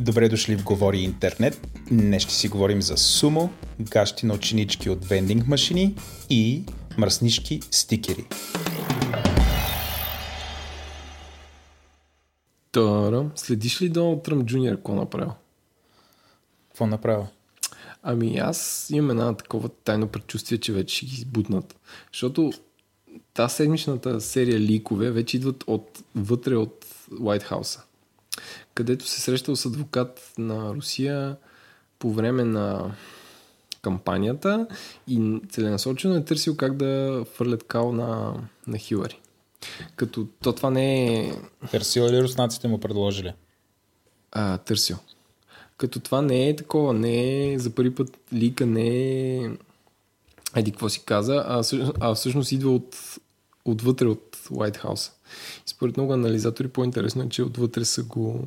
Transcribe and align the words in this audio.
Добре 0.00 0.28
дошли 0.28 0.56
в 0.56 0.64
Говори 0.64 0.98
Интернет. 0.98 1.68
Днес 1.90 2.22
ще 2.22 2.34
си 2.34 2.48
говорим 2.48 2.82
за 2.82 2.96
сумо, 2.96 3.50
гащи 3.80 4.26
на 4.26 4.34
ученички 4.34 4.90
от 4.90 5.04
вендинг 5.04 5.46
машини 5.46 5.94
и 6.30 6.64
мръснишки 6.98 7.60
стикери. 7.70 8.26
Тара, 12.72 13.30
следиш 13.36 13.82
ли 13.82 13.88
Доналд 13.88 14.22
Тръмп 14.22 14.44
Джуниор 14.44 14.76
какво 14.76 14.94
направил? 14.94 15.32
Какво 16.68 16.86
направил? 16.86 17.26
Ами 18.02 18.38
аз 18.38 18.90
имам 18.90 19.10
една 19.10 19.36
такова 19.36 19.68
тайно 19.68 20.08
предчувствие, 20.08 20.58
че 20.58 20.72
вече 20.72 20.96
ще 20.96 21.06
ги 21.06 21.14
избутнат. 21.14 21.76
Защото 22.12 22.52
тази 23.34 23.54
седмичната 23.54 24.20
серия 24.20 24.60
ликове 24.60 25.10
вече 25.10 25.36
идват 25.36 25.64
от, 25.66 26.02
вътре 26.14 26.56
от 26.56 26.86
White 27.12 27.50
House, 27.50 27.80
където 28.74 29.06
се 29.06 29.20
срещал 29.20 29.56
с 29.56 29.66
адвокат 29.66 30.32
на 30.38 30.74
Русия 30.74 31.36
по 31.98 32.12
време 32.12 32.44
на 32.44 32.94
кампанията 33.82 34.66
и 35.08 35.40
целенасочено 35.48 36.14
е 36.14 36.24
търсил 36.24 36.56
как 36.56 36.76
да 36.76 37.24
фърлят 37.34 37.64
кал 37.64 37.92
на, 37.92 38.34
на 38.66 38.78
Хилари. 38.78 39.20
Като 39.96 40.26
то 40.42 40.52
това 40.52 40.70
не 40.70 41.16
е... 41.20 41.32
Търсил 41.70 42.04
ли 42.06 42.22
руснаците 42.22 42.68
му 42.68 42.80
предложили? 42.80 43.32
А, 44.32 44.58
търсил. 44.58 44.96
Като 45.82 46.00
това 46.00 46.22
не 46.22 46.48
е 46.48 46.56
такова, 46.56 46.92
не 46.94 47.52
е 47.52 47.58
за 47.58 47.70
първи 47.70 47.94
път 47.94 48.18
лика, 48.32 48.66
не 48.66 48.88
е 48.88 49.50
еди 50.56 50.70
какво 50.70 50.88
си 50.88 51.02
каза, 51.04 51.44
а, 51.46 51.62
всъщност- 51.62 51.92
а 52.00 52.14
всъщност 52.14 52.52
идва 52.52 52.74
от, 52.74 52.96
отвътре 53.64 54.06
от 54.06 54.36
White 54.36 54.84
House. 54.84 55.12
Според 55.66 55.96
много 55.96 56.12
анализатори 56.12 56.68
по-интересно 56.68 57.22
е, 57.22 57.28
че 57.28 57.42
отвътре 57.42 57.84
са 57.84 58.02
го 58.02 58.46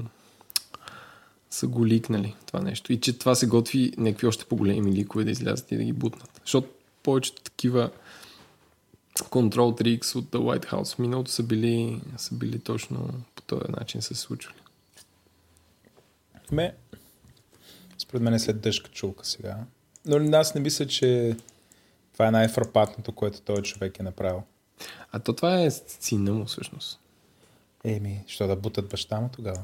са 1.49 1.67
го 1.67 1.87
ликнали 1.87 2.35
това 2.45 2.61
нещо. 2.61 2.93
И 2.93 2.99
че 2.99 3.19
това 3.19 3.35
се 3.35 3.47
готви 3.47 3.93
някакви 3.97 4.27
още 4.27 4.45
по-големи 4.45 4.91
ликове 4.91 5.23
да 5.23 5.31
излязат 5.31 5.71
и 5.71 5.77
да 5.77 5.83
ги 5.83 5.93
бутнат. 5.93 6.41
Защото 6.41 6.67
повечето 7.03 7.41
такива 7.41 7.89
Control 9.19 9.81
Tricks 9.81 10.15
от 10.15 10.25
The 10.25 10.37
White 10.37 10.71
House 10.71 10.95
в 10.95 10.99
миналото 10.99 11.31
са 11.31 11.43
били, 11.43 12.01
са 12.17 12.35
били 12.35 12.59
точно 12.59 13.09
по 13.35 13.41
този 13.41 13.71
начин 13.79 14.01
се 14.01 14.15
случвали. 14.15 14.57
Ме, 16.51 16.75
според 18.15 18.23
мен 18.23 18.33
е 18.33 18.39
след 18.39 18.59
дъжка 18.59 18.89
чулка 18.89 19.25
сега. 19.25 19.57
Но 20.05 20.37
аз 20.37 20.55
не 20.55 20.61
мисля, 20.61 20.87
че 20.87 21.35
това 22.13 22.27
е 22.27 22.31
най-фрапатното, 22.31 23.11
което 23.11 23.41
този 23.41 23.63
човек 23.63 23.99
е 23.99 24.03
направил. 24.03 24.43
А 25.11 25.19
то 25.19 25.33
това 25.33 25.61
е 25.61 25.71
сина 25.71 26.33
му 26.33 26.45
всъщност. 26.45 26.99
Еми, 27.83 28.23
що 28.27 28.47
да 28.47 28.55
бутат 28.55 28.89
баща 28.89 29.19
му 29.19 29.29
тогава? 29.35 29.63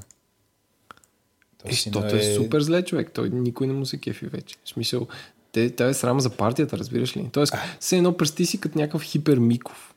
Той 1.64 1.72
Е, 1.72 1.74
защото 1.74 2.16
е 2.16 2.36
супер 2.36 2.62
зле 2.62 2.86
човек. 2.86 3.12
Той 3.14 3.30
никой 3.30 3.68
не 3.68 3.74
му 3.74 3.86
се 3.86 3.98
кефи 3.98 4.26
вече. 4.26 4.56
В 4.64 4.70
смисъл, 4.70 5.08
те, 5.52 5.76
той 5.76 5.90
е 5.90 5.94
срам 5.94 6.20
за 6.20 6.30
партията, 6.30 6.78
разбираш 6.78 7.18
ли? 7.18 7.30
Тоест, 7.32 7.54
все 7.80 7.98
едно 7.98 8.18
пръсти 8.18 8.46
си 8.46 8.60
като 8.60 8.78
някакъв 8.78 9.04
хипермиков 9.04 9.96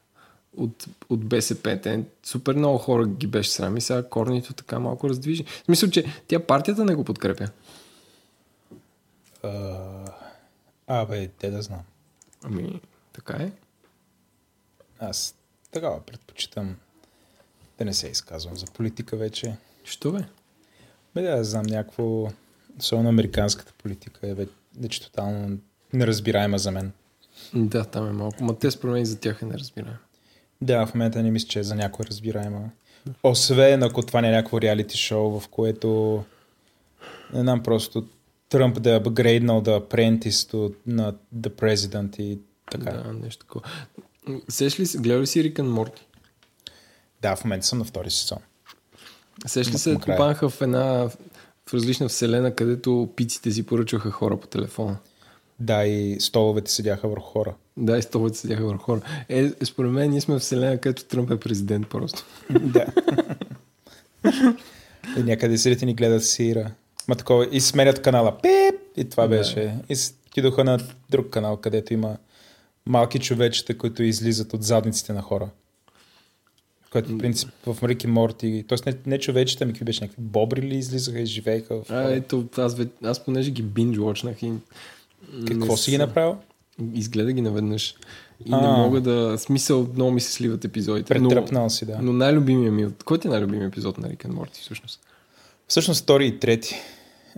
от, 0.56 0.86
от 1.08 1.24
БСП. 1.24 1.78
Те, 1.82 2.04
супер 2.22 2.54
много 2.54 2.78
хора 2.78 3.06
ги 3.06 3.26
беше 3.26 3.50
срам 3.50 3.76
и 3.76 3.80
сега 3.80 4.08
корнито 4.08 4.54
така 4.54 4.78
малко 4.78 5.08
раздвижи. 5.08 5.44
В 5.44 5.64
смисъл, 5.64 5.90
че 5.90 6.04
тя 6.28 6.38
партията 6.38 6.84
не 6.84 6.94
го 6.94 7.04
подкрепя. 7.04 7.48
А, 9.44 10.04
абе, 10.86 11.28
те 11.28 11.50
да 11.50 11.62
знам. 11.62 11.82
Ами, 12.44 12.80
така 13.12 13.42
е. 13.42 13.52
Аз 14.98 15.34
такава 15.70 16.00
предпочитам 16.00 16.76
да 17.78 17.84
не 17.84 17.94
се 17.94 18.08
изказвам 18.08 18.56
за 18.56 18.66
политика 18.66 19.16
вече. 19.16 19.56
Що 19.84 20.12
бе? 20.12 20.24
Бе, 21.14 21.22
да, 21.22 21.44
знам 21.44 21.66
някакво... 21.66 22.28
Особено 22.78 23.08
американската 23.08 23.72
политика 23.72 24.28
е 24.28 24.34
вече, 24.78 25.02
тотално 25.02 25.58
неразбираема 25.92 26.58
за 26.58 26.70
мен. 26.70 26.92
Да, 27.54 27.84
там 27.84 28.08
е 28.08 28.12
малко. 28.12 28.44
Ма 28.44 28.58
те 28.58 28.70
според 28.70 28.92
мен 28.94 29.04
за 29.04 29.20
тях 29.20 29.42
е 29.42 29.46
неразбираем. 29.46 29.96
Да, 30.60 30.86
в 30.86 30.94
момента 30.94 31.22
не 31.22 31.30
мисля, 31.30 31.48
че 31.48 31.58
е 31.58 31.62
за 31.62 31.74
някой 31.74 32.06
разбираема. 32.06 32.70
Освен 33.22 33.82
ако 33.82 34.02
това 34.02 34.20
не 34.20 34.28
е 34.28 34.32
някакво 34.32 34.60
реалити 34.60 34.98
шоу, 34.98 35.40
в 35.40 35.48
което 35.48 36.24
не 37.32 37.40
знам 37.40 37.62
просто 37.62 38.06
Тръмп 38.54 38.82
да 38.82 38.92
е 38.92 38.96
апгрейднал 38.96 39.60
да 39.60 39.80
Apprentice 39.80 40.74
на 40.86 41.14
The 41.36 41.48
President 41.48 42.20
и 42.20 42.38
така. 42.70 42.92
Да, 42.92 43.12
нещо 43.12 43.46
такова. 43.46 43.68
Сеш 44.48 44.80
ли, 44.80 44.84
гледа 44.98 45.20
ли 45.20 45.26
си 45.26 45.44
Рикън 45.44 45.70
Морти? 45.70 46.06
да 47.22 47.36
в 47.36 47.44
момента 47.44 47.66
съм 47.66 47.78
на 47.78 47.84
втори 47.84 48.10
сезон. 48.10 48.38
Сеш 49.46 49.68
ли 49.68 49.78
се 49.78 49.94
попанаха 49.94 50.48
в 50.48 50.60
една 50.60 51.08
в 51.68 51.74
различна 51.74 52.08
вселена, 52.08 52.54
където 52.54 53.08
пиците 53.16 53.50
си 53.50 53.66
поръчваха 53.66 54.10
хора 54.10 54.40
по 54.40 54.46
телефона. 54.46 54.96
Да, 55.60 55.84
и 55.84 56.20
столовете 56.20 56.70
седяха 56.70 57.08
върху 57.08 57.26
хора. 57.26 57.54
Да, 57.76 57.98
и 57.98 58.02
столовете 58.02 58.38
седяха 58.38 58.66
върху 58.66 58.84
хора. 58.84 59.00
Е, 59.28 59.50
според 59.64 59.90
мен 59.90 60.10
ние 60.10 60.20
сме 60.20 60.38
вселена, 60.38 60.78
където 60.78 61.04
Тръмп 61.04 61.30
е 61.30 61.40
президент 61.40 61.88
просто. 61.88 62.24
да. 62.50 62.86
и 65.18 65.22
някъде 65.22 65.58
седите 65.58 65.86
ни 65.86 65.94
гледат 65.94 66.24
сира. 66.24 66.70
Ма 67.08 67.16
такова, 67.16 67.48
и 67.52 67.60
сменят 67.60 68.02
канала. 68.02 68.38
Пип! 68.38 68.80
И 68.96 69.04
това 69.04 69.22
Да. 69.22 69.28
беше. 69.28 69.74
И 69.88 69.96
с- 69.96 70.14
отидоха 70.26 70.64
на 70.64 70.78
друг 71.10 71.30
канал, 71.30 71.56
където 71.56 71.92
има 71.94 72.16
малки 72.86 73.18
човечета, 73.18 73.78
които 73.78 74.02
излизат 74.02 74.52
от 74.54 74.62
задниците 74.62 75.12
на 75.12 75.22
хора. 75.22 75.48
Което 76.92 77.08
в 77.08 77.18
принцип 77.18 77.48
в 77.66 77.78
Рик 77.82 78.04
и 78.04 78.06
Морти, 78.06 78.64
т.е. 78.68 78.90
не, 78.90 78.96
не 79.06 79.18
човечета, 79.18 79.64
ами 79.64 79.72
какви 79.72 79.84
беше 79.84 80.00
някакви 80.00 80.22
бобри 80.22 80.62
ли 80.62 80.76
излизаха 80.76 81.20
и 81.20 81.26
живееха 81.26 81.74
в 81.76 81.90
А, 81.90 82.02
ето, 82.02 82.44
аз, 82.56 82.76
ве- 82.76 83.04
аз 83.04 83.24
понеже 83.24 83.50
ги 83.50 83.62
watchnах 83.98 84.42
и... 84.42 84.52
Какво 85.48 85.66
не 85.66 85.76
си 85.76 85.90
ги 85.90 85.98
направил? 85.98 86.36
Изгледа 86.94 87.32
ги 87.32 87.40
наведнъж. 87.40 87.94
И 88.40 88.52
А. 88.52 88.60
не 88.60 88.68
мога 88.68 89.00
да... 89.00 89.38
Смисъл, 89.38 89.86
много 89.94 90.10
ми 90.10 90.20
се 90.20 90.32
сливат 90.32 90.64
епизодите. 90.64 91.18
Но, 91.18 91.28
Претръпнал 91.28 91.70
си, 91.70 91.86
да. 91.86 91.98
но 92.02 92.12
най-любимия 92.12 92.72
ми... 92.72 92.86
от- 92.86 93.02
Кой 93.02 93.18
ти 93.18 93.28
е 93.28 93.30
най-любимия 93.30 93.66
епизод 93.66 93.98
на 93.98 94.08
Рик 94.08 94.28
Морти 94.28 94.60
всъщност? 94.60 95.00
Всъщност 95.68 96.02
втори 96.02 96.26
и 96.26 96.38
трети. 96.38 96.74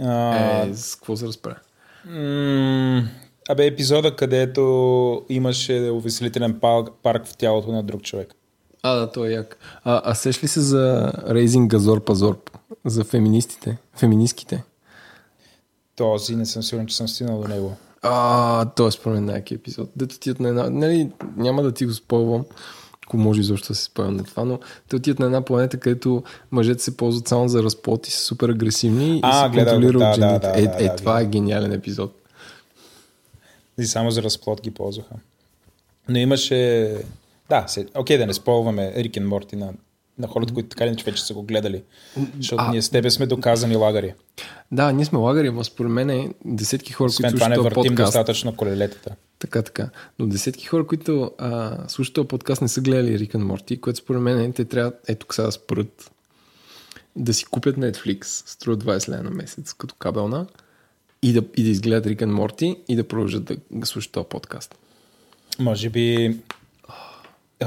А, 0.00 0.62
Е, 0.62 0.74
с 0.74 0.96
какво 0.96 1.16
се 1.16 1.26
разправя? 1.26 1.56
М, 2.04 3.08
Абе, 3.48 3.66
епизода, 3.66 4.16
където 4.16 5.22
имаше 5.28 5.90
увеселителен 5.92 6.60
парк 7.02 7.26
в 7.26 7.36
тялото 7.36 7.72
на 7.72 7.82
друг 7.82 8.02
човек. 8.02 8.34
А, 8.82 8.94
да, 8.94 9.12
той 9.12 9.28
е 9.28 9.32
як. 9.32 9.58
А, 9.84 10.02
а 10.04 10.14
сеш 10.14 10.42
ли 10.42 10.48
се 10.48 10.60
за 10.60 11.12
Рейзинг 11.28 11.70
Газор 11.70 12.04
Пазор? 12.04 12.38
За 12.84 13.04
феминистите? 13.04 13.78
Феминистките? 13.96 14.64
Този 15.96 16.36
не 16.36 16.46
съм 16.46 16.62
сигурен, 16.62 16.86
че 16.86 16.96
съм 16.96 17.08
стигнал 17.08 17.40
до 17.40 17.48
него. 17.48 17.76
А, 18.02 18.64
той 18.64 18.88
е 18.88 18.90
според 18.90 19.14
мен 19.14 19.24
най 19.24 19.42
епизод. 19.50 19.90
Дето 19.96 20.14
отиват 20.16 20.40
на 20.40 20.48
една... 20.48 20.70
Нали, 20.70 21.10
няма 21.36 21.62
да 21.62 21.72
ти 21.72 21.86
го 21.86 21.92
спойвам, 21.92 22.44
ако 23.06 23.16
може 23.16 23.40
изобщо 23.40 23.68
да 23.68 23.74
се 23.74 23.84
спойвам 23.84 24.16
на 24.16 24.24
това, 24.24 24.44
но 24.44 24.58
те 24.88 24.96
отиват 24.96 25.18
на 25.18 25.26
една 25.26 25.40
планета, 25.40 25.80
където 25.80 26.22
мъжете 26.50 26.82
се 26.82 26.96
ползват 26.96 27.28
само 27.28 27.48
за 27.48 27.62
разплод 27.62 28.08
и 28.08 28.10
са 28.10 28.18
супер 28.24 28.48
агресивни 28.48 29.20
А, 29.22 29.46
и 29.46 29.54
се 29.54 29.58
контролират 29.58 29.98
да, 29.98 30.08
от 30.08 30.16
да, 30.20 30.28
жените. 30.28 30.46
да, 30.46 30.60
е, 30.60 30.84
е, 30.84 30.88
да, 30.88 30.96
това 30.96 31.20
е 31.20 31.22
да. 31.22 31.28
гениален 31.28 31.72
епизод. 31.72 32.14
И 33.78 33.84
само 33.84 34.10
за 34.10 34.22
разплод 34.22 34.60
ги 34.62 34.70
ползваха. 34.70 35.14
Но 36.08 36.18
имаше... 36.18 36.92
Да, 37.48 37.64
се... 37.68 37.86
окей, 37.94 38.18
да 38.18 38.26
не 38.26 38.34
сполваме 38.34 38.92
Рик 38.96 39.16
и 39.16 39.20
Морти 39.20 39.56
на, 39.56 39.72
на 40.18 40.28
хората, 40.28 40.54
които 40.54 40.68
така 40.68 40.86
иначе 40.86 41.04
вече 41.04 41.22
са 41.22 41.34
го 41.34 41.42
гледали. 41.42 41.82
Защото 42.36 42.62
А- 42.62 42.70
ние 42.70 42.82
с 42.82 42.90
тебе 42.90 43.10
сме 43.10 43.26
доказани 43.26 43.76
лагари. 43.76 44.14
Да, 44.72 44.92
ние 44.92 45.04
сме 45.04 45.18
лагари, 45.18 45.50
но 45.50 45.64
според 45.64 45.92
мен 45.92 46.10
е 46.10 46.28
десетки 46.44 46.92
хора, 46.92 47.06
Освен 47.06 47.30
които 47.30 47.36
това 47.36 47.48
не 47.48 47.54
слушат 47.54 47.74
въртим 47.74 47.90
подкаст. 47.90 48.06
достатъчно 48.06 48.56
колелетата. 48.56 49.14
Така, 49.38 49.62
така. 49.62 49.90
Но 50.18 50.26
десетки 50.26 50.66
хора, 50.66 50.86
които 50.86 51.30
а, 51.38 51.78
слушат 51.88 52.14
този 52.14 52.28
подкаст, 52.28 52.62
не 52.62 52.68
са 52.68 52.80
гледали 52.80 53.18
Рик 53.18 53.34
Морти, 53.34 53.80
което 53.80 53.98
според 53.98 54.22
мен 54.22 54.40
е, 54.40 54.52
те 54.52 54.64
трябва, 54.64 54.92
ето 55.08 55.26
сега 55.30 55.46
да 55.46 55.52
спрат, 55.52 56.10
да 57.16 57.34
си 57.34 57.44
купят 57.44 57.76
Netflix, 57.76 58.24
струва 58.24 58.76
20 58.76 59.08
лева 59.08 59.22
на 59.22 59.30
месец, 59.30 59.72
като 59.72 59.94
кабелна, 59.94 60.46
и 61.22 61.32
да, 61.32 61.42
и 61.56 61.62
да 61.62 61.70
изгледат 61.70 62.06
Рик 62.06 62.26
Морти 62.26 62.76
и 62.88 62.96
да 62.96 63.08
продължат 63.08 63.44
да, 63.70 63.86
слушат 63.86 64.12
този 64.12 64.26
подкаст. 64.28 64.74
Може 65.58 65.88
би... 65.90 66.36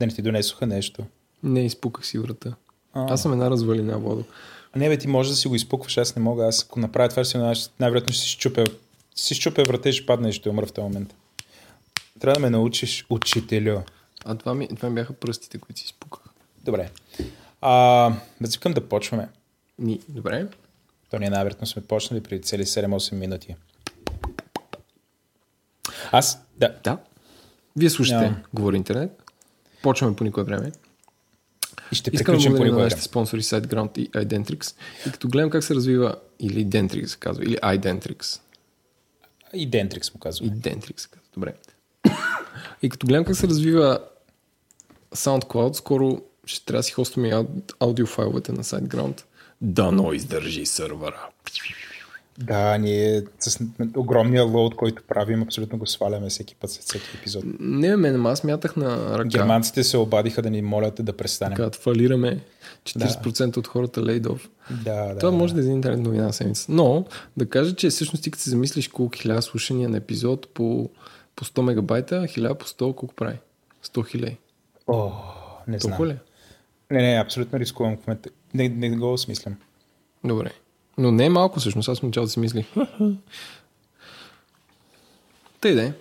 Да 0.00 0.06
не 0.06 0.12
ти 0.12 0.22
донесоха 0.22 0.66
нещо. 0.66 1.04
Не 1.42 1.64
изпуках 1.64 2.06
си 2.06 2.18
врата. 2.18 2.54
А. 2.92 3.12
Аз 3.12 3.22
съм 3.22 3.32
една 3.32 3.50
развалина, 3.50 3.98
Водо. 3.98 4.24
Не, 4.76 4.88
бе, 4.88 4.98
ти 4.98 5.08
може 5.08 5.30
да 5.30 5.36
си 5.36 5.48
го 5.48 5.54
изпукваш, 5.54 5.98
аз 5.98 6.16
не 6.16 6.22
мога. 6.22 6.46
Аз 6.46 6.64
ако 6.64 6.80
направя 6.80 7.08
това, 7.08 7.24
си, 7.24 7.38
най-вероятно 7.80 8.12
ще 8.12 8.22
си 8.22 8.28
щупя, 8.28 8.64
си 9.14 9.34
щупя 9.34 9.62
врата 9.62 9.88
и 9.88 9.92
ще 9.92 10.06
падна 10.06 10.28
и 10.28 10.32
ще 10.32 10.48
умра 10.48 10.66
в 10.66 10.72
този 10.72 10.84
момент. 10.84 11.14
Трябва 12.20 12.34
да 12.34 12.40
ме 12.40 12.50
научиш 12.50 13.06
учителю. 13.10 13.80
А 14.24 14.34
това 14.34 14.54
ми, 14.54 14.68
това 14.68 14.88
ми 14.88 14.94
бяха 14.94 15.12
пръстите, 15.12 15.58
които 15.58 15.80
си 15.80 15.84
изпуках. 15.84 16.22
Добре. 16.64 16.90
А, 17.60 18.12
да 18.40 18.48
цикам 18.48 18.72
да 18.72 18.88
почваме. 18.88 19.28
Ни, 19.78 20.00
добре. 20.08 20.46
То 21.10 21.18
ние 21.18 21.30
най-вероятно 21.30 21.66
сме 21.66 21.82
почнали 21.82 22.22
преди 22.22 22.42
цели 22.42 22.64
7-8 22.64 23.12
минути. 23.12 23.56
Аз, 26.12 26.42
да. 26.56 26.74
Да. 26.84 26.98
Вие 27.76 27.90
слушате 27.90 28.24
Няма. 28.24 28.42
Говори 28.54 28.76
интернет. 28.76 29.22
Почваме 29.82 30.16
по 30.16 30.24
никое 30.24 30.44
време. 30.44 30.72
И 31.92 31.94
ще 31.94 32.10
Искам 32.12 32.38
да 32.38 32.48
благодаря 32.48 32.72
на 32.72 32.78
нашите 32.78 33.02
спонсори 33.02 33.42
SiteGround 33.42 33.98
и 33.98 34.10
Identrix. 34.10 34.74
И 35.06 35.12
като 35.12 35.28
гледам 35.28 35.50
как 35.50 35.64
се 35.64 35.74
развива, 35.74 36.14
или 36.40 36.66
Dentrix 36.66 37.06
се 37.06 37.16
казва, 37.16 37.44
или 37.44 37.56
Identrix. 37.56 38.40
Дентрикс 39.66 40.14
му 40.14 40.20
казва. 40.20 40.46
Identrix 40.46 41.00
се 41.00 41.08
казва. 41.08 41.28
Добре. 41.34 41.54
и 42.82 42.88
като 42.88 43.06
гледам 43.06 43.24
как 43.24 43.36
се 43.36 43.48
развива 43.48 43.98
SoundCloud, 45.14 45.72
скоро 45.72 46.22
ще 46.46 46.64
трябва 46.64 46.78
да 46.78 46.82
си 46.82 46.92
хостваме 46.92 47.28
ау- 47.28 47.72
аудиофайловете 47.80 48.52
на 48.52 48.64
SiteGround. 48.64 49.22
Дано 49.60 50.12
издържи 50.12 50.66
сървъра. 50.66 51.28
Да, 52.38 52.78
ние 52.78 53.22
с 53.38 53.60
огромния 53.96 54.44
лоуд, 54.44 54.74
който 54.74 55.02
правим, 55.08 55.42
абсолютно 55.42 55.78
го 55.78 55.86
сваляме 55.86 56.28
всеки 56.28 56.54
път 56.54 56.70
след 56.70 56.84
всеки 56.84 57.16
епизод. 57.16 57.44
Не, 57.60 57.96
мен, 57.96 58.26
аз 58.26 58.44
мятах 58.44 58.76
на 58.76 59.18
ръка. 59.18 59.28
Германците 59.28 59.84
се 59.84 59.96
обадиха 59.96 60.42
да 60.42 60.50
ни 60.50 60.62
молят 60.62 60.94
да 61.04 61.16
престанем. 61.16 61.56
Така, 61.56 61.70
фалираме 61.70 62.40
40% 62.84 63.56
от 63.56 63.66
хората 63.66 64.02
лейдов. 64.02 64.48
Да, 64.84 65.06
да. 65.06 65.18
Това 65.18 65.32
може 65.32 65.54
да 65.54 65.60
е 65.60 65.62
за 65.62 65.70
интернет 65.70 66.00
новина 66.00 66.32
седмица. 66.32 66.66
Но 66.68 67.04
да 67.36 67.48
кажа, 67.48 67.74
че 67.74 67.90
всъщност 67.90 68.24
ти 68.24 68.30
като 68.30 68.42
се 68.42 68.50
замислиш 68.50 68.88
колко 68.88 69.16
хиляда 69.16 69.42
слушания 69.42 69.88
на 69.88 69.96
епизод 69.96 70.54
по, 70.54 70.90
по 71.36 71.44
100 71.44 71.60
мегабайта, 71.62 72.22
1000 72.22 72.54
по 72.54 72.66
100 72.66 72.78
колко 72.78 73.14
прави? 73.14 73.38
100 73.84 74.08
хиляди. 74.08 74.36
О, 74.86 75.12
не 75.68 75.78
знам. 75.78 75.90
Толкова 75.90 76.08
ли? 76.08 76.16
Не, 76.90 77.02
не, 77.02 77.20
абсолютно 77.20 77.58
рискувам 77.58 77.96
в 77.96 78.06
момента. 78.06 78.30
Не, 78.54 78.68
не 78.68 78.90
го 78.90 79.12
осмислям. 79.12 79.56
Добре. 80.24 80.50
Но 80.98 81.10
не 81.10 81.24
е 81.24 81.30
малко 81.30 81.60
всъщност, 81.60 81.88
аз 81.88 81.98
в 81.98 82.02
началото 82.02 82.32
си 82.32 82.40
мислих. 82.40 82.66
Тъй 85.60 85.74
да 85.74 85.82
е. 85.82 85.92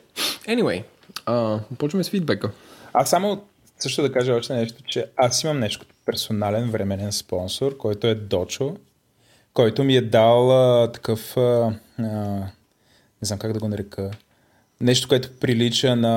Anyway, 0.48 0.84
а, 1.26 1.60
почваме 1.78 2.04
с 2.04 2.10
фидбека. 2.10 2.52
Аз 2.94 3.10
само 3.10 3.44
също 3.80 4.02
да 4.02 4.12
кажа 4.12 4.34
още 4.34 4.54
нещо, 4.54 4.84
че 4.84 5.06
аз 5.18 5.44
имам 5.44 5.60
нещо 5.60 5.80
като 5.80 5.94
персонален 6.06 6.72
временен 6.72 7.12
спонсор, 7.12 7.78
който 7.78 8.08
е 8.08 8.16
Дочо, 8.16 8.76
който 9.54 9.84
ми 9.84 9.96
е 9.96 10.02
дал 10.02 10.52
а, 10.84 10.92
такъв, 10.92 11.38
а, 11.38 11.74
а, 12.00 12.04
не 12.04 12.48
знам 13.22 13.40
как 13.40 13.54
да 13.54 13.60
го 13.60 13.68
нарека, 13.68 14.12
нещо, 14.82 15.08
което 15.08 15.30
прилича 15.32 15.96
на 15.96 16.14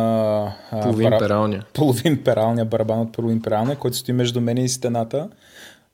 а, 0.71 0.81
Половин 0.81 1.11
бара- 1.11 1.19
пералня. 1.19 1.65
половин 1.73 2.25
пералня, 2.25 2.65
барабан 2.65 3.01
от 3.01 3.13
половин 3.13 3.43
пералня, 3.43 3.77
който 3.77 3.97
стои 3.97 4.15
между 4.15 4.41
мен 4.41 4.59
и 4.59 4.69
стената. 4.69 5.29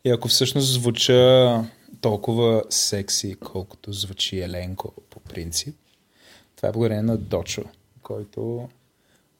И 0.05 0.11
ако 0.11 0.29
всъщност 0.29 0.73
звуча 0.73 1.61
толкова 2.05 2.63
секси, 2.71 3.35
колкото 3.35 3.93
звучи 3.93 4.41
Еленко 4.41 4.93
по 5.11 5.21
принцип, 5.21 5.77
това 6.57 6.69
е 6.69 6.73
благодарение 6.73 7.03
на 7.03 7.17
Дочо, 7.17 7.65
който 8.03 8.69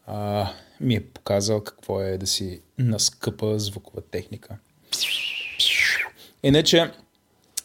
а, 0.07 0.49
ми 0.81 0.95
е 0.95 1.07
показал 1.07 1.65
какво 1.65 2.01
е 2.01 2.19
да 2.19 2.27
си 2.27 2.61
наскъпа 2.79 3.59
звукова 3.59 4.03
техника. 4.03 4.59
Иначе, 6.43 6.91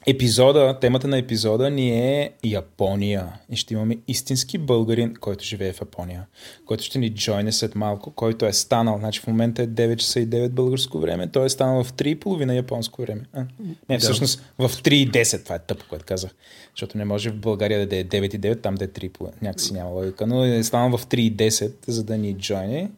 епизода, 0.09 0.77
темата 0.81 1.07
на 1.07 1.17
епизода 1.17 1.69
ни 1.69 1.89
е 1.89 2.31
Япония. 2.43 3.27
И 3.49 3.55
ще 3.55 3.73
имаме 3.73 3.97
истински 4.07 4.57
българин, 4.57 5.15
който 5.19 5.43
живее 5.43 5.73
в 5.73 5.81
Япония, 5.81 6.25
който 6.65 6.83
ще 6.83 6.99
ни 6.99 7.09
джойне 7.09 7.51
след 7.51 7.75
малко, 7.75 8.11
който 8.11 8.45
е 8.45 8.53
станал, 8.53 8.97
значи 8.99 9.19
в 9.19 9.27
момента 9.27 9.63
е 9.63 9.67
9 9.67 9.95
часа 9.95 10.19
и 10.19 10.27
9 10.27 10.49
българско 10.49 10.99
време, 10.99 11.31
той 11.31 11.45
е 11.45 11.49
станал 11.49 11.83
в 11.83 11.93
3,5 11.93 12.55
японско 12.55 13.01
време. 13.01 13.21
А, 13.33 13.45
не, 13.89 13.99
всъщност 13.99 14.53
в 14.57 14.69
3 14.69 14.89
и 14.93 15.11
10, 15.11 15.43
това 15.43 15.55
е 15.55 15.59
тъпо, 15.59 15.85
което 15.89 16.05
казах. 16.05 16.31
Защото 16.75 16.97
не 16.97 17.05
може 17.05 17.29
в 17.29 17.35
България 17.35 17.87
да 17.87 17.97
е 17.97 18.03
9 18.03 18.35
и 18.35 18.39
9, 18.39 18.61
там 18.61 18.75
да 18.75 18.85
е 18.85 18.87
3,5. 18.87 19.41
Някакси 19.41 19.73
няма 19.73 19.89
логика. 19.89 20.27
Но 20.27 20.43
е 20.43 20.63
станал 20.63 20.97
в 20.97 21.05
3 21.07 21.15
и 21.15 21.35
10, 21.35 21.71
за 21.87 22.03
да 22.03 22.17
ни 22.17 22.33
джойне. 22.33 22.91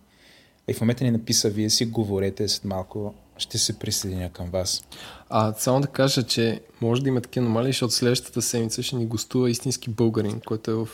И 0.68 0.74
в 0.74 0.82
момента 0.82 1.04
ни 1.04 1.12
написа, 1.12 1.50
вие 1.50 1.70
си 1.70 1.86
говорете 1.86 2.48
след 2.48 2.66
малко, 2.66 3.14
ще 3.42 3.58
се 3.58 3.80
присъединя 3.80 4.30
към 4.30 4.50
вас. 4.50 4.84
А 5.30 5.54
само 5.58 5.82
да 5.82 5.88
кажа, 5.88 6.24
че 6.24 6.62
може 6.82 7.02
да 7.02 7.10
има 7.10 7.22
такива 7.22 7.46
аномалии, 7.46 7.72
защото 7.72 7.94
следващата 7.94 8.42
седмица 8.42 8.84
ще 8.84 8.96
ни 8.96 9.06
гостува 9.06 9.50
истински 9.50 9.90
българин, 9.90 10.42
който 10.46 10.72
е 10.72 10.74
в, 10.74 10.88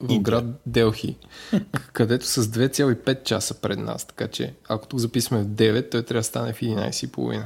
в 0.00 0.18
град 0.20 0.44
Делхи, 0.66 1.16
където 1.92 2.26
с 2.26 2.44
2,5 2.44 3.22
часа 3.22 3.54
пред 3.54 3.78
нас. 3.78 4.04
Така 4.04 4.28
че, 4.28 4.54
ако 4.68 4.86
тук 4.86 4.98
записваме 4.98 5.42
в 5.42 5.46
9, 5.46 5.90
той 5.90 6.02
трябва 6.02 6.20
да 6.20 6.24
стане 6.24 6.52
в 6.52 6.60
11.30. 6.60 7.42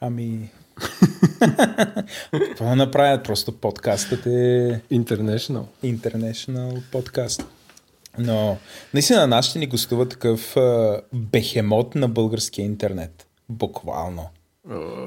Ами... 0.00 0.50
Това 2.56 2.68
да 2.68 2.76
направят 2.76 3.24
просто 3.24 3.52
подкастът 3.52 4.26
е 4.26 4.80
International. 4.92 5.64
International 5.84 6.82
подкаст. 6.92 7.44
Но 8.18 8.56
наистина 8.94 9.26
нас 9.26 9.46
ще 9.46 9.58
ни 9.58 9.66
гостува 9.66 10.08
такъв 10.08 10.56
а, 10.56 11.00
бехемот 11.12 11.94
на 11.94 12.08
българския 12.08 12.64
интернет. 12.64 13.26
Буквално. 13.48 14.28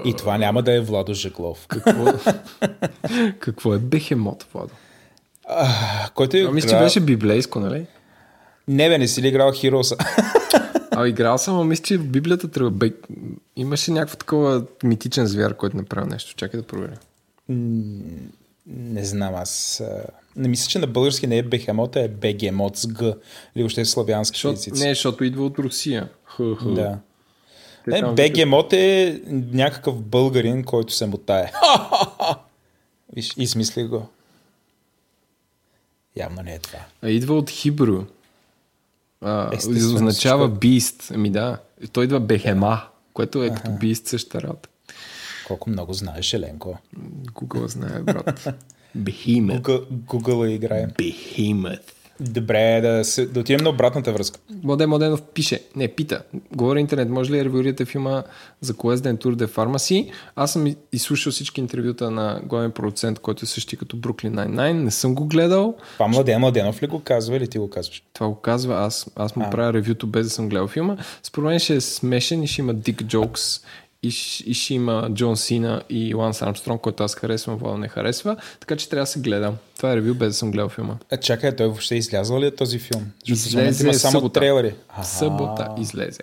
И 0.06 0.14
това 0.18 0.38
няма 0.38 0.64
да 0.64 0.74
е 0.74 0.80
Владо 0.82 1.14
Жеглов. 1.14 1.68
Какво, 1.68 2.06
какво 3.40 3.74
е 3.74 3.80
бехемот, 3.80 4.46
Владо? 4.54 4.74
А, 5.48 5.70
който 6.10 6.38
е 6.38 6.42
А, 6.42 6.52
мисля, 6.52 6.70
че 6.70 6.76
играл- 6.76 6.86
беше 6.86 7.00
библейско, 7.00 7.60
нали? 7.60 7.86
Не 8.68 8.90
бе, 8.90 8.98
не 8.98 9.08
си 9.08 9.22
ли 9.22 9.28
играл 9.28 9.52
Хироса? 9.52 9.96
А, 10.98 11.08
играл 11.08 11.38
съм, 11.38 11.60
а 11.60 11.64
мисля, 11.64 11.84
че 11.84 11.98
в 11.98 12.06
Библията 12.06 12.48
трябва... 12.48 12.72
Бе... 12.72 12.92
Имаше 13.56 13.92
някакво 13.92 14.18
такова 14.18 14.64
митичен 14.84 15.26
звяр, 15.26 15.56
който 15.56 15.78
направи 15.78 16.10
нещо. 16.10 16.36
Чакай 16.36 16.60
да 16.60 16.68
проверя. 16.68 16.98
Не 18.68 19.06
знам, 19.06 19.36
аз... 19.36 19.84
Не 20.36 20.48
мисля, 20.48 20.70
че 20.70 20.80
на 20.80 20.88
български 20.88 21.28
не 21.28 21.38
е 21.38 21.44
бехемот, 21.44 21.96
а 21.96 22.00
е 22.00 22.08
бегемот 22.08 22.78
с 22.78 22.88
Г. 22.88 23.16
Или 23.56 23.64
още 23.64 23.82
е 23.82 23.86
славянски 23.86 24.38
Защото, 24.38 24.54
езици. 24.54 24.84
не, 24.84 24.90
защото 24.90 25.24
идва 25.24 25.46
от 25.46 25.60
Русия. 25.60 26.10
Хъ. 26.24 26.44
Да. 26.66 27.00
Те 27.86 28.02
Не, 28.02 28.14
бегемот 28.14 28.74
е 28.74 29.22
някакъв 29.54 30.02
българин, 30.02 30.64
който 30.64 30.94
се 30.94 31.06
мутае. 31.06 31.52
Виж, 33.16 33.34
измислих 33.38 33.88
го. 33.88 34.08
Явно 36.16 36.42
не 36.42 36.54
е 36.54 36.60
това. 36.60 36.80
А 37.02 37.10
идва 37.10 37.38
от 37.38 37.50
хибру. 37.50 38.04
А, 39.22 39.50
Естествено, 39.54 39.96
означава 39.96 40.50
бист. 40.50 41.12
Ами 41.14 41.30
да. 41.30 41.58
Той 41.92 42.04
идва 42.04 42.20
бехема, 42.20 42.82
което 43.14 43.44
е 43.44 43.50
като 43.50 43.72
бист 43.72 44.08
същата 44.08 44.42
работа. 44.42 44.70
Колко 45.48 45.70
много 45.70 45.94
знаеш, 45.94 46.34
Еленко. 46.34 46.78
Google 47.34 47.66
знае, 47.66 48.00
брат. 48.00 48.48
Бехимет. 48.96 49.64
Google, 49.64 49.86
Google 49.90 50.48
играе. 50.48 50.88
Бехимет. 50.98 51.96
Добре, 52.20 52.82
да, 52.82 53.04
се, 53.04 53.26
да 53.26 53.40
отидем 53.40 53.64
на 53.64 53.70
обратната 53.70 54.14
връзка. 54.14 54.40
Младен 54.64 54.90
Младенов 54.90 55.22
пише, 55.22 55.60
не, 55.76 55.88
пита, 55.88 56.22
говори 56.56 56.80
интернет, 56.80 57.10
може 57.10 57.32
ли 57.32 57.46
ревюирате 57.46 57.86
филма 57.86 58.24
за 58.62 58.74
Колезден 58.74 59.18
Тур 59.18 59.36
де 59.36 59.48
Фармаси? 59.48 60.12
Аз 60.36 60.54
съм 60.54 60.76
изслушал 60.94 61.32
всички 61.32 61.62
интервюта 61.62 62.12
на 62.12 62.42
главен 62.44 62.72
продуцент, 62.72 63.20
който 63.20 63.46
е 63.46 63.48
същи 63.48 63.78
като 63.78 63.98
Бруклин 63.98 64.34
Nine-Nine, 64.34 64.72
не 64.72 64.92
съм 64.92 65.16
го 65.16 65.26
гледал. 65.26 65.76
Това 65.94 66.08
Младен 66.08 66.40
Младенов 66.40 66.84
ли 66.84 66.88
го 66.88 67.00
казва 67.00 67.36
или 67.36 67.48
ти 67.48 67.58
го 67.58 67.70
казваш? 67.70 68.04
Това 68.14 68.28
го 68.28 68.36
казва, 68.36 68.76
аз, 68.76 69.08
аз 69.16 69.36
му 69.36 69.50
правя 69.50 69.74
ревюто 69.74 70.08
без 70.08 70.26
да 70.26 70.30
съм 70.30 70.50
гледал 70.50 70.68
филма. 70.68 70.98
Според 71.24 71.48
мен 71.48 71.60
ще 71.60 71.76
е 71.76 71.82
смешен 71.82 72.44
и 72.44 72.48
ще 72.48 72.62
има 72.62 72.74
Дик 72.74 73.04
Джокс 73.04 73.62
и, 74.06 74.44
и 74.46 74.54
ще 74.54 74.74
има 74.74 75.10
Джон 75.14 75.38
Сина 75.38 75.84
и 75.90 76.14
Ланс 76.14 76.42
Армстронг, 76.42 76.82
който 76.82 77.04
аз 77.04 77.16
харесвам, 77.16 77.58
Вал 77.58 77.78
не 77.78 77.88
харесва. 77.88 78.38
Така 78.60 78.76
че 78.76 78.90
трябва 78.90 79.04
да 79.04 79.08
се 79.08 79.20
гледам. 79.20 79.58
Това 79.78 79.92
е 79.92 79.96
ревю 79.96 80.16
без 80.16 80.28
да 80.28 80.34
съм 80.34 80.52
гледал 80.52 80.70
филма. 80.70 80.98
А, 81.12 81.18
чакай, 81.18 81.56
той 81.56 81.68
въобще 81.68 81.96
излязъл 81.96 82.40
ли 82.40 82.46
е 82.46 82.56
този 82.56 82.80
филм? 82.80 83.12
Защото 83.28 83.64
Излезе 83.64 83.84
има 83.84 83.94
само 83.94 84.12
събота. 84.12 84.40
трейлери. 84.40 84.76
В 85.02 85.06
събота 85.06 85.76
излезе. 85.80 86.22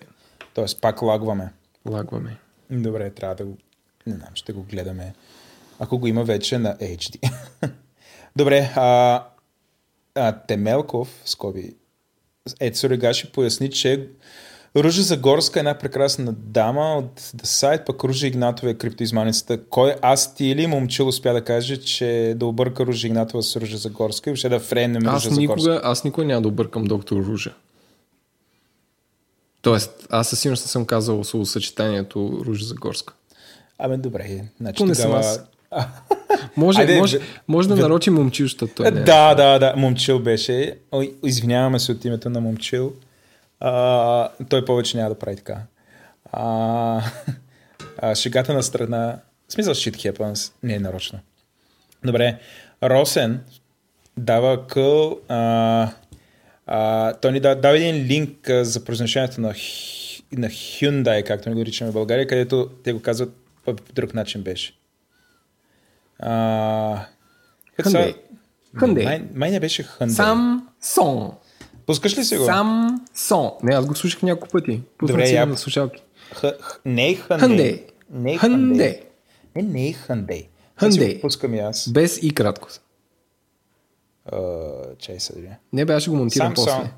Тоест 0.54 0.80
пак 0.80 1.02
лагваме. 1.02 1.52
Лагваме. 1.90 2.36
Добре, 2.70 3.10
трябва 3.10 3.34
да 3.34 3.44
го... 3.44 3.56
Не 4.06 4.14
знам, 4.14 4.28
ще 4.34 4.52
го 4.52 4.62
гледаме. 4.62 5.14
Ако 5.78 5.98
го 5.98 6.06
има 6.06 6.24
вече 6.24 6.58
на 6.58 6.76
HD. 6.76 7.32
Добре, 8.36 8.72
а, 8.76 9.24
а 10.14 10.32
Темелков, 10.32 11.22
скоби, 11.24 11.74
Ецо 12.60 12.90
Регаши 12.90 13.32
поясни, 13.32 13.70
че 13.70 14.08
Ружа 14.76 15.02
Загорска 15.02 15.58
е 15.58 15.60
една 15.60 15.74
прекрасна 15.74 16.32
дама 16.32 16.96
от 16.98 17.20
The 17.20 17.44
Site, 17.44 17.84
пък 17.84 18.04
Ружа 18.04 18.26
Игнатова 18.26 18.70
е 18.70 18.74
криптоизманицата. 18.74 19.64
Кой 19.64 19.94
аз 20.02 20.34
ти 20.34 20.44
или 20.46 20.66
момчил 20.66 21.08
успя 21.08 21.32
да 21.32 21.44
каже, 21.44 21.76
че 21.76 22.34
да 22.36 22.46
обърка 22.46 22.86
Ружа 22.86 23.06
Игнатова 23.06 23.42
с 23.42 23.56
Ружа 23.56 23.76
Загорска 23.76 24.30
и 24.30 24.32
въобще 24.32 24.48
да 24.48 24.60
френем 24.60 25.02
Ружа 25.02 25.16
Аз 25.16 25.22
Загорска? 25.22 25.40
никога, 25.40 25.80
аз 25.84 26.04
никога 26.04 26.26
няма 26.26 26.42
да 26.42 26.48
объркам 26.48 26.84
доктор 26.84 27.16
Ружа. 27.16 27.54
Тоест, 29.62 30.06
аз 30.10 30.28
със 30.28 30.40
сигурност 30.40 30.64
не 30.64 30.68
съм 30.68 30.84
казал 30.84 31.24
словосъчетанието 31.24 32.42
Ружа 32.46 32.64
Загорска. 32.64 33.14
Абе, 33.78 33.96
добре. 33.96 34.44
Значи 34.60 34.78
То 34.78 34.86
не 34.86 34.94
съм 34.94 35.10
тогава... 35.10 35.26
аз. 35.26 35.40
Може, 36.56 36.80
Айде, 36.80 36.98
може, 36.98 37.18
бе- 37.18 37.24
може 37.48 37.68
да 37.68 37.76
нарочи 37.76 38.10
момчил, 38.10 38.44
защото 38.44 38.74
той 38.74 38.90
не 38.90 39.00
е. 39.00 39.04
Да, 39.04 39.34
да, 39.34 39.58
да, 39.58 39.74
Момчил 39.76 40.18
беше. 40.18 40.78
Ой, 40.92 41.14
извиняваме 41.24 41.78
се 41.78 41.92
от 41.92 42.04
името 42.04 42.30
на 42.30 42.40
Момчил. 42.40 42.92
А, 43.64 44.28
той 44.48 44.64
повече 44.64 44.96
няма 44.96 45.08
да 45.08 45.18
прави 45.18 45.36
така. 45.36 45.58
А, 46.32 47.02
а, 47.98 48.14
шегата 48.14 48.54
на 48.54 48.62
страна. 48.62 49.18
В 49.48 49.52
смисъл 49.52 49.74
shit 49.74 50.12
happens. 50.12 50.52
Не 50.62 50.74
е 50.74 50.78
нарочно. 50.78 51.18
Добре. 52.04 52.38
Росен 52.82 53.40
дава 54.16 54.66
къл. 54.66 55.20
А, 55.28 55.88
А, 56.66 57.12
той 57.14 57.32
ни 57.32 57.40
да, 57.40 57.54
дава 57.54 57.76
един 57.78 58.06
линк 58.06 58.50
за 58.50 58.84
произношението 58.84 59.40
на, 59.40 59.48
на 60.32 60.48
Hyundai, 60.48 61.26
както 61.26 61.48
ни 61.48 61.54
го 61.54 61.58
наричаме 61.58 61.90
в 61.90 61.94
България, 61.94 62.26
където 62.26 62.70
те 62.84 62.92
го 62.92 63.02
казват 63.02 63.36
по 63.64 63.76
друг 63.94 64.14
начин 64.14 64.42
беше. 64.42 64.74
А, 66.18 67.06
Hyundai. 67.78 68.16
Hyundai. 68.76 69.04
Май, 69.04 69.22
май 69.34 69.50
не 69.50 69.60
беше 69.60 69.84
Hyundai. 69.84 70.08
Самсон. 70.08 71.32
Пускаш 71.86 72.18
ли 72.18 72.24
си 72.24 72.36
го? 72.36 72.44
Самсон. 72.44 73.50
Не, 73.62 73.74
аз 73.74 73.86
го 73.86 73.94
слушах 73.94 74.22
няколко 74.22 74.48
пъти. 74.48 74.82
Пуснах 74.98 75.14
Добре, 75.16 75.26
си 75.26 75.34
я- 75.34 75.46
на 75.46 75.56
слушалки. 75.56 76.02
Х, 76.32 76.40
х, 76.60 76.80
не 76.84 77.08
е 77.08 77.16
Hyundai. 77.16 77.40
Hyundai. 77.40 77.82
Не 78.10 78.32
е 78.32 78.38
Hyundai. 78.38 79.00
Не, 79.56 79.62
не 79.62 79.88
е 79.88 79.92
Hyundai. 79.92 80.46
Hyundai. 80.78 80.88
Аз 80.88 80.94
си 80.94 81.14
го 81.14 81.20
Пускам 81.20 81.54
и 81.54 81.58
аз. 81.58 81.92
Без 81.92 82.22
и 82.22 82.34
кратко. 82.34 82.68
А, 84.32 84.38
чай 84.98 85.20
се 85.20 85.32
дали. 85.32 85.48
Не 85.72 85.84
бе, 85.84 85.92
аз 85.92 86.02
ще 86.02 86.10
го 86.10 86.16
монтирам 86.16 86.52
Samsung. 86.52 86.54
после. 86.54 86.90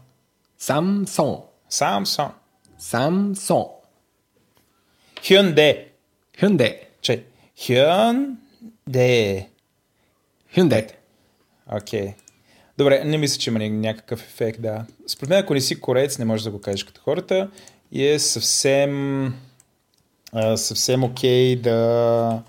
Самсон. 0.58 1.36
Samsung. 1.70 2.30
Самсон. 2.78 3.64
Hyundai. 5.22 5.84
Hyundai. 6.38 6.78
Чай. 7.02 7.24
Hyundai. 7.58 9.46
Hyundai. 10.56 10.90
Окей. 11.66 12.14
Добре, 12.78 13.04
не 13.04 13.18
мисля, 13.18 13.38
че 13.38 13.50
има 13.50 13.58
ня- 13.58 13.70
някакъв 13.70 14.22
ефект, 14.22 14.62
да. 14.62 14.84
Според 15.06 15.30
мен, 15.30 15.38
ако 15.38 15.54
не 15.54 15.60
си 15.60 15.80
кореец, 15.80 16.18
не 16.18 16.24
можеш 16.24 16.44
да 16.44 16.50
го 16.50 16.60
кажеш 16.60 16.84
като 16.84 17.00
хората 17.00 17.48
и 17.92 18.06
е 18.06 18.18
съвсем 18.18 19.26
а, 20.32 20.56
съвсем 20.56 21.04
окей 21.04 21.56
да 21.56 22.42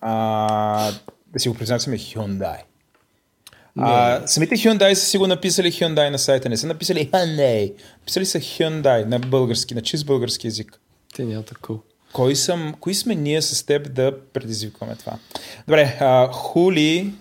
а, 0.00 0.92
да 1.32 1.40
си 1.40 1.48
го 1.48 1.54
произнасяме 1.54 1.98
Hyundai. 1.98 2.58
А, 3.78 4.26
самите 4.26 4.56
Hyundai 4.56 4.94
са 4.94 5.06
си 5.06 5.18
го 5.18 5.26
написали 5.26 5.72
Hyundai 5.72 6.10
на 6.10 6.18
сайта, 6.18 6.48
не 6.48 6.56
са 6.56 6.66
написали 6.66 7.10
Hyundai. 7.10 7.72
Писали 8.06 8.26
са 8.26 8.38
Hyundai 8.38 9.04
на 9.04 9.18
български, 9.18 9.74
на 9.74 9.82
чист 9.82 10.06
български 10.06 10.46
язик. 10.46 10.80
Те 11.14 11.24
няма 11.24 11.42
такова. 11.42 11.78
Кой 12.12 12.36
съм, 12.36 12.74
кои 12.80 12.94
сме 12.94 13.14
ние 13.14 13.42
с 13.42 13.66
теб 13.66 13.94
да 13.94 14.18
предизвикваме 14.32 14.96
това? 14.96 15.18
Добре, 15.68 15.96
а, 16.00 16.28
Хули, 16.32 17.12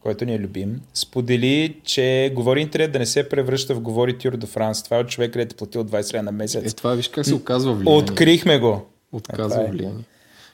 който 0.00 0.24
ни 0.24 0.34
е 0.34 0.38
любим, 0.38 0.80
сподели, 0.94 1.80
че 1.84 2.32
говори 2.34 2.60
интернет 2.60 2.92
да 2.92 2.98
не 2.98 3.06
се 3.06 3.28
превръща 3.28 3.74
в 3.74 3.80
говори 3.80 4.18
Тюр 4.18 4.32
до 4.32 4.46
Франс. 4.46 4.82
Това 4.82 4.96
е 4.96 5.00
от 5.00 5.08
човек, 5.08 5.32
където 5.32 5.54
е 5.54 5.58
платил 5.58 5.84
20 5.84 6.12
лева 6.14 6.22
на 6.22 6.30
Е, 6.30 6.32
месец. 6.32 6.74
това 6.74 6.94
виж 6.94 7.08
как 7.08 7.26
се 7.26 7.34
оказва 7.34 7.74
влияние. 7.74 7.98
Открихме 7.98 8.58
го. 8.58 8.86
Отказва 9.12 9.48
това 9.50 9.62
е. 9.62 9.70
влияние. 9.70 10.04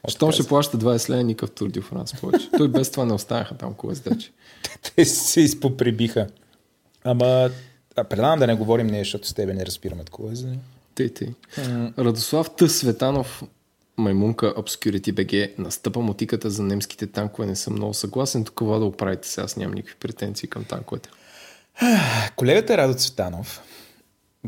Щом 0.08 0.32
ще 0.32 0.42
плаща 0.44 0.78
20 0.78 1.10
лева 1.10 1.22
никакъв 1.22 1.50
Тур 1.50 1.68
Ди 1.68 1.80
Франс 1.80 2.14
повече. 2.14 2.48
Той 2.50 2.68
без 2.68 2.90
това 2.90 3.04
не 3.04 3.12
останаха 3.12 3.54
там 3.54 3.74
колездачи. 3.74 4.32
Те 4.96 5.04
се 5.04 5.40
изпоприбиха. 5.40 6.26
Ама, 7.04 7.50
а, 7.96 8.04
предавам 8.04 8.38
да 8.38 8.46
не 8.46 8.54
говорим 8.54 8.86
ние, 8.86 8.98
защото 8.98 9.28
с 9.28 9.34
тебе 9.34 9.54
не 9.54 9.66
разбираме 9.66 10.04
такова. 10.04 10.34
за- 10.34 10.52
Тей, 10.94 11.08
тей. 11.08 11.28
Радослав 11.98 12.50
Т. 12.50 12.68
Светанов, 12.68 13.42
маймунка 13.98 14.54
Obscurity 14.54 15.12
BG, 15.12 15.58
настъпа 15.58 16.00
мотиката 16.00 16.50
за 16.50 16.62
немските 16.62 17.06
танкове. 17.06 17.46
Не 17.46 17.56
съм 17.56 17.72
много 17.72 17.94
съгласен. 17.94 18.44
Тук 18.44 18.64
да 18.64 18.84
оправите 18.84 19.28
се. 19.28 19.40
Аз 19.40 19.56
нямам 19.56 19.74
никакви 19.74 19.96
претенции 20.00 20.48
към 20.48 20.64
танковете. 20.64 21.08
Колегата 22.36 22.76
Радо 22.76 22.94
Цветанов, 22.94 23.62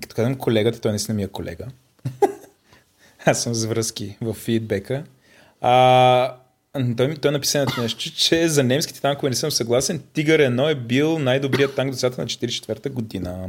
като 0.02 0.14
казвам 0.14 0.34
колегата, 0.34 0.80
той 0.80 0.92
наистина 0.92 1.16
ми 1.16 1.22
е 1.22 1.28
колега. 1.28 1.66
Аз 3.26 3.42
съм 3.42 3.54
с 3.54 3.64
връзки 3.64 4.16
в 4.20 4.34
фидбека. 4.34 5.04
А, 5.60 6.34
той, 6.96 7.16
той 7.16 7.32
написа 7.32 7.66
нещо, 7.78 8.10
че 8.16 8.48
за 8.48 8.62
немските 8.62 9.00
танкове 9.00 9.30
не 9.30 9.36
съм 9.36 9.50
съгласен. 9.50 10.02
Тигър 10.12 10.40
1 10.40 10.70
е 10.70 10.74
бил 10.74 11.18
най-добрият 11.18 11.74
танк 11.74 11.90
до 11.90 11.94
децата 11.94 12.20
на 12.20 12.26
44-та 12.26 12.90
година. 12.90 13.48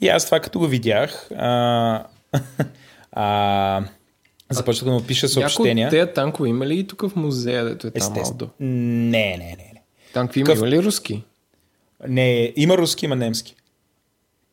И 0.00 0.08
аз 0.08 0.24
това 0.24 0.40
като 0.40 0.58
го 0.58 0.66
видях, 0.66 1.28
а, 1.36 2.04
а, 3.12 3.84
започнах 4.52 4.84
да 4.84 4.90
му 4.90 5.00
Някой 5.00 5.14
съобщения. 5.14 5.86
от 5.86 5.90
тези 5.90 6.10
танкове 6.12 6.48
има 6.48 6.66
ли 6.66 6.78
и 6.78 6.86
тук 6.86 7.02
в 7.02 7.16
музея, 7.16 7.64
дето 7.64 7.86
е 7.86 7.90
там 7.90 8.02
Естествено. 8.02 8.38
малко? 8.40 8.54
Не, 8.60 9.10
не, 9.28 9.36
не. 9.38 9.56
не. 9.56 9.82
Танкове 10.12 10.40
има, 10.40 10.46
Какъв- 10.46 10.58
има 10.58 10.68
ли 10.68 10.82
руски? 10.82 11.22
Не, 12.08 12.52
има 12.56 12.78
руски, 12.78 13.04
има 13.04 13.16
немски. 13.16 13.54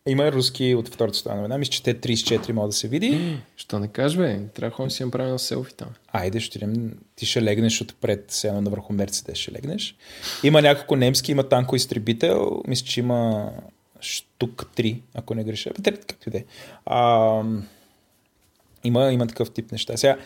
Има 0.08 0.32
руски 0.32 0.76
от 0.76 0.88
Втората 0.90 1.18
световна 1.18 1.40
война. 1.40 1.58
Мисля, 1.58 1.72
че 1.72 1.84
те 1.84 1.96
34 1.96 2.52
могат 2.52 2.70
да 2.70 2.76
се 2.76 2.88
види. 2.88 3.38
Що 3.58 3.80
не 3.80 3.88
кажеш, 3.88 4.18
бе? 4.18 4.40
Трябва 4.54 4.86
да 4.86 4.92
си 4.92 5.04
направим 5.04 5.28
едно 5.28 5.40
селфи 5.40 5.74
там. 5.74 5.88
Айде, 6.08 6.40
ще 6.40 6.58
идем. 6.58 6.92
Ти 7.16 7.26
ще 7.26 7.44
легнеш 7.44 7.82
отпред, 7.82 8.26
все 8.28 8.48
едно 8.48 8.62
на 8.62 8.70
върху 8.70 8.94
Мерцедес 8.94 9.38
ще 9.38 9.52
легнеш. 9.52 9.96
Има 10.44 10.62
няколко 10.62 10.96
немски, 10.96 11.32
има 11.32 11.44
танко 11.44 11.76
изтребител. 11.76 12.62
Мисля, 12.68 12.86
че 12.86 13.00
има 13.00 13.50
штук 14.02 14.66
3, 14.76 15.00
ако 15.14 15.36
не 15.36 15.44
греша. 15.44 15.72
Както 16.08 16.30
и 16.30 16.32
да 16.32 16.38
е. 16.38 16.44
Има, 18.84 19.12
има 19.12 19.28
такъв 19.28 19.52
тип 19.52 19.72
неща. 19.72 19.98
Сега, 19.98 20.18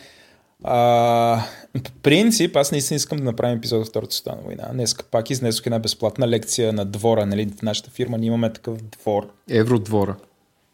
а, 0.64 1.44
по 1.84 1.92
принцип, 1.92 2.56
аз 2.56 2.72
наистина 2.72 2.96
искам 2.96 3.18
да 3.18 3.24
направим 3.24 3.58
епизод 3.58 3.82
от 3.82 3.90
Втората 3.90 4.16
световна 4.16 4.42
война. 4.42 4.70
Днес 4.74 4.96
пак 5.12 5.30
изнесох 5.30 5.66
една 5.66 5.80
безплатна 5.80 6.28
лекция 6.28 6.74
на 6.74 6.86
двора. 6.86 7.26
Нали? 7.26 7.54
В 7.60 7.62
нашата 7.62 7.90
фирма 7.90 8.18
ние 8.18 8.28
имаме 8.28 8.54
такъв 8.54 8.78
двор. 8.78 9.30
Евродвора. 9.50 10.16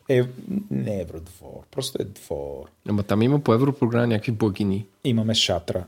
Е, 0.10 0.24
не 0.72 1.02
евродвор, 1.02 1.66
просто 1.72 2.02
е 2.02 2.06
двор. 2.06 2.70
Ама 2.90 3.04
там 3.04 3.22
има 3.22 3.40
по 3.40 3.54
европрограма 3.54 4.08
някакви 4.08 4.32
благини. 4.32 4.86
Имаме 5.04 5.34
шатра 5.34 5.84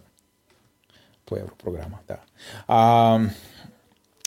по 1.26 1.38
европрограма, 1.38 1.98
да. 2.08 2.18
А, 2.68 3.20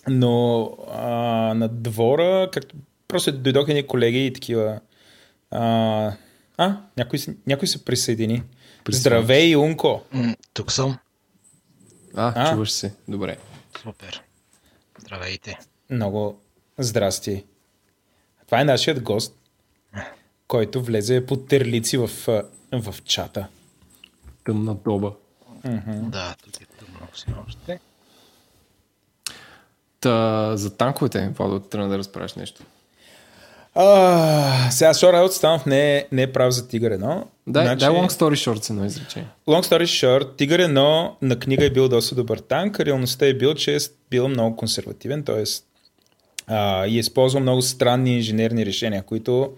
но 0.09 0.71
а, 0.93 1.09
на 1.55 1.69
двора, 1.69 2.49
както 2.53 2.77
просто 3.09 3.33
дойдоха 3.33 3.71
едни 3.71 3.87
колеги 3.87 4.27
и 4.27 4.33
такива. 4.33 4.81
А, 5.51 6.13
а 6.59 6.77
някой, 6.97 7.19
се- 7.19 7.37
някой 7.47 7.69
се 7.69 7.85
присъедини. 7.85 8.43
Здравей, 8.89 9.57
Унко! 9.57 10.03
М, 10.13 10.37
Тук 10.55 10.73
съм. 10.73 10.99
А, 12.15 12.33
А? 12.37 12.51
чуваш 12.53 12.71
се. 12.71 12.95
Добре. 13.09 13.37
Супер. 13.83 14.23
Здравейте. 14.99 15.59
Много 15.91 16.41
здрасти. 16.79 17.45
Това 18.47 18.61
е 18.61 18.65
нашият 18.65 19.03
гост, 19.03 19.37
който 20.49 20.83
влезе 20.83 21.27
по 21.27 21.37
терлици 21.37 21.97
в, 21.97 22.11
в 22.73 22.95
чата. 23.05 23.47
Тъмна 24.45 24.75
доба. 24.75 25.13
Да, 25.89 26.35
тук 26.45 26.61
е 26.61 26.67
тъмно 26.67 27.09
все 27.13 27.27
още. 27.47 27.81
Та, 30.01 30.57
за 30.57 30.77
танковете, 30.77 31.29
Владо, 31.29 31.61
трябва 31.61 31.89
да 31.89 31.99
разправиш 31.99 32.35
нещо. 32.35 32.63
А, 33.75 34.71
сега 34.71 34.95
Шор 34.95 35.15
Аут 35.15 35.33
Станов 35.33 35.67
не 35.67 35.97
е, 35.97 36.07
не 36.13 36.23
е 36.23 36.33
прав 36.33 36.53
за 36.53 36.69
Тигър 36.69 36.93
1. 36.93 37.23
Дай, 37.47 37.77
дай 37.77 37.89
long 37.89 38.11
story 38.11 38.35
short 38.35 38.63
с 38.63 38.71
едно 38.71 38.85
изречение. 38.85 39.29
Long 39.49 39.63
story 39.63 39.83
short, 39.83 40.37
Тигър 40.37 40.61
1 40.61 41.11
на 41.23 41.39
книга 41.39 41.65
е 41.65 41.71
бил 41.71 41.89
доста 41.89 42.15
добър 42.15 42.39
танк, 42.39 42.81
реалността 42.81 43.27
е 43.27 43.35
бил, 43.35 43.55
че 43.55 43.77
е 43.77 43.79
бил 44.11 44.29
много 44.29 44.57
консервативен, 44.57 45.23
т.е. 45.23 45.45
и 46.89 46.97
е 46.97 46.99
използвал 46.99 47.43
много 47.43 47.63
странни 47.63 48.17
инженерни 48.17 48.67
решения, 48.67 49.03
които 49.03 49.53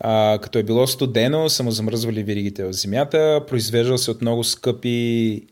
а, 0.00 0.38
като 0.42 0.58
е 0.58 0.62
било 0.62 0.86
студено, 0.86 1.48
са 1.48 1.62
му 1.62 1.70
замръзвали 1.70 2.22
виригите 2.22 2.64
в 2.64 2.72
земята, 2.72 3.40
произвеждал 3.48 3.98
се 3.98 4.10
от 4.10 4.22
много 4.22 4.44
скъпи 4.44 5.42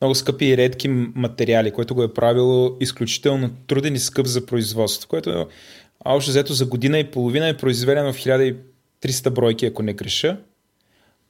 много 0.00 0.14
скъпи 0.14 0.46
и 0.46 0.56
редки 0.56 0.88
материали, 1.14 1.70
което 1.70 1.94
го 1.94 2.02
е 2.02 2.14
правило 2.14 2.76
изключително 2.80 3.50
труден 3.66 3.94
и 3.94 3.98
скъп 3.98 4.26
за 4.26 4.46
производство, 4.46 5.08
което 5.08 5.46
общо 6.04 6.30
взето 6.30 6.52
за 6.52 6.66
година 6.66 6.98
и 6.98 7.10
половина 7.10 7.48
е 7.48 7.56
произведено 7.56 8.12
в 8.12 8.16
1300 8.16 9.30
бройки, 9.30 9.66
ако 9.66 9.82
не 9.82 9.92
греша 9.92 10.36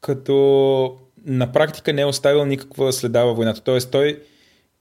като 0.05 0.97
на 1.27 1.53
практика 1.53 1.93
не 1.93 2.03
е 2.03 2.07
оставил 2.07 2.47
никаква 2.47 2.93
следа 2.93 3.25
във 3.25 3.37
войната. 3.37 3.61
Тоест 3.61 3.91
той, 3.91 4.23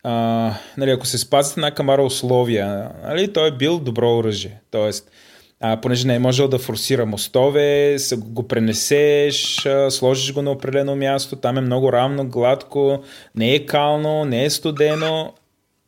а, 0.04 0.54
нали, 0.78 0.92
ако 0.92 1.06
се 1.06 1.18
спазят 1.18 1.58
една 1.58 1.72
камара 1.72 2.04
условия, 2.04 2.92
нали, 3.04 3.34
той 3.34 3.48
е 3.48 3.52
бил 3.52 3.80
добро 3.80 4.18
оръжие. 4.18 4.62
Тоест, 4.72 5.12
а, 5.60 5.82
понеже 5.82 6.08
не 6.08 6.16
е 6.16 6.20
можел 6.20 6.48
да 6.48 6.60
форсира 6.60 7.06
мостове, 7.06 7.98
го 8.18 8.48
пренесеш, 8.48 9.66
а, 9.66 9.92
сложиш 9.92 10.34
го 10.34 10.42
на 10.42 10.52
определено 10.52 10.96
място, 10.96 11.36
там 11.36 11.58
е 11.58 11.62
много 11.62 11.92
равно, 11.92 12.28
гладко, 12.28 13.04
не 13.36 13.56
е 13.56 13.66
кално, 13.66 14.26
не 14.26 14.46
е 14.46 14.50
студено. 14.50 15.34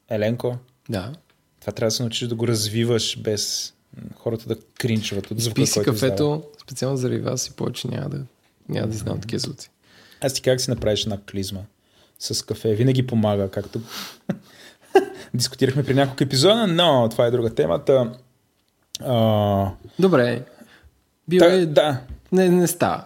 Еленко, 0.09 0.57
Да. 0.89 1.11
това 1.61 1.73
трябва 1.73 1.87
да 1.87 1.91
се 1.91 2.03
научиш 2.03 2.27
да 2.27 2.35
го 2.35 2.47
развиваш 2.47 3.19
без 3.19 3.73
хората 4.17 4.47
да 4.47 4.55
кринчват 4.77 5.31
от 5.31 5.39
звука, 5.39 5.55
Пи 5.55 5.65
си 5.67 5.73
който 5.73 5.93
издава. 5.93 6.11
кафето, 6.11 6.43
специално 6.61 6.97
заради 6.97 7.19
вас 7.19 7.47
и 7.47 7.51
повече 7.51 7.87
няма 7.87 8.09
да, 8.09 8.17
няма 8.69 8.87
да 8.87 8.95
изнам 8.95 9.21
такива 9.21 9.39
звуци. 9.39 9.69
Аз 10.21 10.33
ти 10.33 10.41
как 10.41 10.61
си 10.61 10.69
направиш 10.69 11.03
една 11.03 11.17
клизма 11.31 11.59
с 12.19 12.45
кафе. 12.45 12.73
Винаги 12.75 13.07
помага, 13.07 13.49
както 13.49 13.81
дискутирахме 15.33 15.83
при 15.83 15.93
няколко 15.93 16.23
епизода, 16.23 16.67
но 16.67 17.07
това 17.09 17.25
е 17.25 17.31
друга 17.31 17.55
темата. 17.55 18.11
А, 18.99 19.69
Добре. 19.99 20.43
Бил 21.27 21.39
та, 21.39 21.53
е... 21.53 21.65
да. 21.65 22.01
Не, 22.31 22.49
не 22.49 22.67
става. 22.67 23.05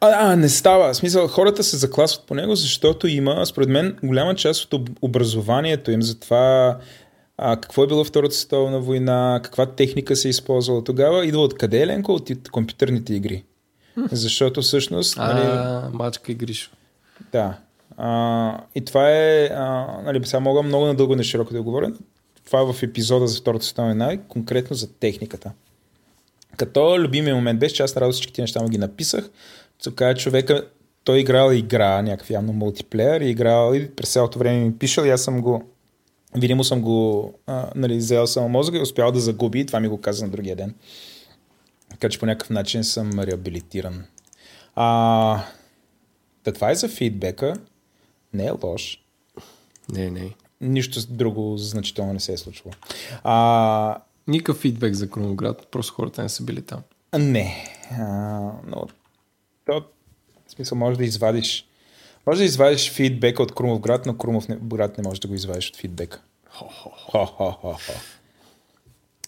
А, 0.00 0.32
а, 0.32 0.36
не 0.36 0.48
става. 0.48 0.92
В 0.92 0.96
смисъл, 0.96 1.28
хората 1.28 1.62
се 1.62 1.76
закласват 1.76 2.26
по 2.26 2.34
него, 2.34 2.54
защото 2.54 3.06
има, 3.06 3.46
според 3.46 3.68
мен, 3.68 3.96
голяма 4.02 4.34
част 4.34 4.64
от 4.64 4.72
об- 4.72 4.98
образованието 5.02 5.90
им, 5.90 6.02
затова 6.02 6.78
а, 7.44 7.56
какво 7.56 7.84
е 7.84 7.86
било 7.86 8.04
Втората 8.04 8.34
световна 8.34 8.80
война, 8.80 9.40
каква 9.44 9.66
техника 9.66 10.16
се 10.16 10.28
е 10.28 10.30
използвала 10.30 10.84
тогава, 10.84 11.26
идва 11.26 11.42
откъде 11.42 11.82
е 11.82 11.86
Ленко? 11.86 12.12
От 12.12 12.48
компютърните 12.48 13.14
игри. 13.14 13.44
Защото 14.12 14.62
всъщност... 14.62 15.16
А, 15.18 15.34
нали, 15.34 15.92
мачка 15.92 16.32
и 16.32 16.34
Гришо. 16.34 16.70
Да. 17.32 17.58
А, 17.96 18.60
и 18.74 18.84
това 18.84 19.10
е... 19.10 19.44
А, 19.44 19.86
нали, 20.04 20.26
сега 20.26 20.40
мога 20.40 20.62
много 20.62 20.86
надълго 20.86 21.16
на 21.16 21.24
широко 21.24 21.52
да 21.52 21.62
говоря. 21.62 21.92
Това 22.46 22.60
е 22.60 22.72
в 22.72 22.82
епизода 22.82 23.26
за 23.26 23.40
Втората 23.40 23.64
световна 23.64 23.94
война, 23.94 24.18
конкретно 24.28 24.76
за 24.76 24.92
техниката. 24.92 25.52
Като 26.56 26.98
любимия 26.98 27.34
момент 27.34 27.60
беше, 27.60 27.74
че 27.74 27.82
аз 27.82 27.94
на 27.94 28.12
всички 28.12 28.40
неща 28.40 28.62
му 28.62 28.68
ги 28.68 28.78
написах. 28.78 29.30
Така 29.84 30.14
човека, 30.14 30.66
той 31.04 31.18
играл 31.18 31.52
игра, 31.52 32.02
някакъв 32.02 32.30
явно 32.30 32.52
мултиплеер, 32.52 33.20
и 33.20 33.30
играл 33.30 33.74
и 33.74 33.90
през 33.90 34.12
цялото 34.12 34.38
време 34.38 34.64
ми 34.64 34.78
пишал 34.78 35.04
и 35.04 35.10
аз 35.10 35.22
съм 35.22 35.40
го 35.40 35.71
Видимо 36.36 36.64
съм 36.64 36.80
го, 36.80 37.34
а, 37.46 37.70
нали, 37.74 37.96
взел 37.96 38.26
съм 38.26 38.50
мозъка 38.50 38.78
и 38.78 38.82
успял 38.82 39.12
да 39.12 39.20
загуби 39.20 39.60
и 39.60 39.66
това 39.66 39.80
ми 39.80 39.88
го 39.88 40.00
каза 40.00 40.24
на 40.24 40.30
другия 40.30 40.56
ден. 40.56 40.74
Така 41.90 42.08
че 42.08 42.18
по 42.18 42.26
някакъв 42.26 42.50
начин 42.50 42.84
съм 42.84 43.20
реабилитиран. 43.20 44.04
А, 44.74 45.44
да 46.44 46.52
това 46.52 46.70
е 46.70 46.74
за 46.74 46.88
фидбека. 46.88 47.54
Не 48.34 48.46
е 48.46 48.52
лош. 48.62 49.04
Не, 49.92 50.10
не. 50.10 50.34
Нищо 50.60 51.00
друго 51.08 51.58
значително 51.58 52.12
не 52.12 52.20
се 52.20 52.32
е 52.32 52.36
случило. 52.36 52.72
А, 53.24 53.98
Никакъв 54.28 54.56
фидбек 54.56 54.94
за 54.94 55.10
Кроноград, 55.10 55.68
просто 55.70 55.94
хората 55.94 56.22
не 56.22 56.28
са 56.28 56.42
били 56.42 56.62
там. 56.62 56.80
Не. 57.18 57.76
А, 57.90 58.04
но 58.66 58.86
то, 59.66 59.84
в 60.46 60.50
смисъл, 60.50 60.78
може 60.78 60.98
да 60.98 61.04
извадиш 61.04 61.66
може 62.26 62.38
да 62.38 62.44
извадиш 62.44 62.92
фидбек 62.92 63.40
от 63.40 63.54
Крумов 63.54 63.80
град, 63.80 64.06
но 64.06 64.18
Крумов 64.18 64.48
не, 64.48 64.56
град 64.56 64.98
не 64.98 65.04
може 65.08 65.20
да 65.20 65.28
го 65.28 65.34
извадиш 65.34 65.68
от 65.68 65.76
фидбека. 65.76 66.20
Хо-хо-хо. 66.50 67.76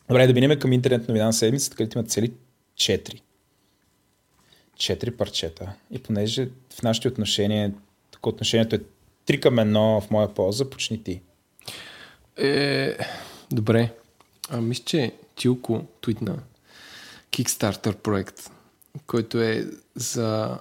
Добре, 0.09 0.27
да 0.27 0.33
минем 0.33 0.59
към 0.59 0.73
интернет 0.73 1.09
новина 1.09 1.27
на 1.27 1.33
седмицата, 1.33 1.77
където 1.77 1.99
има 1.99 2.07
цели 2.07 2.33
4. 2.77 3.21
Четири 4.77 5.17
парчета. 5.17 5.73
И 5.91 5.99
понеже 5.99 6.49
в 6.75 6.83
нашите 6.83 7.09
отношения, 7.09 7.73
тук 8.11 8.27
отношението 8.27 8.77
е 8.77 8.81
3 9.27 9.41
към 9.41 9.55
1 9.55 10.01
в 10.01 10.11
моя 10.11 10.35
полза, 10.35 10.71
почни 10.71 11.05
ти. 11.05 11.21
Е, 12.37 12.97
добре. 13.51 13.93
А, 14.51 14.61
мисля, 14.61 14.85
че 14.85 15.13
Тилко 15.37 15.85
твитна 16.01 16.39
Kickstarter 17.33 17.95
проект, 17.95 18.51
който 19.07 19.41
е 19.41 19.67
за 19.95 20.59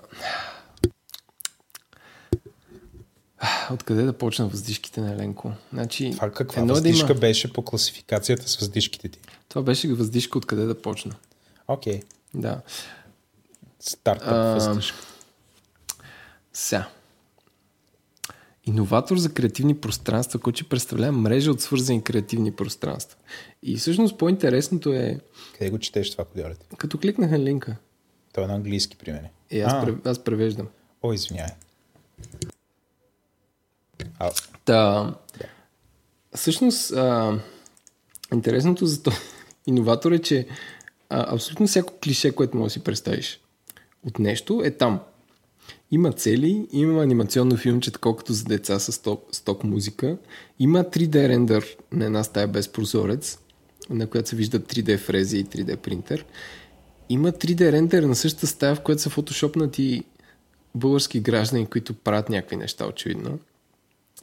Откъде 3.71 4.03
да 4.03 4.13
почна 4.13 4.47
въздишките 4.47 5.01
на 5.01 5.12
Еленко? 5.12 5.51
Значи, 5.73 6.12
Това 6.12 6.31
каква 6.31 6.62
едно 6.62 6.73
въздишка 6.73 7.07
да 7.07 7.13
има... 7.13 7.19
беше 7.19 7.53
по 7.53 7.62
класификацията 7.62 8.50
с 8.50 8.55
въздишките 8.55 9.09
ти? 9.09 9.19
Това 9.50 9.62
беше 9.62 9.93
въздишка 9.93 10.38
откъде 10.38 10.65
да 10.65 10.81
почна. 10.81 11.15
Окей. 11.67 12.00
Okay. 12.00 12.03
Да. 12.33 12.62
Стартъп 13.79 14.29
въздишка. 14.29 14.97
Сега. 16.53 16.89
Иноватор 18.65 19.17
за 19.17 19.33
креативни 19.33 19.77
пространства, 19.77 20.39
който 20.39 20.57
ще 20.57 20.69
представлява 20.69 21.12
мрежа 21.12 21.51
от 21.51 21.62
свързани 21.62 22.03
креативни 22.03 22.51
пространства. 22.51 23.17
И 23.63 23.77
всъщност 23.77 24.17
по-интересното 24.17 24.93
е... 24.93 25.19
Къде 25.57 25.69
го 25.69 25.79
четеш 25.79 26.12
това 26.12 26.25
по 26.25 26.39
Като 26.77 26.97
кликнах 26.97 27.31
на 27.31 27.39
линка. 27.39 27.75
Той 28.33 28.43
е 28.43 28.47
на 28.47 28.53
английски 28.53 28.97
при 28.97 29.12
мен. 29.12 29.27
Е, 29.51 29.59
аз, 29.59 29.85
прев... 29.85 29.95
аз 30.05 30.23
превеждам. 30.23 30.67
О, 31.03 31.13
извинявай. 31.13 31.51
А... 34.20 34.32
Та, 34.65 35.13
всъщност, 36.36 36.91
а, 36.91 37.39
интересното 38.34 38.86
за 38.86 39.03
този 39.03 39.17
иноватор 39.67 40.12
е, 40.12 40.20
че 40.20 40.48
а, 41.10 41.34
абсолютно 41.36 41.67
всяко 41.67 41.93
клише, 42.03 42.36
което 42.36 42.58
може 42.58 42.67
да 42.67 42.74
си 42.74 42.84
представиш 42.84 43.39
от 44.08 44.20
нещо 44.20 44.62
е 44.63 44.72
там. 44.72 45.00
Има 45.91 46.12
цели, 46.12 46.67
има 46.71 47.04
анимационно 47.04 47.58
филмче, 47.58 47.91
колкото 47.91 48.34
за 48.34 48.43
деца 48.43 48.80
с 48.80 48.91
сток, 48.91 49.28
сток 49.32 49.63
музика. 49.63 50.17
Има 50.60 50.84
3D 50.84 51.28
рендър 51.28 51.78
на 51.91 52.06
една 52.06 52.23
стая 52.23 52.47
без 52.47 52.67
прозорец, 52.67 53.39
на 53.89 54.08
която 54.08 54.30
се 54.30 54.36
виждат 54.36 54.73
3D 54.73 54.97
фрези 54.97 55.38
и 55.38 55.45
3D 55.45 55.76
принтер. 55.76 56.26
Има 57.10 57.32
3D 57.32 57.71
рендър 57.71 58.04
на 58.04 58.15
същата 58.15 58.47
стая, 58.47 58.76
в 58.76 58.82
която 58.82 59.02
са 59.02 59.10
фотошопнати 59.10 60.04
български 60.76 61.19
граждани, 61.19 61.65
които 61.65 61.93
правят 61.93 62.30
някакви 62.30 62.56
неща, 62.56 62.88
очевидно. 62.88 63.39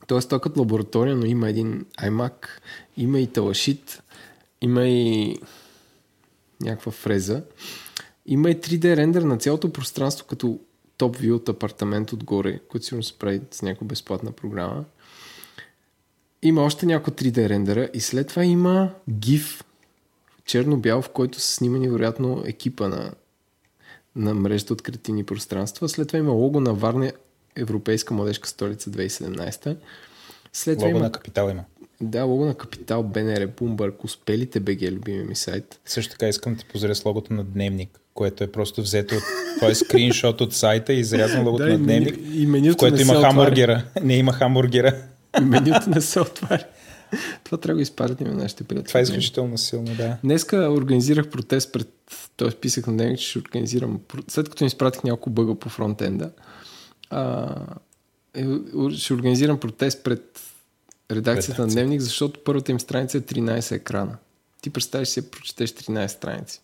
Тоест, 0.07 0.29
той 0.29 0.41
като 0.41 0.61
лаборатория, 0.61 1.17
но 1.17 1.27
има 1.27 1.49
един 1.49 1.85
iMac, 2.03 2.47
има 2.97 3.21
и 3.21 3.27
талашит, 3.27 4.03
има 4.61 4.87
и 4.87 5.37
някаква 6.61 6.93
фреза. 6.93 7.43
Има 8.27 8.51
и 8.51 8.57
3D 8.57 8.97
рендер 8.97 9.23
на 9.23 9.39
цялото 9.39 9.73
пространство 9.73 10.27
като 10.27 10.61
топ 10.97 11.17
вю 11.17 11.35
от 11.35 11.49
апартамент 11.49 12.13
отгоре, 12.13 12.59
който 12.59 12.87
сигурно 12.87 13.03
се 13.03 13.19
прави 13.19 13.41
с 13.51 13.63
някаква 13.63 13.87
безплатна 13.87 14.33
програма. 14.33 14.85
Има 16.43 16.63
още 16.63 16.87
няколко 16.87 17.11
3D 17.21 17.49
рендера 17.49 17.89
и 17.95 18.01
след 18.01 18.29
това 18.29 18.45
има 18.45 18.91
GIF 19.11 19.65
черно-бял, 20.45 21.03
в 21.03 21.11
който 21.11 21.41
са 21.41 21.55
снимани 21.55 21.89
вероятно 21.89 22.43
екипа 22.47 22.89
на, 22.89 23.13
на 24.17 24.35
мрежата 24.35 24.73
от 24.73 24.83
креативни 24.83 25.25
пространства. 25.25 25.89
След 25.89 26.09
това 26.09 26.19
има 26.19 26.33
лого 26.33 26.61
на 26.61 26.75
Варне 26.75 27.13
Европейска 27.57 28.15
младежка 28.15 28.49
столица 28.49 28.91
2017. 28.91 29.77
След 30.53 30.79
лого 30.79 30.91
има... 30.91 31.01
на 31.01 31.13
Капитал 31.13 31.51
има. 31.51 31.65
Да, 32.01 32.25
лого 32.25 32.45
на 32.45 32.55
Капитал, 32.55 33.03
БНР, 33.03 33.47
Бумбърг, 33.47 34.05
Успелите 34.05 34.61
БГ, 34.61 34.83
любими 34.83 35.25
ми 35.25 35.37
сайт. 35.37 35.81
Също 35.85 36.13
така 36.13 36.29
искам 36.29 36.55
да 36.55 36.59
ти 36.59 36.65
позря 36.73 36.95
с 36.95 37.05
логото 37.05 37.33
на 37.33 37.45
Дневник, 37.45 38.01
което 38.15 38.45
е 38.45 38.53
просто 38.53 38.83
взето 38.83 39.15
от... 39.15 39.23
Това 39.57 39.71
е 39.71 39.75
скриншот 39.75 40.41
от 40.41 40.55
сайта 40.55 40.93
и 40.93 40.99
изрязано 40.99 41.45
логото 41.45 41.65
да, 41.65 41.73
на 41.73 41.79
Дневник, 41.79 42.17
и, 42.17 42.43
и 42.43 42.71
в 42.71 42.77
което 42.77 43.03
има 43.03 43.15
хамбургера. 43.15 43.85
Не 44.03 44.17
има 44.17 44.33
хамбургера. 44.33 44.97
И 45.41 45.45
менюто 45.45 45.91
не 45.91 46.01
се 46.01 46.21
отваря. 46.21 46.65
Това 47.45 47.59
трябва 47.59 47.77
да 47.77 47.83
изпратим 47.83 48.27
на 48.27 48.35
нашите 48.35 48.65
приятели. 48.65 48.89
Това 48.89 49.01
е 49.01 49.03
изключително 49.03 49.59
силно, 49.59 49.95
да. 49.95 50.17
Днеска 50.25 50.57
организирах 50.57 51.29
протест 51.29 51.73
пред... 51.73 51.89
Той 52.37 52.51
списък 52.51 52.87
на 52.87 52.93
дневник, 52.93 53.19
че 53.19 53.29
ще 53.29 53.39
организирам... 53.39 54.01
След 54.29 54.49
като 54.49 54.65
ми 54.65 54.67
изпратих 54.67 55.05
няколко 55.05 55.31
бъга 55.31 55.55
по 55.55 55.69
фронтенда, 55.69 56.31
а, 57.11 57.55
е, 58.35 58.45
ще 58.97 59.15
организирам 59.15 59.61
протест 59.61 60.05
пред 60.05 60.41
редакцията 61.11 61.63
на 61.63 61.69
Дневник, 61.69 62.01
защото 62.01 62.41
първата 62.45 62.73
им 62.73 62.81
страница 62.81 63.19
е 63.19 63.21
13 63.21 63.73
екрана. 63.73 64.17
Ти 64.63 64.71
представиш 64.71 65.09
си 65.09 65.31
прочетеш 65.31 65.71
13 65.71 66.07
страници. 66.07 66.61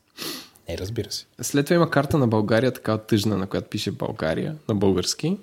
Не, 0.69 0.79
разбира 0.79 1.13
се. 1.13 1.27
След 1.41 1.67
това 1.67 1.77
има 1.77 1.91
карта 1.91 2.19
на 2.19 2.29
България, 2.29 2.73
така 2.73 2.99
тъжна, 2.99 3.37
на 3.37 3.47
която 3.47 3.69
пише 3.69 3.91
България, 3.91 4.57
на 4.69 4.75
български. 4.75 5.39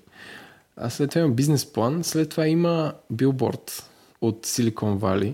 А 0.78 0.89
след 0.89 1.10
това 1.10 1.22
има 1.22 1.34
бизнес 1.34 1.66
план. 1.66 2.04
След 2.04 2.30
това 2.30 2.48
има 2.48 2.94
билборд 3.10 3.89
от 4.22 4.46
Silicon 4.46 4.98
Valley, 4.98 5.34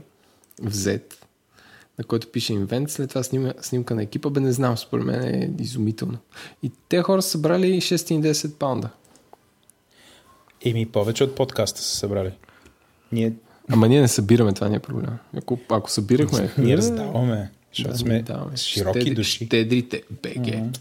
в 0.61 0.73
Z, 0.73 1.01
на 1.99 2.03
който 2.03 2.31
пише 2.31 2.53
инвент. 2.53 2.91
След 2.91 3.09
това 3.09 3.23
снима, 3.23 3.53
снимка 3.61 3.95
на 3.95 4.03
екипа. 4.03 4.29
Бе, 4.29 4.39
не 4.39 4.51
знам, 4.51 4.77
според 4.77 5.05
мен 5.05 5.23
е 5.23 5.51
изумително. 5.59 6.17
И 6.63 6.71
те 6.89 7.01
хора 7.01 7.21
са 7.21 7.29
събрали 7.29 7.81
610 7.81 8.53
паунда. 8.53 8.89
Еми, 10.65 10.85
повече 10.85 11.23
от 11.23 11.35
подкаста 11.35 11.81
са 11.81 11.95
събрали. 11.95 12.31
Ние... 13.11 13.33
Ама 13.71 13.87
ние 13.87 14.01
не 14.01 14.07
събираме, 14.07 14.53
това 14.53 14.69
не 14.69 14.75
е 14.75 14.79
проблем. 14.79 15.17
Ако, 15.37 15.59
ако 15.69 15.91
събирахме... 15.91 16.53
Ние 16.57 16.77
раздаваме, 16.77 17.51
защото 17.73 17.93
да, 17.93 17.97
сме 17.97 18.21
даваме. 18.21 18.57
широки 18.57 18.99
Щедри, 18.99 19.15
души. 19.15 19.45
Щедрите, 19.45 20.03
БГ. 20.23 20.75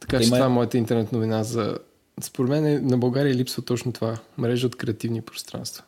Така 0.00 0.20
че 0.20 0.26
Има... 0.26 0.36
това 0.36 0.46
е 0.46 0.48
моята 0.48 0.78
интернет 0.78 1.12
новина 1.12 1.44
за... 1.44 1.78
Според 2.20 2.50
мен 2.50 2.66
е, 2.66 2.80
на 2.80 2.98
България 2.98 3.34
липсва 3.34 3.62
точно 3.62 3.92
това. 3.92 4.18
Мрежа 4.38 4.66
от 4.66 4.76
креативни 4.76 5.22
пространства. 5.22 5.84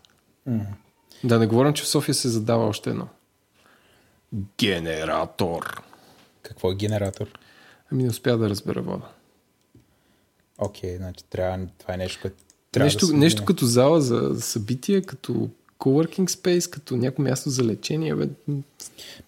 Mm-hmm. 0.48 0.66
Да 1.24 1.38
не 1.38 1.46
говорим, 1.46 1.72
че 1.72 1.82
в 1.82 1.88
София 1.88 2.14
се 2.14 2.28
задава 2.28 2.66
още 2.66 2.90
едно. 2.90 3.08
Генератор. 4.58 5.82
Какво 6.42 6.70
е 6.70 6.74
генератор? 6.74 7.26
Ами 7.92 8.02
не 8.02 8.08
успя 8.08 8.36
да 8.36 8.48
разбера 8.48 8.82
вода. 8.82 9.08
Окей, 10.58 10.90
okay, 10.90 10.96
значи 10.96 11.24
трябва, 11.30 11.66
това 11.78 11.94
е 11.94 11.96
нещо, 11.96 12.18
което 12.22 12.43
трябва 12.74 12.84
нещо, 12.84 13.06
да 13.06 13.12
нещо 13.12 13.44
като 13.44 13.66
зала 13.66 14.00
за, 14.00 14.40
събития, 14.40 15.02
като 15.02 15.48
coworking 15.78 16.28
space, 16.28 16.70
като 16.70 16.96
някакво 16.96 17.22
място 17.22 17.50
за 17.50 17.64
лечение. 17.64 18.14
Бе. 18.14 18.28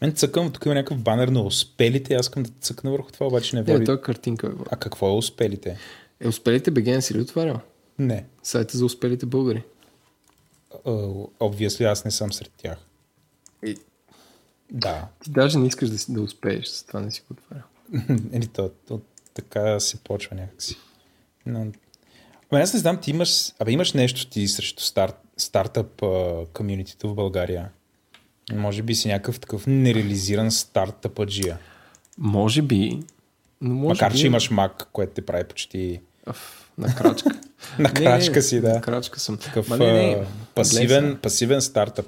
Мен 0.02 0.12
цъкам, 0.14 0.52
тук 0.52 0.66
има 0.66 0.74
някакъв 0.74 0.98
банер 0.98 1.28
на 1.28 1.42
успелите, 1.42 2.14
аз 2.14 2.26
искам 2.26 2.42
да 2.42 2.50
цъкна 2.60 2.90
върху 2.90 3.12
това, 3.12 3.26
обаче 3.26 3.56
не 3.56 3.62
води. 3.62 3.78
Не, 3.78 3.84
това 3.84 3.94
е 3.94 4.00
картинка. 4.00 4.48
Бе. 4.48 4.64
А 4.70 4.76
какво 4.76 5.08
е 5.08 5.16
успелите? 5.16 5.78
Е, 6.20 6.28
успелите 6.28 6.70
БГ 6.70 7.02
си 7.02 7.14
ли 7.14 7.20
отварял? 7.20 7.60
Не. 7.98 8.24
Сайта 8.42 8.78
за 8.78 8.84
успелите 8.84 9.26
българи. 9.26 9.62
Обвисли, 11.40 11.84
аз 11.84 12.04
не 12.04 12.10
съм 12.10 12.32
сред 12.32 12.50
тях. 12.56 12.78
И... 13.66 13.76
Да. 14.70 15.08
Ти 15.24 15.30
даже 15.30 15.58
не 15.58 15.66
искаш 15.66 15.88
да, 15.88 16.14
да 16.14 16.22
успееш, 16.22 16.66
с 16.66 16.82
това 16.82 17.00
не 17.00 17.10
си 17.10 17.22
го 17.28 17.34
отварял. 17.34 17.64
Ели, 18.32 18.46
то, 18.46 18.70
то, 18.88 19.00
така 19.34 19.80
се 19.80 19.96
почва 19.96 20.36
някакси. 20.36 20.76
Но 21.46 21.66
Ама 22.50 22.60
аз 22.60 22.74
не 22.74 22.80
знам, 22.80 23.00
ти 23.00 23.10
имаш, 23.10 23.52
абе, 23.58 23.72
имаш 23.72 23.92
нещо 23.92 24.26
ти 24.26 24.48
срещу 24.48 24.82
старт, 24.82 25.16
стартъп 25.36 26.02
комьюнитито 26.52 27.08
в 27.08 27.14
България. 27.14 27.70
Може 28.54 28.82
би 28.82 28.94
си 28.94 29.08
някакъв 29.08 29.40
такъв 29.40 29.66
нереализиран 29.66 30.50
стартъпаджия. 30.50 31.58
Може 32.18 32.62
би, 32.62 33.00
но 33.60 33.74
може 33.74 33.88
Макар, 33.88 34.12
би... 34.12 34.18
че 34.18 34.26
имаш 34.26 34.50
мак, 34.50 34.88
което 34.92 35.12
те 35.12 35.26
прави 35.26 35.44
почти 35.44 36.00
на 36.78 36.94
крачка. 36.94 37.30
на 37.78 37.94
крачка 37.94 38.42
си, 38.42 38.60
да. 38.60 38.74
На 38.74 38.80
крачка 38.80 39.20
съм. 39.20 39.36
Такъв 39.36 39.68
Ма 39.68 39.78
не, 39.78 39.92
не, 39.92 40.26
пасивен, 40.54 41.18
пасивен 41.22 41.60
стартъп. 41.60 42.06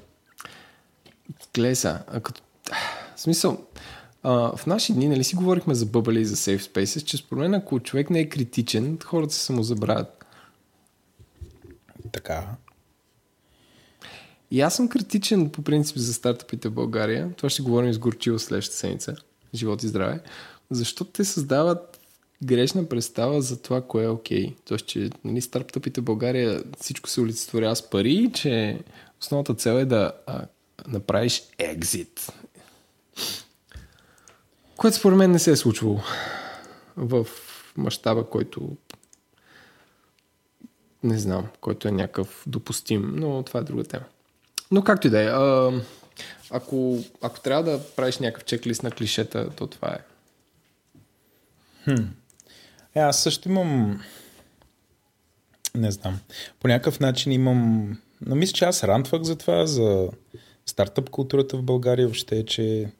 Гледай 1.53 1.75
сега, 1.75 2.03
а 2.07 2.19
като... 2.19 2.41
В 3.15 3.21
смисъл, 3.21 3.57
а, 4.23 4.57
в 4.57 4.65
наши 4.65 4.93
дни, 4.93 5.07
нали 5.07 5.23
си 5.23 5.35
говорихме 5.35 5.75
за 5.75 5.85
бъбали 5.85 6.21
и 6.21 6.25
за 6.25 6.35
safe 6.35 6.59
spaces, 6.59 7.03
че 7.03 7.17
според 7.17 7.41
мен, 7.41 7.53
ако 7.53 7.79
човек 7.79 8.09
не 8.09 8.19
е 8.19 8.29
критичен, 8.29 8.97
хората 9.03 9.33
се 9.33 9.45
самозабравят. 9.45 10.18
Така. 12.11 12.47
И 14.51 14.61
аз 14.61 14.75
съм 14.75 14.89
критичен 14.89 15.49
по 15.49 15.61
принцип 15.61 15.97
за 15.97 16.13
стартъпите 16.13 16.69
в 16.69 16.73
България. 16.73 17.33
Това 17.37 17.49
ще 17.49 17.61
говорим 17.61 17.93
с 17.93 17.99
Горчиво 17.99 18.39
следващата 18.39 18.77
седмица. 18.77 19.15
Живот 19.55 19.83
и 19.83 19.87
здраве. 19.87 20.21
Защото 20.71 21.11
те 21.11 21.25
създават 21.25 21.99
грешна 22.43 22.89
представа 22.89 23.41
за 23.41 23.61
това, 23.61 23.81
кое 23.81 24.03
е 24.03 24.09
окей. 24.09 24.47
Okay. 24.47 24.55
Тоест, 24.65 24.85
че 24.85 25.09
нали, 25.23 25.41
стартъпите 25.41 26.01
в 26.01 26.03
България 26.03 26.63
всичко 26.79 27.09
се 27.09 27.21
олицетворява 27.21 27.75
с 27.75 27.89
пари, 27.89 28.31
че 28.33 28.79
основната 29.21 29.55
цел 29.55 29.71
е 29.71 29.85
да 29.85 30.11
а, 30.27 30.45
направиш 30.87 31.43
екзит. 31.57 32.33
Което 34.77 34.97
според 34.97 35.17
мен 35.17 35.31
не 35.31 35.39
се 35.39 35.51
е 35.51 35.55
случвало 35.55 35.99
в 36.97 37.27
мащаба, 37.77 38.29
който 38.29 38.77
не 41.03 41.17
знам, 41.17 41.47
който 41.61 41.87
е 41.87 41.91
някакъв 41.91 42.43
допустим, 42.47 43.13
но 43.15 43.43
това 43.43 43.59
е 43.59 43.63
друга 43.63 43.83
тема. 43.83 44.05
Но 44.71 44.83
както 44.83 45.07
и 45.07 45.09
да 45.09 45.21
е, 45.21 45.29
ако, 46.51 46.97
ако 47.21 47.39
трябва 47.39 47.63
да 47.63 47.79
правиш 47.95 48.17
някакъв 48.17 48.45
чеклист 48.45 48.83
на 48.83 48.91
клишета, 48.91 49.49
то 49.55 49.67
това 49.67 49.87
е. 49.87 49.99
Хм. 51.83 52.03
Е, 52.95 52.99
аз 52.99 53.23
също 53.23 53.49
имам... 53.49 54.01
Не 55.75 55.91
знам. 55.91 56.19
По 56.59 56.67
някакъв 56.67 56.99
начин 56.99 57.31
имам... 57.31 57.97
Но 58.21 58.35
мисля, 58.35 58.53
че 58.53 58.65
аз 58.65 58.83
рантвах 58.83 59.21
за 59.21 59.35
това, 59.35 59.65
за 59.65 60.09
стартъп 60.65 61.09
културата 61.09 61.57
в 61.57 61.63
България 61.63 62.07
въобще, 62.07 62.45
че... 62.45 62.91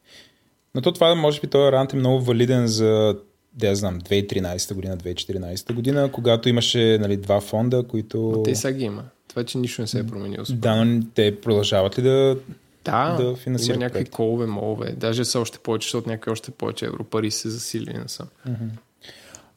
Но 0.76 0.82
то 0.82 0.92
това, 0.92 1.16
може 1.16 1.42
би, 1.42 1.48
този 1.48 1.72
рант 1.72 1.94
е 1.94 1.96
много 1.96 2.22
валиден 2.22 2.68
за 2.68 3.20
да 3.54 3.76
знам, 3.76 4.02
2013 4.02 4.74
година, 4.74 4.98
2014 4.98 5.74
година, 5.74 6.12
когато 6.12 6.50
имаше 6.50 6.98
нали, 7.02 7.18
два 7.18 7.42
фонда, 7.42 7.84
които... 7.84 8.34
Но 8.38 8.44
те 8.44 8.56
сега 8.56 8.78
ги 8.78 8.84
има. 8.84 9.04
Това, 9.28 9.44
че 9.44 9.58
нищо 9.58 9.82
не 9.82 9.88
се 9.88 10.00
е 10.00 10.08
променило. 10.08 10.44
Да, 10.50 10.86
но 10.86 11.06
те 11.16 11.42
продължават 11.42 12.00
ли 12.00 12.02
да, 12.04 12.38
да, 12.86 13.18
да 13.20 13.36
финансират 13.36 13.76
има 13.76 13.80
някакви 13.86 13.94
проекти? 14.00 14.12
колове, 14.12 14.46
молове. 14.46 14.94
Даже 14.98 15.26
са 15.26 15.40
още 15.40 15.60
повече, 15.60 15.86
защото 15.86 16.10
някакви 16.10 16.32
още 16.32 16.52
повече 16.52 16.86
европари 16.86 17.32
се 17.32 17.50
засилени 17.50 18.00
на 18.00 18.10
са. 18.10 18.26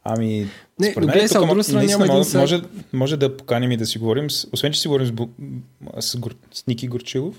Ами, 0.03 0.47
Не, 0.79 0.91
според 0.91 1.07
мен 1.07 1.27
тук 1.29 1.51
от 1.51 1.65
страна 1.65 1.83
няма 1.83 2.05
може, 2.05 2.23
сайт. 2.29 2.41
може, 2.41 2.61
може 2.93 3.17
да 3.17 3.37
поканим 3.37 3.71
и 3.71 3.77
да 3.77 3.85
си 3.85 3.97
говорим, 3.99 4.29
с, 4.31 4.47
освен 4.53 4.71
че 4.73 4.79
си 4.79 4.87
говорим 4.87 5.07
с, 5.07 5.13
с, 6.01 6.17
с 6.51 6.67
Ники 6.67 6.87
Горчилов, 6.87 7.35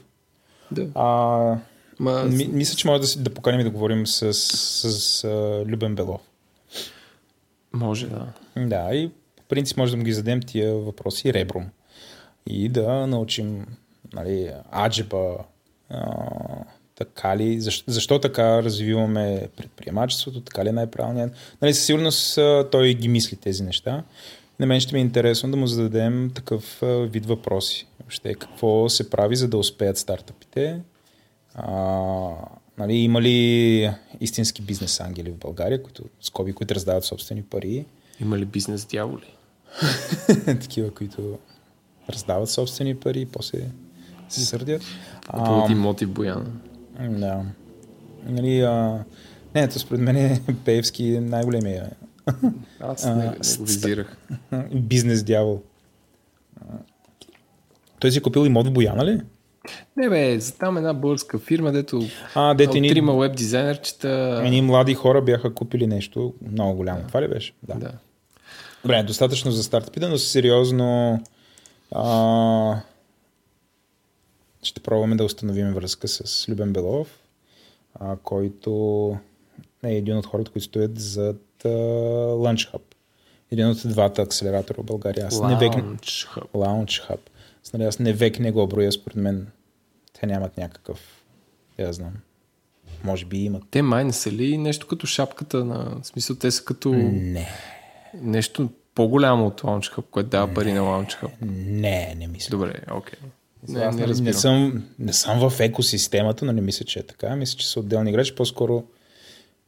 Да. 0.70 0.86
а, 0.94 1.56
Ма, 1.98 2.24
ми, 2.24 2.48
мисля, 2.52 2.76
че 2.76 2.86
може 2.86 3.00
да, 3.00 3.06
си, 3.06 3.18
да 3.22 3.30
поканим 3.30 3.60
и 3.60 3.64
да 3.64 3.70
говорим 3.70 4.06
с, 4.06 4.34
с, 4.34 4.90
с 4.92 5.24
а, 5.24 5.64
Любен 5.66 5.94
Белов. 5.94 6.20
Може, 7.74 8.06
да. 8.06 8.26
Да, 8.56 8.94
и 8.94 9.10
по 9.36 9.42
принцип 9.48 9.76
може 9.76 9.92
да 9.92 9.96
му 9.96 10.04
ги 10.04 10.12
зададем 10.12 10.40
тия 10.42 10.74
въпроси 10.74 11.34
ребром. 11.34 11.66
И 12.46 12.68
да 12.68 13.06
научим 13.06 13.66
нали, 14.12 14.52
аджеба, 14.72 15.36
така 16.94 17.36
ли, 17.36 17.60
защо, 17.60 17.90
защо 17.90 18.18
така 18.18 18.62
развиваме 18.62 19.48
предприемачеството, 19.56 20.40
така 20.40 20.64
ли 20.64 20.68
е 20.68 20.72
най-правилният. 20.72 21.32
Нали, 21.62 21.74
със 21.74 21.84
сигурност 21.84 22.38
той 22.70 22.94
ги 22.94 23.08
мисли 23.08 23.36
тези 23.36 23.62
неща. 23.62 24.02
На 24.60 24.66
мен 24.66 24.80
ще 24.80 24.94
ми 24.94 25.00
е 25.00 25.04
интересно 25.04 25.50
да 25.50 25.56
му 25.56 25.66
зададем 25.66 26.30
такъв 26.34 26.78
вид 26.82 27.26
въпроси. 27.26 27.86
Въобще 28.00 28.34
какво 28.34 28.88
се 28.88 29.10
прави, 29.10 29.36
за 29.36 29.48
да 29.48 29.58
успеят 29.58 29.98
стартъпите. 29.98 30.80
А, 31.54 31.76
нали, 32.78 32.94
има 32.94 33.22
ли 33.22 33.90
истински 34.20 34.62
бизнес 34.62 35.00
ангели 35.00 35.30
в 35.30 35.36
България, 35.36 35.82
които, 35.82 36.04
скоби, 36.20 36.52
които 36.52 36.74
раздават 36.74 37.04
собствени 37.04 37.42
пари? 37.42 37.84
Има 38.20 38.38
ли 38.38 38.44
бизнес 38.44 38.84
дяволи? 38.84 39.36
такива, 40.44 40.90
които 40.90 41.38
раздават 42.10 42.50
собствени 42.50 42.96
пари 42.96 43.20
и 43.20 43.26
после 43.26 43.58
се 44.28 44.44
сърдят. 44.44 44.82
Купуват 45.30 45.70
имоти 45.70 46.04
в 46.04 46.10
Бояна. 46.10 46.50
Да. 47.00 47.44
Нали, 48.26 48.60
а... 48.60 49.04
Не, 49.54 49.68
то 49.68 49.78
според 49.78 50.00
мен 50.00 50.16
е 50.16 50.42
Пеевски 50.64 51.14
е 51.14 51.20
най-големия 51.20 51.90
Аз 52.80 53.04
не, 53.04 53.14
не 53.14 53.26
го 53.26 53.64
визирах. 53.64 54.16
бизнес 54.74 55.22
дявол. 55.22 55.62
Той 57.98 58.10
си 58.10 58.18
е 58.18 58.22
купил 58.22 58.46
имот 58.46 58.66
в 58.66 58.72
Бояна 58.72 59.04
ли? 59.04 59.20
Не 59.96 60.08
бе, 60.08 60.40
за 60.40 60.58
там 60.58 60.76
една 60.76 60.94
българска 60.94 61.38
фирма, 61.38 61.72
дето 61.72 62.02
А, 62.34 62.54
дете 62.54 62.80
ни, 62.80 62.88
трима 62.88 63.16
веб 63.18 63.36
дизайнерчета. 63.36 64.42
едни 64.44 64.62
млади 64.62 64.94
хора 64.94 65.22
бяха 65.22 65.54
купили 65.54 65.86
нещо 65.86 66.34
много 66.50 66.76
голямо. 66.76 67.00
Това 67.08 67.22
ли 67.22 67.28
беше? 67.28 67.52
Да. 67.62 67.74
Да. 67.74 67.90
Добре, 68.82 69.02
достатъчно 69.02 69.50
за 69.50 69.62
стартъпите, 69.62 70.08
но 70.08 70.18
сериозно 70.18 71.20
а, 71.92 72.80
ще 74.62 74.80
пробваме 74.80 75.16
да 75.16 75.24
установим 75.24 75.72
връзка 75.74 76.08
с 76.08 76.48
Любен 76.48 76.72
Белов, 76.72 77.18
а, 78.00 78.16
който 78.16 79.16
е 79.84 79.92
един 79.92 80.16
от 80.16 80.26
хората, 80.26 80.50
които 80.50 80.64
стоят 80.66 80.98
зад 81.00 81.42
а, 81.64 81.68
Lunch 81.68 82.72
Hub. 82.72 82.80
Един 83.50 83.68
от 83.68 83.78
двата 83.84 84.22
акселератора 84.22 84.82
в 84.82 84.84
България. 84.86 85.26
Аз 85.26 85.40
не 85.40 85.56
век... 85.56 85.72
Lounge 85.72 86.28
Hub. 86.28 86.46
Lounge 86.54 87.10
Hub. 87.10 87.18
Аз, 87.64 87.72
нали, 87.72 87.84
аз 87.84 87.98
не 87.98 88.12
век 88.12 88.40
не 88.40 88.52
го 88.52 88.66
броя, 88.66 88.92
според 88.92 89.16
мен 89.16 89.46
те 90.20 90.26
нямат 90.26 90.56
някакъв, 90.56 91.24
я 91.78 91.92
знам, 91.92 92.12
може 93.04 93.24
би 93.24 93.38
имат. 93.38 93.62
Те 93.70 93.82
май 93.82 94.04
не 94.04 94.12
са 94.12 94.32
ли 94.32 94.58
нещо 94.58 94.86
като 94.86 95.06
шапката 95.06 95.64
на... 95.64 95.96
В 96.02 96.06
смисъл, 96.06 96.36
те 96.36 96.50
са 96.50 96.64
като 96.64 96.92
Не, 96.92 97.48
нещо 98.22 98.68
по-голямо 98.94 99.46
от 99.46 99.62
Launch 99.62 99.96
Hub, 99.96 100.04
което 100.10 100.28
дава 100.28 100.54
пари 100.54 100.72
на 100.72 100.80
Launch 100.80 101.22
Hub. 101.22 101.30
не, 101.66 102.14
не 102.18 102.26
мисля. 102.26 102.50
Добре, 102.50 102.74
окей. 102.90 103.18
Не, 103.68 103.80
Аз 103.80 103.96
не 103.96 104.06
не, 104.06 104.20
не, 104.20 104.32
съм, 104.32 104.84
не 104.98 105.12
съм 105.12 105.50
в 105.50 105.60
екосистемата, 105.60 106.44
но 106.44 106.52
не 106.52 106.60
мисля, 106.60 106.84
че 106.84 106.98
е 106.98 107.02
така. 107.02 107.36
Мисля, 107.36 107.58
че 107.58 107.68
са 107.68 107.80
отделни 107.80 108.10
играчи. 108.10 108.34
По-скоро 108.34 108.84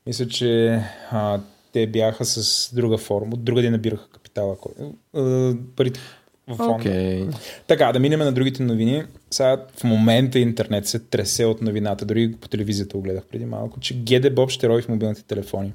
мисля, 0.07 0.29
че 0.29 0.83
а, 1.11 1.41
те 1.73 1.87
бяха 1.87 2.25
с 2.25 2.71
друга 2.75 2.99
форма. 2.99 3.35
От 3.35 3.45
друга 3.45 3.63
ден 3.63 3.73
набираха 3.73 4.09
капитала. 4.09 4.57
парите 5.77 6.01
в 6.49 6.57
фонда. 6.57 6.73
Окей. 6.75 7.27
Така, 7.67 7.93
да 7.93 7.99
минем 7.99 8.19
на 8.19 8.33
другите 8.33 8.63
новини. 8.63 9.05
Сега 9.31 9.65
в 9.77 9.85
момента 9.85 10.39
интернет 10.39 10.87
се 10.87 10.99
тресе 10.99 11.45
от 11.45 11.63
новината. 11.63 12.05
Дори 12.05 12.33
по 12.33 12.49
телевизията 12.49 12.97
го 12.97 13.03
гледах 13.03 13.25
преди 13.25 13.45
малко, 13.45 13.81
че 13.81 13.95
GD 13.95 14.35
Bob 14.35 14.49
ще 14.49 14.69
рови 14.69 14.83
в 14.83 14.89
мобилните 14.89 15.23
телефони. 15.23 15.73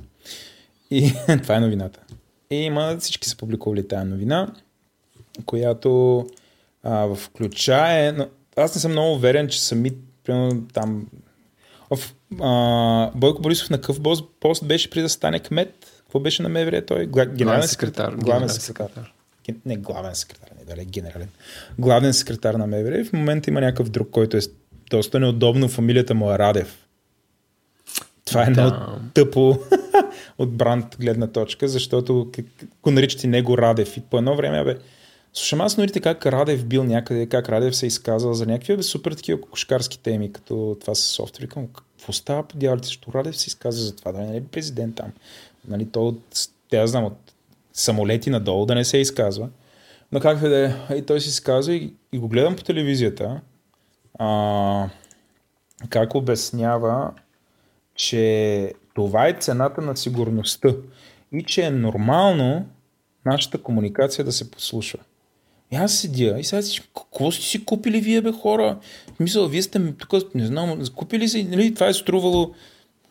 И 0.91 1.13
това 1.43 1.55
е 1.55 1.59
новината. 1.59 1.99
И 2.51 2.55
има, 2.55 2.97
всички 2.99 3.29
са 3.29 3.37
публикували 3.37 3.87
тази 3.87 4.05
новина, 4.09 4.53
която 5.45 6.25
а, 6.83 7.15
включае... 7.15 8.11
Но 8.11 8.27
аз 8.57 8.75
не 8.75 8.81
съм 8.81 8.91
много 8.91 9.13
уверен, 9.13 9.47
че 9.47 9.63
сами, 9.63 9.91
примерно 10.23 10.67
там... 10.73 11.07
В, 11.89 12.13
а, 12.41 13.11
Бойко 13.15 13.41
Борисов 13.41 13.69
на 13.69 13.81
къв 13.81 14.03
пост, 14.03 14.25
пост 14.39 14.65
беше 14.65 14.89
при 14.89 15.01
да 15.01 15.09
стане 15.09 15.39
кмет. 15.39 15.91
Какво 15.97 16.19
беше 16.19 16.43
на 16.43 16.49
МВР 16.49 16.85
той? 16.85 17.07
Гла- 17.07 17.35
Генерален 17.35 17.67
секретар. 17.67 18.15
Главен 18.15 18.49
секретар. 18.49 19.13
Не 19.65 19.77
главен 19.77 20.15
секретар, 20.15 20.47
не 20.59 20.65
дали 20.65 20.85
генерален. 20.85 21.29
Главен 21.79 22.13
секретар 22.13 22.53
на 22.53 22.67
МВР. 22.67 23.05
В 23.05 23.13
момента 23.13 23.49
има 23.49 23.61
някакъв 23.61 23.89
друг, 23.89 24.09
който 24.11 24.37
е 24.37 24.41
доста 24.89 25.19
неудобно. 25.19 25.67
Фамилията 25.67 26.13
му 26.13 26.31
е 26.31 26.39
Радев. 26.39 26.87
Това 28.25 28.43
е 28.43 28.51
Да. 28.51 28.61
много 28.61 29.01
тъпо 29.13 29.59
от 30.37 30.51
бранд 30.51 30.97
гледна 30.99 31.27
точка, 31.27 31.67
защото 31.67 32.31
го 32.83 32.91
наричат 32.91 33.23
и 33.23 33.27
него 33.27 33.57
Радев. 33.57 33.97
И 33.97 34.01
по 34.01 34.17
едно 34.17 34.35
време, 34.35 34.63
бе, 34.63 34.77
слушам 35.33 35.61
аз 35.61 35.77
новите 35.77 35.99
как 35.99 36.25
Радев 36.25 36.65
бил 36.65 36.83
някъде, 36.83 37.25
как 37.25 37.49
Радев 37.49 37.75
се 37.75 37.85
е 37.85 37.87
изказал 37.87 38.33
за 38.33 38.45
някакви 38.45 38.77
бе, 38.77 38.83
супер 38.83 39.11
такива 39.11 39.41
кошкарски 39.41 39.99
теми, 39.99 40.33
като 40.33 40.77
това 40.81 40.95
с 40.95 40.99
софтуер. 40.99 41.41
Викам, 41.41 41.67
какво 41.67 42.13
става 42.13 42.43
по 42.47 42.57
дяволите, 42.57 42.87
защото 42.87 43.13
Радев 43.13 43.37
се 43.37 43.47
изказа 43.47 43.83
за 43.83 43.95
това, 43.95 44.11
да 44.11 44.19
не 44.19 44.37
е 44.37 44.43
президент 44.43 44.95
там. 44.95 45.11
Нали, 45.67 45.85
то 45.85 46.07
от, 46.07 46.21
те, 46.69 46.87
знам, 46.87 47.05
от 47.05 47.30
самолети 47.73 48.29
надолу 48.29 48.65
да 48.65 48.75
не 48.75 48.85
се 48.85 48.97
изказва. 48.97 49.49
Но 50.11 50.19
как 50.19 50.39
да 50.39 50.65
е, 50.65 50.95
и 50.97 51.01
той 51.01 51.21
се 51.21 51.29
изказва 51.29 51.73
и, 51.73 51.93
и 52.13 52.19
го 52.19 52.27
гледам 52.27 52.55
по 52.55 52.63
телевизията, 52.63 53.41
а, 54.19 54.89
как 55.89 56.15
обяснява, 56.15 57.11
че 57.95 58.73
това 58.93 59.27
е 59.27 59.37
цената 59.39 59.81
на 59.81 59.97
сигурността 59.97 60.69
и 61.31 61.43
че 61.43 61.61
е 61.61 61.71
нормално 61.71 62.65
нашата 63.25 63.57
комуникация 63.57 64.25
да 64.25 64.31
се 64.31 64.51
послушва. 64.51 64.99
И 65.71 65.75
аз 65.75 65.93
седя 65.93 66.39
и 66.39 66.43
сега 66.43 66.61
си, 66.61 66.81
какво 66.95 67.31
сте 67.31 67.45
си 67.45 67.65
купили 67.65 68.01
вие, 68.01 68.21
бе, 68.21 68.31
хора? 68.31 68.79
Мисля, 69.19 69.47
вие 69.47 69.61
сте 69.61 69.93
тук, 69.93 70.35
не 70.35 70.45
знам, 70.45 70.81
купили 70.95 71.27
си, 71.27 71.43
нали, 71.43 71.73
това 71.73 71.87
е 71.87 71.93
струвало 71.93 72.53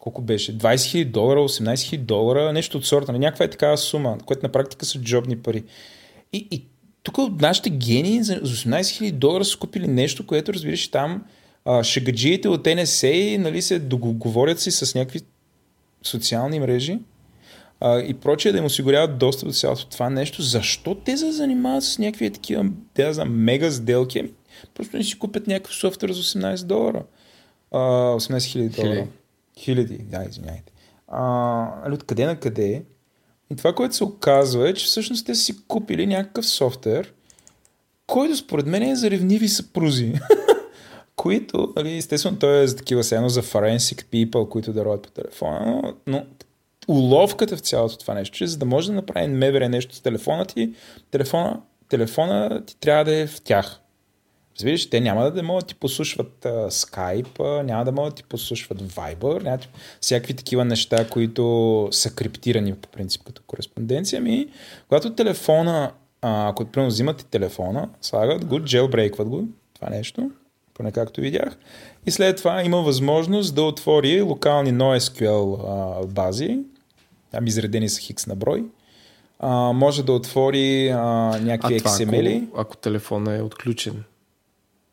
колко 0.00 0.22
беше, 0.22 0.58
20 0.58 0.74
000 0.74 1.04
долара, 1.04 1.40
18 1.40 1.74
000 1.74 1.98
долара, 1.98 2.52
нещо 2.52 2.78
от 2.78 2.86
сорта, 2.86 3.12
нали, 3.12 3.20
някаква 3.20 3.44
е 3.44 3.50
такава 3.50 3.78
сума, 3.78 4.18
което 4.26 4.46
на 4.46 4.52
практика 4.52 4.86
са 4.86 5.00
джобни 5.00 5.36
пари. 5.36 5.64
И, 6.32 6.48
и 6.50 6.64
тук 7.02 7.40
нашите 7.40 7.70
гении 7.70 8.22
за 8.22 8.40
18 8.40 8.80
000 8.80 9.12
долара 9.12 9.44
са 9.44 9.58
купили 9.58 9.88
нещо, 9.88 10.26
което 10.26 10.54
разбираш 10.54 10.88
там 10.88 11.24
а, 11.64 11.84
шегаджиите 11.84 12.48
от 12.48 12.66
НСА 12.66 13.38
нали, 13.38 13.62
се 13.62 13.78
договорят 13.78 14.60
си 14.60 14.70
с 14.70 14.94
някакви 14.94 15.20
социални 16.02 16.60
мрежи 16.60 16.98
а, 17.80 18.00
и 18.00 18.14
прочее 18.14 18.52
да 18.52 18.58
им 18.58 18.64
осигуряват 18.64 19.18
достъп 19.18 19.48
до 19.48 19.54
цялото 19.54 19.86
това 19.86 20.10
нещо. 20.10 20.42
Защо 20.42 20.94
те 20.94 21.16
се 21.16 21.32
занимават 21.32 21.84
с 21.84 21.98
някакви 21.98 22.30
такива 22.30 22.66
да, 22.94 23.12
за 23.12 23.24
мега 23.24 23.70
сделки? 23.70 24.32
Просто 24.74 24.96
не 24.96 25.04
си 25.04 25.18
купят 25.18 25.46
някакъв 25.46 25.74
софтуер 25.74 26.12
за 26.12 26.22
18 26.22 26.64
долара. 26.64 27.02
А, 27.72 27.78
18 27.78 28.42
хиляди 28.42 28.68
долара. 28.68 29.06
Хиляди, 29.60 29.98
да, 29.98 30.24
извиняйте. 30.30 30.72
А, 31.08 31.86
али 31.86 31.94
откъде 31.94 32.26
на 32.26 32.40
къде? 32.40 32.84
И 33.50 33.56
това, 33.56 33.74
което 33.74 33.94
се 33.94 34.04
оказва 34.04 34.68
е, 34.68 34.74
че 34.74 34.86
всъщност 34.86 35.26
те 35.26 35.34
си 35.34 35.66
купили 35.68 36.06
някакъв 36.06 36.46
софтуер, 36.46 37.12
който 38.06 38.36
според 38.36 38.66
мен 38.66 38.82
е 38.82 38.96
за 38.96 39.10
ревниви 39.10 39.48
съпрузи. 39.48 40.12
които, 41.16 41.72
нали, 41.76 41.96
естествено, 41.96 42.38
той 42.38 42.62
е 42.62 42.66
за 42.66 42.76
такива, 42.76 43.02
едно 43.12 43.28
за 43.28 43.42
forensic 43.42 44.04
people, 44.04 44.48
които 44.48 44.72
да 44.72 44.84
родят 44.84 45.02
по 45.02 45.10
телефона, 45.10 45.82
но, 45.82 45.94
но 46.06 46.26
уловката 46.88 47.56
в 47.56 47.60
цялото 47.60 47.98
това 47.98 48.14
нещо, 48.14 48.36
че 48.36 48.46
за 48.46 48.58
да 48.58 48.64
може 48.64 48.86
да 48.86 48.92
направи 48.92 49.28
МВР 49.28 49.68
нещо 49.68 49.94
с 49.94 50.00
телефона 50.00 50.44
ти, 50.44 50.74
телефона, 51.10 51.60
телефона 51.88 52.64
ти 52.66 52.76
трябва 52.76 53.04
да 53.04 53.16
е 53.16 53.26
в 53.26 53.40
тях. 53.40 53.79
Разбираш, 54.60 54.90
те 54.90 55.00
няма 55.00 55.30
да 55.30 55.42
могат 55.42 55.64
да 55.64 55.66
ти 55.66 55.74
послушват 55.74 56.32
uh, 56.44 56.68
Skype, 56.68 57.62
няма 57.62 57.84
да 57.84 57.92
могат 57.92 58.12
да 58.12 58.16
ти 58.16 58.24
послушват 58.24 58.82
Viber, 58.82 59.42
няма 59.42 59.58
всякакви 60.00 60.34
такива 60.34 60.64
неща, 60.64 61.08
които 61.08 61.88
са 61.90 62.10
криптирани 62.10 62.74
по 62.74 62.88
принцип 62.88 63.22
като 63.24 63.42
кореспонденция. 63.46 64.20
Ми, 64.20 64.46
когато 64.88 65.14
телефона, 65.14 65.92
а, 66.22 66.48
ако 66.48 66.64
примерно 66.64 66.90
взимат 66.90 67.22
и 67.22 67.26
телефона, 67.26 67.88
слагат 68.00 68.44
го, 68.44 68.60
джелбрейкват 68.60 69.28
го, 69.28 69.44
това 69.74 69.90
нещо, 69.90 70.30
поне 70.74 70.92
както 70.92 71.20
видях. 71.20 71.58
И 72.06 72.10
след 72.10 72.36
това 72.36 72.62
има 72.62 72.82
възможност 72.82 73.54
да 73.54 73.62
отвори 73.62 74.22
локални 74.22 74.74
NoSQL 74.74 75.58
а, 75.68 76.06
бази, 76.06 76.58
там 77.30 77.46
изредени 77.46 77.88
са 77.88 78.00
хикс 78.00 78.26
на 78.26 78.36
брой. 78.36 78.64
А, 79.38 79.72
може 79.72 80.02
да 80.02 80.12
отвори 80.12 80.88
а, 80.88 80.98
някакви 81.42 81.76
а 81.76 81.80
XML. 81.80 82.48
Ако, 82.48 82.60
ако 82.60 82.76
телефона 82.76 83.36
е 83.36 83.42
отключен, 83.42 84.04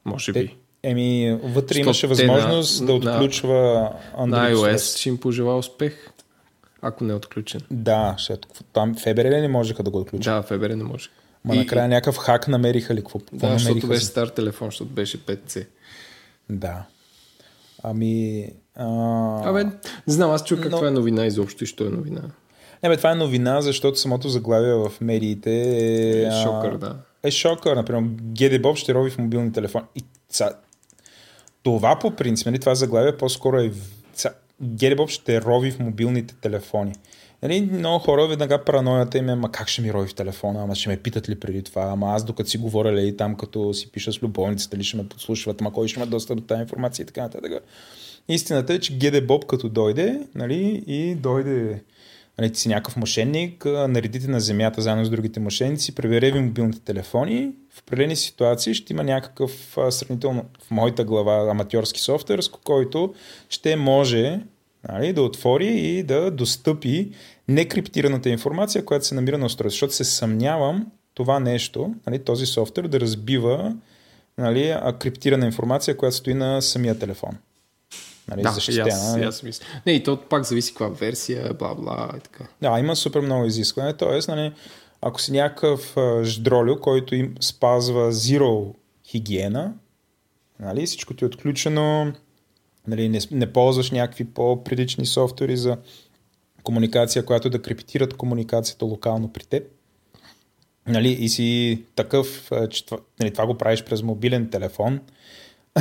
може 0.08 0.32
би. 0.32 0.56
Еми, 0.84 1.40
вътре 1.44 1.76
Що 1.76 1.82
имаше 1.82 2.08
възможност 2.08 2.82
на, 2.82 2.88
да 2.88 2.94
отключва 2.94 3.92
Android. 4.20 4.26
На 4.26 4.52
iOS 4.52 5.00
ще 5.00 5.10
им 5.10 5.18
пожела 5.18 5.58
успех, 5.58 6.10
ако 6.82 7.04
не 7.04 7.14
е 7.14 7.16
отключен. 7.16 7.62
Да, 7.72 8.16
защото 8.18 8.48
там 8.74 8.96
Фебере 8.96 9.42
не 9.42 9.48
можеха 9.48 9.84
да 9.84 9.92
го 9.92 9.98
отключат. 9.98 10.34
Да, 10.34 10.42
Фебере 10.42 10.76
не 10.76 10.84
може. 10.84 11.10
Ма 11.46 11.56
и, 11.56 11.58
накрая 11.58 11.88
някакъв 11.88 12.18
хак 12.18 12.48
намериха 12.48 12.94
ли? 12.96 13.00
Какво, 13.00 13.20
да, 13.34 13.54
защото 13.54 13.88
беше 13.88 14.06
стар 14.06 14.28
телефон, 14.28 14.68
защото 14.68 14.92
беше 14.92 15.18
5C. 15.18 15.68
Да. 16.50 16.86
Ами... 17.84 18.46
А... 18.76 19.50
Абе, 19.50 19.64
не 19.64 20.14
знам, 20.14 20.32
аз 20.32 20.44
чух 20.44 20.62
каква 20.62 20.82
Но... 20.82 20.88
е 20.88 20.92
новина 20.92 21.26
изобщо 21.26 21.64
и 21.64 21.68
що 21.68 21.86
е 21.86 21.90
новина. 21.90 22.22
Не, 22.84 22.90
бе, 22.90 22.98
това 22.98 23.12
е 23.12 23.16
новина, 23.16 23.62
защото 23.62 24.00
самото 24.00 24.30
заглавие 24.30 24.74
в 24.74 24.92
медиите 25.02 25.52
е... 25.52 26.22
Е 26.22 26.32
шокър, 26.44 26.78
да. 26.78 26.96
Е 27.28 27.32
шокър, 27.32 27.76
например, 27.76 28.04
GD 28.10 28.62
Bob 28.62 28.76
ще 28.76 28.94
рови 28.94 29.12
в 29.12 29.18
мобилни 29.18 29.52
телефони. 29.52 29.86
И 29.96 30.02
ца... 30.30 30.50
Това 31.64 32.00
по 32.00 32.12
принцип, 32.12 32.46
нали, 32.46 32.60
това 32.60 32.76
заглавие 32.76 33.18
по-скоро 33.18 33.60
е... 33.60 33.72
GD 34.64 34.96
Bob 34.96 35.08
ще 35.08 35.42
рови 35.42 35.72
в 35.72 35.80
мобилните 35.80 36.36
телефони. 36.36 36.94
Нали, 37.44 37.62
много 37.62 38.00
хора 38.00 38.28
веднага 38.28 38.64
параноята 38.64 39.18
им 39.18 39.30
е, 39.30 39.36
ма 39.36 39.52
как 39.52 39.68
ще 39.68 39.82
ми 39.82 39.94
рови 39.94 40.08
в 40.08 40.16
телефона, 40.16 40.64
ама 40.64 40.76
ще 40.76 40.90
ме 40.90 40.98
питат 40.98 41.30
ли 41.30 41.40
преди 41.40 41.64
това, 41.64 41.82
ама 41.82 42.08
аз 42.14 42.24
докато 42.24 42.50
си 42.50 42.58
говоря 42.58 42.94
ли 42.94 43.18
там, 43.18 43.36
като 43.36 43.74
си 43.74 43.92
пиша 43.92 44.14
с 44.14 44.24
любовницата, 44.24 44.78
ли 44.78 44.84
ще 44.84 44.98
ме 44.98 45.10
подслушват, 45.10 45.62
ама 45.62 45.74
кой 45.74 45.88
ще 45.88 46.00
ме 46.00 46.06
достъп 46.06 46.38
до 46.38 46.44
тази 46.44 46.62
информация 46.62 47.04
и 47.04 47.08
така 47.08 47.22
нататък. 47.22 47.52
Истината 48.28 48.74
е, 48.74 48.80
че 48.80 49.22
Боб 49.22 49.46
като 49.46 49.70
дойде, 49.70 50.28
нали, 50.36 50.84
и 50.88 51.16
дойде 51.16 51.84
нали, 52.38 52.52
ти 52.52 52.60
си 52.60 52.70
някакъв 52.70 52.98
мошенник, 52.98 53.66
наредите 53.66 54.28
на 54.28 54.40
земята 54.40 54.82
заедно 54.82 55.06
с 55.06 55.10
другите 55.10 55.40
мошенници, 55.40 55.96
пребере 55.96 56.32
ви 56.32 56.40
мобилните 56.40 56.80
телефони, 56.80 57.52
в 57.74 57.80
определени 57.80 58.16
ситуации 58.16 58.74
ще 58.74 58.94
има 58.94 59.04
някакъв 59.04 59.78
сравнително 59.90 60.46
в 60.62 60.72
моята 60.72 61.04
глава 61.04 61.52
аматьорски 61.52 62.02
софтуер, 62.02 62.40
с 62.40 62.50
който 62.50 63.14
ще 63.50 63.76
може 63.76 64.40
нали, 64.90 65.14
да 65.14 65.22
отвори 65.22 65.68
и 65.68 66.04
да 66.04 66.32
достъпи 66.32 67.12
некриптираната 67.48 68.30
информация, 68.30 68.86
която 68.86 69.06
се 69.06 69.16
намира 69.16 69.38
на 69.38 69.46
устройство. 69.46 69.76
Защото 69.76 69.94
се 69.94 70.04
съмнявам 70.04 70.92
това 71.14 71.40
нещо, 71.40 71.96
нали, 72.08 72.20
този 72.20 72.46
софтуер 72.46 72.88
да 72.88 73.00
разбива 73.00 73.76
нали, 74.38 74.76
криптирана 75.00 75.46
информация, 75.46 75.98
която 75.98 76.16
стои 76.16 76.34
на 76.34 76.62
самия 76.62 77.00
телефон. 77.00 77.38
Нали, 78.28 78.42
да, 78.42 78.52
защитена. 78.52 78.88
Аз, 78.88 79.14
нали? 79.14 79.26
аз 79.26 79.44
мисля. 79.44 79.66
Не, 79.86 79.92
и 79.92 80.04
то 80.04 80.18
пак 80.30 80.44
зависи 80.44 80.72
каква 80.72 80.88
версия, 80.88 81.54
бла 81.54 81.76
бла 81.76 82.14
и 82.18 82.20
така. 82.20 82.44
Да, 82.62 82.80
има 82.80 82.96
супер 82.96 83.20
много 83.20 83.46
изискване. 83.46 83.94
Тоест, 83.94 84.28
нали, 84.28 84.54
ако 85.02 85.22
си 85.22 85.32
някакъв 85.32 85.96
ждролю, 86.24 86.80
който 86.80 87.16
им 87.16 87.36
спазва 87.40 88.12
zero 88.12 88.74
хигиена, 89.06 89.74
нали, 90.60 90.86
всичко 90.86 91.14
ти 91.14 91.24
е 91.24 91.28
отключено, 91.28 92.14
нали, 92.88 93.10
не, 93.10 93.20
не 93.32 93.54
ползваш 93.54 93.92
някакви 93.92 94.26
по-предични 94.26 95.06
софтуери 95.06 95.58
за 95.58 95.78
комуникация, 96.64 97.26
която 97.26 97.50
да 97.50 97.62
криптират 97.62 98.14
комуникацията 98.14 98.86
локално 98.86 99.34
при 99.34 99.44
теб. 99.44 99.64
Нали, 100.88 101.10
и 101.10 101.30
си 101.30 101.84
такъв, 101.96 102.52
че 102.70 102.86
това, 102.86 102.98
нали, 103.20 103.32
това 103.32 103.46
го 103.46 103.58
правиш 103.58 103.84
през 103.84 104.02
мобилен 104.02 104.50
телефон. 104.50 105.00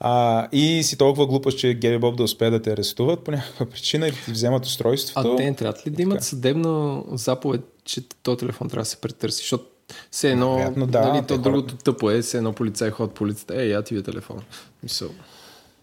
а, 0.00 0.48
и 0.52 0.82
си 0.82 0.98
толкова 0.98 1.26
глупост, 1.26 1.58
че 1.58 1.74
Гери 1.74 1.98
Боб 1.98 2.16
да 2.16 2.22
успее 2.22 2.50
да 2.50 2.62
те 2.62 2.72
арестуват 2.72 3.24
по 3.24 3.30
някаква 3.30 3.66
причина 3.66 4.08
и 4.08 4.10
да 4.10 4.16
ти 4.24 4.30
вземат 4.30 4.66
устройството. 4.66 5.32
А 5.32 5.36
те 5.36 5.44
не 5.44 5.54
трябва 5.54 5.78
ли 5.86 5.90
да 5.90 6.02
имат 6.02 6.24
съдебна 6.24 7.02
заповед, 7.12 7.60
че 7.84 8.00
този 8.22 8.38
телефон 8.38 8.68
трябва 8.68 8.82
да 8.82 8.88
се 8.88 8.96
претърси? 8.96 9.36
Защото 9.36 9.64
все 10.10 10.30
едно, 10.30 10.54
Вероятно, 10.54 10.86
да, 10.86 11.08
нали, 11.08 11.26
то 11.26 11.38
другото 11.38 11.74
хора... 11.74 11.82
тъпо 11.84 12.10
е, 12.10 12.22
все 12.22 12.36
едно 12.36 12.52
полицай 12.52 12.90
ход 12.90 13.14
полицата, 13.14 13.62
е, 13.62 13.66
я 13.66 13.82
ти 13.82 13.94
ви 13.94 14.02
телефон. 14.02 14.42
Мисъл. 14.82 15.08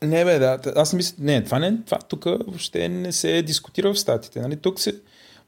Не, 0.01 0.25
бе, 0.25 0.39
да. 0.39 0.59
Аз 0.75 0.93
мисля, 0.93 1.15
не, 1.19 1.43
това 1.43 1.59
не, 1.59 1.77
това 1.85 1.97
тук 1.97 2.23
въобще 2.23 2.89
не 2.89 3.11
се 3.11 3.41
дискутира 3.41 3.93
в 3.93 3.99
статите. 3.99 4.41
Нали? 4.41 4.55
Тук 4.55 4.79
се, 4.79 4.95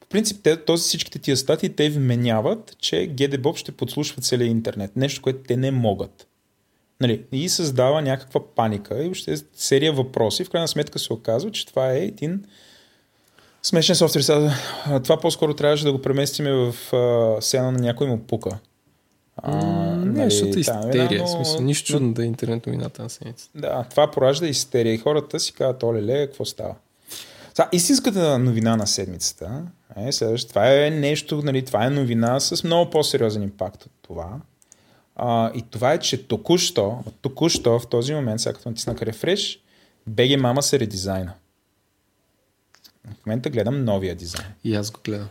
по 0.00 0.06
принцип, 0.06 0.40
те, 0.42 0.56
този 0.56 0.82
всичките 0.82 1.18
тия 1.18 1.36
статии, 1.36 1.68
те 1.68 1.90
вменяват, 1.90 2.76
че 2.78 2.96
GDBOB 2.96 3.56
ще 3.56 3.72
подслушва 3.72 4.22
целият 4.22 4.50
интернет. 4.50 4.96
Нещо, 4.96 5.22
което 5.22 5.38
те 5.48 5.56
не 5.56 5.70
могат. 5.70 6.26
Нали? 7.00 7.24
И 7.32 7.48
създава 7.48 8.02
някаква 8.02 8.40
паника 8.54 8.98
и 8.98 9.04
въобще 9.04 9.36
серия 9.54 9.92
въпроси. 9.92 10.44
В 10.44 10.50
крайна 10.50 10.68
сметка 10.68 10.98
се 10.98 11.12
оказва, 11.12 11.50
че 11.50 11.66
това 11.66 11.92
е 11.92 11.98
един 11.98 12.44
смешен 13.62 13.96
софтуер. 13.96 14.50
Това 15.02 15.20
по-скоро 15.20 15.54
трябваше 15.54 15.84
да 15.84 15.92
го 15.92 16.02
преместиме 16.02 16.52
в 16.52 16.74
сцена 17.40 17.72
на 17.72 17.78
някой 17.78 18.06
му 18.06 18.18
пука. 18.18 18.58
А, 19.36 19.56
не, 19.96 20.04
нали, 20.04 20.30
защото 20.30 20.58
истерия. 20.58 21.20
Но... 21.20 21.26
Смисъл, 21.26 21.60
нищо 21.60 21.92
чудно 21.92 22.12
да 22.12 22.22
е 22.22 22.26
интернет 22.26 22.66
новината 22.66 23.02
на 23.02 23.10
седмица. 23.10 23.48
Да, 23.54 23.84
това 23.90 24.10
поражда 24.10 24.46
истерия 24.46 24.94
и 24.94 24.98
хората 24.98 25.40
си 25.40 25.52
казват, 25.52 25.82
оле, 25.82 26.02
ле, 26.02 26.26
какво 26.26 26.44
става? 26.44 26.74
Сега, 27.54 27.68
истинската 27.72 28.38
новина 28.38 28.76
на 28.76 28.86
седмицата 28.86 29.62
е 29.96 30.12
следващ. 30.12 30.48
Това 30.48 30.84
е 30.86 30.90
нещо, 30.90 31.42
нали, 31.44 31.64
това 31.64 31.86
е 31.86 31.90
новина 31.90 32.40
с 32.40 32.64
много 32.64 32.90
по-сериозен 32.90 33.42
импакт 33.42 33.82
от 33.82 33.92
това. 34.02 34.28
А, 35.16 35.52
и 35.54 35.62
това 35.70 35.92
е, 35.92 35.98
че 35.98 36.28
току-що, 36.28 37.04
току-що 37.20 37.78
в 37.78 37.88
този 37.88 38.14
момент, 38.14 38.40
сега 38.40 38.52
като 38.52 38.68
натиснах 38.68 39.02
рефреш, 39.02 39.60
BG 40.10 40.40
Mama 40.40 40.60
се 40.60 40.78
редизайна. 40.78 41.32
В 43.22 43.26
момента 43.26 43.50
гледам 43.50 43.84
новия 43.84 44.14
дизайн. 44.14 44.48
И 44.64 44.74
аз 44.74 44.90
го 44.90 45.00
гледам 45.04 45.28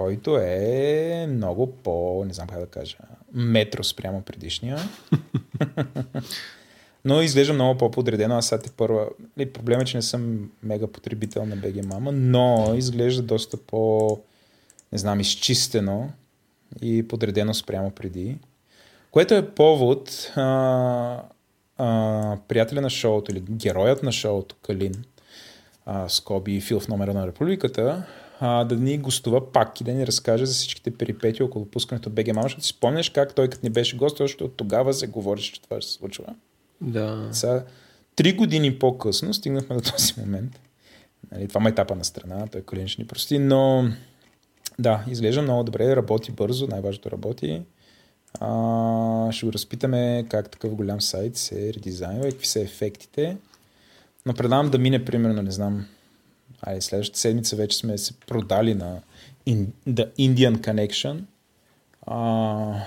който 0.00 0.36
е 0.36 1.26
много 1.28 1.72
по, 1.72 2.24
не 2.26 2.34
знам 2.34 2.48
как 2.48 2.60
да 2.60 2.66
кажа, 2.66 2.96
метро 3.32 3.84
спрямо 3.84 4.22
предишния. 4.22 4.78
но 7.04 7.22
изглежда 7.22 7.52
много 7.52 7.78
по-подредено. 7.78 8.36
Аз 8.36 8.46
сега 8.46 8.62
те 8.62 8.70
първа... 8.70 9.08
Проблемът 9.52 9.82
е, 9.82 9.90
че 9.90 9.96
не 9.96 10.02
съм 10.02 10.50
мега 10.62 10.86
потребител 10.86 11.46
на 11.46 11.56
BG 11.56 11.84
Mama, 11.84 12.10
но 12.10 12.74
изглежда 12.76 13.22
доста 13.22 13.56
по, 13.56 14.18
не 14.92 14.98
знам, 14.98 15.20
изчистено 15.20 16.10
и 16.82 17.08
подредено 17.08 17.54
спрямо 17.54 17.90
преди. 17.90 18.38
Което 19.10 19.34
е 19.34 19.50
повод 19.50 20.32
а, 20.36 21.22
а, 21.78 22.36
приятеля 22.48 22.80
на 22.80 22.90
шоуто 22.90 23.32
или 23.32 23.40
героят 23.40 24.02
на 24.02 24.12
шоуто 24.12 24.56
Калин, 24.62 25.04
а, 25.86 26.08
Скоби 26.08 26.56
и 26.56 26.60
Фил 26.60 26.80
в 26.80 26.88
номера 26.88 27.14
на 27.14 27.26
републиката, 27.26 28.06
а, 28.40 28.64
да 28.64 28.76
ни 28.76 28.98
гостува 28.98 29.52
пак 29.52 29.80
и 29.80 29.84
да 29.84 29.92
ни 29.92 30.06
разкаже 30.06 30.46
за 30.46 30.54
всичките 30.54 30.90
перипети 30.90 31.42
около 31.42 31.66
пускането 31.66 32.10
БГ 32.10 32.26
Мама, 32.26 32.42
защото 32.42 32.64
си 32.64 32.68
спомняш 32.68 33.10
как 33.10 33.34
той 33.34 33.48
като 33.48 33.66
ни 33.66 33.70
беше 33.70 33.96
гост, 33.96 34.20
още 34.20 34.44
от 34.44 34.56
тогава 34.56 34.94
се 34.94 35.06
говореше, 35.06 35.52
че 35.52 35.62
това 35.62 35.80
ще 35.80 35.90
се 35.90 35.96
случва. 35.96 36.24
Да. 36.80 37.28
Сега, 37.32 37.64
три 38.16 38.32
години 38.32 38.78
по-късно 38.78 39.34
стигнахме 39.34 39.76
до 39.76 39.82
този 39.90 40.14
момент. 40.20 40.60
Нали, 41.32 41.48
това 41.48 41.60
е 41.66 41.68
етапа 41.68 41.94
на 41.94 42.04
страна, 42.04 42.46
той 42.46 42.62
Калин 42.62 42.88
ще 42.88 43.02
ни 43.02 43.08
прости, 43.08 43.38
но 43.38 43.90
да, 44.78 45.04
изглежда 45.10 45.42
много 45.42 45.64
добре, 45.64 45.96
работи 45.96 46.32
бързо, 46.32 46.66
най-важното 46.66 47.10
работи. 47.10 47.62
А, 48.40 49.32
ще 49.32 49.46
го 49.46 49.52
разпитаме 49.52 50.26
как 50.28 50.50
такъв 50.50 50.74
голям 50.74 51.00
сайт 51.00 51.36
се 51.36 51.74
редизайнва 51.74 52.28
и 52.28 52.30
какви 52.30 52.46
са 52.46 52.60
ефектите. 52.60 53.36
Но 54.26 54.34
предавам 54.34 54.70
да 54.70 54.78
мине, 54.78 55.04
примерно, 55.04 55.42
не 55.42 55.50
знам, 55.50 55.86
айде, 56.62 56.80
следващата 56.80 57.20
седмица 57.20 57.56
вече 57.56 57.78
сме 57.78 57.98
се 57.98 58.12
продали 58.12 58.74
на 58.74 59.00
In, 59.48 59.66
The 59.88 60.14
Indian 60.14 60.56
Connection. 60.56 61.20
А, 62.06 62.84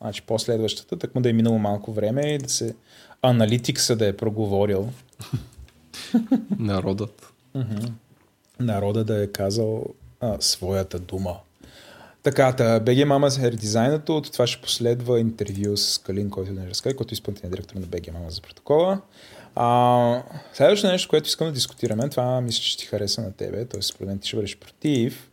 значи 0.00 0.22
последващата, 0.22 0.98
так 0.98 1.14
му 1.14 1.20
да 1.20 1.30
е 1.30 1.32
минало 1.32 1.58
малко 1.58 1.92
време 1.92 2.34
и 2.34 2.38
да 2.38 2.48
се 2.48 2.74
аналитикса 3.22 3.96
да 3.96 4.06
е 4.06 4.16
проговорил. 4.16 4.92
Народът. 6.58 7.32
Народа 8.60 9.04
да 9.04 9.22
е 9.22 9.26
казал 9.26 9.84
а, 10.20 10.36
своята 10.40 10.98
дума. 10.98 11.36
Така, 12.22 12.52
та, 12.52 12.80
BG 12.80 13.04
Mama 13.06 13.46
е 13.46 13.50
редизайнато, 13.50 14.16
от 14.16 14.32
това 14.32 14.46
ще 14.46 14.62
последва 14.62 15.20
интервю 15.20 15.76
с 15.76 15.98
Калин, 15.98 16.30
който 16.30 16.54
да 16.54 16.60
ни 16.60 16.70
разкаже, 16.70 16.96
който 16.96 17.12
е 17.12 17.14
изпълнителен 17.14 17.50
директор 17.50 17.76
на 17.76 17.86
BG 17.86 18.12
Mama 18.12 18.28
за 18.28 18.40
протокола. 18.40 19.00
А, 19.54 20.22
следващото 20.52 20.92
нещо, 20.92 21.08
което 21.08 21.28
искам 21.28 21.46
да 21.46 21.52
дискутираме, 21.52 22.08
това 22.08 22.40
мисля, 22.40 22.62
че 22.62 22.70
ще 22.70 22.78
ти 22.78 22.86
хареса 22.86 23.22
на 23.22 23.32
тебе, 23.32 23.64
т.е. 23.64 23.82
според 23.82 24.08
мен 24.08 24.18
ти 24.18 24.28
ще 24.28 24.36
бъдеш 24.36 24.56
против, 24.56 25.30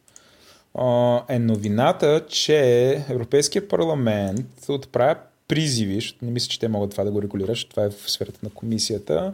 е 1.30 1.39
новината, 1.39 2.25
че 2.28 2.91
Европейския 3.10 3.67
парламент 3.67 4.47
отправя 4.69 5.15
призиви, 5.47 5.95
защото 5.95 6.25
не 6.25 6.32
мисля, 6.32 6.49
че 6.49 6.60
те 6.60 6.67
могат 6.67 6.91
това 6.91 7.04
да 7.04 7.12
го 7.12 7.21
регулират, 7.21 7.49
защото 7.49 7.69
това 7.69 7.84
е 7.84 7.89
в 7.89 8.12
сферата 8.12 8.39
на 8.43 8.49
комисията, 8.49 9.34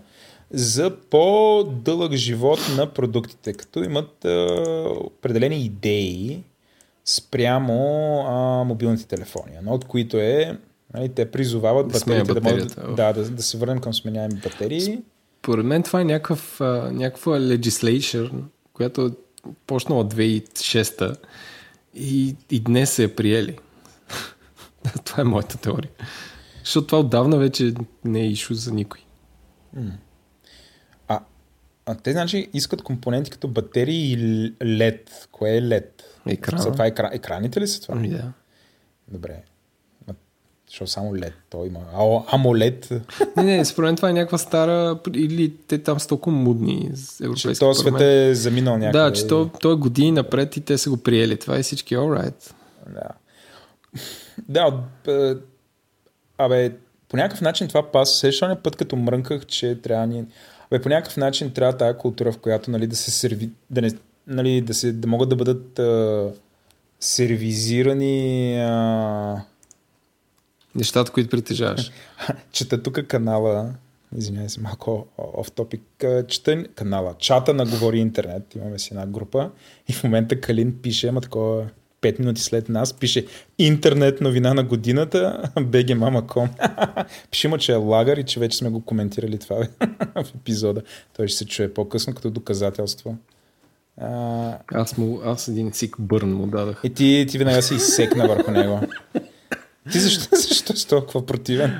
за 0.51 0.97
по-дълъг 1.09 2.13
живот 2.13 2.59
на 2.77 2.93
продуктите, 2.93 3.53
като 3.53 3.83
имат 3.83 4.25
а, 4.25 4.47
определени 4.99 5.65
идеи 5.65 6.43
спрямо 7.05 8.19
а, 8.27 8.63
мобилните 8.63 9.07
телефони. 9.07 9.55
Едно 9.57 9.71
от 9.71 9.85
които 9.85 10.17
е, 10.17 10.57
нали, 10.93 11.09
те 11.09 11.31
призовават 11.31 11.87
Да 11.87 11.99
батериите 11.99 12.33
да, 12.33 12.41
могат, 12.41 12.95
да, 12.95 13.13
да, 13.13 13.29
да 13.31 13.43
се 13.43 13.57
върнем 13.57 13.79
към 13.79 13.93
сменяеми 13.93 14.35
батерии. 14.43 15.03
Поред 15.41 15.65
мен 15.65 15.83
това 15.83 16.01
е 16.01 16.05
някакъв, 16.05 16.61
а, 16.61 16.91
някаква 16.91 17.39
legislation, 17.39 18.31
която 18.73 19.05
е 19.05 19.09
почнала 19.67 20.05
2006 20.05 21.17
и, 21.93 22.35
и 22.51 22.59
днес 22.59 22.91
се 22.91 23.03
е 23.03 23.15
приели. 23.15 23.57
това 25.05 25.21
е 25.21 25.25
моята 25.25 25.57
теория. 25.57 25.91
Защото 26.63 26.87
това 26.87 26.99
отдавна 26.99 27.37
вече 27.37 27.73
не 28.05 28.19
е 28.19 28.27
ишу 28.27 28.53
за 28.53 28.71
никой. 28.71 28.99
А, 31.85 31.95
те, 31.95 32.11
значи, 32.11 32.49
искат 32.53 32.81
компоненти 32.81 33.31
като 33.31 33.47
батерии 33.47 34.13
и 34.13 34.17
LED. 34.53 35.27
Кое 35.31 35.49
е 35.49 35.61
LED? 35.61 35.85
Екрана. 36.27 36.61
За 36.61 36.71
това 36.71 36.85
екра... 36.85 37.09
екраните 37.13 37.61
ли 37.61 37.67
са 37.67 37.81
това? 37.81 37.95
Ами 37.97 38.09
да. 38.09 38.31
Добре. 39.07 39.43
Защо 40.69 40.87
само 40.87 41.13
LED? 41.13 41.33
Той 41.49 41.67
има. 41.67 41.79
А, 41.93 41.99
AMOLED. 42.37 43.01
Не, 43.37 43.43
не, 43.43 43.65
според 43.65 43.87
мен 43.87 43.95
това 43.95 44.09
е 44.09 44.13
някаква 44.13 44.37
стара, 44.37 44.99
или 45.13 45.53
те 45.67 45.77
там 45.77 45.99
са 45.99 46.07
толкова 46.07 46.37
мудни. 46.37 46.91
с 46.93 47.17
Че 47.17 47.23
Европейски 47.23 47.59
този 47.59 47.79
свет 47.79 48.01
е 48.01 48.35
заминал 48.35 48.77
някъде. 48.77 48.99
Да, 48.99 49.13
че 49.13 49.27
то, 49.27 49.49
то 49.59 49.71
е 49.71 49.75
години 49.75 50.11
напред 50.11 50.57
и 50.57 50.61
те 50.61 50.77
са 50.77 50.89
го 50.89 50.97
приели. 50.97 51.37
Това 51.37 51.57
е 51.57 51.63
всички 51.63 51.95
alright. 51.95 52.53
Да. 52.89 53.09
Да, 54.49 54.83
е, 55.07 55.33
абе, 56.37 56.71
по 57.09 57.17
някакъв 57.17 57.41
начин 57.41 57.67
това 57.67 57.91
пас. 57.91 58.19
Сещаш 58.19 58.49
ли 58.49 58.55
път, 58.63 58.75
като 58.75 58.95
мрънках, 58.95 59.45
че 59.45 59.81
трябва 59.81 60.07
ни... 60.07 60.25
Абе, 60.75 60.81
по 60.81 60.89
някакъв 60.89 61.17
начин 61.17 61.51
трябва 61.51 61.77
тази 61.77 61.97
култура, 61.97 62.31
в 62.31 62.37
която 62.37 62.71
нали, 62.71 62.87
да 62.87 62.95
се 62.95 63.11
серви... 63.11 63.49
Да, 63.69 63.81
не, 63.81 63.89
нали, 64.27 64.61
да, 64.61 64.73
се, 64.73 64.91
да 64.91 65.07
могат 65.07 65.29
да 65.29 65.35
бъдат 65.35 65.79
а, 65.79 66.31
сервизирани... 66.99 68.57
А... 68.61 69.41
Нещата, 70.75 71.11
които 71.11 71.29
притежаваш. 71.29 71.91
Чета 72.51 72.83
тук 72.83 73.07
канала, 73.07 73.73
извинявай 74.17 74.49
се, 74.49 74.61
малко 74.61 75.07
оф 75.17 75.51
топик, 75.51 76.05
чета 76.27 76.67
канала, 76.67 77.15
чата 77.19 77.53
на 77.53 77.65
Говори 77.65 77.99
Интернет, 77.99 78.55
имаме 78.55 78.79
си 78.79 78.89
една 78.91 79.07
група 79.07 79.51
и 79.87 79.93
в 79.93 80.03
момента 80.03 80.41
Калин 80.41 80.81
пише, 80.81 81.07
ама 81.07 81.21
такова 81.21 81.69
5 82.05 82.19
минути 82.19 82.41
след 82.41 82.69
нас, 82.69 82.93
пише 82.93 83.25
интернет 83.57 84.21
новина 84.21 84.53
на 84.53 84.63
годината, 84.63 85.51
bgmama.com. 85.55 86.47
пише 87.31 87.47
му, 87.47 87.57
че 87.57 87.71
е 87.71 87.75
лагър 87.75 88.17
и 88.17 88.23
че 88.23 88.39
вече 88.39 88.57
сме 88.57 88.69
го 88.69 88.81
коментирали 88.85 89.37
това 89.37 89.55
бе, 89.59 89.67
в 90.23 90.25
епизода. 90.35 90.81
Той 91.17 91.27
ще 91.27 91.37
се 91.37 91.45
чуе 91.45 91.73
по-късно 91.73 92.13
като 92.15 92.29
доказателство. 92.29 93.17
А, 94.01 94.57
Аз, 94.73 94.97
му, 94.97 95.21
аз 95.25 95.47
един 95.47 95.73
сик 95.73 95.95
бърн 95.99 96.33
му 96.33 96.47
дадах. 96.47 96.81
и 96.83 96.89
ти, 96.89 97.25
ти 97.29 97.37
веднага 97.37 97.61
се 97.61 97.75
изсекна 97.75 98.27
върху 98.27 98.51
него. 98.51 98.81
Ти 99.91 99.99
защо, 99.99 100.35
защо 100.35 100.75
си 100.75 100.87
толкова 100.87 101.25
противен? 101.25 101.79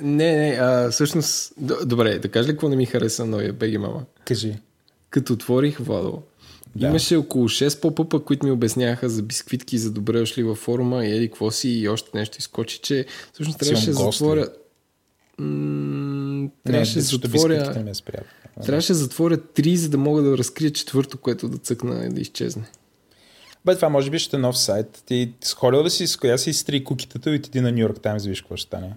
Не, 0.00 0.36
не, 0.36 0.58
а, 0.60 0.90
всъщност, 0.90 1.52
добре, 1.86 2.18
да 2.18 2.28
кажа 2.28 2.48
ли 2.48 2.52
какво 2.52 2.68
не 2.68 2.76
ми 2.76 2.86
хареса 2.86 3.24
на 3.24 3.30
новия 3.30 3.52
Беги 3.52 3.78
Мама? 3.78 4.02
Кажи. 4.24 4.54
Като 5.10 5.32
отворих 5.32 5.78
Владо, 5.78 6.22
Да. 6.76 6.86
имаше 6.86 7.16
около 7.16 7.48
6 7.48 7.80
попъпа, 7.80 8.24
които 8.24 8.46
ми 8.46 8.52
обясняха 8.52 9.08
за 9.08 9.22
бисквитки, 9.22 9.78
за 9.78 9.90
добре 9.90 10.18
дошли 10.18 10.42
във 10.42 10.58
форума 10.58 11.06
и 11.06 11.16
еди 11.16 11.28
какво 11.28 11.50
си 11.50 11.68
и 11.68 11.88
още 11.88 12.10
нещо 12.14 12.36
изкочи, 12.38 12.78
че 12.78 13.06
всъщност 13.32 13.58
трябваше 13.58 13.86
да 13.86 13.92
затворя... 13.92 14.48
М- 15.38 16.48
трябваше 16.64 16.94
да 16.94 17.00
затворя... 17.00 17.84
е 17.90 17.94
спрял. 17.94 18.22
Трябваше 18.66 18.92
да 18.92 18.98
затворя 18.98 19.36
три, 19.36 19.76
за 19.76 19.88
да 19.88 19.98
мога 19.98 20.22
да 20.22 20.38
разкрия 20.38 20.70
четвърто, 20.70 21.18
което 21.18 21.48
да 21.48 21.58
цъкна 21.58 22.06
и 22.06 22.08
да 22.08 22.20
изчезне. 22.20 22.64
Бе, 23.64 23.74
това 23.74 23.88
може 23.88 24.10
би 24.10 24.18
ще 24.18 24.36
е 24.36 24.38
нов 24.38 24.58
сайт. 24.58 25.02
Ти 25.06 25.32
сходил 25.42 25.82
да 25.82 25.90
си 25.90 26.06
с 26.06 26.16
коя 26.16 26.38
си 26.38 26.50
изтри 26.50 26.84
кукитата 26.84 27.30
и 27.30 27.36
отиди 27.36 27.60
на 27.60 27.72
Нью 27.72 27.78
Йорк 27.78 28.00
Таймс, 28.00 28.24
виж 28.24 28.40
какво 28.40 28.56
ще 28.56 28.66
стане. 28.66 28.92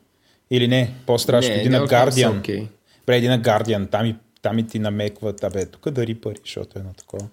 Или 0.52 0.68
не, 0.68 0.94
по-страшно, 1.06 1.54
Не, 1.54 1.62
иди 1.62 1.70
на 1.70 1.88
Guardian. 1.88 2.40
окей. 2.40 2.68
Бре, 3.06 3.22
на 3.22 3.42
Guardian, 3.42 3.92
там 3.92 4.06
и, 4.06 4.16
там 4.42 4.60
и 4.60 4.68
ти 4.68 4.80
намекват, 4.80 5.44
абе, 5.44 5.66
тук 5.66 5.90
дари 5.90 6.16
пари, 6.16 6.40
защото 6.46 6.80
е 6.80 6.82
на 6.82 6.94
такова. 6.94 7.28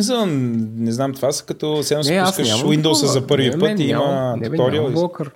Не 0.00 0.04
знам, 0.04 0.56
не 0.84 0.92
знам, 0.92 1.14
това 1.14 1.32
са 1.32 1.44
като 1.44 1.66
Не, 2.04 2.16
аз 2.16 2.34
спускаш 2.34 2.62
Windows 2.62 3.06
за 3.06 3.26
първи 3.26 3.50
Не, 3.50 3.58
път 3.58 3.76
бе, 3.76 3.82
и 3.82 3.88
има 3.88 4.36
не, 4.36 4.50
бе, 4.50 4.56
туториал. 4.56 4.90
блокър. 4.90 5.30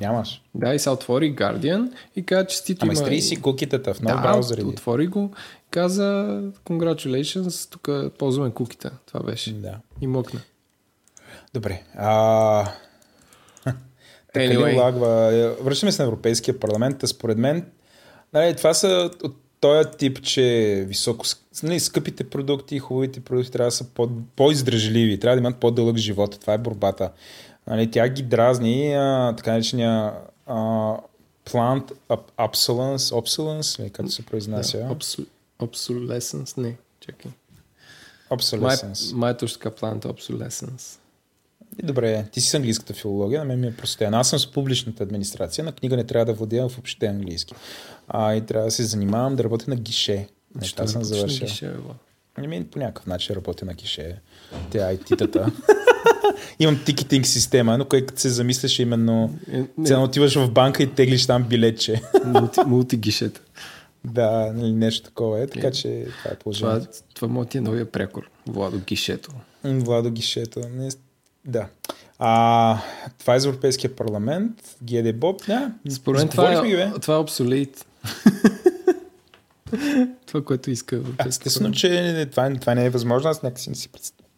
Нямаш. 0.00 0.42
Да, 0.54 0.74
и 0.74 0.78
се 0.78 0.90
отвори 0.90 1.36
Guardian 1.36 1.90
и 2.16 2.26
каза, 2.26 2.46
че 2.46 2.56
стито 2.56 2.78
Ама 2.82 2.92
има... 2.92 3.02
изтри 3.02 3.20
си 3.22 3.42
кукитата 3.42 3.94
в 3.94 4.00
нов 4.02 4.12
да, 4.12 4.22
браузър. 4.22 4.58
отвори 4.58 5.06
го, 5.06 5.30
каза 5.70 6.40
congratulations, 6.66 7.72
тук 7.72 7.88
ползваме 8.18 8.50
куките. 8.50 8.90
Това 9.06 9.20
беше. 9.20 9.52
Да. 9.52 9.74
И 10.00 10.06
мъкна. 10.06 10.40
Добре. 11.54 11.82
А... 11.96 12.64
Така 14.32 14.46
ли 14.46 14.56
Anyway. 14.56 14.76
лагва? 14.76 15.56
Връщаме 15.62 15.92
се 15.92 16.02
на 16.02 16.08
Европейския 16.08 16.60
парламент. 16.60 16.96
Според 17.06 17.38
мен, 17.38 17.66
нали, 18.32 18.56
това 18.56 18.74
са 18.74 19.10
от 19.22 19.36
този 19.60 19.88
тип, 19.98 20.22
че 20.22 20.84
високо, 20.88 21.26
нали, 21.62 21.80
скъпите 21.80 22.24
продукти, 22.24 22.78
хубавите 22.78 23.20
продукти 23.20 23.52
трябва 23.52 23.66
да 23.66 23.70
са 23.70 23.84
по, 23.84 24.10
по-издръжливи, 24.36 25.20
трябва 25.20 25.36
да 25.36 25.40
имат 25.40 25.56
по-дълъг 25.56 25.96
живот. 25.96 26.40
Това 26.40 26.52
е 26.52 26.58
борбата. 26.58 27.10
Нали, 27.66 27.90
тя 27.90 28.08
ги 28.08 28.22
дразни, 28.22 28.94
а, 28.94 29.34
така 29.36 29.52
наречения 29.52 30.12
plant 31.48 31.92
obsolescence, 32.38 33.14
obsolescence, 33.14 33.84
ли, 33.84 33.90
както 33.90 34.12
се 34.12 34.22
произнася. 34.22 34.78
Да, 34.78 34.94
obs- 34.94 35.26
obsolescence? 35.60 36.58
Не, 36.58 36.76
чакай. 37.00 37.30
Май, 38.30 38.38
obsolescence. 38.38 39.14
май 39.14 39.32
е 39.32 39.36
точно 39.36 39.60
така 39.60 39.76
plant 39.76 40.04
obsolescence. 40.04 40.98
И 41.82 41.86
Добре, 41.86 42.24
ти 42.32 42.40
си 42.40 42.48
с 42.50 42.54
английската 42.54 42.94
филология, 42.94 43.38
на 43.38 43.44
мен 43.44 43.60
ми 43.60 43.66
е 43.66 43.76
простено. 43.76 44.16
Аз 44.18 44.28
съм 44.28 44.38
с 44.38 44.52
публичната 44.52 45.02
администрация, 45.02 45.64
на 45.64 45.72
книга 45.72 45.96
не 45.96 46.04
трябва 46.04 46.24
да 46.24 46.32
владея 46.32 46.66
въобще 46.66 47.06
английски. 47.06 47.54
А, 48.08 48.34
и 48.34 48.40
трябва 48.40 48.64
да 48.64 48.70
се 48.70 48.84
занимавам 48.84 49.36
да 49.36 49.44
работя 49.44 49.64
на 49.68 49.76
гише. 49.76 50.28
Не, 50.54 50.66
Що 50.66 50.76
това 50.76 50.84
не 50.84 50.92
съм 50.92 51.04
завършил. 51.04 51.46
ги 51.46 51.52
ще, 51.52 51.66
бе? 51.68 51.72
Ами, 52.34 52.64
по 52.64 52.78
някакъв 52.78 53.06
начин 53.06 53.34
работя 53.36 53.64
на 53.64 53.74
гише. 53.74 54.20
Тя 54.70 54.94
IT-тата. 54.94 55.52
Имам 56.58 56.80
тикетинг 56.84 57.26
система, 57.26 57.78
но 57.78 57.84
като 57.84 58.20
се 58.20 58.28
замисляш 58.28 58.78
именно... 58.78 59.38
Е, 59.52 59.64
не, 59.78 59.86
Цено 59.86 60.04
отиваш 60.04 60.34
в 60.36 60.50
банка 60.50 60.82
и 60.82 60.94
теглиш 60.94 61.26
там 61.26 61.44
билетче. 61.48 62.02
мулти, 62.24 62.60
мултигишета. 62.66 63.40
да, 64.04 64.52
нали, 64.54 64.72
нещо 64.72 65.04
такова 65.04 65.42
е, 65.42 65.46
така 65.46 65.70
че 65.70 65.88
това 65.88 66.30
е 66.30 66.34
Това, 66.34 66.36
положението. 66.36 66.88
това 67.14 67.28
му 67.28 67.44
ти 67.44 67.58
е 67.58 67.60
новия 67.60 67.92
прекор. 67.92 68.30
Владо 68.46 68.78
гишето. 68.86 69.30
Владо 69.64 70.10
Гишето. 70.10 70.60
Не, 70.60 70.88
да. 71.44 71.66
А, 72.18 72.78
това 73.18 73.34
е 73.34 73.40
за 73.40 73.48
Европейския 73.48 73.96
парламент. 73.96 74.76
ГД 74.82 75.16
Боб. 75.16 75.46
Да, 75.46 75.72
Според 75.90 76.18
мен 76.18 76.28
това, 76.28 76.52
е, 76.52 76.92
това 77.00 77.14
е 77.14 77.18
обсолейт. 77.18 77.86
това, 80.26 80.44
което 80.44 80.70
иска 80.70 80.96
Европейския 80.96 81.28
естествено, 81.28 81.74
че 81.74 82.26
това, 82.30 82.54
това 82.60 82.74
не 82.74 82.84
е 82.84 82.90
възможно. 82.90 83.30
Аз 83.30 83.42
някакси 83.42 83.70
не 83.70 83.76
си 83.76 83.88
представям. 83.88 84.28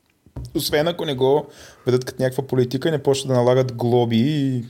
Освен 0.55 0.89
ако 0.89 1.05
не 1.05 1.15
го 1.15 1.47
ведат 1.87 2.05
като 2.05 2.23
някаква 2.23 2.47
политика 2.47 2.89
и 2.89 2.93
не 2.93 3.03
почнат 3.03 3.29
да 3.29 3.35
налагат 3.35 3.73
глоби 3.73 4.19
и 4.19 4.65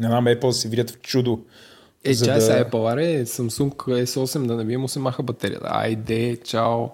не 0.00 0.06
знам, 0.06 0.24
Apple 0.24 0.50
се 0.50 0.68
видят 0.68 0.90
в 0.90 1.00
чудо. 1.00 1.40
Е, 2.04 2.14
за 2.14 2.24
чай 2.26 2.34
да- 2.34 2.40
са 2.40 2.52
Apple, 2.64 2.92
аре, 2.92 3.24
Samsung 3.26 3.74
S8 4.04 4.46
да 4.46 4.56
не 4.56 4.64
би 4.64 4.76
му 4.76 4.88
се 4.88 4.98
маха 4.98 5.22
батерията. 5.22 5.66
Айде, 5.70 6.36
чао. 6.44 6.88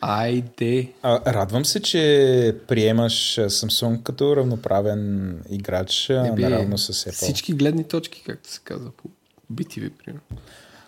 Айде. 0.00 0.92
А, 1.02 1.32
радвам 1.34 1.64
се, 1.64 1.82
че 1.82 2.56
приемаш 2.68 3.12
Samsung 3.36 4.02
като 4.02 4.36
равноправен 4.36 5.34
играч 5.50 6.10
а, 6.10 6.32
бе, 6.32 6.42
наравно 6.42 6.78
с 6.78 6.92
Apple. 6.92 7.12
Всички 7.12 7.52
гледни 7.52 7.84
точки, 7.84 8.22
както 8.26 8.50
се 8.50 8.60
казва 8.64 8.90
по 8.90 9.08
BTV, 9.52 9.90
примерно. 10.04 10.22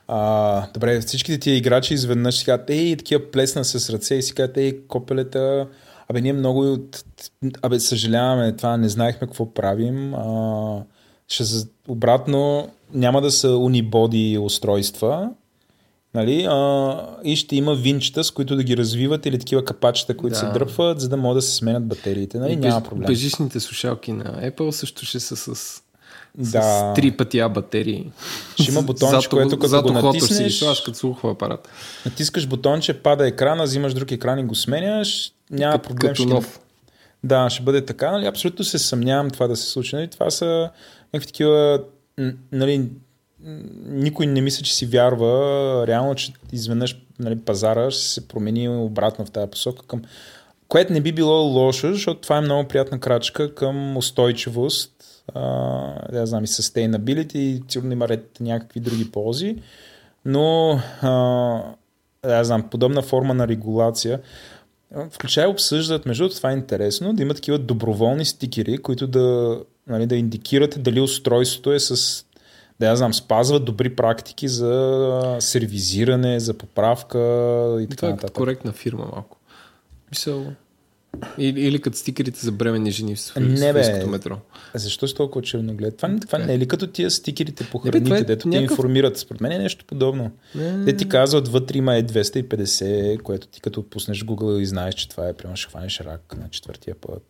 А, 0.09 0.67
добре, 0.75 1.01
всичките 1.01 1.39
тия 1.39 1.57
играчи 1.57 1.95
изведнъж 1.95 2.39
си 2.39 2.45
казват, 2.45 2.71
ей, 2.71 2.97
такива 2.97 3.31
плесна 3.31 3.65
с 3.65 3.91
ръце 3.91 4.15
и 4.15 4.23
си 4.23 4.35
казват, 4.35 4.57
ей, 4.57 4.79
копелета, 4.89 5.67
абе, 6.09 6.21
ние 6.21 6.33
много, 6.33 6.79
абе, 7.63 7.81
съжаляваме, 7.81 8.57
това 8.57 8.77
не 8.77 8.89
знаехме 8.89 9.27
какво 9.27 9.55
правим. 9.55 10.15
А, 10.15 10.83
ще, 11.29 11.45
обратно, 11.89 12.69
няма 12.95 13.21
да 13.21 13.31
са 13.31 13.51
унибоди 13.51 14.39
устройства, 14.41 15.31
нали, 16.15 16.47
а, 16.51 16.97
и 17.25 17.37
ще 17.37 17.57
има 17.57 17.75
винчета, 17.75 18.25
с 18.25 18.31
които 18.31 18.57
да 18.57 18.63
ги 18.63 18.77
развиват 18.77 19.27
или 19.27 19.39
такива 19.39 19.65
капачета, 19.65 20.17
които 20.17 20.33
Да. 20.33 20.39
се 20.39 20.47
дръпват, 20.47 21.01
за 21.01 21.09
да 21.09 21.17
могат 21.17 21.39
да 21.39 21.43
се 21.43 21.55
сменят 21.55 21.87
батериите. 21.87 22.39
Нали, 22.39 22.53
И 22.53 22.57
няма 22.57 22.81
проблем. 22.81 23.07
Бежичните 23.07 23.61
слушалки 23.61 24.13
на 24.13 24.25
Apple 24.25 24.71
също 24.71 25.07
ще 25.07 25.21
са 25.21 25.37
с, 25.37 25.55
с 25.57 25.83
Да. 26.39 26.93
три 26.95 27.11
пъти 27.11 27.39
А 27.39 27.49
батерии. 27.49 28.11
Ще 28.61 28.71
има 28.71 28.83
бутонче, 28.83 29.29
което 29.29 29.49
като 29.51 29.67
зад 29.67 29.83
го 29.83 29.99
ухото 29.99 30.13
си 30.21 30.33
натиснеш- 30.33 30.59
слагаш 30.59 30.81
като 30.81 30.99
слухова 30.99 31.33
апарат. 31.33 31.69
Натискаш 32.07 32.47
бутонче, 32.47 32.95
пада 32.95 33.27
екрана, 33.27 33.65
взимаш 33.65 33.95
друг 33.95 34.11
екран 34.13 34.39
и 34.39 34.45
го 34.45 34.55
сменяш, 34.55 35.33
няма 35.51 35.73
Като- 35.73 35.89
проблем. 35.89 36.09
като 36.11 36.23
ще 36.23 36.33
нов. 36.35 36.61
Да, 37.25 37.51
ще 37.51 37.63
бъде 37.63 37.85
така. 37.85 38.11
Нали? 38.11 38.27
Абсолютно 38.27 38.65
се 38.65 38.79
съмнявам 38.79 39.31
това 39.31 39.47
да 39.47 39.57
се 39.57 39.67
случи. 39.67 39.97
Нали? 39.97 40.09
Това 40.09 40.31
са 40.31 40.71
някакви 41.17 41.27
такива... 41.27 41.83
Нали, 42.53 42.91
никой 43.87 44.27
не 44.27 44.41
мисля, 44.41 44.63
че 44.63 44.75
си 44.75 44.87
вярва. 44.87 45.85
Реално, 45.87 46.15
че 46.15 46.33
изведнъж 46.53 47.03
нали, 47.19 47.39
пазара 47.39 47.91
ще 47.91 48.03
се 48.03 48.29
промени 48.29 48.69
обратно 48.69 49.27
в 49.27 49.31
тази 49.31 49.51
посока 49.51 49.87
към 49.87 50.03
което 50.69 50.93
не 50.93 51.01
би 51.01 51.13
било 51.13 51.35
лошо, 51.35 51.93
защото 51.93 52.21
това 52.21 52.37
е 52.37 52.41
много 52.41 52.69
приятна 52.69 53.01
крачка 53.01 53.55
към 53.55 53.97
устойчивост, 53.97 54.93
а, 55.35 55.43
да 56.13 56.27
знам, 56.27 56.45
и 56.45 56.47
sustainability, 56.47 57.37
и 57.37 57.63
сигурно 57.69 57.93
има 57.93 58.09
ред 58.09 58.37
някакви 58.41 58.81
други 58.81 59.11
ползи, 59.11 59.57
но 60.25 60.81
а, 61.03 61.63
да 62.23 62.45
знам, 62.45 62.69
подобна 62.71 63.03
форма 63.03 63.35
на 63.35 63.49
регулация, 63.49 64.21
включая 65.11 65.51
обсъждат, 65.51 66.07
между 66.07 66.29
това 66.29 66.51
е 66.51 66.55
интересно, 66.55 67.13
да 67.13 67.23
има 67.23 67.35
такива 67.35 67.59
доброволни 67.59 68.25
стикери, 68.25 68.79
които 68.79 69.07
да, 69.07 69.61
нали, 69.87 70.07
да 70.07 70.17
индикират 70.17 70.83
дали 70.83 71.01
устройството 71.01 71.73
е 71.73 71.81
с 71.81 72.25
да 72.81 72.87
я 72.87 72.97
знам, 72.97 73.15
спазват 73.15 73.65
добри 73.65 73.97
практики 73.97 74.49
за 74.49 75.37
сервизиране, 75.41 76.41
за 76.41 76.55
поправка 76.55 77.19
и 77.81 77.87
така 77.87 77.97
Това 77.97 78.09
е 78.09 78.17
като 78.17 78.33
коректна 78.33 78.73
фирма 78.73 79.09
малко. 79.13 79.39
Мисъл... 80.11 80.47
Или, 81.39 81.61
или 81.61 81.81
като 81.81 81.97
стикерите 81.97 82.41
за 82.41 82.53
бременни 82.53 82.91
жени 82.91 83.17
в 83.17 83.37
Не. 83.37 83.57
Софийското 83.57 84.07
метро. 84.07 84.39
Защо 84.75 85.09
си 85.09 85.15
толкова 85.15 85.43
черноглед? 85.43 85.97
Това, 85.97 86.17
това 86.21 86.39
не 86.39 86.55
е 86.55 86.59
ли 86.59 86.69
като 86.69 86.87
тия 86.87 87.11
стикерите 87.11 87.69
по 87.71 87.81
Не, 87.85 87.91
бе, 87.91 87.99
храните, 87.99 88.17
е 88.17 88.25
дето 88.25 88.43
те 88.43 88.49
някакъв- 88.49 88.71
информират? 88.71 89.19
Според 89.19 89.41
мен 89.41 89.53
е 89.53 89.59
нещо 89.59 89.85
подобно. 89.85 90.31
Не, 90.55 90.85
Те 90.85 90.97
ти 90.97 91.09
казват, 91.09 91.49
вътре 91.49 91.79
има 91.79 91.97
е 91.97 92.03
250, 92.03 93.23
което 93.23 93.47
ти 93.47 93.61
като 93.61 93.83
пуснеш 93.83 94.25
Google 94.25 94.61
и 94.61 94.67
знаеш, 94.67 94.95
че 94.95 95.09
това 95.09 95.29
е, 95.29 95.33
примерно 95.33 95.57
ще 95.57 95.69
хванеш 95.71 96.01
рак 96.01 96.35
на 96.39 96.49
четвъртия 96.51 96.95
път. 97.01 97.23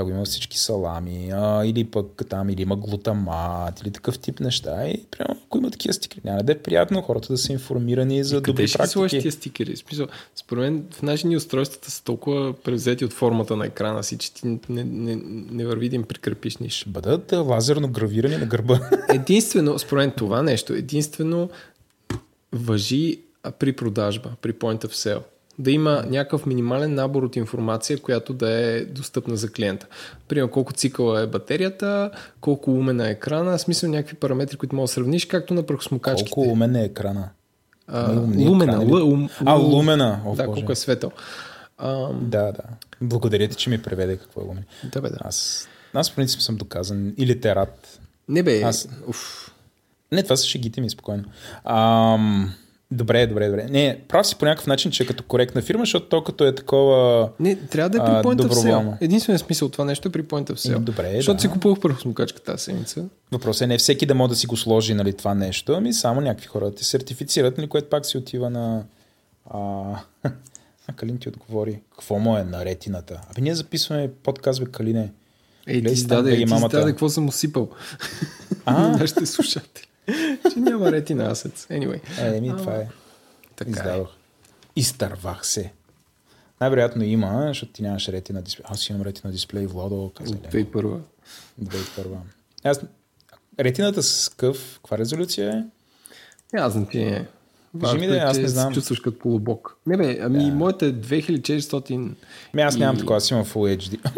Това 0.00 0.10
го 0.10 0.16
има 0.16 0.24
всички 0.24 0.58
салами, 0.58 1.30
а, 1.34 1.64
или 1.64 1.84
пък 1.84 2.22
там, 2.28 2.50
или 2.50 2.62
има 2.62 2.76
глутамат, 2.76 3.80
или 3.80 3.90
такъв 3.90 4.18
тип 4.18 4.40
неща. 4.40 4.88
И, 4.88 5.04
примерно, 5.10 5.40
ако 5.46 5.58
има 5.58 5.70
такива 5.70 5.94
стикери, 5.94 6.20
няма 6.24 6.42
да 6.42 6.52
е 6.52 6.58
приятно 6.58 7.02
хората 7.02 7.32
да 7.32 7.38
са 7.38 7.52
информирани 7.52 8.24
за 8.24 8.36
Къде 8.36 8.46
добри 8.46 8.68
ще 8.68 8.78
практики. 8.78 9.20
тия 9.20 9.32
стикери? 9.32 9.76
Смисъл, 9.76 10.06
според 10.36 10.62
мен 10.62 10.84
в 10.90 11.02
наши 11.02 11.26
ни 11.26 11.36
устройствата 11.36 11.90
са 11.90 12.04
толкова 12.04 12.52
превзети 12.52 13.04
от 13.04 13.12
формата 13.12 13.56
на 13.56 13.66
екрана 13.66 14.04
си, 14.04 14.18
че 14.18 14.32
ти 14.32 14.46
не, 14.46 14.58
не, 14.84 15.20
не 15.50 15.66
върви 15.66 15.88
да 15.88 15.96
им 15.96 16.02
прикрепиш 16.02 16.56
нищо. 16.56 16.90
Бъдат 16.90 17.32
лазерно 17.32 17.88
гравирани 17.88 18.36
на 18.36 18.46
гърба. 18.46 18.80
Единствено, 19.08 19.78
според 19.78 20.02
мен 20.02 20.12
това 20.16 20.42
нещо, 20.42 20.72
единствено 20.72 21.50
въжи 22.52 23.20
при 23.58 23.72
продажба, 23.72 24.30
при 24.42 24.52
point 24.52 24.84
of 24.86 24.92
sale. 24.92 25.22
Да 25.60 25.70
има 25.70 26.04
някакъв 26.08 26.46
минимален 26.46 26.94
набор 26.94 27.22
от 27.22 27.36
информация, 27.36 27.98
която 27.98 28.32
да 28.32 28.50
е 28.52 28.84
достъпна 28.84 29.36
за 29.36 29.52
клиента. 29.52 29.86
Примерно 30.28 30.50
колко 30.50 30.72
цикъла 30.72 31.20
е 31.20 31.26
батерията, 31.26 32.10
колко 32.40 32.70
умен 32.70 33.00
е 33.00 33.10
екрана, 33.10 33.58
в 33.58 33.60
смисъл 33.60 33.90
някакви 33.90 34.16
параметри, 34.16 34.56
които 34.56 34.76
можеш 34.76 34.90
да 34.90 34.94
сравниш, 34.94 35.26
както 35.26 35.54
на 35.54 35.62
прахосмокачките. 35.62 36.30
Колко 36.30 36.50
умен 36.50 36.76
е 36.76 36.84
екрана. 36.84 37.28
А, 37.88 38.12
лумена, 38.12 38.64
екрани 38.64 38.86
ли? 38.86 38.92
лу, 38.92 39.04
ум, 39.04 39.28
А, 39.40 39.52
лу- 39.52 39.62
лумена. 39.64 40.20
О, 40.26 40.34
да, 40.34 40.44
Боже. 40.44 40.54
колко 40.54 40.72
е 40.72 40.76
светъл. 40.76 41.10
А, 41.78 42.08
Да, 42.12 42.42
да. 42.42 42.62
Благодаря 43.00 43.48
ти, 43.48 43.56
че 43.56 43.70
ми 43.70 43.82
преведе 43.82 44.16
какво 44.16 44.40
е 44.40 44.44
лумен. 44.44 44.64
да, 44.84 45.00
бе, 45.00 45.10
да. 45.10 45.16
Аз, 45.20 45.68
аз 45.94 46.10
в 46.10 46.14
принцип 46.14 46.40
съм 46.40 46.56
доказан 46.56 47.14
и 47.16 47.26
литерат. 47.26 48.00
Не 48.28 48.42
бе, 48.42 48.62
Аз- 48.62 48.88
уф. 49.06 49.50
Не, 50.12 50.22
това 50.22 50.36
са 50.36 50.46
шегите 50.46 50.80
ми, 50.80 50.90
спокойно. 50.90 51.24
Ам, 51.64 52.52
добре, 52.92 53.26
добре, 53.26 53.48
добре. 53.48 53.66
Не, 53.70 54.00
прав 54.08 54.26
си 54.26 54.36
по 54.36 54.44
някакъв 54.44 54.66
начин, 54.66 54.90
че 54.90 55.02
е 55.02 55.06
като 55.06 55.24
коректна 55.24 55.62
фирма, 55.62 55.82
защото 55.82 56.08
то 56.08 56.24
като 56.24 56.46
е 56.46 56.54
такова... 56.54 57.30
Не, 57.40 57.56
трябва 57.56 57.90
да 57.90 57.98
е 57.98 58.00
при 58.00 58.28
point 58.28 58.42
of 58.42 58.48
sale. 58.48 58.96
Единственият 59.00 59.46
смисъл 59.46 59.66
от 59.66 59.72
това 59.72 59.84
нещо 59.84 60.08
е 60.08 60.12
при 60.12 60.22
point 60.22 60.50
of 60.50 60.54
sale. 60.54 60.78
Добре, 60.78 61.12
Защото 61.16 61.36
да. 61.36 61.40
си 61.40 61.48
купувах 61.48 61.80
прахосмокачка 61.80 62.40
тази 62.40 62.64
седмица. 62.64 63.04
Въпросът 63.32 63.62
е 63.62 63.66
не 63.66 63.78
всеки 63.78 64.06
да 64.06 64.14
може 64.14 64.30
да 64.30 64.36
си 64.36 64.46
го 64.46 64.56
сложи 64.56 64.94
нали, 64.94 65.12
това 65.12 65.34
нещо, 65.34 65.72
ами 65.72 65.92
само 65.92 66.20
някакви 66.20 66.46
хора 66.46 66.64
да 66.64 66.74
те 66.74 66.84
сертифицират, 66.84 67.58
нали, 67.58 67.68
което 67.68 67.88
пак 67.88 68.06
си 68.06 68.18
отива 68.18 68.50
на... 68.50 68.84
А, 69.50 69.58
а 70.88 70.92
Калин 70.96 71.18
ти 71.18 71.28
отговори. 71.28 71.80
Какво 71.90 72.18
му 72.18 72.36
е 72.36 72.44
на 72.44 72.64
ретината? 72.64 73.20
Абе 73.30 73.40
ние 73.40 73.54
записваме 73.54 74.10
подкаст, 74.22 74.60
бе, 74.60 74.70
Калине. 74.70 75.12
Ей, 75.66 75.84
ти 75.84 76.04
даде, 76.04 76.44
даде 76.46 76.90
какво 76.90 77.08
съм 77.08 77.28
усипал. 77.28 77.68
А? 78.64 78.88
Нашите 78.98 79.26
слушатели. 79.26 79.86
Че 80.52 80.58
няма 80.58 80.92
ретина 80.92 81.30
асец. 81.30 81.66
Anyway. 81.66 82.00
Е, 82.32 82.36
еми, 82.36 82.48
това 82.48 82.74
е. 82.76 82.88
Така 83.56 83.70
е. 83.70 83.72
Издадох. 83.72 84.08
Изтървах 84.76 85.46
се. 85.46 85.72
Най-вероятно 86.60 87.04
има, 87.04 87.44
защото 87.48 87.72
ти 87.72 87.82
нямаш 87.82 88.08
рети 88.08 88.32
на 88.32 88.42
дисплей. 88.42 88.64
Аз 88.68 88.88
имам 88.88 89.02
рети 89.02 89.20
на 89.24 89.30
дисплей, 89.32 89.66
Владо, 89.66 90.12
каза 90.14 90.34
От 90.34 90.54
ли? 90.54 90.64
2001. 90.66 90.98
2001. 91.62 92.16
Аз... 92.64 92.80
Ретината 93.60 94.02
с 94.02 94.28
къв, 94.28 94.74
каква 94.74 94.98
резолюция 94.98 95.50
е? 95.50 95.62
Няма 96.56 96.70
значение. 96.70 97.26
Кажи 97.80 97.98
ми 97.98 98.06
да, 98.06 98.16
е, 98.16 98.18
аз 98.18 98.36
не 98.38 98.42
се 98.44 98.48
знам. 98.48 98.74
чувстваш 98.74 99.00
като 99.00 99.18
полубок. 99.18 99.76
Не 99.86 99.96
бе, 99.96 100.18
ами 100.22 100.50
моята 100.50 100.86
е 100.86 100.92
2400... 100.92 102.14
Ми 102.54 102.62
аз 102.62 102.76
нямам 102.76 102.96
и- 102.96 102.98
такова, 102.98 103.16
аз 103.16 103.30
имам 103.30 103.44
Full 103.44 103.78
HD. 103.78 104.10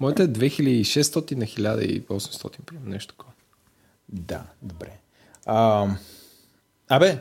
Моята 0.00 0.22
е 0.22 0.28
2600 0.28 1.34
на 1.34 1.44
1800, 1.44 2.60
примерно, 2.66 2.90
нещо 2.90 3.14
такова. 3.14 3.32
да, 4.08 4.42
добре. 4.62 4.90
А, 5.46 5.86
абе, 6.88 7.18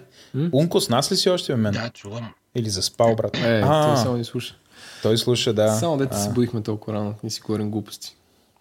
Унко 0.53 0.82
с 0.82 0.89
нас 0.89 1.11
ли 1.11 1.15
си 1.15 1.30
още 1.30 1.53
в 1.53 1.57
мен? 1.57 1.73
Да, 1.73 1.89
чувам. 1.89 2.34
Или 2.55 2.69
заспал, 2.69 3.15
брат? 3.15 3.38
Е, 3.38 3.61
а, 3.65 3.88
той 3.88 3.97
само 3.97 4.17
ни 4.17 4.26
слуша. 4.26 4.55
той 5.03 5.17
слуша, 5.17 5.53
да. 5.53 5.73
Само 5.76 5.97
дете 5.97 6.17
се 6.17 6.30
боихме 6.30 6.61
толкова 6.61 6.93
рано, 6.93 7.15
ни 7.23 7.32
си 7.32 7.41
говорим 7.41 7.71
глупости. 7.71 8.15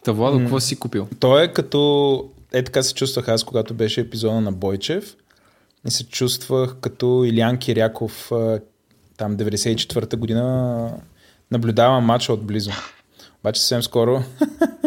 Та 0.05 0.12
Владо, 0.12 0.39
какво 0.39 0.61
си 0.61 0.77
купил? 0.77 1.09
Той 1.21 1.45
е 1.45 1.53
като... 1.53 2.31
Е 2.53 2.65
така 2.65 2.83
се 2.83 2.95
чувствах 2.95 3.29
аз, 3.29 3.45
когато 3.45 3.75
беше 3.75 4.01
епизода 4.01 4.41
на 4.41 4.53
Бойчев. 4.53 5.17
И 5.87 5.91
се 5.91 6.05
чувствах 6.05 6.77
като 6.81 7.25
Илян 7.27 7.59
Киряков 7.59 8.31
там 9.17 9.37
94-та 9.37 10.17
година 10.17 10.91
наблюдавам 11.51 12.05
матча 12.05 12.33
отблизо. 12.33 12.71
Обаче 13.41 13.61
съвсем 13.61 13.83
скоро 13.83 14.23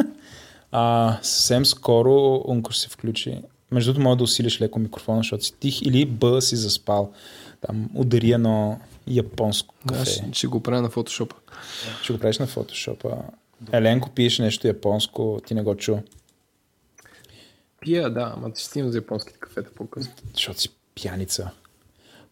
а, 0.71 1.17
съвсем 1.21 1.65
скоро 1.65 2.41
Унко 2.47 2.71
ще 2.71 2.81
се 2.81 2.89
включи. 2.89 3.41
Между 3.71 3.93
другото, 3.93 4.03
може 4.03 4.17
да 4.17 4.23
усилиш 4.23 4.61
леко 4.61 4.79
микрофона, 4.79 5.17
защото 5.17 5.45
си 5.45 5.53
тих 5.59 5.81
или 5.81 6.05
Б 6.05 6.41
си 6.41 6.55
заспал. 6.55 7.11
Там 7.61 7.89
удари 7.95 8.31
едно 8.31 8.79
японско 9.07 9.75
кафе. 9.87 10.01
Аз 10.01 10.21
ще, 10.31 10.47
го 10.47 10.63
правя 10.63 10.81
на 10.81 10.89
фотошопа. 10.89 11.35
Ще 12.03 12.13
го 12.13 12.19
правиш 12.19 12.39
на 12.39 12.47
фотошопа. 12.47 13.17
Еленко 13.71 14.09
пиеш 14.09 14.39
нещо 14.39 14.67
японско, 14.67 15.41
ти 15.47 15.53
не 15.53 15.63
го 15.63 15.75
чу. 15.75 15.97
Пия, 17.81 18.09
да, 18.09 18.33
ама 18.37 18.51
ще 18.55 18.63
стигнем 18.63 18.91
за 18.91 18.97
японските 18.97 19.39
кафета 19.39 19.69
по-късно. 19.75 20.13
Защото 20.33 20.61
си 20.61 20.69
пияница. 20.95 21.51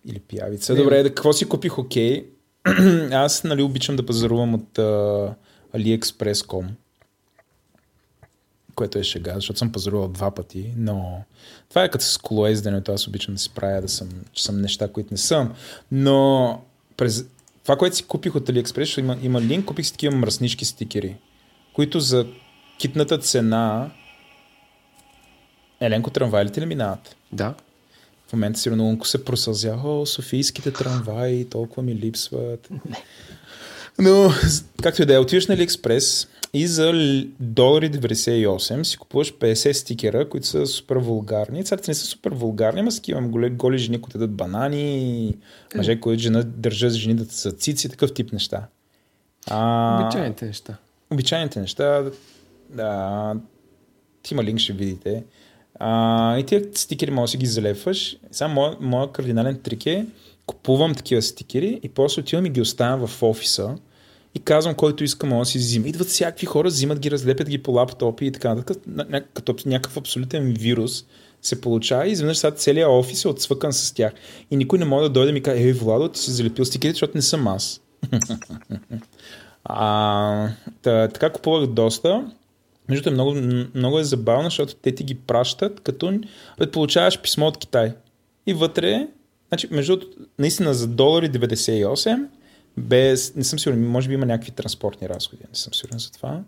Или 0.05 0.19
пиявица. 0.19 0.73
Не. 0.73 0.79
Добре, 0.79 1.03
да, 1.03 1.09
какво 1.09 1.33
си 1.33 1.49
купих 1.49 1.79
окей? 1.79 2.25
Аз 3.11 3.43
нали, 3.43 3.61
обичам 3.61 3.95
да 3.95 4.05
пазарувам 4.05 4.53
от 4.53 4.73
uh, 4.73 5.33
AliExpress.com 5.75 6.65
което 8.75 8.99
е 8.99 9.03
шега, 9.03 9.35
защото 9.35 9.59
съм 9.59 9.71
пазарувал 9.71 10.07
два 10.07 10.31
пъти, 10.31 10.73
но 10.77 11.23
това 11.69 11.83
е 11.83 11.89
като 11.89 12.05
с 12.05 12.17
колоезденето, 12.17 12.91
аз 12.91 13.07
обичам 13.07 13.33
да 13.33 13.39
си 13.39 13.49
правя 13.49 13.81
да 13.81 13.89
съм, 13.89 14.09
че 14.33 14.43
съм 14.43 14.61
неща, 14.61 14.87
които 14.87 15.13
не 15.13 15.17
съм, 15.17 15.53
но 15.91 16.61
през 16.97 17.25
това, 17.63 17.75
което 17.75 17.95
си 17.95 18.03
купих 18.03 18.35
от 18.35 18.49
AliExpress, 18.49 18.99
има, 18.99 19.17
има 19.21 19.41
линк, 19.41 19.65
купих 19.65 19.85
си 19.85 19.91
такива 19.91 20.15
мръснички 20.15 20.65
стикери, 20.65 21.15
които 21.73 21.99
за 21.99 22.27
китната 22.77 23.17
цена 23.17 23.91
Еленко 25.79 26.09
трамвайлите 26.09 26.61
ли 26.61 26.65
минават? 26.65 27.15
Да. 27.31 27.53
В 28.27 28.33
момента 28.33 28.59
сигурно 28.59 28.83
Лунко 28.83 29.07
се 29.07 29.25
просълзя, 29.25 29.79
о, 29.85 30.05
софийските 30.05 30.71
трамваи, 30.71 31.45
толкова 31.45 31.83
ми 31.83 31.95
липсват. 31.95 32.69
Но, 33.99 34.31
както 34.83 35.01
и 35.01 35.05
да 35.05 35.13
е, 35.13 35.17
отиваш 35.17 35.47
на 35.47 35.57
AliExpress 35.57 36.27
и 36.55 36.67
за 36.67 36.93
долари 37.39 37.91
98 37.91 38.83
си 38.83 38.97
купуваш 38.97 39.33
50 39.33 39.71
стикера, 39.71 40.29
които 40.29 40.47
са 40.47 40.67
супер 40.67 40.95
вулгарни. 40.95 41.63
Царите 41.63 41.91
не 41.91 41.95
са 41.95 42.05
супер 42.05 42.31
вулгарни, 42.31 42.79
ама 42.79 42.91
са 42.91 42.97
такива 42.97 43.21
голи, 43.21 43.49
голи 43.49 43.77
жени, 43.77 44.01
които 44.01 44.17
дадат 44.17 44.35
банани, 44.35 45.37
мъже, 45.75 45.99
които 45.99 46.21
жена, 46.21 46.43
държат 46.43 46.93
жени 46.93 47.15
да 47.15 47.25
са 47.25 47.51
цици, 47.51 47.89
такъв 47.89 48.13
тип 48.13 48.33
неща. 48.33 48.67
А, 49.47 50.01
Обичайните 50.03 50.45
неща. 50.45 50.77
обичайните 51.11 51.59
неща, 51.59 52.03
да, 52.69 53.35
има 54.31 54.43
линк, 54.43 54.59
ще 54.59 54.73
видите. 54.73 55.23
А, 55.79 56.37
и 56.37 56.43
тия 56.43 56.63
стикери 56.73 57.11
може 57.11 57.23
да 57.23 57.31
си 57.31 57.37
ги 57.37 57.45
залепваш. 57.45 58.17
Само 58.31 58.53
моят 58.53 58.81
моя 58.81 59.11
кардинален 59.11 59.59
трик 59.59 59.85
е, 59.85 60.05
купувам 60.45 60.95
такива 60.95 61.21
стикери 61.21 61.79
и 61.83 61.89
после 61.89 62.21
отивам 62.21 62.45
и 62.45 62.49
ги 62.49 62.61
оставям 62.61 63.07
в 63.07 63.23
офиса 63.23 63.77
и 64.35 64.39
казвам, 64.39 64.75
който 64.75 65.03
иска, 65.03 65.27
може 65.27 65.39
да 65.39 65.45
си 65.45 65.57
взима. 65.57 65.87
Идват 65.87 66.07
всякакви 66.07 66.45
хора, 66.45 66.67
взимат 66.67 66.99
ги, 66.99 67.11
разлепят 67.11 67.49
ги 67.49 67.57
по 67.57 67.71
лаптопи 67.71 68.25
и 68.25 68.31
така 68.31 68.55
нататък. 68.55 68.83
Като 69.33 69.55
някакъв 69.65 69.97
абсолютен 69.97 70.53
вирус 70.53 71.05
се 71.41 71.61
получава 71.61 72.07
и 72.07 72.11
изведнъж 72.11 72.37
сега 72.37 72.55
целият 72.55 72.89
офис 72.89 73.25
е 73.25 73.27
отсвъкан 73.27 73.73
с 73.73 73.91
тях. 73.91 74.13
И 74.51 74.57
никой 74.57 74.79
не 74.79 74.85
може 74.85 75.03
да 75.03 75.09
дойде 75.09 75.29
и 75.29 75.33
ми 75.33 75.41
каже, 75.41 75.61
ей, 75.61 75.73
Владо, 75.73 76.09
ти 76.09 76.19
си 76.19 76.31
залепил 76.31 76.65
стикерите, 76.65 76.93
защото 76.93 77.17
не 77.17 77.21
съм 77.21 77.47
аз. 77.47 77.81
А, 79.67 80.49
та, 80.81 81.07
така 81.07 81.29
купувах 81.29 81.67
доста. 81.67 82.31
Между 82.89 83.09
е 83.09 83.13
много, 83.13 83.35
много 83.75 83.99
е 83.99 84.03
забавно, 84.03 84.43
защото 84.43 84.75
те 84.75 84.95
ти 84.95 85.03
ги 85.03 85.15
пращат, 85.15 85.79
като 85.79 86.19
получаваш 86.71 87.21
писмо 87.21 87.45
от 87.45 87.57
Китай. 87.57 87.93
И 88.47 88.53
вътре, 88.53 89.07
значи, 89.47 89.67
между 89.71 89.99
наистина 90.39 90.73
за 90.73 90.87
долари 90.87 91.31
98, 91.31 92.25
без, 92.77 93.35
не 93.35 93.43
съм 93.43 93.59
сигурен, 93.59 93.87
може 93.87 94.07
би 94.07 94.13
има 94.13 94.25
някакви 94.25 94.51
транспортни 94.51 95.09
разходи, 95.09 95.43
не 95.49 95.55
съм 95.55 95.73
сигурен 95.73 95.99
за 95.99 96.11
това. 96.11 96.41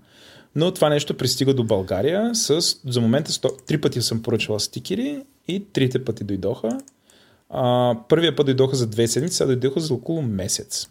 Но 0.55 0.73
това 0.73 0.89
нещо 0.89 1.17
пристига 1.17 1.53
до 1.53 1.63
България 1.63 2.35
с, 2.35 2.61
за 2.85 3.01
момента, 3.01 3.31
100, 3.31 3.65
три 3.65 3.81
пъти 3.81 4.01
съм 4.01 4.21
поръчала 4.21 4.59
стикери 4.59 5.23
и 5.47 5.65
трите 5.73 6.05
пъти 6.05 6.23
дойдоха. 6.23 6.77
А, 7.49 7.95
първия 8.09 8.35
път 8.35 8.45
дойдоха 8.45 8.75
за 8.75 8.87
две 8.87 9.07
седмици, 9.07 9.35
сега 9.35 9.47
дойдоха 9.47 9.79
за 9.79 9.93
около 9.93 10.21
месец. 10.21 10.87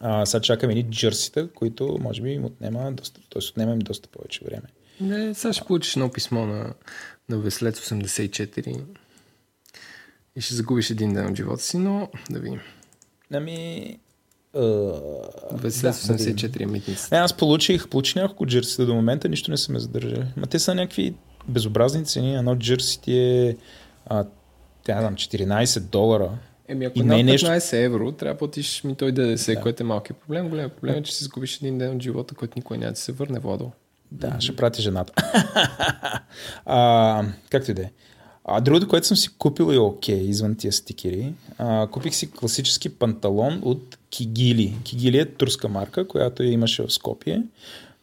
А, 0.00 0.26
сега 0.26 0.42
чакаме 0.42 0.72
едни 0.72 0.90
джърсита, 0.90 1.48
които 1.48 1.98
може 2.00 2.22
би 2.22 2.30
им 2.30 2.44
отнема 2.44 2.92
доста, 2.92 3.20
т.е. 3.20 3.38
отнема 3.50 3.72
им 3.72 3.78
доста 3.78 4.08
повече 4.08 4.44
време. 4.44 4.68
Не, 5.00 5.34
сега 5.34 5.52
ще 5.52 5.64
получиш 5.64 5.96
едно 5.96 6.12
писмо 6.12 6.46
на, 6.46 6.74
на 7.28 7.38
Веслец 7.38 7.80
84 7.80 8.80
и 10.36 10.40
ще 10.40 10.54
загубиш 10.54 10.90
един 10.90 11.14
ден 11.14 11.26
от 11.26 11.36
живота 11.36 11.62
си, 11.62 11.78
но 11.78 12.08
да 12.30 12.38
видим. 12.38 12.60
Ами... 13.32 13.98
Веслец 15.52 16.06
да, 16.06 16.12
да 16.12 16.24
видим. 16.24 16.36
84 16.36 17.12
е 17.12 17.16
аз 17.16 17.32
получих, 17.32 17.88
получих 17.88 18.16
няколко 18.16 18.46
джерсита 18.46 18.86
до 18.86 18.94
момента, 18.94 19.28
нищо 19.28 19.50
не 19.50 19.56
са 19.56 19.72
ме 19.72 19.78
задържали. 19.78 20.24
Ма 20.36 20.46
те 20.46 20.58
са 20.58 20.74
някакви 20.74 21.14
безобразни 21.48 22.04
цени. 22.04 22.36
Едно 22.36 22.56
джерси 22.56 23.00
ти 23.00 23.18
е 23.18 23.56
а, 24.06 24.24
тя, 24.84 25.00
знам, 25.00 25.14
14 25.14 25.80
долара. 25.80 26.30
Еми, 26.68 26.84
ако 26.84 26.98
И 26.98 27.02
е 27.02 27.04
не 27.04 27.14
е 27.14 27.22
над 27.22 27.26
нещо- 27.26 27.46
15 27.46 27.84
евро, 27.84 28.12
трябва 28.12 28.34
да 28.34 28.38
платиш 28.38 28.84
ми 28.84 28.94
той 28.94 29.12
ДДС, 29.12 29.54
Да. 29.54 29.60
което 29.60 29.82
е 29.82 29.86
малкият 29.86 30.18
проблем. 30.20 30.48
Голям 30.48 30.70
проблем 30.70 30.94
е, 30.94 31.02
че 31.02 31.14
си 31.14 31.24
загубиш 31.24 31.56
един 31.56 31.78
ден 31.78 31.96
от 31.96 32.02
живота, 32.02 32.34
който 32.34 32.52
никой 32.56 32.78
няма 32.78 32.92
да 32.92 32.98
се 32.98 33.12
върне, 33.12 33.38
Владо. 33.38 33.70
Да, 34.12 34.36
ще 34.40 34.56
прати 34.56 34.82
жената. 34.82 35.12
а, 36.66 37.24
както 37.50 37.70
и 37.70 37.74
да 37.74 37.82
е. 37.82 37.90
А 38.44 38.60
другото, 38.60 38.88
което 38.88 39.06
съм 39.06 39.16
си 39.16 39.28
купил 39.38 39.72
е 39.72 39.78
окей, 39.78 40.20
извън 40.20 40.54
тия 40.56 40.72
стикери. 40.72 41.32
А, 41.58 41.86
купих 41.86 42.14
си 42.14 42.30
класически 42.30 42.88
панталон 42.88 43.60
от 43.64 43.98
Кигили. 44.16 44.74
Кигили 44.84 45.18
е 45.18 45.24
турска 45.24 45.68
марка, 45.68 46.08
която 46.08 46.42
я 46.42 46.50
имаше 46.50 46.82
в 46.82 46.92
Скопие. 46.92 47.42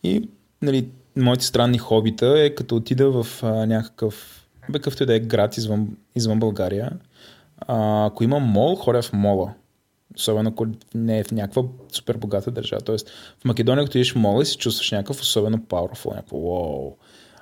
И 0.03 0.29
нали, 0.61 0.87
моите 1.17 1.45
странни 1.45 1.77
хобита 1.77 2.35
е 2.37 2.55
като 2.55 2.75
отида 2.75 3.23
в 3.23 3.43
а, 3.43 3.65
някакъв, 3.65 4.45
бе, 4.69 4.79
какъвто 4.79 5.03
и 5.03 5.05
да 5.05 5.15
е 5.15 5.19
град 5.19 5.57
извън, 5.57 5.87
извън 6.15 6.39
България. 6.39 6.91
А, 7.57 8.05
ако 8.05 8.23
има 8.23 8.39
мол, 8.39 8.75
ходя 8.75 9.01
в 9.01 9.13
мола. 9.13 9.53
Особено 10.15 10.49
ако 10.49 10.67
не 10.95 11.19
е 11.19 11.23
в 11.23 11.31
някаква 11.31 11.63
супер 11.91 12.17
богата 12.17 12.51
държава. 12.51 12.81
Тоест 12.81 13.09
в 13.39 13.45
Македония, 13.45 13.85
като 13.85 13.97
идеш 13.97 14.13
в 14.13 14.15
мола 14.15 14.45
се 14.45 14.57
чувстваш 14.57 14.91
някакъв 14.91 15.21
особено 15.21 15.57
powerful, 15.57 16.15
някакво 16.15 16.37
wow. 16.37 16.93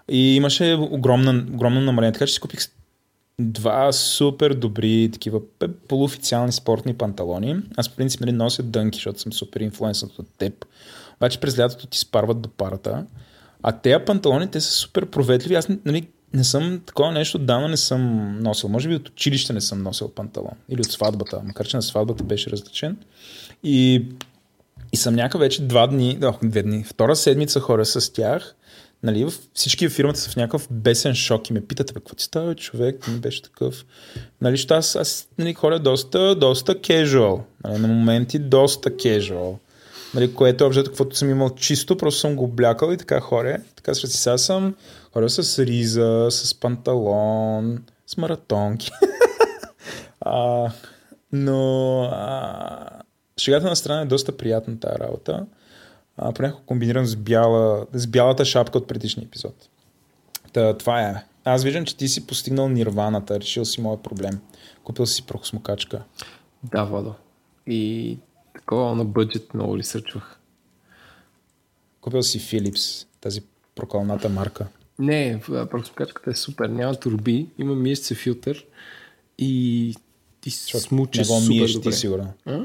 И 0.09 0.35
имаше 0.35 0.73
огромна, 0.73 1.45
огромно 1.53 1.81
намаление. 1.81 2.11
Така 2.11 2.25
че 2.25 2.33
си 2.33 2.39
купих 2.39 2.59
два 3.39 3.91
супер 3.91 4.53
добри 4.53 5.09
такива 5.13 5.41
полуофициални 5.87 6.51
спортни 6.51 6.93
панталони. 6.93 7.55
Аз 7.77 7.89
по 7.89 7.95
принцип 7.95 8.21
нали, 8.21 8.31
нося 8.31 8.63
дънки, 8.63 8.97
защото 8.97 9.19
съм 9.19 9.33
супер 9.33 9.59
инфлуенсът 9.59 10.19
от 10.19 10.27
теб. 10.37 10.65
Обаче 11.15 11.39
през 11.39 11.59
лятото 11.59 11.87
ти 11.87 11.99
спарват 11.99 12.41
до 12.41 12.49
парата. 12.49 13.05
А 13.63 13.71
тези 13.71 14.05
панталони, 14.05 14.51
те 14.51 14.61
са 14.61 14.71
супер 14.71 15.05
проветливи. 15.05 15.55
Аз 15.55 15.67
нали, 15.85 16.07
не 16.33 16.43
съм 16.43 16.81
такова 16.85 17.11
нещо, 17.11 17.39
давно 17.39 17.67
не 17.67 17.77
съм 17.77 18.33
носил. 18.41 18.69
Може 18.69 18.89
би 18.89 18.95
от 18.95 19.09
училище 19.09 19.53
не 19.53 19.61
съм 19.61 19.83
носил 19.83 20.09
панталон. 20.09 20.53
Или 20.69 20.81
от 20.81 20.91
сватбата. 20.91 21.41
Макар, 21.43 21.67
че 21.67 21.77
на 21.77 21.81
сватбата 21.81 22.23
беше 22.23 22.51
различен. 22.51 22.97
И, 23.63 24.05
и 24.91 24.97
съм 24.97 25.15
някак 25.15 25.41
вече 25.41 25.61
два 25.61 25.87
дни, 25.87 26.19
о, 26.23 26.33
две 26.43 26.63
дни, 26.63 26.83
втора 26.83 27.15
седмица 27.15 27.59
хора 27.59 27.85
с 27.85 28.13
тях. 28.13 28.55
Нали, 29.03 29.27
всички 29.53 29.87
в 29.87 29.91
фирмата 29.91 30.19
са 30.19 30.29
в 30.29 30.35
някакъв 30.35 30.67
бесен 30.71 31.15
шок 31.15 31.49
и 31.49 31.53
ме 31.53 31.65
питат, 31.65 31.93
какво 31.93 32.15
ти 32.15 32.23
става, 32.23 32.55
човек, 32.55 33.07
ми 33.07 33.19
беше 33.19 33.41
такъв. 33.41 33.85
Нали, 34.41 34.57
що 34.57 34.73
аз, 34.73 34.95
аз 34.95 35.27
нали, 35.37 35.53
хора 35.53 35.79
доста, 35.79 36.35
доста 36.35 36.75
casual. 36.75 37.41
Нали, 37.63 37.79
на 37.79 37.87
моменти 37.87 38.39
доста 38.39 38.89
casual. 38.89 39.57
Нали, 40.13 40.33
което 40.33 40.63
е 40.63 40.67
общо, 40.67 40.83
каквото 40.83 41.15
съм 41.15 41.29
имал 41.29 41.49
чисто, 41.49 41.97
просто 41.97 42.19
съм 42.19 42.35
го 42.35 42.43
облякал 42.43 42.91
и 42.91 42.97
така 42.97 43.19
хора. 43.19 43.57
Така 43.75 43.93
си 43.93 44.07
сега 44.07 44.37
съм 44.37 44.75
хора 45.13 45.29
с 45.29 45.59
риза, 45.59 46.27
с 46.31 46.59
панталон, 46.59 47.83
с 48.07 48.17
маратонки. 48.17 48.91
а, 50.21 50.71
но 51.31 52.01
а, 52.03 52.89
шегата 53.37 53.67
на 53.67 53.75
страна 53.75 54.01
е 54.01 54.05
доста 54.05 54.37
приятна 54.37 54.79
тази 54.79 54.99
работа. 54.99 55.45
А, 56.21 56.31
понякога 56.31 56.63
комбинирам 56.65 57.05
с, 57.05 57.15
бяла, 57.15 57.87
с 57.93 58.07
бялата 58.07 58.45
шапка 58.45 58.77
от 58.77 58.87
предишния 58.87 59.25
епизод. 59.25 59.69
Та, 60.53 60.77
това 60.77 61.01
е. 61.01 61.23
Аз 61.45 61.63
виждам, 61.63 61.85
че 61.85 61.97
ти 61.97 62.07
си 62.07 62.27
постигнал 62.27 62.69
нирваната, 62.69 63.39
решил 63.39 63.65
си 63.65 63.81
моят 63.81 64.03
проблем. 64.03 64.39
Купил 64.83 65.05
си 65.05 65.25
прохосмокачка. 65.25 66.03
Да, 66.63 66.83
Владо. 66.83 67.13
И 67.67 68.17
такова 68.55 68.95
на 68.95 69.05
бъджет 69.05 69.53
много 69.53 69.77
ли 69.77 69.83
сърчвах. 69.83 70.39
Купил 72.01 72.23
си 72.23 72.39
Philips, 72.39 73.07
тази 73.21 73.41
проколната 73.75 74.29
марка. 74.29 74.67
Не, 74.99 75.41
прахосмокачката 75.47 76.29
е 76.29 76.35
супер. 76.35 76.69
Няма 76.69 76.95
турби, 76.95 77.47
има 77.57 77.75
миещ 77.75 78.03
се 78.03 78.15
филтър 78.15 78.65
и 79.37 79.95
ти 80.41 80.51
смуче 80.51 81.21
не 81.21 81.27
го 81.27 81.39
супер 81.39 81.49
миеш 81.49 81.73
добре. 81.73 81.89
ти, 81.89 81.97
сигурно. 81.97 82.33
А? 82.45 82.63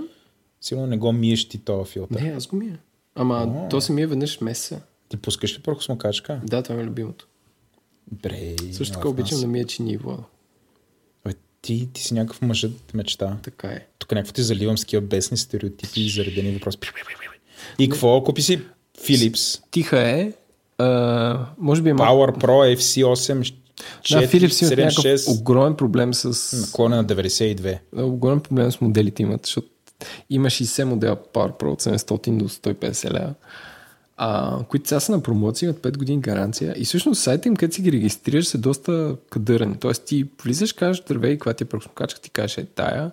Сигурно 0.60 0.86
не 0.86 0.96
го 0.98 1.12
миеш 1.12 1.48
ти 1.48 1.58
този 1.58 1.90
филтър. 1.90 2.20
Не, 2.20 2.28
аз 2.28 2.46
го 2.46 2.56
мия. 2.56 2.78
Ама 3.14 3.64
О. 3.64 3.68
то 3.68 3.80
се 3.80 3.92
мие 3.92 4.06
веднъж 4.06 4.40
месеца. 4.40 4.80
Ти 5.08 5.16
пускаш 5.16 5.58
ли 5.58 5.62
прохосмокачка? 5.62 6.40
Да, 6.44 6.62
това 6.62 6.76
ми 6.76 6.82
е 6.82 6.86
любимото. 6.86 7.26
Бре, 8.12 8.56
Също 8.72 8.94
така 8.94 9.08
обичам 9.08 9.40
да 9.40 9.46
мия 9.46 9.66
чини. 9.66 9.98
Бе, 11.24 11.32
ти, 11.62 11.88
ти 11.92 12.02
си 12.02 12.14
някакъв 12.14 12.42
мъжът 12.42 12.94
мечта. 12.94 13.36
Така 13.42 13.68
е. 13.68 13.86
Тук 13.98 14.12
някакво 14.12 14.32
ти 14.32 14.42
заливам 14.42 14.78
с 14.78 14.80
такива 14.80 15.02
бесни 15.02 15.36
стереотипи 15.36 16.00
и 16.00 16.10
заредени 16.10 16.52
въпроси. 16.52 16.78
И 17.78 17.88
какво? 17.88 18.24
Купи 18.24 18.42
си 18.42 18.60
Philips. 18.98 19.62
Тиха 19.70 20.00
е. 20.00 20.32
А, 20.78 21.46
може 21.58 21.82
би 21.82 21.90
е. 21.90 21.94
Power 21.94 22.38
Pro 22.38 22.76
FC8 22.76 23.54
Да, 24.10 24.28
Philips 24.28 24.62
имат 24.62 24.76
някакъв 24.76 25.04
476 25.04 25.40
огромен 25.40 25.76
проблем 25.76 26.14
с... 26.14 26.52
наклона 26.60 26.96
на 26.96 27.04
92. 27.04 27.78
Огромен 27.96 28.40
проблем 28.40 28.72
с 28.72 28.80
моделите 28.80 29.22
имат, 29.22 29.46
защото 29.46 29.68
има 30.30 30.48
60 30.48 30.84
модела 30.84 31.16
Power 31.16 31.60
Pro 31.60 31.68
от 31.68 31.82
700 31.82 32.36
до 32.36 32.48
150 32.48 33.12
лева, 33.12 33.34
а, 34.16 34.58
които 34.68 34.88
сега 34.88 35.00
са 35.00 35.12
на 35.12 35.22
промоция, 35.22 35.66
имат 35.66 35.82
5 35.82 35.96
години 35.98 36.20
гаранция 36.20 36.74
и 36.76 36.84
всъщност 36.84 37.22
сайта 37.22 37.48
им, 37.48 37.56
където 37.56 37.74
си 37.74 37.82
ги 37.82 37.92
регистрираш, 37.92 38.46
са 38.46 38.58
доста 38.58 39.16
кадърни. 39.30 39.76
Тоест 39.80 40.04
ти 40.04 40.26
влизаш, 40.44 40.72
кажеш, 40.72 41.02
здравей, 41.02 41.34
каква 41.34 41.52
ти 41.54 41.64
е 41.64 41.66
прахосмокачка, 41.66 42.20
ти 42.20 42.30
кажеш 42.30 42.58
е 42.58 42.64
тая. 42.64 43.10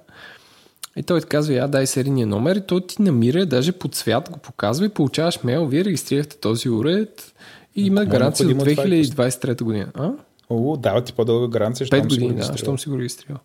И 0.95 1.03
той 1.03 1.21
ти 1.21 1.27
казва, 1.27 1.53
я 1.53 1.67
дай 1.67 1.87
серийния 1.87 2.27
номер 2.27 2.55
и 2.55 2.61
той 2.61 2.87
ти 2.87 3.01
намира, 3.01 3.45
даже 3.45 3.71
по 3.71 3.87
цвят 3.87 4.29
го 4.29 4.39
показва 4.39 4.85
и 4.85 4.89
получаваш 4.89 5.43
мейл, 5.43 5.65
вие 5.65 5.85
регистрирахте 5.85 6.37
този 6.37 6.69
уред 6.69 7.33
и 7.75 7.85
има 7.85 8.01
е 8.01 8.05
гаранция 8.05 8.47
до 8.47 8.53
необходимо 8.53 8.75
това 8.83 8.95
и 8.95 9.05
2023 9.05 9.63
година. 9.63 9.87
А? 9.93 10.11
О, 10.49 10.77
дава 10.77 11.03
ти 11.03 11.13
по-дълга 11.13 11.47
гаранция, 11.47 11.87
5 11.87 11.89
щом 11.89 11.99
си 11.99 12.01
го 12.01 12.09
години, 12.09 12.27
да, 12.27 12.33
регистрирал. 12.35 12.57
щом 12.57 12.79
си 12.79 12.89
го 12.89 12.97
регистрирал. 12.97 13.37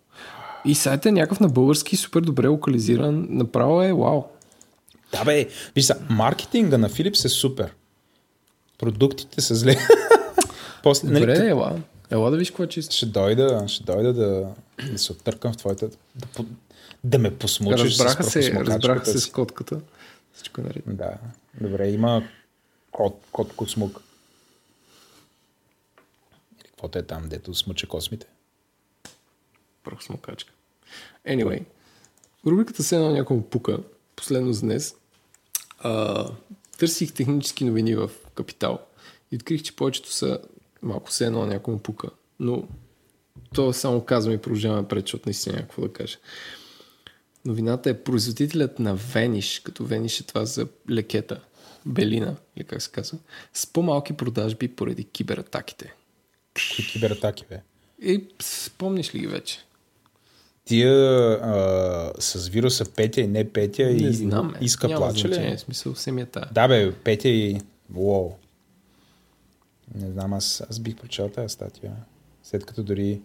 И 0.67 0.75
сайтът 0.75 1.05
е 1.05 1.11
някакъв 1.11 1.39
на 1.39 1.49
български, 1.49 1.97
супер 1.97 2.21
добре 2.21 2.47
локализиран. 2.47 3.27
Направо 3.29 3.81
е 3.81 3.93
вау. 3.93 4.23
Да 5.11 5.25
бе, 5.25 5.47
виж 5.75 5.85
са, 5.85 5.95
маркетинга 6.09 6.77
на 6.77 6.89
Philips 6.89 7.25
е 7.25 7.29
супер. 7.29 7.73
Продуктите 8.77 9.41
са 9.41 9.55
зле. 9.55 9.75
После, 10.83 11.07
Добре, 11.07 11.39
нали, 11.39 11.49
ела. 11.49 11.81
Ела 12.09 12.31
да 12.31 12.37
виж 12.37 12.49
какво 12.49 12.63
е 12.63 12.67
чисто. 12.67 12.95
ще 12.95 13.05
дойда, 13.05 13.63
ще 13.67 13.83
дойда 13.83 14.13
да, 14.13 14.47
да 14.91 14.99
се 14.99 15.11
оттъркам 15.11 15.53
в 15.53 15.57
твоята... 15.57 15.89
Да, 16.15 16.45
да 17.03 17.19
ме 17.19 17.37
посмучиш 17.37 17.81
Разбраха 17.81 18.23
с 18.23 18.31
се, 18.31 18.53
разбраха 18.53 19.05
се 19.05 19.19
с 19.19 19.31
котката. 19.31 19.79
Всичко 20.33 20.61
е 20.61 20.63
наред. 20.63 20.83
Да, 20.87 21.13
добре, 21.61 21.89
има 21.89 22.23
кот, 22.91 23.21
кот 23.31 23.55
космук. 23.55 24.01
Или 26.59 26.67
каквото 26.69 26.99
е 26.99 27.03
там, 27.03 27.23
дето 27.29 27.53
смъче 27.53 27.87
космите. 27.87 28.27
Прах 29.83 30.03
смокачка. 30.03 30.53
Anyway, 31.27 31.63
рубриката 32.45 32.83
се 32.83 32.95
едно 32.95 33.09
някому 33.09 33.41
пука, 33.41 33.79
последно 34.15 34.53
за 34.53 34.61
днес. 34.61 34.95
А, 35.79 36.25
търсих 36.77 37.13
технически 37.13 37.65
новини 37.65 37.95
в 37.95 38.09
Капитал 38.35 38.79
и 39.31 39.35
открих, 39.35 39.63
че 39.63 39.75
повечето 39.75 40.11
са 40.11 40.39
малко 40.81 41.11
се 41.11 41.25
едно 41.25 41.45
някому 41.45 41.79
пука. 41.79 42.09
Но 42.39 42.63
то 43.53 43.73
само 43.73 44.01
казвам 44.01 44.35
и 44.35 44.37
продължаваме 44.37 44.87
пред, 44.87 45.03
защото 45.05 45.23
наистина 45.25 45.55
няма 45.55 45.67
какво 45.67 45.81
да 45.81 45.93
кажа. 45.93 46.17
Новината 47.45 47.89
е 47.89 48.03
производителят 48.03 48.79
на 48.79 48.95
Вениш, 48.95 49.59
като 49.59 49.85
Вениш 49.85 50.19
е 50.19 50.23
това 50.23 50.45
за 50.45 50.67
лекета, 50.89 51.41
Белина, 51.85 52.35
или 52.55 52.65
как 52.65 52.81
се 52.81 52.91
казва, 52.91 53.17
с 53.53 53.67
по-малки 53.67 54.13
продажби 54.13 54.67
поради 54.67 55.03
кибератаките. 55.03 55.93
Кои 56.75 56.85
кибератаки, 56.85 57.45
бе? 57.49 57.61
И 58.01 58.27
спомниш 58.41 59.15
ли 59.15 59.19
ги 59.19 59.27
вече? 59.27 59.65
Тия 60.67 60.93
а, 61.33 62.11
с 62.19 62.47
вируса 62.47 62.85
Петя 62.95 63.21
и 63.21 63.27
не 63.27 63.49
Петя 63.49 63.85
Не 63.85 63.91
и 63.91 64.13
знам. 64.13 64.55
е. 64.61 64.65
иска 64.65 64.87
Няма 64.87 64.99
плаче 64.99 65.29
ли? 65.29 65.57
смисъл 65.57 65.95
семията. 65.95 66.49
Да 66.51 66.67
бе, 66.67 66.91
Петя 66.91 67.29
и... 67.29 67.61
Уоу. 67.95 68.31
Не 69.95 70.11
знам, 70.11 70.33
аз, 70.33 70.63
аз 70.69 70.79
бих 70.79 70.95
прочел 70.95 71.29
тази 71.29 71.53
статия. 71.53 71.91
След 72.43 72.65
като 72.65 72.83
дори 72.83 73.21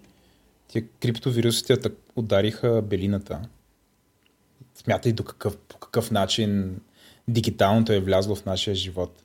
тия 0.69 0.85
криптовирусите 1.01 1.79
удариха 2.17 2.83
белината. 2.83 3.41
Смятай 4.75 5.13
до 5.13 5.25
какъв, 5.25 5.57
по 5.57 5.79
какъв 5.79 6.11
начин 6.11 6.81
дигиталното 7.29 7.93
е 7.93 8.01
влязло 8.01 8.35
в 8.35 8.45
нашия 8.45 8.75
живот. 8.75 9.23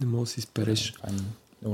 Не 0.00 0.06
мога 0.06 0.22
да 0.22 0.26
си 0.26 0.40
изпереш. 0.40 0.94
Е 1.66 1.68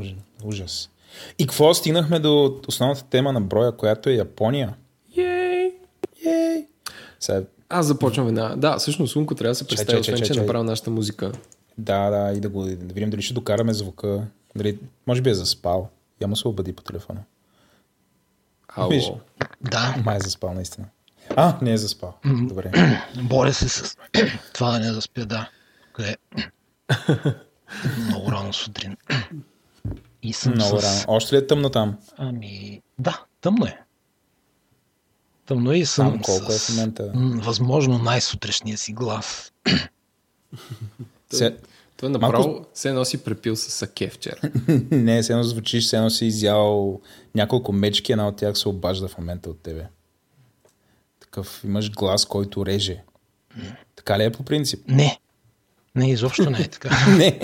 ужас. 0.45 0.91
И 1.39 1.47
какво 1.47 1.75
стигнахме 1.75 2.19
до 2.19 2.61
основната 2.69 3.05
тема 3.05 3.33
на 3.33 3.41
броя, 3.41 3.73
която 3.73 4.09
е 4.11 4.15
Япония? 4.15 4.75
Сега, 7.21 7.43
Аз 7.69 7.87
започвам 7.87 8.27
веднага. 8.27 8.57
Да, 8.57 8.77
всъщност 8.77 9.17
Унко 9.17 9.35
трябва 9.35 9.51
да 9.51 9.55
се 9.55 9.67
представи, 9.67 10.01
освен 10.01 10.17
че 10.17 10.23
е 10.23 10.27
чай. 10.27 10.37
направил 10.37 10.65
нашата 10.65 10.91
музика. 10.91 11.33
да, 11.79 12.11
да, 12.11 12.33
и 12.37 12.41
да, 12.41 12.49
го, 12.49 12.65
да 12.65 12.95
видим 12.95 13.11
дали 13.11 13.23
ще 13.23 13.35
докараме 13.35 13.73
звука. 13.75 14.27
Дали, 14.57 14.79
може 15.07 15.23
би 15.23 15.31
е 15.31 15.35
заспал. 15.35 15.89
Я 16.21 16.29
му 16.29 16.37
се 16.37 16.49
обади 16.49 16.73
по 16.73 16.83
телефона. 16.83 17.21
Виж. 18.91 19.05
Ало. 19.07 19.21
Да, 19.61 19.95
Май 20.05 20.17
е 20.17 20.21
заспал, 20.21 20.55
наистина. 20.55 20.87
А, 21.37 21.59
не 21.63 21.73
е 21.73 21.77
заспал. 21.77 22.15
Добре. 22.25 22.73
боря 23.23 23.55
се 23.55 23.69
с 23.69 23.97
това 24.55 24.73
да 24.73 24.79
не 24.79 24.93
заспя, 24.93 25.27
да. 25.27 25.51
Къде? 25.93 26.17
Много 28.07 28.33
рано 28.33 28.53
сутрин. 28.53 28.97
И 30.23 30.33
съм 30.33 30.53
Много 30.53 30.81
с... 30.81 30.85
рано. 30.85 31.17
Още 31.17 31.35
ли 31.35 31.39
е 31.39 31.47
тъмно 31.47 31.71
там? 31.71 31.99
Ами, 32.17 32.83
да, 32.99 33.23
тъмно 33.41 33.67
е. 33.67 33.81
Тъмно 35.51 35.73
и 35.73 35.87
съм 35.87 36.11
Там 36.11 36.23
колко 36.23 36.53
е 36.53 36.55
в 36.55 36.61
с 36.61 36.77
момента? 36.77 37.13
възможно 37.15 37.99
най-сутрешния 37.99 38.79
си 38.79 38.93
глас. 38.93 39.53
Се... 41.33 41.57
Той 41.97 42.09
е 42.09 42.13
направо 42.13 42.67
се 42.75 42.93
носи 42.93 43.25
препил 43.25 43.57
с 43.57 43.71
саке 43.71 44.09
вчера. 44.09 44.41
не, 44.91 45.23
се 45.23 45.33
едно 45.33 45.45
звучиш, 45.45 45.87
се 45.87 45.97
едно 45.97 46.11
си 46.11 46.27
изял 46.27 47.01
няколко 47.35 47.73
мечки, 47.73 48.13
една 48.13 48.29
от 48.29 48.37
тях 48.37 48.59
се 48.59 48.69
обажда 48.69 49.09
в 49.09 49.19
момента 49.19 49.51
от 49.51 49.63
тебе. 49.63 49.87
Такъв 51.21 51.61
имаш 51.65 51.93
глас, 51.93 52.25
който 52.25 52.67
реже. 52.67 53.03
Така 53.97 54.19
ли 54.19 54.25
е 54.25 54.31
по 54.31 54.43
принцип? 54.43 54.85
Не. 54.89 55.19
Не, 55.95 56.11
изобщо 56.11 56.51
не 56.51 56.61
е 56.61 56.69
така. 56.69 56.91
не. 57.17 57.41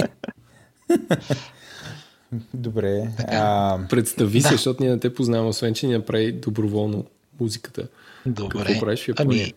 Добре. 2.54 3.12
А, 3.18 3.78
Представи 3.90 4.40
се, 4.40 4.48
защото 4.48 4.82
ние 4.82 4.92
не 4.92 5.00
те 5.00 5.14
познаваме, 5.14 5.48
освен 5.48 5.74
че 5.74 5.86
ни 5.86 5.92
направи 5.92 6.32
доброволно 6.32 7.04
музиката. 7.40 7.88
Добре. 8.26 8.64
Какво 8.64 8.80
правиш 8.80 9.04
в 9.04 9.08
Япония? 9.08 9.44
Ами, 9.44 9.54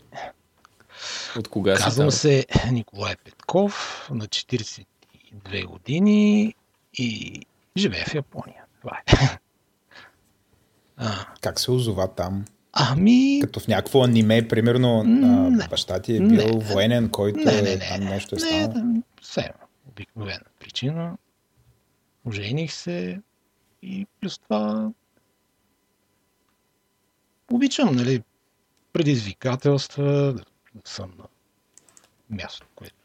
От 1.37 1.47
кога 1.47 1.75
си 1.75 1.83
казвам 1.83 2.11
се 2.11 2.45
Николай 2.71 3.15
Петков, 3.15 4.07
на 4.13 4.25
42 4.27 4.85
години 5.65 6.53
и 6.93 7.41
живея 7.77 8.05
в 8.05 8.13
Япония. 8.15 8.63
Това 8.81 8.97
е. 9.07 9.13
А, 11.01 11.25
как 11.41 11.59
се 11.59 11.71
озова 11.71 12.07
там? 12.15 12.45
ами, 12.73 13.39
Като 13.41 13.59
в 13.59 13.67
някакво 13.67 14.03
аниме, 14.03 14.47
примерно, 14.47 15.03
Не. 15.03 15.63
а, 15.65 15.67
баща 15.69 15.99
ти 16.01 16.15
е 16.15 16.19
Не. 16.19 16.37
бил 16.37 16.59
военен, 16.59 17.09
който 17.09 17.39
не, 17.39 17.59
е, 17.59 17.61
не, 17.61 17.75
не, 17.75 17.79
там 17.79 17.99
не, 18.03 18.09
нещо 18.09 18.35
е 18.35 18.39
не, 18.39 18.45
станало. 18.63 18.85
не, 18.85 19.01
все 19.21 19.49
обикновена 19.89 20.39
причина. 20.59 21.17
Ожених 22.25 22.73
се 22.73 23.19
и 23.83 24.07
плюс 24.21 24.39
това 24.39 24.89
обичам, 27.51 27.95
нали, 27.95 28.23
предизвикателства, 28.93 30.03
да, 30.33 30.43
да 30.75 30.89
съм 30.89 31.13
на 31.17 31.25
място, 32.29 32.67
което 32.75 32.95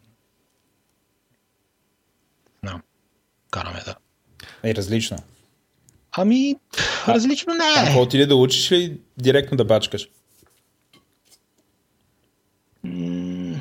знам, 2.63 2.83
караме 3.51 3.81
да. 3.85 3.97
Е, 4.63 4.75
различно. 4.75 5.17
Ами, 6.13 6.57
различно 7.09 7.55
не 7.55 7.65
е. 7.65 7.85
какво 7.85 8.03
отиде 8.03 8.27
да 8.27 8.37
учиш 8.37 8.73
ли 8.73 9.01
директно 9.17 9.57
да 9.57 9.65
бачкаш? 9.65 10.09
М, 12.85 13.61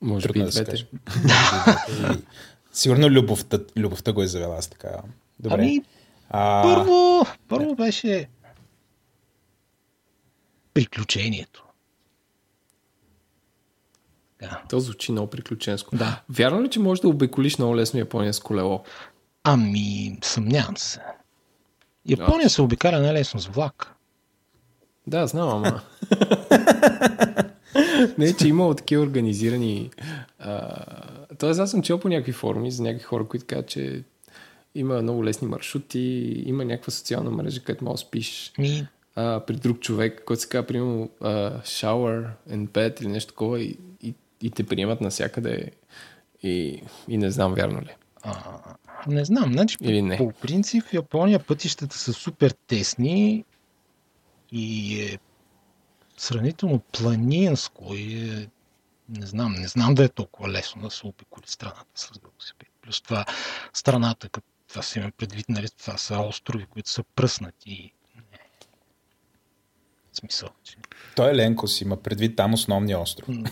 Може 0.00 0.28
би 0.28 0.32
Трудно 0.32 0.42
и 0.42 0.46
да 0.46 0.52
се 0.52 0.64
двете. 0.64 0.86
Сигурно 2.78 3.08
любовта, 3.08 3.58
любовта 3.76 4.12
го 4.12 4.22
е 4.22 4.26
завела 4.26 4.56
аз 4.56 4.68
така. 4.68 4.88
Добре. 5.38 5.54
Ами, 5.54 5.82
а, 6.30 6.62
Първо, 6.62 7.26
първо 7.48 7.74
беше 7.74 8.28
приключението. 10.74 11.64
Да. 14.40 14.62
То 14.70 14.80
звучи 14.80 15.12
много 15.12 15.30
приключенско. 15.30 15.96
Да. 15.96 16.22
Вярно 16.28 16.62
ли, 16.62 16.70
че 16.70 16.80
можеш 16.80 17.02
да 17.02 17.08
обиколиш 17.08 17.58
много 17.58 17.76
лесно 17.76 17.98
Япония 17.98 18.34
с 18.34 18.40
колело? 18.40 18.84
Ами, 19.44 20.18
съмнявам 20.22 20.76
се. 20.76 21.00
Япония 22.06 22.50
се 22.50 22.62
обикаля 22.62 23.00
най-лесно 23.00 23.40
с 23.40 23.46
влак. 23.46 23.94
Да, 25.06 25.26
знам, 25.26 25.48
ама. 25.48 25.80
Не, 28.18 28.36
че 28.36 28.48
имало 28.48 28.74
такива 28.74 29.02
организирани. 29.02 29.90
А... 30.38 30.84
Тоест, 31.38 31.60
аз 31.60 31.70
съм 31.70 31.82
чел 31.82 32.00
по 32.00 32.08
някакви 32.08 32.32
форуми 32.32 32.70
за 32.70 32.82
някакви 32.82 33.04
хора, 33.04 33.24
които 33.24 33.46
казват, 33.48 33.68
че 33.68 34.02
има 34.74 35.02
много 35.02 35.24
лесни 35.24 35.48
маршрути, 35.48 36.42
има 36.46 36.64
някаква 36.64 36.90
социална 36.90 37.30
мрежа, 37.30 37.62
където 37.62 37.84
можеш 37.84 38.04
да 38.04 38.08
спиш 38.08 38.52
Ми, 38.58 38.86
а, 39.14 39.40
при 39.46 39.54
друг 39.56 39.80
човек, 39.80 40.22
който 40.26 40.42
се 40.42 40.48
казва, 40.48 40.66
примерно, 40.66 41.10
а, 41.20 41.60
shower 41.62 42.28
and 42.50 42.68
bed 42.68 43.00
или 43.02 43.08
нещо 43.08 43.32
такова 43.32 43.60
и, 43.60 43.78
и, 44.02 44.14
и 44.42 44.50
те 44.50 44.64
приемат 44.64 45.00
навсякъде 45.00 45.70
и, 46.42 46.82
и 47.08 47.18
не 47.18 47.30
знам 47.30 47.54
вярно 47.54 47.80
ли. 47.80 47.94
а, 48.22 48.34
не 49.06 49.24
знам, 49.24 49.52
значи 49.52 49.76
Или 49.80 50.02
не. 50.02 50.16
по 50.16 50.32
принцип 50.32 50.84
в 50.84 50.92
Япония 50.92 51.38
пътищата 51.38 51.98
са 51.98 52.12
супер 52.12 52.54
тесни 52.66 53.44
и 54.52 55.00
е 55.02 55.18
сравнително 56.16 56.78
планинско 56.78 57.94
и 57.94 58.30
е, 58.30 58.48
не 59.08 59.26
знам, 59.26 59.52
не 59.52 59.68
знам 59.68 59.94
да 59.94 60.04
е 60.04 60.08
толкова 60.08 60.48
лесно 60.48 60.82
да 60.82 60.90
се 60.90 61.06
обиколи 61.06 61.44
страната 61.46 61.86
с 61.94 62.10
велосипед. 62.22 62.68
Плюс 62.82 63.00
това 63.00 63.24
страната, 63.72 64.28
като 64.28 64.46
това 64.68 64.82
си 64.82 64.98
има 64.98 65.10
предвид, 65.16 65.48
нали, 65.48 65.68
това 65.78 65.98
са 65.98 66.18
острови, 66.18 66.66
които 66.66 66.90
са 66.90 67.02
пръснати. 67.02 67.92
Не. 68.16 68.38
В 70.12 70.16
смисъл, 70.16 70.48
че... 70.64 70.76
той 71.16 71.30
е 71.30 71.34
Ленкос, 71.34 71.80
има 71.80 71.96
предвид 71.96 72.36
там 72.36 72.54
основния 72.54 73.00
остров. 73.00 73.28
Да. 73.28 73.50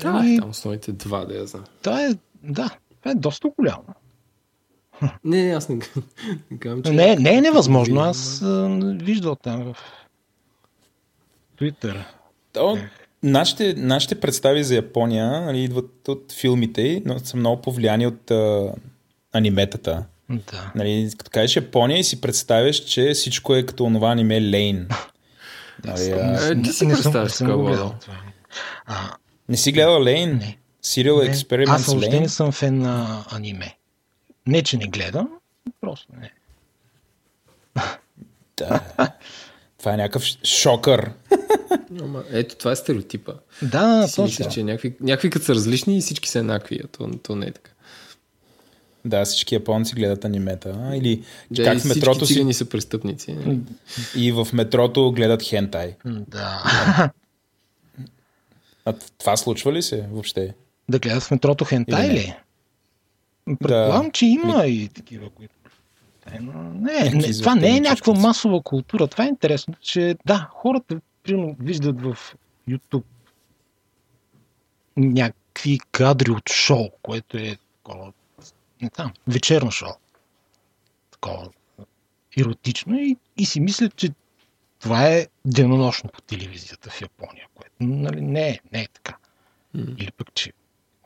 Да, 0.00 0.08
Ами, 0.08 0.38
там 0.38 0.50
основните 0.50 0.92
два, 0.92 1.24
да 1.24 1.34
я 1.34 1.46
знам. 1.46 1.64
това 1.82 2.04
е, 2.04 2.10
да, 2.42 2.78
това 3.00 3.10
е 3.10 3.14
доста 3.14 3.48
голямо. 3.58 3.84
Не, 5.24 5.44
не, 5.44 5.52
аз 5.52 5.68
не, 5.68 5.78
казвам, 6.58 6.82
че... 6.82 6.92
Не, 6.92 7.16
не 7.16 7.36
е 7.36 7.40
невъзможно. 7.40 8.00
Аз 8.00 8.40
виждал 8.82 9.36
там 9.36 9.64
в 9.64 9.76
Twitter. 11.58 12.04
То, 12.52 12.78
нашите, 13.22 13.74
нашите 13.76 14.20
представи 14.20 14.64
за 14.64 14.74
Япония 14.74 15.40
нали, 15.40 15.64
идват 15.64 16.08
от 16.08 16.32
филмите, 16.32 17.02
но 17.04 17.18
са 17.18 17.36
много 17.36 17.62
повлияни 17.62 18.06
от 18.06 18.30
а, 18.30 18.72
аниметата. 19.32 20.04
Да. 20.30 20.72
Нали, 20.74 21.10
като 21.18 21.30
кажеш 21.30 21.56
Япония 21.56 21.98
и 21.98 22.04
си 22.04 22.20
представяш, 22.20 22.76
че 22.76 23.12
всичко 23.14 23.54
е 23.54 23.66
като 23.66 23.84
онова 23.84 24.12
аниме 24.12 24.50
Лейн. 24.50 24.88
Нали, 25.84 26.10
а... 26.10 26.52
Е, 26.52 26.62
ти 26.62 26.72
си 26.72 26.86
не 26.86 26.94
представяш 26.94 27.36
такова, 27.38 27.94
Не 29.48 29.56
си 29.56 29.72
гледал 29.72 30.02
Лейн? 30.02 30.30
Не. 30.30 30.58
Serial 30.84 31.28
не, 31.28 31.34
Experiments 31.34 31.74
аз 31.74 31.86
въобще 31.86 32.20
не 32.20 32.28
съм 32.28 32.52
фен 32.52 32.78
на 32.78 33.24
аниме. 33.30 33.76
Не, 34.46 34.62
че 34.62 34.76
не 34.76 34.86
гледам, 34.86 35.28
просто 35.80 36.08
не. 36.20 36.32
Да. 38.56 38.80
Това 39.80 39.94
е 39.94 39.96
някакъв 39.96 40.24
шокър. 40.44 41.10
Ама, 42.02 42.24
ето, 42.30 42.56
това 42.56 42.72
е 42.72 42.76
стереотипа. 42.76 43.32
Да, 43.62 44.04
Ти 44.06 44.12
си 44.12 44.20
мислиш, 44.22 44.36
точно. 44.36 44.52
че 44.52 44.62
някакви, 44.64 44.94
някакви 45.00 45.30
като 45.30 45.44
са 45.44 45.54
различни 45.54 45.98
и 45.98 46.00
всички 46.00 46.28
са 46.28 46.38
еднакви, 46.38 46.80
а 46.84 46.86
то, 46.86 47.10
то 47.22 47.36
не 47.36 47.46
е 47.46 47.52
така. 47.52 47.70
Да, 49.04 49.24
всички 49.24 49.54
японци 49.54 49.94
гледат 49.94 50.24
анимета. 50.24 50.78
а? 50.80 50.96
Или 50.96 51.22
Да, 51.50 51.64
как 51.64 51.74
и 51.74 51.76
в 51.76 51.80
всички 51.80 51.98
метрото 51.98 52.26
си 52.26 52.32
цигани 52.34 52.54
са 52.54 52.64
престъпници. 52.64 53.32
нали? 53.32 53.58
и 54.16 54.32
в 54.32 54.48
метрото 54.52 55.12
гледат 55.12 55.42
хентай. 55.42 55.96
Да. 56.06 57.10
А 58.84 58.92
това 59.18 59.36
случва 59.36 59.72
ли 59.72 59.82
се 59.82 60.06
въобще? 60.10 60.54
да 60.88 60.98
гледат 60.98 61.22
в 61.22 61.30
метрото 61.30 61.64
хентай 61.64 62.06
Или 62.06 62.12
не? 62.14 62.20
ли? 62.20 62.34
Предполагам, 63.58 64.10
че 64.10 64.26
има 64.26 64.66
и 64.66 64.88
такива, 64.88 65.30
които... 65.30 65.54
Е, 66.26 66.40
но 66.40 66.52
Не, 66.62 66.92
Някакви 66.92 67.18
не, 67.18 67.32
това 67.32 67.54
не 67.54 67.76
е 67.76 67.80
някаква 67.80 68.14
масова 68.14 68.62
култура. 68.62 69.06
Това 69.06 69.24
е 69.24 69.28
интересно, 69.28 69.74
че 69.80 70.16
да, 70.26 70.50
хората 70.52 71.00
примерно 71.22 71.56
виждат 71.60 72.00
в 72.00 72.16
YouTube 72.68 73.04
някакви 74.96 75.78
кадри 75.92 76.30
от 76.30 76.48
шоу, 76.50 76.90
което 77.02 77.36
е 77.36 77.56
такова, 77.76 78.12
не 78.82 78.90
знам, 78.96 79.12
вечерно 79.26 79.70
шоу. 79.70 79.92
Такова 81.10 81.48
еротично 82.38 82.98
и, 82.98 83.16
и 83.36 83.46
си 83.46 83.60
мислят, 83.60 83.96
че 83.96 84.10
това 84.78 85.06
е 85.06 85.26
денонощно 85.44 86.10
по 86.10 86.20
телевизията 86.20 86.90
в 86.90 87.00
Япония, 87.00 87.46
което 87.54 87.74
нали, 87.80 88.20
не, 88.20 88.48
е, 88.48 88.60
не 88.72 88.82
е 88.82 88.88
така. 88.88 89.16
Или 89.74 90.10
пък, 90.16 90.34
че 90.34 90.52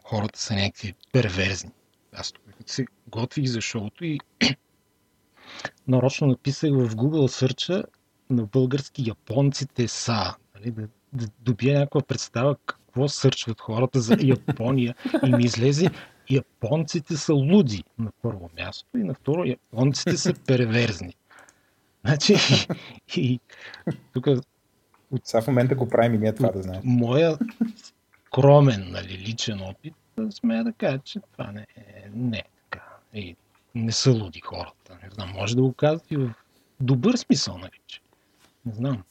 хората 0.05 0.41
са 0.41 0.55
някакви 0.55 0.95
перверзни. 1.13 1.71
Аз 2.13 2.33
тук 2.33 2.45
се 2.67 2.87
готвих 3.09 3.47
за 3.47 3.61
шоуто 3.61 4.05
и 4.05 4.21
нарочно 5.89 6.27
написах 6.27 6.71
в 6.71 6.97
Google 6.97 7.27
сърча 7.27 7.85
на 8.31 8.45
български 8.45 9.09
японците 9.09 9.89
са. 9.89 10.35
Нали, 10.55 10.71
да, 10.71 10.89
да 11.13 11.27
добия 11.41 11.79
някаква 11.79 12.03
представа 12.03 12.57
какво 12.67 13.09
сърчват 13.09 13.61
хората 13.61 14.01
за 14.01 14.17
Япония 14.23 14.95
и 15.27 15.31
ми 15.37 15.45
излезе 15.45 15.91
японците 16.31 17.17
са 17.17 17.35
луди 17.35 17.85
на 17.99 18.11
първо 18.23 18.51
място 18.57 18.99
и 18.99 19.05
на 19.05 19.15
второ 19.15 19.45
японците 19.45 20.17
са 20.17 20.35
перверзни. 20.47 21.15
Значи, 22.05 22.35
и 23.17 23.41
тук 24.13 24.29
Сега 25.25 25.43
в 25.43 25.47
момента 25.47 25.75
го 25.75 25.89
правим 25.89 26.15
и 26.15 26.19
ние 26.19 26.35
това 26.35 26.49
да 26.49 26.63
знаем. 26.63 26.81
моя 26.85 27.39
скромен, 28.27 28.91
нали, 28.91 29.19
личен 29.19 29.61
опит, 29.61 29.95
смея 30.31 30.65
да 30.65 30.73
кажа, 30.73 30.99
че 30.99 31.21
това 31.33 31.53
не 31.53 31.67
е, 31.77 32.11
не 32.15 32.39
е 32.39 32.45
така. 32.63 32.85
И 33.15 33.37
не 33.75 33.93
са 33.93 34.11
луди 34.13 34.41
хората. 34.41 34.99
Не 35.03 35.11
знам, 35.11 35.31
може 35.31 35.57
да 35.57 35.63
го 35.63 35.73
казват 35.73 36.11
и 36.11 36.17
в 36.17 36.35
добър 36.81 37.17
смисъл, 37.17 37.59
нали. 37.59 37.71
Не 38.67 38.75
знам. 38.75 39.03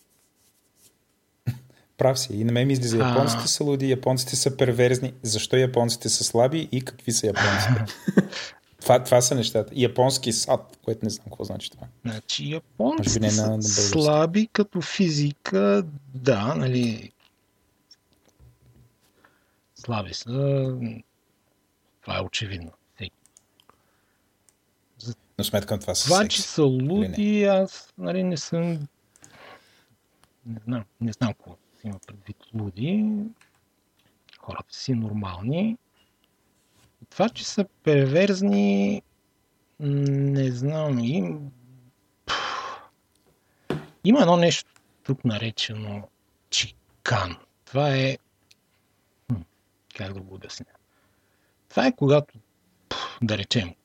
Прав 1.97 2.19
си. 2.19 2.33
И 2.33 2.43
на 2.43 2.51
мен 2.51 2.67
ми 2.67 2.73
излиза 2.73 2.97
японците 2.97 3.47
са 3.47 3.63
луди, 3.63 3.89
японците 3.89 4.35
са 4.35 4.57
перверзни. 4.57 5.13
Защо 5.21 5.55
японците 5.55 6.09
са 6.09 6.23
слаби 6.23 6.69
и 6.71 6.81
какви 6.81 7.11
са 7.11 7.27
японците? 7.27 7.85
това, 8.81 9.03
това 9.03 9.21
са 9.21 9.35
нещата. 9.35 9.73
Японски 9.75 10.33
сад, 10.33 10.77
което 10.83 11.05
не 11.05 11.09
знам 11.09 11.23
какво 11.25 11.43
значи 11.43 11.71
това. 11.71 11.87
Значи 12.05 12.51
японците 12.51 13.19
не 13.19 13.27
на- 13.27 13.33
са 13.33 13.49
на 13.49 13.63
слаби 13.63 14.47
като 14.47 14.81
физика, 14.81 15.83
да, 16.07 16.55
нали. 16.55 17.11
Слаби 19.75 20.13
са. 20.13 20.31
Това 22.01 22.17
е 22.17 22.21
очевидно. 22.21 22.71
Но 25.43 25.47
сметкам 25.47 25.79
това 25.79 25.95
са 25.95 26.05
Това, 26.05 26.27
че 26.27 26.41
са 26.41 26.63
луди, 26.63 27.43
аз 27.43 27.93
нали, 27.97 28.23
не 28.23 28.37
съм... 28.37 28.71
Не 30.45 30.59
знам, 30.65 30.85
не 31.01 31.11
знам 31.11 31.33
какво 31.33 31.55
има 31.83 31.99
предвид 32.07 32.37
луди. 32.53 33.15
Хората 34.39 34.75
си 34.75 34.93
нормални. 34.93 35.77
Това, 37.09 37.29
че 37.29 37.45
са 37.45 37.65
перверзни, 37.83 39.01
не 39.79 40.51
знам. 40.51 40.99
Им... 40.99 41.51
Има 44.03 44.21
едно 44.21 44.37
нещо 44.37 44.71
тук 45.03 45.25
наречено 45.25 46.07
чикан. 46.49 47.37
Това 47.65 47.95
е... 47.95 48.17
Как 49.95 50.13
да 50.13 50.21
го 50.21 50.35
обясня? 50.35 50.65
Това 51.69 51.87
е 51.87 51.95
когато, 51.95 52.33
пф, 52.89 53.17
да 53.21 53.37
речем, 53.37 53.75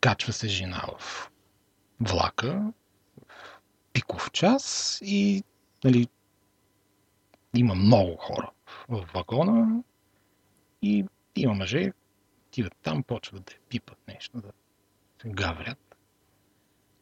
качва 0.00 0.32
се 0.32 0.48
жена 0.48 0.84
в 0.98 1.30
влака, 2.00 2.72
в 3.18 3.92
пиков 3.92 4.30
час 4.32 4.98
и 5.02 5.42
нали, 5.84 6.08
има 7.56 7.74
много 7.74 8.16
хора 8.16 8.50
в 8.88 9.08
вагона 9.14 9.82
и 10.82 11.04
има 11.36 11.54
мъже, 11.54 11.92
отиват 12.48 12.76
там, 12.82 13.02
почват 13.02 13.44
да 13.44 13.52
пипат 13.68 13.98
нещо, 14.08 14.40
да 14.40 14.48
се 15.22 15.28
гаврят. 15.28 15.96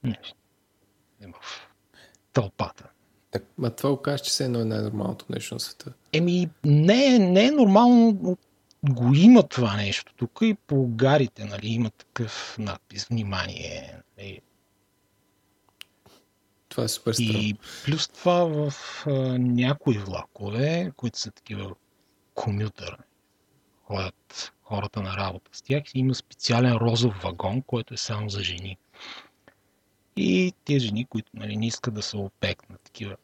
Нещо. 0.02 0.34
Е, 1.20 1.26
В 1.26 1.68
тълпата. 2.32 2.88
Ма 3.58 3.70
това 3.70 3.90
го 3.90 4.02
кажеш, 4.02 4.20
че 4.20 4.32
се 4.34 4.44
едно 4.44 4.60
е 4.60 4.64
най-нормалното 4.64 5.24
нещо 5.28 5.54
на 5.54 5.60
света. 5.60 5.92
Еми, 6.12 6.50
не, 6.64 7.14
е- 7.14 7.18
не 7.18 7.46
е 7.46 7.50
нормално, 7.50 8.18
но 8.22 8.36
го 8.84 9.14
има 9.14 9.48
това 9.48 9.76
нещо. 9.76 10.14
Тук 10.16 10.38
и 10.42 10.56
по 10.66 10.88
гарите, 10.88 11.44
нали, 11.44 11.68
има 11.68 11.90
такъв 11.90 12.56
надпис, 12.58 13.04
внимание. 13.04 14.00
Нали, 14.18 14.40
Това 16.68 16.84
е 16.84 16.88
супер 16.88 17.12
странно. 17.12 17.32
И 17.32 17.54
плюс 17.84 18.08
това 18.08 18.44
в 18.44 18.72
а, 19.06 19.10
някои 19.38 19.98
влакове, 19.98 20.92
които 20.96 21.18
са 21.18 21.30
такива 21.30 21.74
комютър, 22.34 22.96
ходят 23.84 24.52
хората 24.62 25.02
на 25.02 25.16
работа 25.16 25.50
с 25.52 25.62
тях, 25.62 25.82
има 25.94 26.14
специален 26.14 26.72
розов 26.72 27.22
вагон, 27.22 27.62
който 27.62 27.94
е 27.94 27.96
само 27.96 28.28
за 28.28 28.42
жени. 28.42 28.78
И 30.16 30.52
тези 30.64 30.86
жени, 30.86 31.04
които 31.04 31.30
нали, 31.34 31.56
не 31.56 31.66
искат 31.66 31.94
да 31.94 32.02
се 32.02 32.16
опекнат 32.16 32.70
на 32.70 32.78
такива 32.78 33.16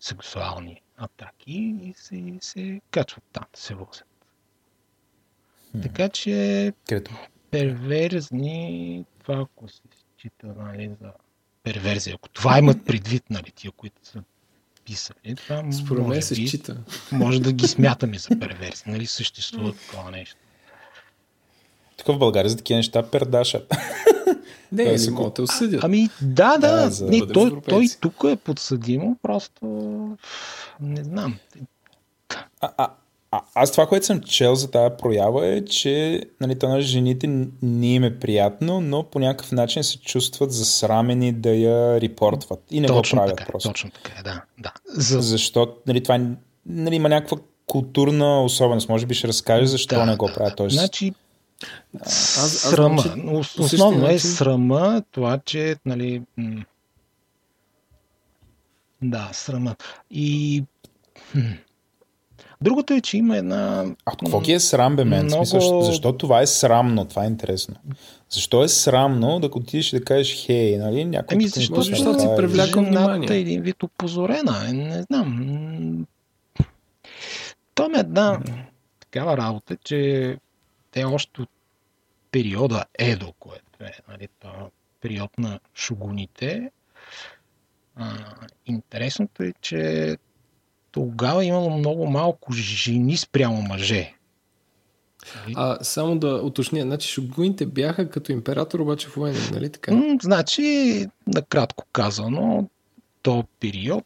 сексуални 0.00 0.82
атаки 0.96 1.76
и 1.82 1.94
се, 1.96 2.38
се 2.40 2.80
качват 2.90 3.24
там 3.32 3.44
се 3.54 3.74
возят. 3.74 4.15
Така 5.82 6.08
че 6.08 6.72
Където 6.88 7.14
перверзни, 7.50 9.04
това 9.22 9.40
ако 9.40 9.68
се 9.68 9.80
счита 10.18 10.46
нали, 10.46 10.90
за 11.00 11.10
перверзия, 11.62 12.14
ако 12.14 12.28
това 12.28 12.58
имат 12.58 12.84
предвид, 12.86 13.22
нали, 13.30 13.52
тия, 13.54 13.70
които 13.70 13.96
са 14.02 14.22
писали, 14.84 15.36
това 15.36 15.72
Според 15.72 16.02
може, 16.06 16.22
се 16.22 16.34
би, 16.34 16.48
счита. 16.48 16.76
може 17.12 17.40
да 17.40 17.52
ги 17.52 17.68
смятаме 17.68 18.18
за 18.18 18.28
перверзни, 18.40 18.92
нали, 18.92 19.06
съществува 19.06 19.72
такова 19.72 20.10
нещо. 20.10 20.36
Тук 21.96 22.06
в 22.06 22.18
България 22.18 22.50
за 22.50 22.56
такива 22.56 22.76
неща 22.76 23.10
пердашат. 23.10 23.74
Не, 24.72 24.84
не 24.84 24.98
се 24.98 25.10
могат 25.10 25.28
да 25.28 25.34
те 25.34 25.42
осъдят. 25.42 25.84
Ами 25.84 26.08
да, 26.22 26.58
да, 26.58 26.76
Да, 26.76 26.90
за 26.90 27.06
не, 27.06 27.26
той, 27.26 27.60
той 27.68 27.88
тук 28.00 28.24
е 28.28 28.36
подсъдимо, 28.36 29.16
просто 29.22 29.60
не 30.80 31.04
знам. 31.04 31.38
А, 32.60 32.72
а, 32.76 32.88
а, 33.36 33.42
аз 33.54 33.72
това, 33.72 33.86
което 33.86 34.06
съм 34.06 34.20
чел 34.20 34.54
за 34.54 34.70
тази 34.70 34.94
проява 34.98 35.46
е, 35.46 35.64
че 35.64 36.22
нали, 36.40 36.58
то 36.58 36.68
на 36.68 36.80
жените 36.80 37.26
не 37.62 37.94
им 37.94 38.04
е 38.04 38.18
приятно, 38.18 38.80
но 38.80 39.02
по 39.02 39.18
някакъв 39.18 39.52
начин 39.52 39.84
се 39.84 39.98
чувстват 39.98 40.52
засрамени 40.52 41.32
да 41.32 41.50
я 41.50 42.00
репортват. 42.00 42.62
И 42.70 42.80
не 42.80 42.86
точно 42.86 43.16
го 43.16 43.20
правят 43.20 43.36
така, 43.38 43.52
просто. 43.52 43.68
точно 43.68 43.90
така, 43.90 44.22
да. 44.22 44.42
да. 44.58 44.72
За, 44.86 45.20
Защо 45.20 45.74
нали, 45.86 46.02
това 46.02 46.14
е- 46.14 46.20
нали, 46.66 46.94
има 46.94 47.08
някаква 47.08 47.36
културна 47.66 48.42
особеност. 48.42 48.88
Може 48.88 49.06
би 49.06 49.14
ще 49.14 49.28
разкажеш 49.28 49.68
защо 49.68 49.94
да, 49.94 50.06
не 50.06 50.16
го 50.16 50.30
правят. 50.34 50.56
Тоест, 50.56 50.76
Значи, 50.76 51.12
аз- 52.00 52.38
аз 52.38 52.50
срама. 52.52 53.02
знам, 53.02 53.42
че 53.44 53.60
Основно 53.60 53.98
е 53.98 54.12
начин- 54.12 54.30
срама, 54.30 55.02
това, 55.10 55.38
че, 55.38 55.76
нали, 55.86 56.22
да, 59.02 59.30
срама. 59.32 59.76
И. 60.10 60.64
другото 62.60 62.94
е, 62.94 63.00
че 63.00 63.16
има 63.16 63.36
една... 63.36 63.84
А 64.06 64.10
какво 64.10 64.40
ги 64.40 64.52
е 64.52 64.60
срам, 64.60 64.96
бе, 64.96 65.04
мен? 65.04 65.24
Много-. 65.26 65.46
Смисъл, 65.46 65.82
защо 65.82 66.12
това 66.12 66.40
е 66.42 66.46
срамно? 66.46 67.04
Това 67.04 67.24
е 67.24 67.26
интересно. 67.26 67.74
Защо 68.30 68.64
е 68.64 68.68
срамно 68.68 69.40
да 69.40 69.46
отидеш 69.54 69.92
и 69.92 69.98
да 69.98 70.04
кажеш 70.04 70.46
хей, 70.46 70.76
нали? 70.78 71.04
Някой 71.04 71.34
Ами 71.34 71.48
защо, 71.48 71.74
те 71.74 71.80
защото 71.82 72.20
си 72.20 72.26
направи. 72.26 72.36
привляка 72.36 72.84
жената 72.84 73.12
внимание. 73.12 73.36
е 73.36 73.40
един 73.40 73.62
вид 73.62 73.82
опозорена. 73.82 74.68
Е, 74.68 74.72
Не 74.72 75.02
знам. 75.02 76.06
Там 77.74 77.94
е 77.94 77.98
една 77.98 78.40
такава 79.00 79.36
работа, 79.36 79.76
че 79.84 80.36
те 80.90 81.04
още 81.04 81.42
от 81.42 81.50
периода 82.30 82.84
Едо, 82.98 83.32
което 83.38 83.84
е 83.84 83.92
нали, 84.08 84.28
период 85.00 85.38
на 85.38 85.60
шугуните, 85.74 86.70
А, 87.96 88.14
интересното 88.66 89.42
е, 89.42 89.52
че 89.60 90.16
тогава 90.96 91.44
е 91.44 91.46
имало 91.46 91.70
много 91.70 92.06
малко 92.06 92.52
жени 92.52 93.16
спрямо 93.16 93.62
мъже. 93.62 94.12
А 95.54 95.78
само 95.84 96.18
да 96.18 96.28
уточня, 96.28 96.82
значи 96.82 97.08
шогуните 97.08 97.66
бяха 97.66 98.10
като 98.10 98.32
император, 98.32 98.80
обаче 98.80 99.08
военен, 99.08 99.50
нали 99.52 99.70
така? 99.70 99.92
М, 99.92 100.16
Значи, 100.22 101.06
накратко 101.26 101.84
казано, 101.92 102.68
то 103.22 103.44
период 103.60 104.04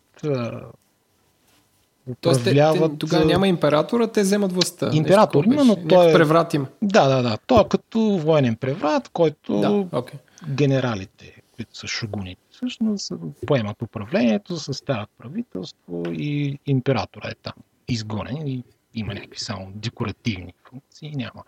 Тоест, 2.21 2.41
управляват... 2.41 2.93
те, 2.93 2.99
тогава 2.99 3.25
няма 3.25 3.49
императора, 3.49 4.07
те 4.07 4.23
вземат 4.23 4.53
властта. 4.53 4.91
Император 4.93 5.45
има, 5.45 5.65
но 5.65 5.77
той 5.89 6.11
е- 6.11 6.13
преврат 6.13 6.55
има. 6.55 6.67
Да, 6.83 7.09
да, 7.09 7.23
да. 7.23 7.39
То 7.47 7.61
е 7.61 7.69
като 7.69 8.01
военен 8.01 8.57
преврат, 8.57 9.09
който 9.09 9.61
Да, 9.61 9.99
окей. 9.99 10.19
генералите, 10.49 11.43
които 11.57 11.79
са 11.79 11.87
шугуните, 11.87 12.40
всъщност 12.61 13.13
поемат 13.47 13.83
управлението, 13.83 14.57
съставят 14.57 15.11
правителство 15.19 16.03
и 16.13 16.59
императора 16.67 17.29
е 17.29 17.35
там 17.35 17.53
изгонен 17.89 18.47
и 18.47 18.65
има 18.95 19.15
някакви 19.15 19.39
само 19.39 19.73
декоративни 19.75 20.55
функции, 20.69 21.11
няма 21.11 21.45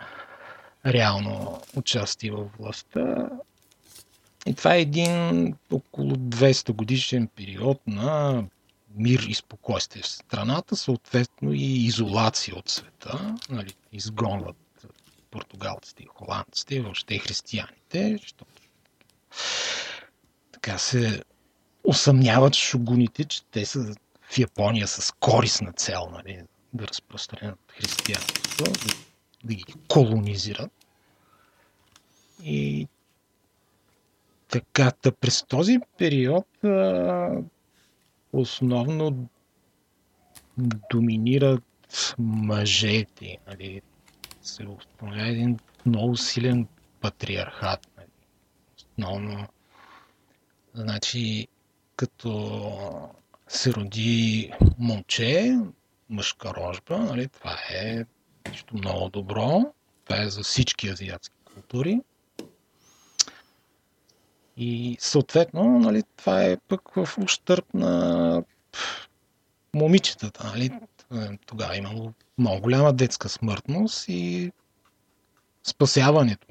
реално 0.87 1.61
участие 1.77 2.31
в 2.31 2.51
властта. 2.59 3.29
И 4.47 4.55
това 4.55 4.75
е 4.75 4.81
един 4.81 5.47
около 5.71 6.11
200 6.11 6.73
годишен 6.73 7.29
период 7.37 7.81
на 7.87 8.45
мир 8.95 9.27
и 9.29 9.35
спокойствие 9.35 10.03
в 10.03 10.07
страната, 10.07 10.77
съответно 10.77 11.53
и 11.53 11.87
изолация 11.87 12.57
от 12.57 12.69
света. 12.69 13.37
Нали, 13.51 13.75
изгонват 13.93 14.87
португалците 15.31 16.03
и 16.03 16.07
холандците, 16.07 16.81
въобще 16.81 17.19
християните, 17.19 18.19
защото 18.21 18.63
така 20.63 20.79
се 20.79 21.23
усъмняват 21.85 22.55
шугуните, 22.55 23.25
че 23.25 23.45
те 23.45 23.67
са 23.67 23.95
в 24.31 24.39
Япония 24.39 24.89
с 24.89 25.13
корисна 25.21 25.73
цел 25.73 26.09
нали, 26.13 26.43
да 26.73 26.89
разпространят 26.89 27.59
християнството, 27.69 28.65
да, 28.65 28.73
да 29.45 29.55
ги 29.55 29.65
колонизират. 29.89 30.71
И 32.43 32.89
така, 34.49 34.91
та 34.91 35.13
през 35.13 35.43
този 35.43 35.79
период 35.99 36.65
а, 36.65 37.31
основно 38.33 39.29
доминират 40.91 42.15
мъжете. 42.19 43.39
Нали. 43.47 43.83
Се 44.43 44.67
установява 44.67 45.29
един 45.29 45.59
много 45.87 46.17
силен 46.17 46.69
патриархат. 47.01 47.89
Нали. 47.97 48.09
Основно, 48.77 49.49
значи, 50.75 51.49
като 51.97 53.11
се 53.49 53.73
роди 53.73 54.53
момче, 54.79 55.59
мъжка 56.11 56.55
рожба, 56.55 56.99
нали, 56.99 57.29
това 57.29 57.59
е 57.75 58.05
нещо 58.49 58.77
много 58.77 59.09
добро. 59.09 59.75
Това 60.05 60.23
е 60.23 60.31
за 60.31 60.43
всички 60.43 60.89
азиатски 60.89 61.37
култури. 61.45 62.01
И 64.57 64.97
съответно, 65.01 65.79
нали, 65.79 66.03
това 66.16 66.45
е 66.45 66.57
пък 66.57 66.95
в 66.95 67.09
ущърп 67.18 67.75
на 67.75 68.45
момичетата. 69.75 70.47
Нали. 70.47 70.70
Тогава 71.47 71.77
имало 71.77 72.12
много 72.39 72.61
голяма 72.61 72.93
детска 72.93 73.29
смъртност 73.29 74.05
и 74.09 74.53
спасяването 75.64 76.47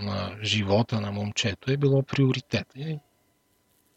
на 0.00 0.36
живота 0.42 1.00
на 1.00 1.12
момчето 1.12 1.72
е 1.72 1.76
било 1.76 2.02
приоритет. 2.02 2.66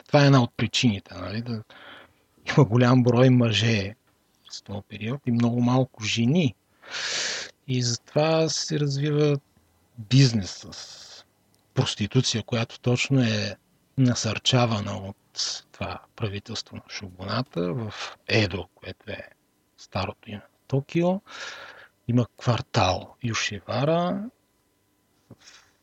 Това 0.08 0.24
е 0.24 0.26
една 0.26 0.43
от 0.43 0.53
причините. 0.58 1.16
Нали, 1.16 1.41
да 1.41 1.64
има 2.49 2.66
голям 2.66 3.03
брой 3.03 3.30
мъже 3.30 3.95
в 4.51 4.64
този 4.64 4.82
период 4.89 5.22
и 5.26 5.32
много 5.32 5.62
малко 5.62 6.03
жени. 6.03 6.55
И 7.68 7.82
затова 7.82 8.49
се 8.49 8.80
развива 8.80 9.38
бизнес 9.97 10.66
с 10.72 11.26
проституция, 11.74 12.43
която 12.43 12.80
точно 12.80 13.22
е 13.22 13.55
насърчавана 13.97 14.97
от 14.97 15.18
това 15.72 15.99
правителство 16.16 16.76
на 16.76 16.84
Шубоната 16.89 17.74
в 17.74 17.93
Едо, 18.28 18.68
което 18.76 19.12
е 19.12 19.30
старото 19.78 20.30
име 20.30 20.38
на 20.38 20.47
Токио. 20.68 21.22
Има 22.08 22.26
квартал 22.38 23.16
Юшивара, 23.24 24.30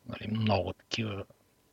нали, 0.07 0.31
много 0.31 0.73
такива 0.73 1.25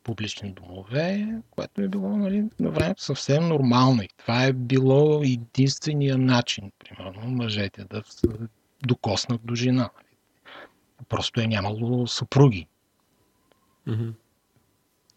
публични 0.04 0.52
домове, 0.52 1.28
което 1.50 1.82
е 1.82 1.88
било 1.88 2.08
нали, 2.08 2.44
на 2.60 2.70
времето 2.70 3.02
съвсем 3.02 3.48
нормално. 3.48 4.02
И 4.02 4.08
това 4.16 4.44
е 4.44 4.52
било 4.52 5.22
единствения 5.22 6.18
начин, 6.18 6.72
примерно, 6.78 7.20
мъжете 7.22 7.84
да 7.84 8.02
се 8.06 8.26
докоснат 8.82 9.40
до 9.44 9.54
жена. 9.54 9.90
Просто 11.08 11.40
е 11.40 11.46
нямало 11.46 12.06
съпруги. 12.06 12.66
Мгм. 13.86 14.08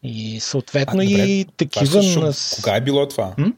И 0.03 0.39
съответно 0.39 1.01
А, 1.01 1.05
добре, 1.05 1.21
и 1.21 1.45
такива... 1.47 1.85
също- 2.03 2.19
нас- 2.19 2.53
Кога 2.55 2.75
е 2.75 2.81
било 2.81 3.07
това? 3.07 3.35
М? 3.37 3.53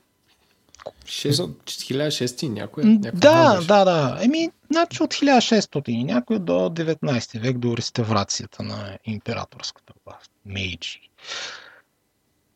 Шест- 1.06 1.36
За- 1.36 1.48
1600 1.66 2.50
някоя? 2.50 2.86
Някаква 2.88 3.20
Да, 3.20 3.56
беше. 3.56 3.68
да, 3.68 3.86
да. 3.86 4.18
Еми, 4.22 4.50
значи 4.72 5.04
от 5.04 5.14
1600 5.14 5.90
и 5.90 6.04
някой 6.04 6.40
до 6.40 6.54
19 6.70 7.40
век, 7.40 7.58
до 7.58 7.78
реставрацията 7.78 8.64
на 8.64 8.98
императорската 9.06 9.94
власт. 10.06 10.32
Мейджи. 10.46 11.07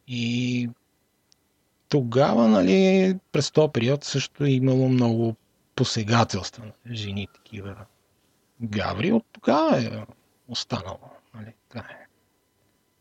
И 0.07 0.69
тогава, 1.89 2.47
нали, 2.47 3.15
през 3.31 3.51
този 3.51 3.71
период 3.73 4.03
също 4.03 4.43
е 4.43 4.49
имало 4.49 4.89
много 4.89 5.35
посегателства 5.75 6.65
на 6.65 6.95
жени, 6.95 7.27
такива 7.33 7.75
гаври. 8.61 9.11
От 9.11 9.25
тогава 9.31 9.81
е 9.81 9.89
останало. 10.47 10.99
Нали, 11.33 11.53
така 11.69 11.87
е. 11.89 12.05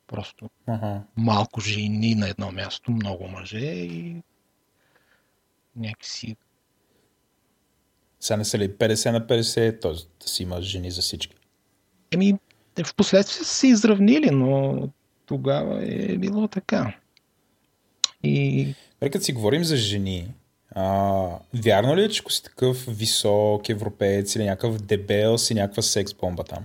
Просто 0.06 0.50
Ага. 0.66 1.02
малко 1.16 1.60
жени 1.60 2.14
на 2.14 2.28
едно 2.28 2.52
място, 2.52 2.90
много 2.90 3.28
мъже 3.28 3.58
и 3.58 4.22
някакси 5.76 6.36
Сега 8.20 8.36
не 8.36 8.44
са 8.44 8.58
ли 8.58 8.72
50 8.72 9.10
на 9.12 9.26
50, 9.26 9.80
т.е. 9.80 9.92
да 10.22 10.28
си 10.28 10.42
има 10.42 10.62
жени 10.62 10.90
за 10.90 11.02
всички. 11.02 11.36
Еми, 12.10 12.38
в 12.84 12.94
последствие 12.94 13.44
са 13.44 13.54
се 13.54 13.66
изравнили, 13.66 14.30
но 14.30 14.88
тогава 15.30 15.84
е 15.84 16.16
било 16.18 16.48
така. 16.48 16.94
И 18.22 18.74
като 19.00 19.20
си 19.20 19.32
говорим 19.32 19.64
за 19.64 19.76
жени, 19.76 20.28
а, 20.74 20.84
вярно 21.54 21.96
ли 21.96 22.04
е, 22.04 22.08
че 22.08 22.20
ако 22.20 22.32
си 22.32 22.42
такъв 22.42 22.84
висок 22.88 23.68
европеец 23.68 24.34
или 24.34 24.44
някакъв 24.44 24.78
дебел 24.78 25.38
си 25.38 25.54
някаква 25.54 25.82
секс 25.82 26.14
бомба 26.14 26.44
там? 26.44 26.64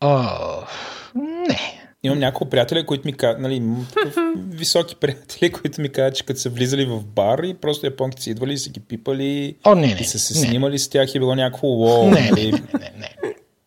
а, 0.00 0.66
не. 1.14 1.78
Имам 2.02 2.18
няколко 2.18 2.50
приятели, 2.50 2.86
които 2.86 3.06
ми 3.06 3.12
казват, 3.12 3.40
нали, 3.40 3.62
високи 4.36 4.96
приятели, 4.96 5.52
които 5.52 5.80
ми 5.80 5.88
казват, 5.88 6.16
че 6.16 6.24
като 6.24 6.40
са 6.40 6.50
влизали 6.50 6.84
в 6.84 7.04
бар 7.04 7.38
и 7.38 7.54
просто 7.54 7.86
японките 7.86 8.22
са 8.22 8.30
идвали 8.30 8.52
и 8.52 8.58
са 8.58 8.70
ги 8.70 8.80
пипали 8.80 9.56
О, 9.64 9.74
не, 9.74 9.86
не. 9.86 9.98
и 10.00 10.04
са 10.04 10.18
се 10.18 10.40
не. 10.40 10.46
снимали 10.46 10.78
с 10.78 10.88
тях 10.88 11.14
и 11.14 11.18
било 11.18 11.34
някакво 11.34 11.66
лоу. 11.66 12.10
Не, 12.10 12.20
не, 12.20 12.30
нали? 12.30 12.52
не, 12.52 12.60
не, 12.78 12.92
не. 12.98 13.11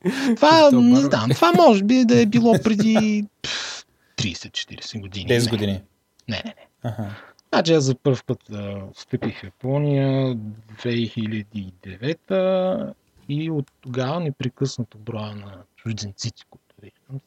Това, 0.35 0.69
То 0.69 0.81
не 0.81 0.95
знам, 0.95 1.29
това 1.29 1.53
може 1.53 1.83
би 1.83 2.05
да 2.05 2.21
е 2.21 2.25
било 2.25 2.53
преди 2.53 3.25
пф, 3.41 3.85
30-40 4.17 4.99
години. 4.99 5.27
10 5.29 5.43
Не, 5.43 5.49
години. 5.49 5.71
Не, 5.71 5.81
не, 6.27 6.41
не. 6.45 6.55
Аха. 6.83 7.15
Значи 7.49 7.73
аз 7.73 7.83
за 7.83 7.95
първ 7.95 8.21
път 8.25 8.49
а, 8.51 8.81
встъпих 8.93 9.39
в 9.39 9.43
Япония 9.43 10.35
2009 10.75 12.93
и 13.29 13.51
от 13.51 13.71
тогава 13.81 14.19
непрекъснато 14.19 14.97
броя 14.97 15.35
на 15.35 15.63
чужденците, 15.75 16.43
които 16.49 16.75
виждам, 16.81 17.19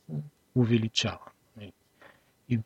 увеличава. 0.55 1.18
И- 1.61 1.72
И 2.49 2.59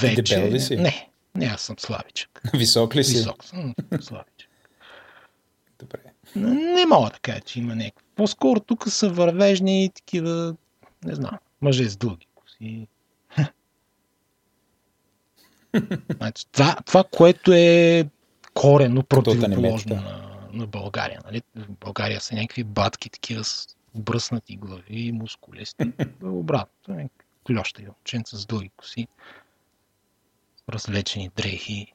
вече... 0.00 0.34
дебел 0.34 0.52
ли 0.52 0.60
си? 0.60 0.76
Не, 0.76 1.08
не, 1.34 1.46
аз 1.46 1.60
съм 1.60 1.76
славичък. 1.78 2.42
Висок 2.54 2.96
ли 2.96 3.04
си? 3.04 3.16
Висок 3.16 3.44
съм, 3.44 3.74
славичък. 4.00 4.50
Добре. 5.78 5.98
Не 6.36 6.86
мога 6.86 7.10
да 7.10 7.18
кажа, 7.18 7.40
че 7.40 7.60
има 7.60 7.74
някакво. 7.74 8.06
По-скоро 8.14 8.60
тук 8.60 8.88
са 8.88 9.08
вървежни 9.08 9.84
и 9.84 9.88
такива, 9.88 10.56
не 11.04 11.14
знам, 11.14 11.38
мъже 11.60 11.88
с 11.88 11.96
дълги 11.96 12.26
коси. 12.34 12.86
значи, 16.16 16.46
това, 16.52 16.76
това, 16.86 17.04
което 17.04 17.52
е 17.52 18.04
корено 18.54 19.02
противоположно 19.02 19.94
аниметата. 19.94 19.94
на, 19.94 20.48
на 20.52 20.66
България. 20.66 21.20
Нали? 21.24 21.42
В 21.56 21.66
България 21.80 22.20
са 22.20 22.34
някакви 22.34 22.64
батки, 22.64 23.10
такива 23.10 23.44
с 23.44 23.66
бръснати 23.94 24.56
глави, 24.56 25.12
мускулести. 25.12 25.92
Обратно, 26.22 26.98
е 26.98 27.08
клюща 27.46 27.82
и 27.82 27.84
момченца 27.84 28.36
с 28.36 28.46
дълги 28.46 28.70
коси, 28.76 29.08
развлечени 30.68 31.30
дрехи. 31.36 31.92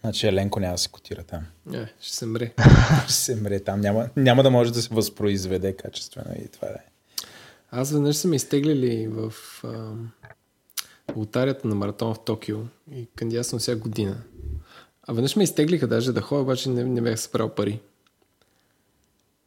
Значи 0.00 0.26
Еленко 0.26 0.60
няма 0.60 0.74
да 0.74 0.78
се 0.78 0.88
котира 0.88 1.22
там. 1.22 1.46
Е, 1.74 1.86
ще 2.00 2.16
се 2.16 2.26
мре. 2.26 2.52
Ще 3.04 3.12
се 3.12 3.36
мре 3.36 3.60
там. 3.60 3.80
Няма, 3.80 4.08
няма 4.16 4.42
да 4.42 4.50
може 4.50 4.72
да 4.72 4.82
се 4.82 4.88
възпроизведе 4.94 5.72
качествено 5.76 6.34
и 6.44 6.48
това 6.48 6.68
да 6.68 6.74
е. 6.74 6.86
Аз 7.70 7.92
веднъж 7.92 8.16
са 8.16 8.28
ме 8.28 8.36
изтеглили 8.36 9.08
в... 9.08 9.32
А, 9.64 9.90
лотарията 11.16 11.68
на 11.68 11.74
маратон 11.74 12.14
в 12.14 12.24
Токио 12.24 12.58
и 12.92 13.06
кандидатствам 13.16 13.58
всяка 13.58 13.78
година. 13.78 14.16
А 15.06 15.12
веднъж 15.12 15.36
ме 15.36 15.42
изтеглиха 15.44 15.86
даже 15.86 16.12
да 16.12 16.20
ходя, 16.20 16.42
обаче 16.42 16.68
не, 16.70 16.84
не 16.84 17.00
бях 17.00 17.20
събрал 17.20 17.48
пари. 17.54 17.80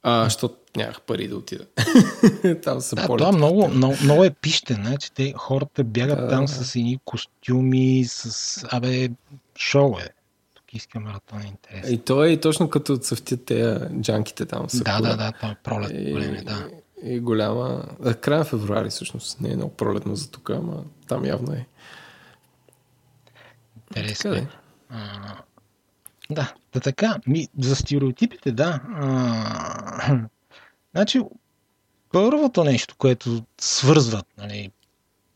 А, 0.03 0.23
защото 0.23 0.55
нямах 0.77 1.01
пари 1.01 1.27
да 1.27 1.35
отида. 1.37 1.65
там 2.63 2.81
са 2.81 2.95
Да, 2.95 3.07
полет. 3.07 3.17
това 3.17 3.29
е 3.29 3.37
много, 3.37 3.67
много, 3.67 3.95
много 4.03 4.23
епичен, 4.23 4.75
значи 4.85 5.11
те 5.11 5.33
хората 5.37 5.83
бягат 5.83 6.17
Да, 6.19 6.29
там 6.29 6.45
да. 6.45 6.51
с 6.51 6.75
едни 6.75 6.99
костюми, 7.05 8.05
с... 8.07 8.65
Абе, 8.71 9.09
шоу 9.57 9.97
е. 9.99 10.09
Токийския 10.71 11.01
маратон 11.01 11.41
е 11.41 11.47
интересен. 11.47 11.93
И 11.93 11.97
то 11.97 12.23
е 12.23 12.39
точно 12.39 12.69
като 12.69 12.97
цъфтят 12.97 13.45
те 13.45 13.79
джанките 14.01 14.45
там. 14.45 14.69
са 14.69 14.83
Да, 14.83 15.01
да, 15.01 15.17
да, 15.17 15.31
това 15.31 15.49
е 15.49 15.55
пролет, 15.63 15.91
И, 15.93 16.13
време, 16.13 16.41
да. 16.41 16.69
и 17.03 17.19
голяма... 17.19 17.83
А, 18.05 18.13
края 18.13 18.43
февруари 18.43 18.89
всъщност. 18.89 19.41
Не 19.41 19.51
е 19.51 19.55
много 19.55 19.73
пролетно 19.73 20.15
за 20.15 20.31
тук, 20.31 20.49
ама 20.49 20.83
там 21.07 21.25
явно 21.25 21.53
е. 21.53 21.67
Интересно. 23.77 24.31
Така 24.31 24.37
е. 24.37 24.41
да. 24.41 24.57
А, 24.89 25.35
да, 26.29 26.53
да 26.73 26.79
така. 26.79 27.17
Ми, 27.27 27.47
за 27.59 27.75
стереотипите, 27.75 28.51
да. 28.51 28.81
А, 28.95 30.19
значи, 30.95 31.21
първото 32.11 32.63
нещо, 32.63 32.95
което 32.97 33.43
свързват 33.61 34.25
нали, 34.37 34.71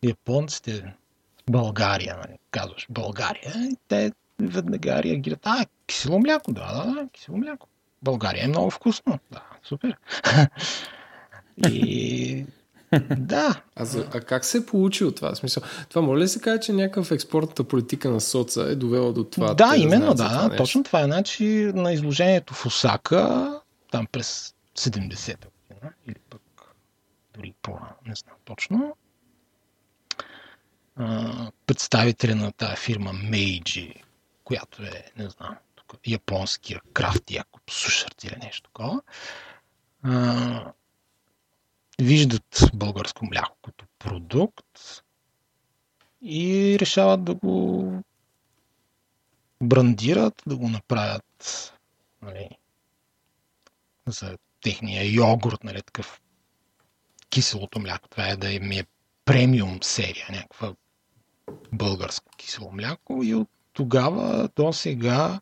японците 0.03 0.95
с 1.39 1.51
България, 1.51 2.17
нали, 2.17 2.37
казваш 2.51 2.87
България, 2.89 3.53
те 3.87 4.11
веднага 4.39 5.03
реагират, 5.03 5.39
а, 5.43 5.65
кисело 5.87 6.19
мляко, 6.19 6.51
да, 6.51 6.73
да, 6.73 6.91
да, 6.91 7.09
кисело 7.09 7.37
мляко. 7.37 7.67
България 8.01 8.45
е 8.45 8.47
много 8.47 8.71
вкусно. 8.71 9.19
Да, 9.31 9.43
супер. 9.63 9.97
И 11.69 12.45
да, 13.17 13.61
А, 13.75 13.85
за, 13.85 14.09
а 14.13 14.21
как 14.21 14.45
се 14.45 14.57
е 14.57 14.65
получило 14.65 15.11
това? 15.11 15.35
Смисъл, 15.35 15.63
това 15.89 16.01
може 16.01 16.23
ли 16.23 16.27
се 16.27 16.41
каже, 16.41 16.59
че 16.59 16.73
някакъв 16.73 17.11
експортната 17.11 17.63
политика 17.63 18.09
на 18.09 18.21
соца 18.21 18.61
е 18.61 18.75
довела 18.75 19.13
до 19.13 19.23
това? 19.23 19.53
да, 19.53 19.73
именно, 19.77 20.13
да, 20.13 20.27
това 20.27 20.43
нещо? 20.43 20.57
точно 20.57 20.83
това 20.83 21.01
е. 21.01 21.03
Значи 21.03 21.71
на 21.75 21.93
изложението 21.93 22.53
в 22.53 22.65
Осака, 22.65 23.61
там 23.91 24.07
през 24.11 24.53
70-та 24.77 25.47
година, 25.69 25.93
или 26.07 26.15
пък 26.29 26.41
дори 27.35 27.53
по-рано, 27.61 27.95
не 28.07 28.15
знам 28.15 28.35
точно, 28.45 28.95
а, 30.95 31.51
представителя 31.65 32.35
на 32.35 32.51
тази 32.51 32.75
фирма 32.75 33.11
Meiji, 33.13 33.95
която 34.45 34.83
е, 34.83 35.11
не 35.17 35.29
знам, 35.29 35.57
японския 36.07 36.81
крафт 36.93 37.31
Якоб 37.31 37.71
Сушърт 37.71 38.23
или 38.23 38.35
нещо 38.35 38.69
такова, 38.69 39.01
а, 40.03 40.73
виждат 41.99 42.59
българско 42.73 43.25
мляко 43.25 43.57
като 43.65 43.85
продукт 43.99 45.03
и 46.21 46.77
решават 46.79 47.23
да 47.23 47.35
го 47.35 47.91
брандират, 49.61 50.43
да 50.47 50.57
го 50.57 50.69
направят 50.69 51.73
нали, 52.21 52.49
за 54.05 54.37
техния 54.61 55.13
йогурт, 55.13 55.63
нали, 55.63 55.81
такъв 55.81 56.21
киселото 57.29 57.79
мляко. 57.79 58.09
Това 58.09 58.27
е 58.27 58.35
да 58.35 58.51
им 58.51 58.71
е 58.71 58.85
премиум 59.25 59.79
серия, 59.83 60.25
някаква 60.31 60.75
българско 61.73 62.31
кисело 62.37 62.71
мляко 62.71 63.23
и 63.23 63.35
от 63.35 63.49
тогава 63.75 64.49
до 64.55 64.73
сега 64.73 65.39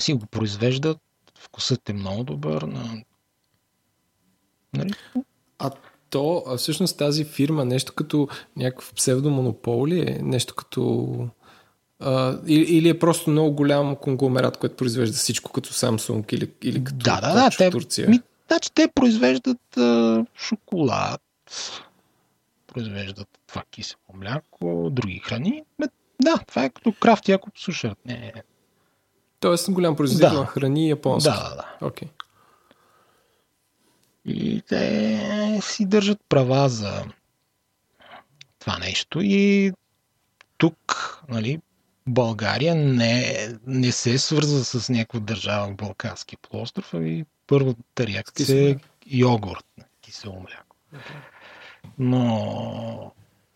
си 0.00 0.14
го 0.14 0.26
произвеждат. 0.26 0.98
Вкусът 1.38 1.88
е 1.88 1.92
много 1.92 2.24
добър. 2.24 2.62
На... 2.62 3.02
Нали? 4.74 4.92
А 5.58 5.70
то, 6.10 6.44
а 6.46 6.56
всъщност 6.56 6.98
тази 6.98 7.24
фирма, 7.24 7.64
нещо 7.64 7.92
като 7.94 8.28
някакъв 8.56 8.92
псевдомонопол 8.94 9.86
ли 9.86 10.00
е? 10.00 10.18
Нещо 10.22 10.54
като... 10.54 11.08
А, 12.00 12.38
или, 12.46 12.62
или 12.62 12.88
е 12.88 12.98
просто 12.98 13.30
много 13.30 13.52
голям 13.52 13.96
конгломерат, 13.96 14.56
който 14.56 14.76
произвежда 14.76 15.16
всичко 15.16 15.52
като 15.52 15.72
Samsung 15.72 16.34
или, 16.34 16.50
или 16.62 16.84
като 16.84 16.98
Да, 16.98 17.20
да, 17.20 17.34
да. 17.34 17.50
Те, 17.58 17.70
Турция? 17.70 18.08
ми, 18.08 18.20
значи 18.46 18.70
те 18.74 18.88
произвеждат 18.94 19.76
а, 19.76 20.26
шоколад, 20.34 21.20
произвеждат 22.66 23.28
това 23.46 23.62
кисело 23.70 24.00
мляко, 24.14 24.88
други 24.92 25.18
храни. 25.18 25.62
Ме, 25.78 25.86
да, 26.22 26.38
това 26.46 26.64
е 26.64 26.70
като 26.70 26.92
крафт 26.92 27.28
Якоб 27.28 27.58
Сушърт. 27.58 27.98
Не, 28.06 28.32
Тоест 29.40 29.70
голям 29.70 29.96
производител 29.96 30.30
Да. 30.30 30.40
на 30.40 30.46
храни 30.46 30.88
японски. 30.88 31.30
да, 31.30 31.48
да, 31.50 31.56
да. 31.56 31.86
Окей. 31.86 32.08
И 34.24 34.62
те 34.68 35.58
си 35.62 35.86
държат 35.86 36.18
права 36.28 36.68
за 36.68 37.04
това 38.58 38.78
нещо. 38.78 39.20
И 39.22 39.72
тук, 40.58 41.18
нали, 41.28 41.60
България 42.06 42.74
не, 42.74 43.48
не 43.66 43.92
се 43.92 44.18
свърза 44.18 44.64
с 44.64 44.88
някаква 44.88 45.20
държава 45.20 45.66
в 45.68 45.74
Балканския 45.76 46.38
полуостров, 46.42 46.94
ами 46.94 47.24
първата 47.46 48.06
реакция 48.06 48.70
е 48.70 48.76
йогурт, 49.06 49.66
кисело 50.00 50.34
мляко. 50.40 50.76
Но 51.98 53.12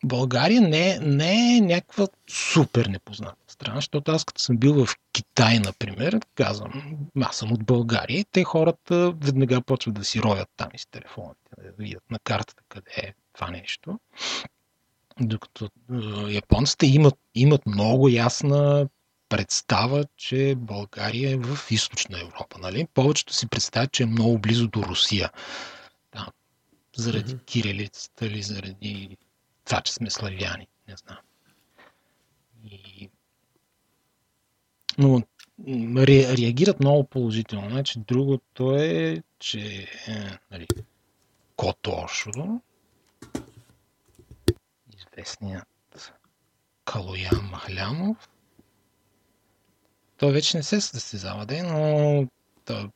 България 0.07 0.61
не, 0.61 0.99
не 0.99 1.57
е 1.57 1.61
някаква 1.61 2.07
супер 2.29 2.87
непозната 2.87 3.37
страна, 3.49 3.77
защото 3.77 4.13
аз 4.13 4.25
като 4.25 4.41
съм 4.41 4.57
бил 4.57 4.87
в 4.87 4.97
Китай, 5.13 5.59
например, 5.59 6.21
казвам, 6.35 6.99
аз 7.21 7.37
съм 7.37 7.53
от 7.53 7.65
България 7.65 8.21
и 8.21 8.25
те 8.25 8.45
хората 8.45 9.15
веднага 9.21 9.61
почват 9.61 9.95
да 9.95 10.05
си 10.05 10.23
роят 10.23 10.49
там 10.57 10.69
из 10.75 10.87
телефоните, 10.87 11.51
да 11.59 11.71
видят 11.79 12.11
на 12.11 12.19
картата 12.19 12.63
къде 12.69 12.91
е 12.97 13.15
това 13.33 13.51
нещо. 13.51 14.01
Докато 15.21 15.65
е, 15.65 16.33
японците 16.33 16.87
имат, 16.87 17.19
имат 17.35 17.67
много 17.67 18.09
ясна 18.09 18.89
представа, 19.29 20.05
че 20.17 20.55
България 20.57 21.31
е 21.31 21.37
в 21.37 21.59
източна 21.71 22.21
Европа. 22.21 22.59
Нали? 22.59 22.87
Повечето 22.95 23.35
си 23.35 23.49
представят, 23.49 23.93
че 23.93 24.03
е 24.03 24.07
много 24.07 24.39
близо 24.39 24.69
до 24.69 24.83
Русия. 24.83 25.31
Да, 26.13 26.27
заради 26.97 27.35
Мгм. 27.35 27.45
кирилицата 27.45 28.27
или 28.27 28.43
заради 28.43 29.17
това, 29.67 29.81
че 29.81 29.93
сме 29.93 30.11
славяни. 30.11 30.69
Не 30.89 30.97
знам. 30.97 31.19
И... 32.65 33.11
Но 34.99 35.23
ре, 35.97 36.37
реагират 36.37 36.81
много 36.81 37.05
положително. 37.05 37.71
Значи, 37.71 37.99
другото 37.99 38.77
е, 38.77 39.23
че 39.39 39.89
е, 40.09 40.39
нали, 40.51 40.67
Котошо, 41.57 42.61
известният 44.97 46.13
Калоян 46.85 47.49
Махлянов, 47.51 48.29
той 50.17 50.33
вече 50.33 50.57
не 50.57 50.63
се 50.63 50.81
състезава, 50.81 51.47
де, 51.47 51.63
но 51.63 52.29
той 52.65 52.89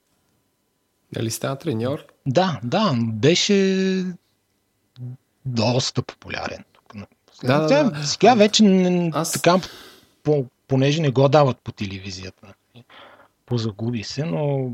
Дали 1.12 1.30
става 1.30 1.58
треньор? 1.58 2.06
да, 2.26 2.60
да, 2.64 2.94
беше 3.12 4.04
доста 5.46 6.02
популярен. 6.02 6.64
Да, 7.44 7.66
да, 7.66 7.90
да. 7.90 8.04
Сега 8.06 8.34
вече 8.34 8.64
Аз- 9.12 9.32
така, 9.32 9.60
по, 10.22 10.46
понеже 10.68 11.02
не 11.02 11.10
го 11.10 11.28
дават 11.28 11.58
по 11.64 11.72
телевизията, 11.72 12.54
позагуби 13.46 14.02
се, 14.02 14.24
но 14.24 14.72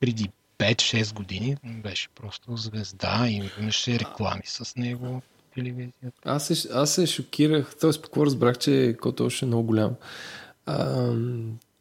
преди 0.00 0.30
5-6 0.58 1.14
години 1.14 1.56
беше 1.64 2.08
просто 2.08 2.56
звезда 2.56 3.26
и 3.28 3.50
имаше 3.60 3.98
реклами 3.98 4.42
с 4.44 4.76
него 4.76 5.06
по 5.06 5.54
телевизията. 5.54 6.20
Аз 6.24 6.46
се, 6.46 6.68
аз 6.72 6.92
се 6.92 7.06
шокирах, 7.06 7.76
т.е. 7.80 7.90
по 8.12 8.26
разбрах, 8.26 8.58
че 8.58 8.96
кото 9.00 9.26
още 9.26 9.44
е 9.44 9.48
много 9.48 9.66
голям. 9.66 9.94
А, 10.66 11.12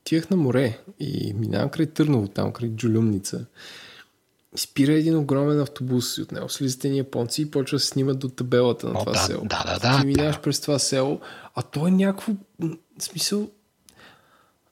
тиях 0.04 0.30
на 0.30 0.38
море 0.38 0.80
и 1.00 1.34
минавам 1.36 1.70
край 1.70 1.86
Търново, 1.86 2.28
там 2.28 2.54
край 2.54 2.70
Джулюмница. 2.70 3.46
Спира 4.56 4.94
един 4.94 5.18
огромен 5.18 5.60
автобус 5.62 6.18
и 6.18 6.22
от 6.22 6.32
него 6.32 6.50
слизате 6.50 6.90
ни 6.90 6.98
японци 6.98 7.42
и 7.42 7.52
почва 7.52 7.76
да 7.76 7.84
снимат 7.84 8.20
до 8.20 8.30
табелата 8.30 8.88
на 8.88 8.94
О, 8.94 9.00
това 9.00 9.12
да, 9.12 9.18
село. 9.20 9.42
да, 9.46 9.64
да, 9.66 9.80
да, 9.80 10.02
Ти 10.02 10.08
минаваш 10.08 10.36
да. 10.36 10.42
през 10.42 10.62
това 10.62 10.80
село, 10.80 11.20
а 11.56 11.62
то 11.62 11.88
е 11.88 11.92
някакво... 11.92 12.32
В 12.60 13.04
смисъл... 13.04 13.50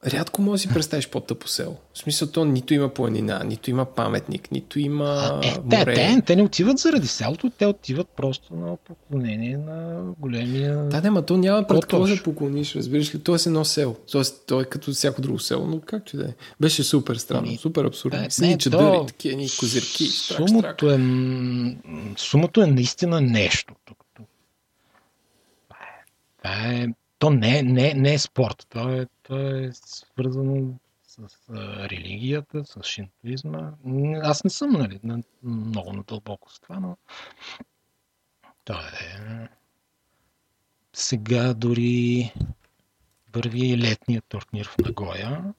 Рядко 0.06 0.42
може 0.42 0.54
да 0.54 0.70
си 0.70 0.74
представиш 0.74 1.10
по-тъпо 1.10 1.48
село. 1.48 1.78
В 1.94 1.98
смисъл, 1.98 2.28
то 2.28 2.46
нито 2.46 2.74
има 2.74 2.90
планина, 2.90 3.42
нито 3.42 3.70
има 3.70 3.86
паметник, 3.86 4.52
нито 4.52 4.80
има 4.80 5.40
Е, 5.44 5.54
те, 5.70 5.78
море. 5.78 5.94
те, 5.94 6.22
те 6.26 6.36
не 6.36 6.44
отиват 6.44 6.78
заради 6.78 7.08
селото, 7.08 7.50
те 7.50 7.66
отиват 7.66 8.08
просто 8.10 8.56
на 8.56 8.78
поклонение 8.78 9.58
на 9.58 10.04
големия... 10.20 10.78
Да, 10.80 11.02
не, 11.02 11.10
ма 11.10 11.22
то 11.22 11.38
няма 11.38 11.68
пред 11.68 11.82
какво 11.82 12.08
да 12.08 12.24
поклониш, 12.24 12.76
разбираш 12.76 13.16
ли? 13.16 13.20
То 13.20 13.36
е 13.36 13.48
едно 13.48 13.66
село. 13.66 13.96
Тоест, 14.12 14.44
то 14.48 14.62
е 14.62 14.66
като 14.66 14.92
всяко 14.92 15.22
друго 15.22 15.40
село, 15.40 15.68
но 15.68 15.80
както 15.82 16.16
и 16.16 16.20
да 16.20 16.26
е. 16.26 16.34
Беше 16.60 16.84
супер 16.84 17.16
странно, 17.16 17.48
Ами, 17.48 17.58
супер 17.58 17.86
абсурдно. 17.86 18.20
да, 18.20 18.30
Сини 18.30 18.58
чадъри, 18.58 18.82
то- 18.84 19.06
такива 19.06 19.36
ни 19.36 19.48
козирки. 19.60 20.04
Сумото 20.06 20.92
е, 20.92 21.00
сумото 22.18 22.62
е 22.62 22.68
наистина 22.68 23.22
нещо. 23.22 23.74
Тук, 23.86 23.98
тук. 24.16 24.26
Това 25.68 25.78
е, 25.80 26.04
това 26.38 26.74
е, 26.74 26.88
то 27.20 27.30
не, 27.30 27.60
е- 27.60 27.64
не, 27.64 27.94
не 27.94 28.14
е 28.14 28.20
спорт. 28.20 28.68
То 28.70 28.90
е, 28.90 29.06
е 29.40 29.70
свързано 29.74 30.74
с 31.04 31.20
а, 31.50 31.90
религията, 31.90 32.66
с 32.66 32.84
шинтуизма. 32.84 33.72
М, 33.84 34.20
Аз 34.24 34.44
не 34.44 34.50
съм 34.50 34.72
нали, 34.72 35.00
на, 35.04 35.24
много 35.44 35.94
надълбоко 35.94 36.52
с 36.52 36.60
това, 36.60 36.80
но 36.80 36.98
то 38.64 38.74
е 38.74 39.50
сега 40.94 41.54
дори 41.54 42.34
върви 43.34 43.78
летният 43.78 44.26
турнир 44.26 44.68
в 44.68 44.78
Нагоя. 44.78 45.54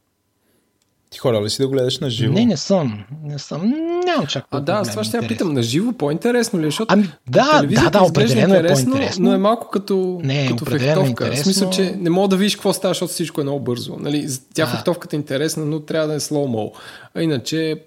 Ти 1.12 1.18
хора 1.18 1.42
ли 1.42 1.50
си 1.50 1.62
да 1.62 1.66
го 1.66 1.72
гледаш 1.72 1.98
на 1.98 2.10
живо? 2.10 2.32
Не, 2.32 2.46
не 2.46 2.56
съм. 2.56 3.04
Не 3.22 3.38
съм. 3.38 3.68
Нямам 4.06 4.26
чак 4.26 4.44
А 4.50 4.60
да, 4.60 4.72
аз 4.72 4.90
това 4.90 5.04
ще 5.04 5.16
я 5.16 5.28
питам. 5.28 5.52
На 5.52 5.62
живо 5.62 5.92
по-интересно 5.92 6.58
ли? 6.58 6.62
е? 6.62 6.66
Защото 6.66 6.86
Ами 6.88 7.08
да, 7.28 7.62
да, 7.64 7.90
да, 7.90 8.02
определено 8.02 8.54
е 8.54 8.66
по-интересно. 8.66 9.24
Но 9.24 9.32
е 9.34 9.38
малко 9.38 9.70
като, 9.70 10.20
Не, 10.22 10.48
като 10.48 10.64
е 10.66 10.78
фехтовка. 10.78 11.04
В 11.04 11.08
интересно. 11.10 11.44
смисъл, 11.44 11.70
че 11.70 11.94
не 11.98 12.10
мога 12.10 12.28
да 12.28 12.36
видиш 12.36 12.56
какво 12.56 12.72
става, 12.72 12.90
защото 12.90 13.12
всичко 13.12 13.40
е 13.40 13.44
много 13.44 13.60
бързо. 13.60 13.96
Нали? 13.96 14.26
Тя 14.54 14.64
Да. 14.64 14.70
фехтовката 14.70 15.16
е 15.16 15.18
интересна, 15.18 15.64
но 15.66 15.80
трябва 15.80 16.08
да 16.08 16.14
е 16.14 16.20
слоумо. 16.20 16.72
А 17.14 17.22
иначе 17.22 17.82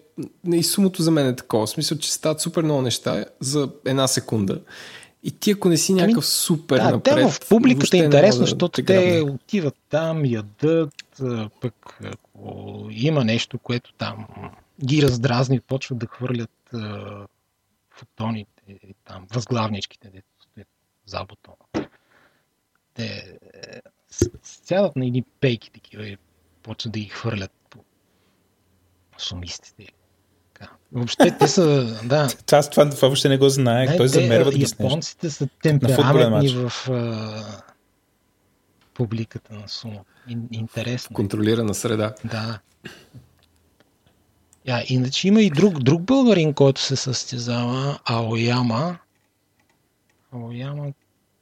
и 0.53 0.63
сумото 0.63 1.01
за 1.03 1.11
мен 1.11 1.28
е 1.28 1.36
такова. 1.36 1.65
В 1.65 1.69
смисъл, 1.69 1.97
че 1.97 2.11
стават 2.11 2.41
супер 2.41 2.63
много 2.63 2.82
неща 2.82 3.26
за 3.39 3.69
една 3.86 4.07
секунда. 4.07 4.59
И 5.23 5.32
ти 5.32 5.51
ако 5.51 5.69
не 5.69 5.78
си 5.78 5.93
някакъв 5.93 6.26
супер 6.26 6.78
Ами, 6.78 6.86
Да, 6.86 6.91
напред... 6.91 7.15
те 7.15 7.32
в 7.32 7.49
публиката 7.49 7.97
е 7.97 7.99
интересно, 7.99 8.39
да 8.39 8.45
защото 8.45 8.67
те 8.76 8.82
грабне. 8.82 9.21
отиват 9.21 9.76
там, 9.89 10.26
ядат, 10.26 10.89
пък 11.61 11.99
има 12.91 13.24
нещо, 13.24 13.60
което 13.60 13.93
там 13.93 14.28
ги 14.86 15.02
раздразни, 15.02 15.60
почват 15.60 15.98
да 15.98 16.08
хвърлят 16.08 16.74
а, 16.74 17.28
фотоните, 17.89 18.80
там, 19.06 19.28
възглавничките, 19.34 20.10
дето 20.10 20.28
стоят 20.39 20.68
за 21.06 21.26
бутона. 21.26 21.88
Те 22.93 23.06
е, 23.06 23.82
сядат 24.43 24.96
на 24.96 25.06
едни 25.06 25.24
пейки 25.39 25.72
такива 25.72 26.08
и 26.08 26.18
почват 26.64 26.93
да 26.93 27.00
ги 27.00 27.06
хвърлят 27.06 27.52
по 27.70 27.80
сумистите. 29.18 29.88
Въобще 30.91 31.38
те 31.39 31.48
са, 31.48 31.86
да, 32.04 32.28
Аз 32.52 32.70
това, 32.70 32.89
това 32.89 33.08
въобще 33.08 33.30
не 33.30 33.38
го 33.38 33.50
знаех. 33.50 33.98
Той 33.98 34.06
те, 34.06 34.08
замерват 34.08 34.56
ги 34.56 34.66
с 34.66 34.72
нещо. 34.72 34.84
японците 34.84 35.30
са 35.30 35.48
темпераментни 35.62 36.50
в 36.50 36.89
а, 36.89 37.62
публиката 38.96 39.54
на 39.54 39.68
сумо. 39.68 40.06
Ин, 40.28 40.48
интересно. 40.52 41.14
Контролирана 41.14 41.74
среда. 41.74 42.16
Да. 42.26 42.60
Я, 44.68 44.84
иначе 44.88 45.28
има 45.28 45.41
и 45.41 45.50
друг, 45.50 45.80
друг 45.84 46.02
българин, 46.02 46.54
който 46.54 46.82
се 46.82 46.96
състезава, 46.96 48.00
Аояма. 48.06 48.98
Аояма, 50.32 50.93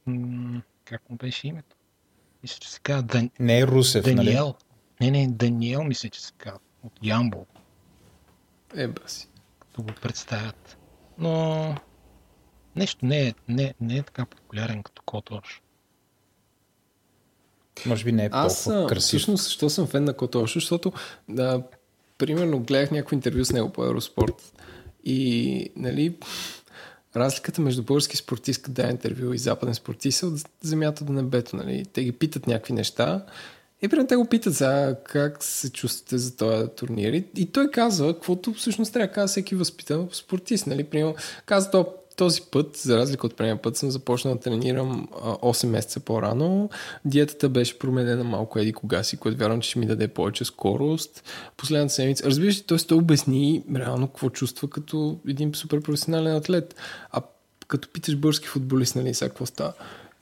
м- 0.06 0.62
как 0.84 1.10
му 1.10 1.16
беше 1.16 1.48
името? 1.48 1.76
Мисля, 2.42 2.58
че 2.60 2.70
се 2.70 2.80
казва 2.80 3.02
Дан, 3.02 3.30
Не 3.40 3.58
е 3.58 3.66
Русев, 3.66 4.06
нали? 4.06 4.16
Даниел. 4.16 4.54
Не, 5.00 5.10
не, 5.10 5.28
Даниел 5.28 5.84
мисля, 5.84 6.08
че 6.08 6.20
се 6.22 6.32
казва. 6.38 6.58
От 6.82 6.92
Ямбол, 7.02 7.46
Е, 8.76 8.88
баси. 8.88 9.28
като 9.58 9.82
го 9.82 9.92
представят. 10.02 10.78
Но 11.18 11.74
нещо 12.76 13.06
не 13.06 13.26
е, 13.28 13.34
не, 13.48 13.74
не 13.80 13.96
е 13.96 14.02
така 14.02 14.26
популярен 14.26 14.82
като 14.82 15.02
Котош. 15.02 15.62
Може 17.86 18.04
би 18.04 18.12
не 18.12 18.24
е 18.24 18.28
Аз 18.32 18.64
толкова 18.64 18.86
красив. 18.86 19.08
всъщност, 19.08 19.44
защо 19.44 19.70
съм 19.70 19.86
фен 19.86 20.04
на 20.04 20.12
Котошо, 20.12 20.60
защото 20.60 20.92
да, 21.28 21.62
примерно 22.18 22.60
гледах 22.60 22.90
някакво 22.90 23.14
интервю 23.14 23.44
с 23.44 23.52
него 23.52 23.70
по 23.70 23.84
Евроспорт 23.84 24.52
и 25.04 25.70
нали, 25.76 26.16
разликата 27.16 27.60
между 27.60 27.82
български 27.82 28.16
спортист, 28.16 28.62
като 28.62 28.82
да 28.82 28.88
интервю 28.88 29.32
и 29.32 29.38
западен 29.38 29.74
спортист 29.74 30.22
е 30.22 30.26
от 30.26 30.48
земята 30.62 31.04
до 31.04 31.12
небето. 31.12 31.56
Нали. 31.56 31.84
Те 31.92 32.04
ги 32.04 32.12
питат 32.12 32.46
някакви 32.46 32.72
неща 32.72 33.24
и 33.82 33.88
примерно 33.88 34.08
те 34.08 34.16
го 34.16 34.24
питат 34.24 34.54
за 34.54 34.96
как 35.04 35.44
се 35.44 35.72
чувствате 35.72 36.18
за 36.18 36.36
този 36.36 36.68
турнир. 36.76 37.12
И, 37.12 37.24
и 37.36 37.46
той 37.46 37.70
казва, 37.70 38.14
каквото 38.14 38.52
всъщност 38.52 38.92
трябва 38.92 39.06
да 39.06 39.12
казва 39.12 39.28
всеки 39.28 39.54
възпитан 39.54 40.08
спортист. 40.12 40.66
Нали. 40.66 40.84
Примерно, 40.84 41.14
каза 41.46 41.70
то, 41.70 41.94
този 42.16 42.42
път, 42.50 42.76
за 42.76 42.98
разлика 42.98 43.26
от 43.26 43.36
предния 43.36 43.62
път, 43.62 43.76
съм 43.76 43.90
започнал 43.90 44.34
да 44.34 44.40
тренирам 44.40 45.08
а, 45.22 45.34
8 45.34 45.66
месеца 45.66 46.00
по-рано. 46.00 46.70
Диетата 47.04 47.48
беше 47.48 47.78
променена 47.78 48.24
малко 48.24 48.58
еди 48.58 48.72
кога 48.72 49.02
си, 49.02 49.16
което 49.16 49.38
вярвам, 49.38 49.60
че 49.60 49.70
ще 49.70 49.78
ми 49.78 49.86
даде 49.86 50.08
повече 50.08 50.44
скорост. 50.44 51.24
Последната 51.56 51.94
седмица. 51.94 52.26
Разбираш 52.26 52.58
ли, 52.58 52.62
т.е. 52.62 52.78
той 52.78 52.98
обясни 52.98 53.64
реално 53.76 54.06
какво 54.06 54.30
чувства 54.30 54.70
като 54.70 55.18
един 55.28 55.54
супер 55.54 55.80
професионален 55.80 56.36
атлет. 56.36 56.74
А 57.10 57.22
като 57.68 57.88
питаш 57.92 58.16
български 58.16 58.48
футболист, 58.48 58.96
нали, 58.96 59.14
сега 59.14 59.28
какво 59.28 59.46
става? 59.46 59.72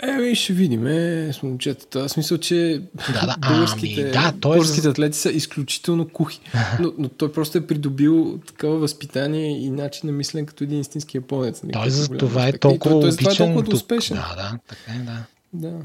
Еми, 0.02 0.34
ще 0.34 0.52
видим, 0.52 0.86
е, 0.86 1.32
с 1.32 1.42
момчетата. 1.42 2.08
В 2.08 2.08
смисъл, 2.08 2.38
че 2.38 2.82
Да, 3.12 3.26
да, 3.26 3.36
българските, 3.48 4.02
ами, 4.02 4.10
да, 4.10 4.32
той 4.40 4.56
е 4.56 4.58
българските 4.58 4.88
атлети 4.88 5.18
са 5.18 5.30
изключително 5.30 6.08
кухи. 6.08 6.40
Но, 6.80 6.92
но 6.98 7.08
той 7.08 7.32
просто 7.32 7.58
е 7.58 7.66
придобил 7.66 8.40
такова 8.46 8.78
възпитание 8.78 9.58
и 9.58 9.70
начин 9.70 10.06
на 10.06 10.12
мислене 10.12 10.46
като 10.46 10.64
един 10.64 10.80
истински 10.80 11.16
японец. 11.16 11.62
нали, 11.62 11.72
Той 11.72 11.82
който 11.82 11.94
за 11.94 12.08
това 12.08 12.46
е 12.48 12.52
толкова 12.52 12.94
той, 12.94 13.00
той 13.00 13.10
затова 13.10 13.30
е 13.30 13.32
обичан 13.32 13.46
толкова 13.46 13.64
тук. 13.64 13.74
успешен. 13.74 14.16
Да, 14.16 14.34
да, 14.36 14.58
така 14.68 14.92
е, 14.92 14.98
да. 14.98 15.24
Да. 15.52 15.84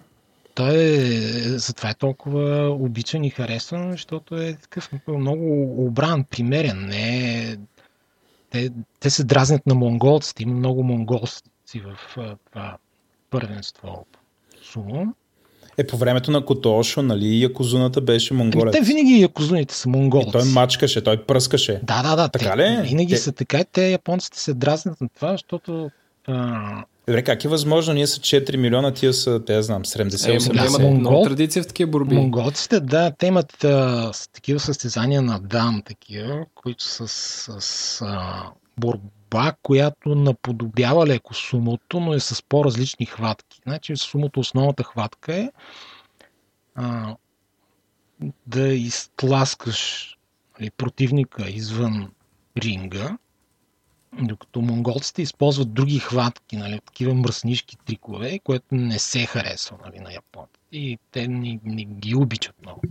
Той 0.55 0.75
е, 0.75 1.01
затова 1.57 1.89
е 1.89 1.93
толкова 1.93 2.69
обичан 2.69 3.23
и 3.23 3.29
харесван, 3.29 3.91
защото 3.91 4.37
е 4.37 4.53
такъв 4.61 4.91
много 5.07 5.75
обран, 5.85 6.23
примерен. 6.23 6.85
Не 6.85 7.41
е... 7.43 7.57
те, 8.51 8.69
те 8.99 9.09
се 9.09 9.23
дразнят 9.23 9.67
на 9.67 9.75
монголците. 9.75 10.43
Има 10.43 10.53
много 10.53 10.83
монголци 10.83 11.41
в 11.75 11.97
това 12.51 12.77
първенство 13.29 14.05
сумо. 14.63 15.13
Е, 15.77 15.87
по 15.87 15.97
времето 15.97 16.31
на 16.31 16.45
Котошо, 16.45 17.01
нали, 17.01 17.41
Якозуната 17.41 18.01
беше 18.01 18.33
Ами, 18.33 18.37
монголец. 18.37 18.73
те 18.73 18.81
винаги 18.81 19.21
якозуните 19.21 19.75
са 19.75 19.89
монголци. 19.89 20.29
И 20.29 20.31
той 20.31 20.43
мачкаше, 20.45 21.03
той 21.03 21.17
пръскаше. 21.17 21.79
Да, 21.83 22.03
да, 22.03 22.15
да. 22.15 22.29
Така 22.29 22.51
те, 22.51 22.57
ли 22.57 22.63
е? 22.63 22.81
Винаги 22.81 23.13
Те- 23.13 23.19
са 23.19 23.31
така. 23.31 23.63
Те 23.63 23.89
японците 23.89 24.39
се 24.39 24.53
дразнят 24.53 25.01
на 25.01 25.09
това, 25.09 25.31
защото 25.31 25.89
а, 26.27 26.83
Добре, 27.07 27.23
как 27.23 27.43
е 27.43 27.47
възможно? 27.47 27.93
Ние 27.93 28.07
са 28.07 28.19
4 28.19 28.57
милиона, 28.57 28.93
тия 28.93 29.13
са, 29.13 29.41
те 29.45 29.53
я 29.53 29.63
знам, 29.63 29.83
70 29.83 30.27
Е, 30.27 30.39
80 30.39 30.53
да, 30.53 30.65
имат 30.65 30.81
Монгол- 30.81 30.99
много 30.99 31.23
традиция 31.23 31.63
в 31.63 31.67
такива 31.67 31.91
борби. 31.91 32.15
Монголците, 32.15 32.79
да, 32.79 33.11
те 33.11 33.27
имат 33.27 33.63
а, 33.63 34.09
с 34.13 34.27
такива 34.27 34.59
състезания 34.59 35.21
на 35.21 35.39
дам, 35.39 35.81
такива, 35.85 36.45
които 36.55 36.83
са 36.83 37.07
с, 37.07 37.47
с 37.59 38.01
а, 38.01 38.43
борба, 38.79 39.03
която 39.61 40.15
наподобява 40.15 41.07
леко 41.07 41.33
сумото, 41.33 41.99
но 41.99 42.13
е 42.13 42.19
с 42.19 42.43
по-различни 42.43 43.05
хватки. 43.05 43.59
Значи 43.63 43.97
сумото 43.97 44.39
основната 44.39 44.83
хватка 44.83 45.35
е 45.35 45.51
а, 46.75 47.15
да 48.47 48.67
изтласкаш 48.67 50.13
нали, 50.59 50.71
противника 50.71 51.49
извън 51.49 52.11
ринга, 52.57 53.17
докато 54.21 54.61
монголците 54.61 55.21
използват 55.21 55.73
други 55.73 55.99
хватки, 55.99 56.57
нали, 56.57 56.81
такива 56.85 57.13
мръснишки 57.13 57.77
трикове, 57.77 58.39
което 58.39 58.65
не 58.71 58.99
се 58.99 59.25
харесва 59.25 59.77
нали, 59.85 59.99
на 59.99 60.13
японците. 60.13 60.59
И 60.71 60.97
те 61.11 61.27
не, 61.27 61.59
не 61.63 61.85
ги 61.85 62.15
обичат 62.15 62.55
много. 62.61 62.81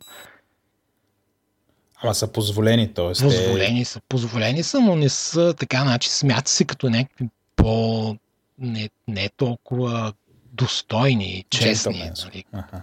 Ама 2.03 2.15
са 2.15 2.33
позволени, 2.33 2.95
т.е. 2.95 3.13
Позволени 3.23 3.85
са, 3.85 4.01
позволени 4.09 4.63
са, 4.63 4.81
но 4.81 4.97
не 4.97 5.09
са 5.09 5.55
така, 5.59 5.83
значи 5.83 6.11
смятат 6.11 6.49
се 6.49 6.65
като 6.65 6.91
някакви 6.91 7.29
по... 7.57 8.17
не, 8.59 8.91
не 9.09 9.29
толкова 9.37 10.13
достойни, 10.53 11.45
честни. 11.51 11.93
Джентълменски. 11.93 12.45
Нали. 12.53 12.65
Аха. 12.65 12.83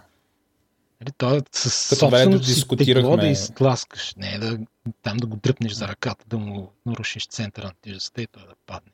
Нали, 1.02 1.12
той 1.18 1.38
е 1.38 1.42
с 1.52 1.90
Като 1.90 2.10
времето 2.10 2.46
собственото 2.46 2.84
си 2.84 2.94
тегло 2.94 3.18
да 3.18 3.28
изтласкаш, 3.28 4.14
не 4.18 4.38
да, 4.38 4.60
там 5.04 5.18
да 5.18 5.28
го 5.28 5.36
дръпнеш 5.36 5.72
за 5.72 5.88
ръката, 5.88 6.26
да 6.28 6.38
му 6.38 6.72
нарушиш 6.86 7.28
центъра 7.28 7.66
на 7.66 7.74
тежестта 7.82 8.22
и 8.22 8.28
той 8.28 8.44
да 8.44 8.54
падне. 8.66 8.92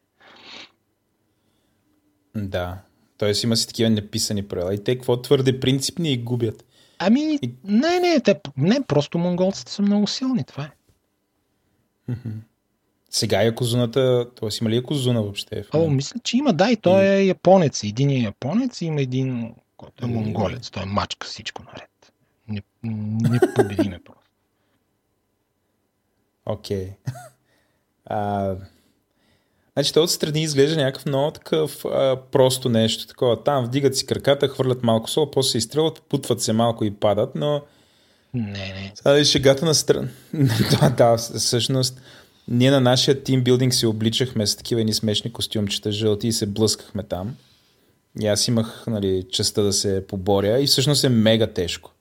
Да. 2.35 2.77
Тоест 3.17 3.43
има 3.43 3.57
си 3.57 3.67
такива 3.67 3.89
неписани 3.89 4.47
правила. 4.47 4.73
И 4.73 4.83
те 4.83 4.95
какво 4.95 5.21
твърде 5.21 5.59
принципни 5.59 6.13
и 6.13 6.17
губят. 6.17 6.65
Ами, 6.99 7.39
не, 7.63 7.99
не, 7.99 8.19
те, 8.19 8.41
не, 8.57 8.81
просто 8.81 9.17
монголците 9.17 9.71
са 9.71 9.81
много 9.81 10.07
силни, 10.07 10.43
това 10.43 10.63
е. 10.63 10.71
Сега 13.09 13.41
Якозуната, 13.41 14.30
т.е. 14.35 14.49
има 14.61 14.69
ли 14.69 14.76
Якозуна 14.76 15.21
въобще? 15.21 15.63
В 15.63 15.69
О, 15.73 15.89
мисля, 15.89 16.19
че 16.23 16.38
има, 16.38 16.53
да, 16.53 16.71
и 16.71 16.77
той 16.77 17.05
е 17.05 17.26
японец. 17.26 17.84
Един 17.84 18.09
е 18.09 18.19
японец 18.19 18.81
има 18.81 19.01
един, 19.01 19.53
който 19.77 20.05
е 20.05 20.07
монголец. 20.07 20.69
Той 20.69 20.84
е 20.84 20.85
мачка 20.85 21.27
всичко 21.27 21.63
наред. 21.63 22.13
Не, 22.47 22.61
не 23.30 23.39
победиме 23.55 23.99
просто. 24.05 24.31
Окей. 26.45 26.89
А, 28.11 28.55
Значи 29.73 29.93
той 29.93 30.03
отстрани 30.03 30.41
изглежда 30.41 30.77
някакъв 30.77 31.05
много 31.05 31.31
такъв 31.31 31.85
а, 31.85 32.17
просто 32.31 32.69
нещо. 32.69 33.07
Такова. 33.07 33.43
Там 33.43 33.65
вдигат 33.65 33.95
си 33.95 34.05
краката, 34.05 34.47
хвърлят 34.47 34.83
малко 34.83 35.09
сол, 35.09 35.31
после 35.31 35.51
се 35.51 35.57
изстрелват, 35.57 36.01
путват 36.09 36.41
се 36.41 36.53
малко 36.53 36.85
и 36.85 36.91
падат, 36.91 37.35
но 37.35 37.61
Не, 38.33 38.51
не. 38.51 38.91
сега 38.95 39.23
шегата 39.23 39.65
на 39.65 39.75
страна. 39.75 40.07
да, 40.81 40.89
да, 40.89 41.17
всъщност 41.17 42.01
ние 42.47 42.71
на 42.71 42.81
нашия 42.81 43.23
тимбилдинг 43.23 43.73
се 43.73 43.87
обличахме 43.87 44.47
с 44.47 44.55
такива 44.55 44.83
ни 44.83 44.93
смешни 44.93 45.33
костюмчета 45.33 45.91
жълти 45.91 46.27
и 46.27 46.31
се 46.31 46.45
блъскахме 46.45 47.03
там. 47.03 47.35
И 48.21 48.27
аз 48.27 48.47
имах 48.47 48.83
нали, 48.87 49.25
честа 49.31 49.63
да 49.63 49.73
се 49.73 50.07
поборя 50.07 50.59
и 50.59 50.67
всъщност 50.67 51.03
е 51.03 51.09
мега 51.09 51.47
тежко. 51.47 51.91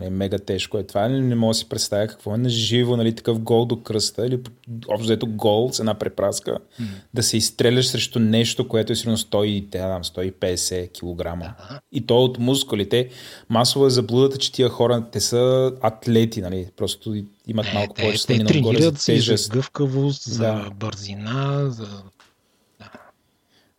Нали, 0.00 0.10
мега 0.10 0.38
тежко 0.38 0.78
е 0.78 0.82
това. 0.82 1.08
Не, 1.08 1.20
не 1.20 1.34
мога 1.34 1.50
да 1.50 1.54
си 1.54 1.68
представя 1.68 2.06
какво 2.06 2.34
е 2.34 2.38
на 2.38 2.48
живо, 2.48 2.96
нали, 2.96 3.14
такъв 3.14 3.38
гол 3.38 3.64
до 3.64 3.82
кръста 3.82 4.26
или 4.26 4.40
общо 4.88 5.12
ето 5.12 5.26
гол 5.26 5.70
с 5.72 5.78
една 5.78 5.94
препраска, 5.94 6.58
mm. 6.80 6.84
да 7.14 7.22
се 7.22 7.36
изстреляш 7.36 7.86
срещу 7.86 8.18
нещо, 8.18 8.68
което 8.68 8.92
е 8.92 8.96
сигурно 8.96 9.18
150 9.18 10.90
кг. 10.90 11.38
Да. 11.38 11.80
И 11.92 12.06
то 12.06 12.24
от 12.24 12.38
мускулите. 12.38 13.08
Масово 13.48 13.86
е 13.86 13.90
заблудата, 13.90 14.38
че 14.38 14.52
тия 14.52 14.68
хора, 14.68 15.04
те 15.12 15.20
са 15.20 15.72
атлети, 15.80 16.40
нали, 16.40 16.66
просто 16.76 17.14
имат 17.46 17.66
не, 17.66 17.72
малко 17.72 17.94
повече 17.94 18.26
те, 18.26 18.38
те 18.38 18.44
тренират 18.44 18.98
за, 18.98 19.16
за 19.16 19.48
гъвкавост, 19.48 20.22
за 20.22 20.42
да. 20.42 20.70
бързина, 20.76 21.70
за 21.70 21.88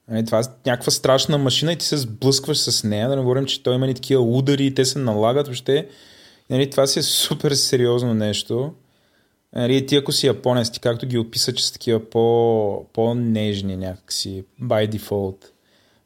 Нали, 0.09 0.25
това 0.25 0.39
е 0.39 0.43
някаква 0.65 0.91
страшна 0.91 1.37
машина 1.37 1.73
и 1.73 1.75
ти 1.75 1.85
се 1.85 1.97
сблъскваш 1.97 2.57
с 2.57 2.83
нея. 2.83 3.09
Да 3.09 3.15
не 3.15 3.21
говорим, 3.21 3.45
че 3.45 3.63
той 3.63 3.75
има 3.75 3.87
и 3.87 3.93
такива 3.93 4.21
удари 4.21 4.65
и 4.65 4.73
те 4.73 4.85
се 4.85 4.99
налагат. 4.99 5.47
Въобще, 5.47 5.87
нали, 6.49 6.69
това 6.69 6.87
си 6.87 6.99
е 6.99 7.03
супер 7.03 7.51
сериозно 7.51 8.13
нещо. 8.13 8.73
Нали, 9.55 9.85
ти 9.85 9.95
ако 9.95 10.11
си 10.11 10.27
японец, 10.27 10.71
ти 10.71 10.79
както 10.79 11.05
ги 11.05 11.17
описа, 11.17 11.53
че 11.53 11.67
са 11.67 11.73
такива 11.73 12.09
по, 12.09 12.85
по-нежни 12.93 13.77
някакси, 13.77 14.43
by 14.61 14.91
default. 14.91 15.45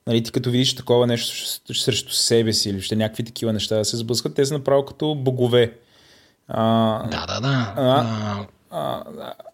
Нали, 0.08 0.24
ти 0.24 0.32
като 0.32 0.52
видиш 0.52 0.76
такова 0.76 1.08
нещо 1.08 1.48
срещу 1.74 2.12
себе 2.12 2.54
си 2.54 2.70
или 2.70 2.82
ще 2.82 2.96
някакви 2.96 3.24
такива 3.24 3.54
неща 3.54 3.76
да 3.76 3.86
се 3.86 3.98
сблъскат, 3.98 4.36
те 4.36 4.46
са 4.46 4.54
направо 4.54 4.86
като 4.86 5.16
богове. 5.16 5.78
А, 6.48 7.08
да, 7.08 7.26
да, 7.26 7.40
да. 7.42 7.74
А, 7.78 8.46
а, 8.70 9.04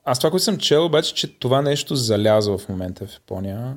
аз 0.06 0.20
това, 0.20 0.30
което 0.30 0.44
съм 0.44 0.58
чел, 0.58 0.86
обаче, 0.86 1.14
че 1.14 1.40
това 1.40 1.62
нещо 1.62 1.96
залязва 1.96 2.58
в 2.58 2.70
момента 2.70 3.08
в 3.08 3.14
Япония. 3.14 3.76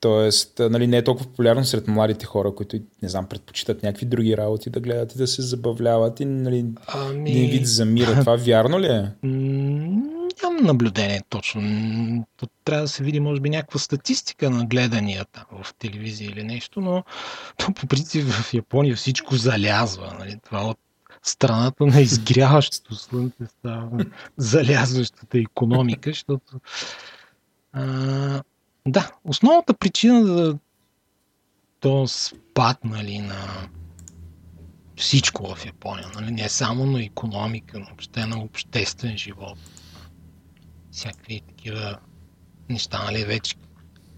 Тоест, 0.00 0.58
нали, 0.58 0.86
не 0.86 0.96
е 0.96 1.04
толкова 1.04 1.26
популярно 1.26 1.64
сред 1.64 1.88
младите 1.88 2.26
хора, 2.26 2.54
които, 2.54 2.78
не 3.02 3.08
знам, 3.08 3.26
предпочитат 3.26 3.82
някакви 3.82 4.06
други 4.06 4.36
работи 4.36 4.70
да 4.70 4.80
гледат 4.80 5.14
и 5.14 5.18
да 5.18 5.26
се 5.26 5.42
забавляват 5.42 6.20
и 6.20 6.24
нали, 6.24 6.66
ами... 6.86 7.30
един 7.30 7.50
вид 7.50 7.66
замира. 7.66 8.20
Това 8.20 8.36
вярно 8.36 8.80
ли 8.80 8.86
е? 8.86 9.12
Нямам 10.42 10.64
наблюдение 10.64 11.22
точно. 11.28 11.62
Трябва 12.64 12.82
да 12.82 12.88
се 12.88 13.04
види, 13.04 13.20
може 13.20 13.40
би, 13.40 13.50
някаква 13.50 13.80
статистика 13.80 14.50
на 14.50 14.66
гледанията 14.66 15.44
в 15.52 15.74
телевизия 15.74 16.30
или 16.30 16.42
нещо, 16.42 16.80
но 16.80 17.04
то 17.56 17.72
по 17.72 17.86
принцип 17.86 18.24
в 18.24 18.54
Япония 18.54 18.96
всичко 18.96 19.36
залязва. 19.36 20.16
Нали? 20.18 20.38
Това 20.44 20.64
от 20.64 20.78
страната 21.22 21.86
на 21.86 22.00
изгряващото 22.00 22.94
слънце 22.94 23.46
става 23.58 24.04
залязващата 24.36 25.38
економика, 25.38 26.10
защото 26.10 26.60
а, 27.72 28.42
да, 28.86 29.12
основната 29.24 29.74
причина 29.74 30.26
за 30.26 30.58
то 31.80 32.08
спад 32.08 32.84
нали, 32.84 33.18
на 33.18 33.68
всичко 34.96 35.54
в 35.54 35.66
Япония, 35.66 36.06
нали, 36.14 36.30
не 36.30 36.48
само 36.48 36.86
на 36.86 37.04
економика, 37.04 37.78
но 37.78 37.86
въобще 37.86 38.26
на 38.26 38.38
обществен 38.38 39.18
живот, 39.18 39.58
всякакви 40.90 41.40
такива 41.40 41.98
неща, 42.68 43.04
нали, 43.04 43.24
вече 43.24 43.56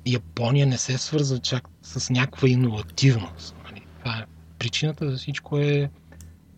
Япония 0.07 0.67
не 0.67 0.79
се 0.79 0.99
свързва 0.99 1.39
чак 1.39 1.69
с 1.83 2.11
някаква 2.11 2.49
иновативност. 2.49 3.57
Нали. 3.65 3.83
Това 3.99 4.19
е, 4.19 4.25
причината 4.59 5.11
за 5.11 5.17
всичко 5.17 5.59
е 5.59 5.91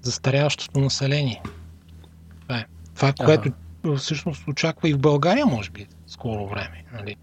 застаряващото 0.02 0.80
население. 0.80 1.42
Това 2.42 2.58
е, 2.58 2.66
това 2.94 3.08
е 3.08 3.12
което 3.24 3.50
ага. 3.84 3.96
всъщност 3.96 4.48
очаква 4.48 4.88
и 4.88 4.94
в 4.94 4.98
България, 4.98 5.46
може 5.46 5.70
би, 5.70 5.86
скоро 6.06 6.48
време. 6.48 6.84
Нали. 6.92 7.16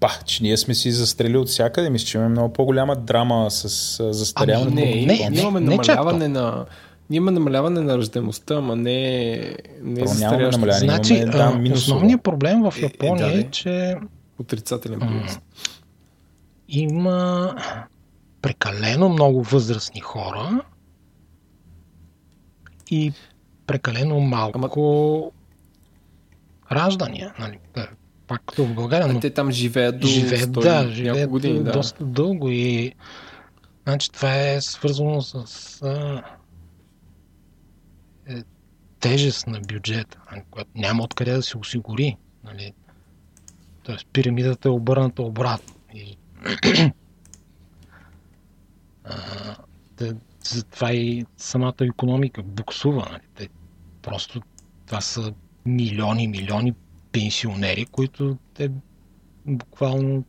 Па, 0.00 0.08
че 0.26 0.42
ние 0.42 0.56
сме 0.56 0.74
си 0.74 0.92
застрели 0.92 1.36
от 1.36 1.48
всякъде. 1.48 1.90
Мисля, 1.90 2.06
че 2.06 2.18
имаме 2.18 2.30
много 2.30 2.52
по-голяма 2.52 2.96
драма 2.96 3.50
с 3.50 3.68
застаряване. 4.12 4.82
Ами, 4.82 5.06
не, 5.06 5.14
не, 5.14 5.30
не, 5.30 5.40
имаме 5.40 5.60
не, 5.60 5.66
намаляване 5.66 6.18
не 6.18 6.28
на... 6.28 6.66
Ние 7.10 7.16
имаме 7.16 7.30
намаляване 7.30 7.80
на 7.80 7.98
ръждемостта, 7.98 8.54
ама 8.54 8.76
не, 8.76 9.56
не 9.82 10.06
застаряване. 10.06 10.72
Значи, 10.72 11.14
имаме, 11.14 11.68
да, 11.68 11.74
основният 11.74 12.22
проблем 12.22 12.62
в 12.62 12.74
Япония 12.82 13.26
е, 13.26 13.30
е, 13.30 13.34
да, 13.34 13.40
е 13.40 13.50
че... 13.50 13.96
Отрицателен 14.38 15.00
принос. 15.00 15.38
Има 16.68 17.54
прекалено 18.42 19.08
много 19.08 19.42
възрастни 19.42 20.00
хора 20.00 20.62
и 22.90 23.12
прекалено 23.66 24.20
малко 24.20 25.32
Ама... 26.68 26.80
раждания. 26.80 27.34
Нали? 27.38 27.58
Пак 28.32 28.42
като 28.46 28.64
в 28.64 28.74
България. 28.74 29.08
Но... 29.08 29.18
А 29.18 29.20
те 29.20 29.30
там 29.30 29.50
живеят 29.50 30.00
до 30.00 30.06
живеят, 30.06 30.50
100, 30.50 30.62
да, 30.62 30.90
живеят 30.92 31.30
години, 31.30 31.64
да. 31.64 31.72
доста 31.72 32.04
дълго 32.04 32.50
и 32.50 32.92
значи 33.84 34.12
това 34.12 34.48
е 34.48 34.60
свързано 34.60 35.22
с 35.22 35.82
а, 35.82 36.22
е, 38.28 38.42
тежест 39.00 39.46
на 39.46 39.60
бюджета, 39.60 40.18
която 40.50 40.70
няма 40.74 41.02
откъде 41.02 41.32
да 41.32 41.42
се 41.42 41.58
осигури. 41.58 42.16
Нали. 42.44 42.72
Тоест 43.82 44.06
пирамидата 44.12 44.68
е 44.68 44.72
обърната 44.72 45.22
обратно. 45.22 45.74
И, 45.94 46.16
а, 49.04 49.56
затова 50.44 50.92
и 50.92 51.26
самата 51.36 51.74
економика 51.80 52.42
буксува. 52.42 53.08
Нали. 53.10 53.22
Те, 53.34 53.48
просто 54.02 54.42
това 54.86 55.00
са 55.00 55.32
милиони, 55.66 56.28
милиони 56.28 56.74
пенсионери, 57.12 57.86
които 57.86 58.38
те 58.54 58.70
буквално 59.46 60.24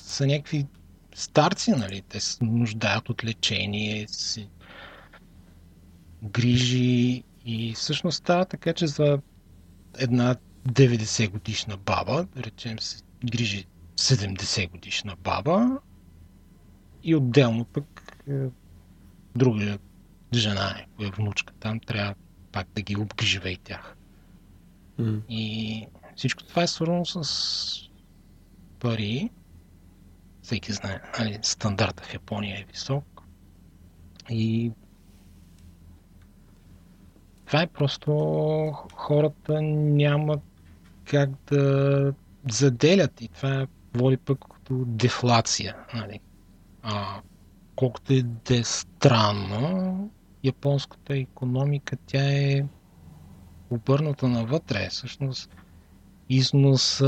са 0.00 0.26
някакви 0.26 0.66
старци, 1.14 1.70
нали? 1.70 2.02
Те 2.08 2.20
се 2.20 2.44
нуждаят 2.44 3.08
от 3.08 3.24
лечение, 3.24 4.08
си 4.08 4.48
грижи 6.22 7.22
и 7.44 7.74
всъщност 7.74 8.18
става 8.18 8.44
така, 8.44 8.72
че 8.72 8.86
за 8.86 9.18
една 9.98 10.36
90 10.68 11.30
годишна 11.30 11.76
баба, 11.76 12.26
речем 12.36 12.78
се 12.78 13.02
грижи 13.24 13.64
70 13.96 14.70
годишна 14.70 15.16
баба 15.16 15.78
и 17.02 17.14
отделно 17.14 17.64
пък 17.64 18.02
е, 18.30 18.32
друга 19.36 19.78
жена, 20.34 20.84
е 21.00 21.10
внучка 21.10 21.54
там, 21.60 21.80
трябва 21.80 22.14
пак 22.52 22.68
да 22.74 22.82
ги 22.82 22.96
обгрижва 22.96 23.50
и 23.50 23.56
тях. 23.56 23.96
Mm. 25.00 25.20
И 25.28 25.86
всичко 26.16 26.44
това 26.44 26.62
е 26.62 26.66
свързано 26.66 27.04
с 27.04 27.90
пари. 28.80 29.30
Всеки 30.42 30.72
знае, 30.72 31.00
нали, 31.18 31.38
стандарта 31.42 32.02
в 32.02 32.14
Япония 32.14 32.60
е 32.60 32.64
висок. 32.72 33.22
И 34.30 34.72
това 37.44 37.62
е 37.62 37.66
просто 37.66 38.12
хората 38.94 39.62
нямат 39.62 40.40
как 41.04 41.30
да 41.46 42.14
заделят 42.50 43.20
и 43.20 43.28
това 43.28 43.66
води 43.94 44.16
пък 44.16 44.38
като 44.54 44.84
дефлация. 44.86 45.76
Нали. 45.94 46.20
А, 46.82 47.20
колкото 47.76 48.12
и 48.12 48.22
да 48.22 48.56
е 48.56 48.64
странно, 48.64 50.10
японската 50.44 51.16
економика 51.16 51.96
тя 52.06 52.24
е 52.24 52.64
обърната 53.72 54.28
навътре. 54.28 54.88
Всъщност 54.90 55.50
износ 56.28 57.02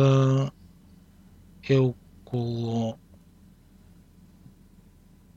е 1.68 1.76
около 1.76 2.96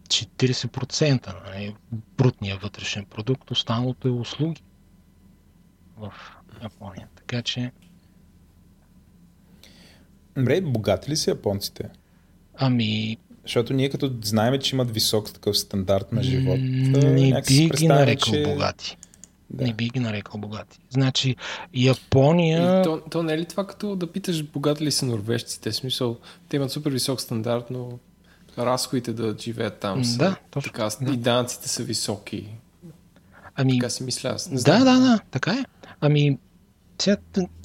40% 0.07 1.33
нали, 1.45 1.75
брутния 2.17 2.57
вътрешен 2.57 3.05
продукт, 3.05 3.51
останалото 3.51 4.07
е 4.07 4.11
услуги 4.11 4.63
в 5.97 6.13
Япония. 6.63 7.07
Така 7.15 7.41
че. 7.41 7.71
Добре, 10.37 10.61
богати 10.61 11.11
ли 11.11 11.15
са 11.15 11.31
японците? 11.31 11.89
Ами. 12.55 13.17
Защото 13.43 13.73
ние 13.73 13.89
като 13.89 14.13
знаем, 14.23 14.59
че 14.61 14.75
имат 14.75 14.91
висок 14.91 15.33
такъв 15.33 15.57
стандарт 15.57 16.11
на 16.11 16.23
живот. 16.23 16.59
Не 16.59 17.41
би 17.47 17.69
ги 17.69 17.87
нарекал 17.87 18.33
че... 18.33 18.43
богати. 18.43 18.97
Да. 19.49 19.63
Не 19.63 19.73
би 19.73 19.89
ги 19.89 19.99
нарекал 19.99 20.39
богати. 20.39 20.79
Значи, 20.89 21.35
Япония... 21.73 22.79
И 22.79 22.83
то, 22.83 23.01
то 23.11 23.23
не 23.23 23.33
е 23.33 23.37
ли 23.37 23.45
това 23.45 23.67
като 23.67 23.95
да 23.95 24.11
питаш 24.11 24.43
богати 24.43 24.85
ли 24.85 24.91
са 24.91 25.05
норвежците? 25.05 25.71
В 25.71 25.75
смисъл, 25.75 26.17
те 26.49 26.55
имат 26.55 26.71
супер 26.71 26.91
висок 26.91 27.21
стандарт, 27.21 27.65
но 27.69 27.89
разходите 28.57 29.13
да 29.13 29.35
живеят 29.39 29.79
там 29.79 30.05
са 30.05 30.17
да, 30.17 30.35
точно, 30.51 30.71
така, 30.71 30.89
да. 31.01 31.13
и 31.13 31.17
данците 31.17 31.69
са 31.69 31.83
високи. 31.83 32.47
Ами, 33.55 33.79
така 33.79 33.89
си 33.89 34.03
мисля. 34.03 34.29
Аз 34.29 34.49
не 34.49 34.61
да, 34.61 34.79
да, 34.79 34.99
да, 34.99 35.19
така 35.31 35.51
е. 35.51 35.65
Ами, 36.01 36.37
сега, 36.99 37.17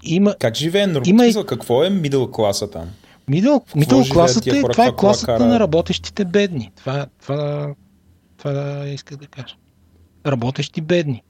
има... 0.03 0.35
Как 0.41 0.57
живее 0.57 0.87
нормално? 0.87 1.25
Има... 1.25 1.47
Какво 1.47 1.85
е 1.85 1.91
мидъл 1.91 2.31
класа 2.31 2.71
там? 2.71 2.91
Мидъл, 3.29 3.65
мидъл 3.77 4.05
класата 4.13 4.59
е, 4.59 4.63
това 4.63 4.87
е 4.87 4.97
класата 4.97 5.27
кара... 5.27 5.47
на 5.47 5.61
работещите 5.61 6.25
бедни. 6.25 6.73
Това, 6.77 7.07
това, 7.23 7.75
това 8.39 8.87
исках 8.89 9.19
да 9.19 9.27
кажа. 9.27 9.57
Работещи 10.27 10.81
бедни. 10.81 11.23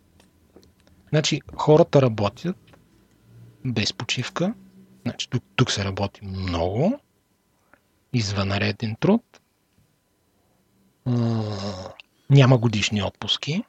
Значи 1.12 1.40
хората 1.56 2.02
работят 2.02 2.56
без 3.64 3.92
почивка. 3.92 4.54
Значи, 5.02 5.30
тук, 5.30 5.44
тук 5.56 5.70
се 5.70 5.84
работи 5.84 6.24
много. 6.24 7.00
Извънреден 8.12 8.96
труд. 9.00 9.40
няма 12.30 12.58
годишни 12.58 13.02
отпуски. 13.02 13.64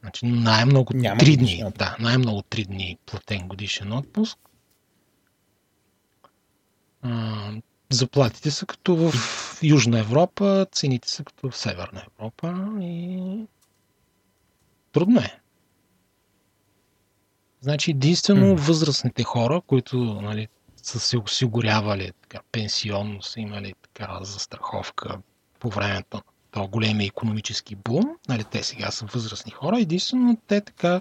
Значи 0.00 0.26
най-много 0.26 0.92
Няма 0.94 1.20
3 1.20 1.38
годишен 1.38 1.64
дни. 1.64 1.72
Да, 1.78 1.96
най-много 2.00 2.40
3 2.40 2.66
дни 2.66 2.98
платен 3.06 3.48
годишен 3.48 3.92
отпуск. 3.92 4.38
А, 7.02 7.52
заплатите 7.90 8.50
са 8.50 8.66
като 8.66 8.96
в 8.96 9.12
Южна 9.62 9.98
Европа, 9.98 10.66
цените 10.72 11.08
са 11.10 11.24
като 11.24 11.50
в 11.50 11.56
Северна 11.56 12.02
Европа 12.06 12.76
и 12.80 13.46
трудно 14.92 15.20
е. 15.20 15.41
Значи 17.62 17.90
единствено 17.90 18.46
Мгм. 18.46 18.62
възрастните 18.62 19.22
хора, 19.22 19.60
които 19.66 19.96
нали, 19.96 20.48
са 20.76 21.00
се 21.00 21.18
осигурявали 21.18 22.12
така, 22.22 22.40
пенсионно, 22.52 23.22
са 23.22 23.40
имали 23.40 23.74
така 23.82 24.18
застраховка 24.22 25.18
по 25.58 25.70
времето 25.70 26.16
на 26.16 26.22
този 26.50 26.68
големия 26.68 27.06
економически 27.06 27.74
бум, 27.74 28.04
нали, 28.28 28.44
те 28.44 28.62
сега 28.62 28.90
са 28.90 29.06
възрастни 29.06 29.52
хора, 29.52 29.80
единствено 29.80 30.38
те 30.46 30.60
така 30.60 31.00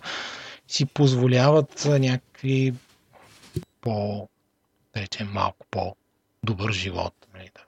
си 0.68 0.86
позволяват 0.86 1.86
някакви 1.86 2.74
по, 3.82 4.28
да 4.94 5.02
речем, 5.02 5.28
малко 5.32 5.66
по-добър 5.72 6.72
живот. 6.72 7.14
Нали, 7.34 7.50
да, 7.56 7.62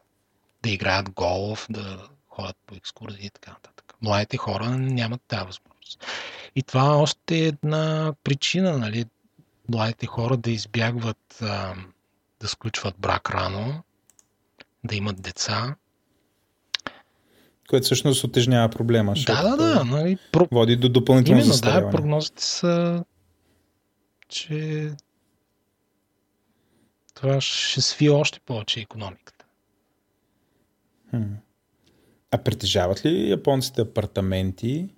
да 0.63 0.69
играят 0.69 1.09
голф, 1.09 1.67
да 1.69 2.07
ходят 2.29 2.57
по 2.65 2.75
екскурзии 2.75 3.25
и 3.25 3.29
така 3.29 3.51
нататък. 3.51 3.93
Младите 4.01 4.37
хора 4.37 4.69
нямат 4.69 5.21
тази 5.27 5.45
възможност. 5.45 5.72
И 6.55 6.63
това 6.63 6.97
още 6.97 7.35
е 7.35 7.47
една 7.47 8.13
причина, 8.23 8.77
нали, 8.77 9.05
младите 9.69 10.05
хора 10.05 10.37
да 10.37 10.51
избягват 10.51 11.41
а, 11.41 11.75
да 12.39 12.47
сключват 12.47 12.95
брак 12.99 13.29
рано, 13.29 13.83
да 14.83 14.95
имат 14.95 15.21
деца. 15.21 15.75
Което 17.69 17.85
всъщност 17.85 18.23
отежнява 18.23 18.69
проблема. 18.69 19.13
Да, 19.25 19.41
да, 19.41 19.57
да. 19.57 19.85
Нали, 19.85 20.17
про... 20.31 20.47
Води 20.51 20.75
до 20.75 20.89
допълнително 20.89 21.37
Именно, 21.37 21.47
да, 21.47 21.53
застаряване. 21.53 21.91
прогнозите 21.91 22.43
са, 22.43 23.03
че 24.27 24.91
това 27.13 27.41
ще 27.41 27.81
сви 27.81 28.09
още 28.09 28.39
повече 28.39 28.79
економиката. 28.79 29.45
Хм. 31.09 31.33
А 32.31 32.37
притежават 32.37 33.05
ли 33.05 33.29
японците 33.29 33.81
апартаменти 33.81 34.89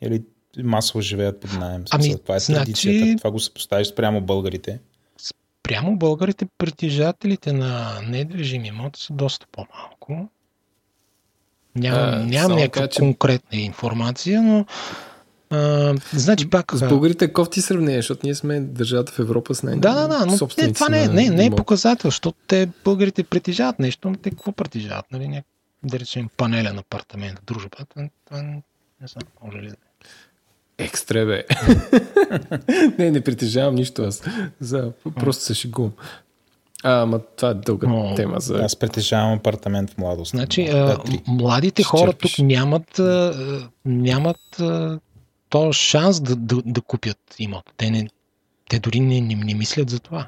или 0.00 0.24
масово 0.58 1.00
живеят 1.00 1.40
под 1.40 1.52
найем? 1.52 1.84
Ами, 1.90 2.18
това 2.18 2.36
е 2.36 2.40
значи- 2.40 2.58
традицията. 2.58 3.18
Това 3.18 3.30
го 3.30 3.40
съпоставиш 3.40 3.86
спрямо 3.86 4.20
българите. 4.20 4.80
Прямо 5.62 5.96
българите, 5.96 6.46
притежателите 6.58 7.52
на 7.52 8.00
недвижими 8.02 8.68
имоти 8.68 9.02
са 9.02 9.12
доста 9.12 9.46
по-малко. 9.52 10.28
Нямам, 11.76 12.14
А, 12.14 12.18
нямам 12.18 12.58
някаква 12.58 12.88
че- 12.88 12.98
конкретна 12.98 13.58
информация, 13.58 14.42
но 14.42 14.66
а, 15.50 15.94
значи 16.12 16.50
пак... 16.50 16.72
С 16.72 16.88
българите 16.88 17.24
е 17.24 17.32
кофти 17.32 17.60
сравнение, 17.60 17.98
защото 17.98 18.20
ние 18.24 18.34
сме 18.34 18.60
държавата 18.60 19.12
в 19.12 19.18
Европа 19.18 19.54
с 19.54 19.62
най 19.62 19.76
Да, 19.76 19.94
да, 19.94 20.08
да, 20.08 20.26
но 20.26 20.32
не, 20.58 20.72
това 20.72 20.88
не, 20.88 21.02
е- 21.04 21.08
не, 21.08 21.28
не 21.28 21.42
е 21.42 21.46
имоти. 21.46 21.56
показател, 21.56 22.08
защото 22.08 22.38
те, 22.46 22.68
българите, 22.84 23.24
притежават 23.24 23.78
нещо, 23.78 24.10
но 24.10 24.16
те 24.16 24.30
какво 24.30 24.52
притежават? 24.52 25.06
Нали? 25.12 25.28
Няк... 25.28 25.44
Да 25.84 25.98
речем 25.98 26.28
панелен 26.36 26.78
апартамент 26.78 27.38
в 27.38 27.44
дружбата, 27.44 27.84
това 28.24 28.42
не 28.42 28.62
знам, 29.02 29.28
може 29.44 29.58
ли 29.58 29.66
да 29.66 29.72
е. 29.72 29.76
Екстре, 30.78 31.24
бе. 31.26 31.44
не, 32.98 33.10
не 33.10 33.20
притежавам 33.20 33.74
нищо 33.74 34.02
аз. 34.02 34.22
За, 34.60 34.92
просто 35.14 35.44
се 35.44 35.54
шегувам. 35.54 35.92
А, 36.82 37.02
ама 37.02 37.20
това 37.36 37.48
е 37.48 37.54
дълга 37.54 37.88
Но- 37.88 38.14
тема 38.14 38.40
за... 38.40 38.54
Аз 38.54 38.76
притежавам 38.76 39.32
апартамент 39.32 39.90
в 39.90 39.98
младост. 39.98 40.30
Значи, 40.30 40.64
Да, 40.64 40.98
три. 40.98 41.22
младите 41.26 41.82
Ще 41.82 41.88
хора 41.88 42.10
черпиш. 42.12 42.36
тук 42.36 42.44
нямат, 42.46 42.98
а, 42.98 43.34
нямат 43.84 44.60
а, 44.60 45.00
то 45.48 45.72
шанс 45.72 46.20
да, 46.20 46.36
да, 46.36 46.62
да 46.66 46.80
купят 46.80 47.18
имот. 47.38 47.72
Те, 47.76 47.90
не, 47.90 48.08
те 48.70 48.78
дори 48.78 49.00
не, 49.00 49.20
не, 49.20 49.34
не 49.34 49.54
мислят 49.54 49.90
за 49.90 50.00
това. 50.00 50.26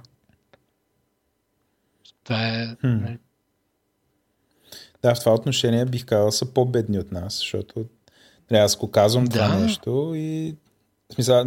Това 2.24 2.48
е... 2.48 2.66
Хм. 2.80 2.86
нали, 2.88 3.18
Да, 5.02 5.14
в 5.14 5.20
това 5.20 5.34
отношение 5.34 5.84
бих 5.84 6.04
казал 6.04 6.32
са 6.32 6.46
по-бедни 6.46 6.98
от 6.98 7.12
нас, 7.12 7.38
защото 7.38 7.84
нали, 8.50 8.60
аз 8.60 8.76
го 8.76 8.90
казвам 8.90 9.24
Да. 9.24 9.30
това 9.30 9.56
нещо 9.56 10.12
и 10.16 10.56
в 11.10 11.14
смисъл, 11.14 11.44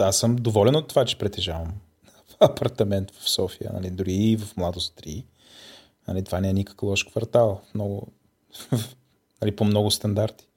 аз 0.00 0.16
съм 0.18 0.36
доволен 0.36 0.76
от 0.76 0.88
това, 0.88 1.04
че 1.04 1.18
притежавам 1.18 1.72
апартамент 2.40 3.10
в 3.10 3.30
София, 3.30 3.70
нали, 3.74 3.90
дори 3.90 4.12
и 4.14 4.36
в 4.36 4.56
Младост 4.56 5.00
3. 5.00 5.24
Нали, 6.08 6.24
това 6.24 6.40
не 6.40 6.48
е 6.48 6.52
никакъв 6.52 6.82
лош 6.82 7.04
квартал. 7.04 7.60
Много, 7.74 8.06
нали, 9.42 9.56
по 9.56 9.64
много 9.64 9.90
стандарти. 9.90 10.48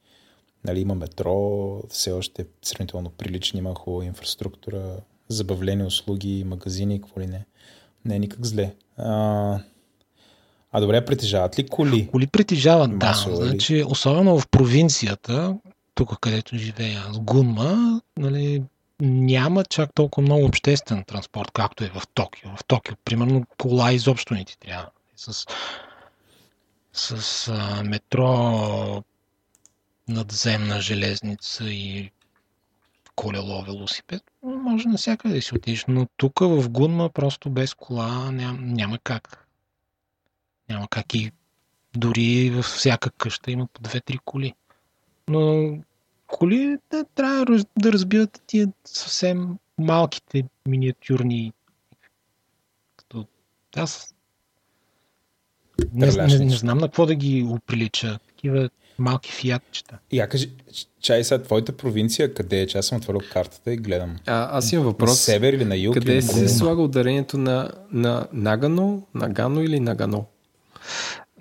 Нали, 0.64 0.80
има 0.80 0.96
метро, 0.96 1.80
все 1.90 2.12
още 2.12 2.42
е 2.42 2.46
сравнително 2.62 3.10
прилично, 3.10 3.60
има 3.60 3.76
хубава 3.76 4.06
инфраструктура, 4.06 4.98
забавлени 5.30 5.84
услуги, 5.84 6.44
магазини, 6.44 7.02
какво 7.02 7.22
ли 7.22 7.28
не. 7.28 7.46
Не 8.06 8.16
е 8.16 8.20
никак 8.20 8.46
зле. 8.46 8.76
А, 8.98 9.60
а 10.72 10.82
добре, 10.82 11.06
притежават 11.06 11.60
ли 11.60 11.68
коли? 11.68 12.08
Коли 12.08 12.28
притежават, 12.28 13.00
да. 13.00 13.06
Масово, 13.06 13.42
или? 13.42 13.50
Значи, 13.50 13.84
особено 13.88 14.40
в 14.40 14.48
провинцията, 14.48 15.58
тук 15.96 16.20
където 16.20 16.58
живея 16.58 17.04
аз, 17.10 17.20
Гунма, 17.20 18.02
нали, 18.18 18.64
няма 19.00 19.64
чак 19.64 19.94
толкова 19.94 20.22
много 20.28 20.46
обществен 20.46 21.04
транспорт, 21.04 21.52
както 21.52 21.84
е 21.84 21.90
в 21.90 22.02
Токио. 22.14 22.50
В 22.58 22.66
Токио, 22.66 22.96
примерно, 23.06 23.46
кола 23.58 23.92
изобщо 23.92 24.34
не 24.34 24.46
ти 24.46 24.60
трябва. 24.60 24.90
С, 25.16 25.46
с 26.94 27.48
а, 27.48 27.84
метро, 27.84 29.04
надземна 30.08 30.82
железница 30.82 31.64
и 31.70 32.12
колело, 33.16 33.64
велосипед, 33.64 34.24
може 34.44 34.88
навсякъде 34.88 35.36
да 35.36 35.42
си 35.42 35.56
отидеш. 35.56 35.86
Но 35.88 36.08
тук 36.18 36.40
в 36.40 36.70
Гунма 36.70 37.10
просто 37.10 37.50
без 37.50 37.74
кола 37.74 38.32
ням, 38.32 38.74
няма 38.74 39.00
как. 39.04 39.48
Няма 40.70 40.88
как 40.88 41.14
и 41.14 41.32
дори 41.96 42.50
във 42.50 42.66
всяка 42.66 43.10
къща 43.10 43.52
има 43.52 43.68
по 43.74 43.82
две-три 43.82 44.18
коли. 44.26 44.54
Но 45.30 45.74
коли 46.28 46.78
да, 46.92 47.06
трябва 47.16 47.46
да 47.46 47.46
раз- 47.46 47.68
да 47.80 47.94
разбиват 47.94 48.42
тия 48.48 48.68
съвсем 48.86 49.58
малките 49.78 50.44
миниатюрни. 50.68 51.54
Като 52.98 53.26
аз 53.76 54.16
не, 55.94 56.08
не, 56.08 56.40
не, 56.40 56.50
знам 56.50 56.78
на 56.78 56.88
какво 56.88 57.06
да 57.06 57.16
ги 57.16 57.48
оприлича. 57.50 58.20
Такива 58.28 58.70
малки 59.00 59.32
фиатчета. 59.32 59.98
Я 60.12 60.30
кажи, 60.30 60.52
чай 61.02 61.24
сега, 61.24 61.44
твоята 61.44 61.78
провинция 61.78 62.34
къде 62.34 62.62
е? 62.62 62.68
Че 62.68 62.78
аз 62.78 62.86
съм 62.86 62.98
отворил 62.98 63.22
картата 63.32 63.74
и 63.74 63.78
гледам. 63.78 64.16
А, 64.26 64.58
аз 64.58 64.72
имам 64.72 64.86
На 64.86 64.92
въпрос. 64.92 65.20
север 65.20 65.54
или 65.54 65.66
на 65.66 65.78
юг? 65.78 65.94
Къде 65.94 66.22
се 66.22 66.50
слага 66.50 66.82
ударението 66.82 67.38
на, 67.38 67.72
на 67.92 68.28
Нагано, 68.34 69.08
Нагано 69.14 69.62
или 69.62 69.80
Нагано? 69.80 70.26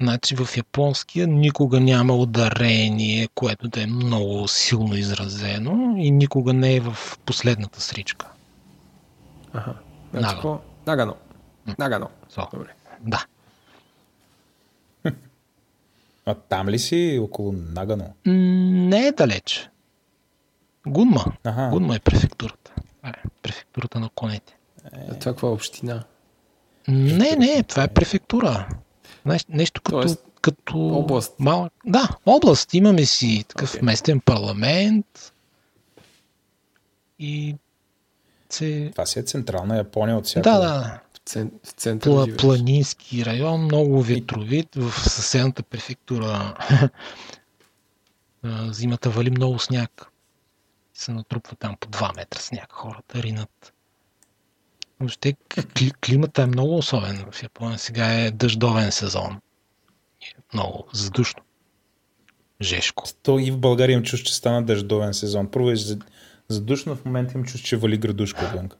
Значи 0.00 0.36
в 0.36 0.56
японския 0.56 1.26
никога 1.26 1.80
няма 1.80 2.14
ударение, 2.16 3.28
което 3.34 3.68
да 3.68 3.82
е 3.82 3.86
много 3.86 4.48
силно 4.48 4.94
изразено 4.94 5.94
и 5.98 6.10
никога 6.10 6.52
не 6.52 6.74
е 6.74 6.80
в 6.80 7.18
последната 7.26 7.80
сричка. 7.80 8.26
Аха. 9.52 9.74
Значи, 10.10 10.22
Нагано. 10.22 10.34
какво? 10.34 10.60
Нагано. 10.86 11.14
Нагано. 11.78 12.08
So, 12.32 12.50
Добре. 12.50 12.68
да. 13.00 13.24
А 16.26 16.34
там 16.34 16.68
ли 16.68 16.78
си 16.78 17.18
около 17.22 17.52
Нагано? 17.52 18.14
Не 18.26 19.06
е 19.06 19.12
далеч. 19.12 19.68
Гунма. 20.86 21.24
Аха. 21.44 21.68
Гунма 21.72 21.96
е 21.96 22.00
префектурата. 22.00 22.72
Е 23.06 23.12
префектурата 23.42 24.00
на 24.00 24.08
конете. 24.08 24.56
А 25.10 25.34
това 25.34 25.48
е 25.48 25.52
община? 25.52 26.04
Не, 26.88 27.36
не, 27.36 27.62
това 27.62 27.82
е 27.82 27.88
префектура. 27.88 28.68
Знаеш, 29.24 29.47
Нещо 29.48 29.82
като, 29.82 30.01
Тоест, 30.01 30.24
като 30.40 30.78
област. 30.78 31.35
Мал... 31.39 31.70
Да, 31.86 32.09
област. 32.26 32.74
Имаме 32.74 33.05
си 33.05 33.44
такъв 33.48 33.74
okay. 33.74 33.82
местен 33.82 34.20
парламент 34.20 35.32
и 37.18 37.56
се... 38.51 38.89
Това 38.93 39.06
си 39.06 39.18
е 39.18 39.22
централна 39.22 39.76
Япония 39.76 40.16
от 40.16 40.24
всяка. 40.24 40.51
Да, 40.51 40.59
да, 40.59 41.01
В, 41.14 41.18
цен, 41.28 41.52
в 41.64 41.70
центъра 41.70 42.12
Пла, 42.12 42.36
планински 42.36 43.24
район, 43.24 43.64
много 43.64 44.02
ветровит. 44.02 44.74
В 44.74 44.93
съседната 45.10 45.62
префектура 45.62 46.56
зимата 48.70 49.10
вали 49.10 49.31
много 49.31 49.59
сняг. 49.59 50.06
Се 50.94 51.12
натрупва 51.12 51.56
там 51.56 51.76
по 51.81 51.89
2 51.89 52.16
метра 52.16 52.40
сняг. 52.40 52.72
Хората 52.72 53.22
ринат. 53.22 53.73
Въобще 55.00 55.34
кли, 55.74 55.92
климата 56.06 56.42
е 56.42 56.46
много 56.46 56.76
особен 56.76 57.24
в 57.30 57.42
Япония. 57.42 57.78
Сега 57.78 58.12
е 58.12 58.30
дъждовен 58.30 58.92
сезон. 58.92 59.40
Е 60.22 60.34
много 60.54 60.88
задушно. 60.92 61.42
Жешко. 62.62 63.04
То 63.22 63.38
и 63.38 63.50
в 63.50 63.58
България 63.58 63.94
им 63.94 64.02
чуш, 64.02 64.22
че 64.22 64.34
стана 64.34 64.62
дъждовен 64.62 65.14
сезон. 65.14 65.50
Първо 65.50 65.70
е 65.70 65.76
за- 65.76 65.98
задушно, 66.48 66.96
в 66.96 67.04
момента 67.04 67.38
им 67.38 67.44
чуш, 67.44 67.60
че 67.60 67.76
вали 67.76 67.96
градушка 67.96 68.44
отвън. 68.44 68.70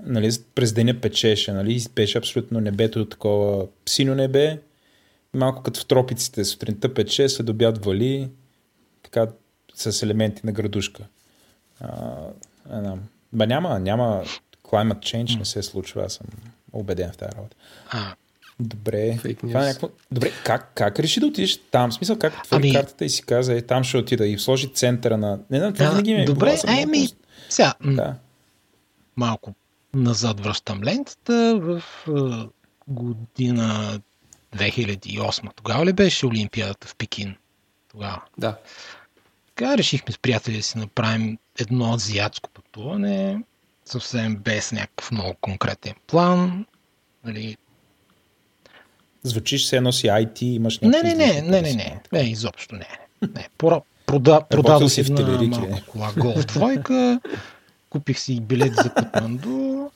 Нали, 0.00 0.30
през 0.54 0.72
деня 0.72 1.00
печеше, 1.00 1.52
нали, 1.52 1.84
беше 1.94 2.18
абсолютно 2.18 2.60
небето 2.60 3.08
такова 3.08 3.66
сино 3.86 4.14
небе, 4.14 4.60
малко 5.34 5.62
като 5.62 5.80
в 5.80 5.86
тропиците, 5.86 6.44
сутринта 6.44 6.94
пече, 6.94 7.28
след 7.28 7.48
обяд 7.48 7.84
вали, 7.84 8.30
така 9.02 9.26
с 9.74 10.02
елементи 10.02 10.40
на 10.44 10.52
градушка. 10.52 11.04
А, 11.80 12.16
не 12.70 12.80
знам. 12.80 13.00
Ба 13.32 13.46
няма, 13.46 13.80
няма 13.80 14.24
climate 14.74 14.98
change 14.98 15.38
не 15.38 15.44
се 15.44 15.62
случва, 15.62 16.04
аз 16.04 16.12
съм 16.12 16.26
убеден 16.72 17.12
в 17.12 17.16
тази 17.16 17.32
работа. 17.36 17.56
А, 17.88 18.14
Добре. 18.60 19.18
Това 19.40 19.62
е 19.62 19.66
някакво... 19.66 19.88
Добре, 20.12 20.32
как, 20.44 20.72
как 20.74 20.98
реши 20.98 21.20
да 21.20 21.26
отидеш 21.26 21.56
там? 21.70 21.90
В 21.90 21.94
смисъл, 21.94 22.18
как 22.18 22.38
отвори 22.38 22.62
Ами- 22.62 22.74
картата 22.74 23.04
и 23.04 23.10
си 23.10 23.22
каза, 23.22 23.54
е, 23.54 23.62
там 23.62 23.84
ще 23.84 23.96
отида 23.96 24.26
и 24.26 24.38
сложи 24.38 24.72
центъра 24.72 25.16
на... 25.16 25.38
Не 25.50 25.58
знам, 25.58 25.72
това 25.72 25.84
да, 25.84 25.90
винаги 25.90 26.14
ми 26.14 26.20
е 26.20 26.24
добре, 26.24 26.58
много 26.64 26.80
еми, 26.80 27.08
сега, 27.48 27.74
Да. 27.84 28.14
малко 29.16 29.54
назад 29.94 30.40
връщам 30.40 30.84
лентата 30.84 31.58
в 31.62 31.82
е, 32.08 32.48
година 32.88 34.00
2008. 34.56 35.54
Тогава 35.54 35.86
ли 35.86 35.92
беше 35.92 36.26
Олимпиадата 36.26 36.88
в 36.88 36.96
Пекин? 36.96 37.36
Тогава. 37.90 38.22
Да. 38.38 38.56
Така 39.46 39.78
решихме 39.78 40.12
с 40.12 40.18
приятели 40.18 40.56
да 40.56 40.62
си 40.62 40.78
направим 40.78 41.38
едно 41.58 41.94
азиатско 41.94 42.50
пътуване, 42.50 43.42
съвсем 43.84 44.36
без 44.36 44.72
някакъв 44.72 45.10
много 45.10 45.34
конкретен 45.40 45.94
план. 46.06 46.66
Нали, 47.24 47.56
Звучиш 49.22 49.66
се 49.66 49.76
едно 49.76 49.92
си 49.92 50.06
IT, 50.06 50.42
имаш 50.42 50.78
Не, 50.80 50.88
някакви 50.88 51.14
не, 51.14 51.26
не, 51.26 51.42
не, 51.42 51.42
не, 51.42 51.62
пари. 51.62 51.74
не, 51.74 52.00
не, 52.12 52.30
изобщо 52.30 52.74
не. 52.74 52.88
не. 53.22 53.48
Пора, 53.58 53.80
прода, 54.06 54.44
продадох 54.50 54.90
си 54.90 55.04
в 55.04 55.06
една 55.06 55.16
Телерик, 55.16 55.50
малка 55.50 55.84
кола 55.86 56.12
Голф 56.16 56.46
двойка, 56.46 57.20
купих 57.90 58.18
си 58.18 58.40
билет 58.40 58.74
за 58.74 58.94
Катманду 58.94 59.90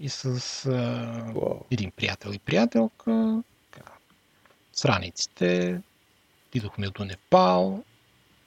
и 0.00 0.08
с 0.08 0.24
а, 0.66 1.34
един 1.70 1.90
приятел 1.90 2.30
и 2.30 2.38
приятелка, 2.38 3.42
с 4.72 4.84
раниците, 4.84 5.80
отидохме 6.48 6.88
до 6.88 7.04
Непал, 7.04 7.82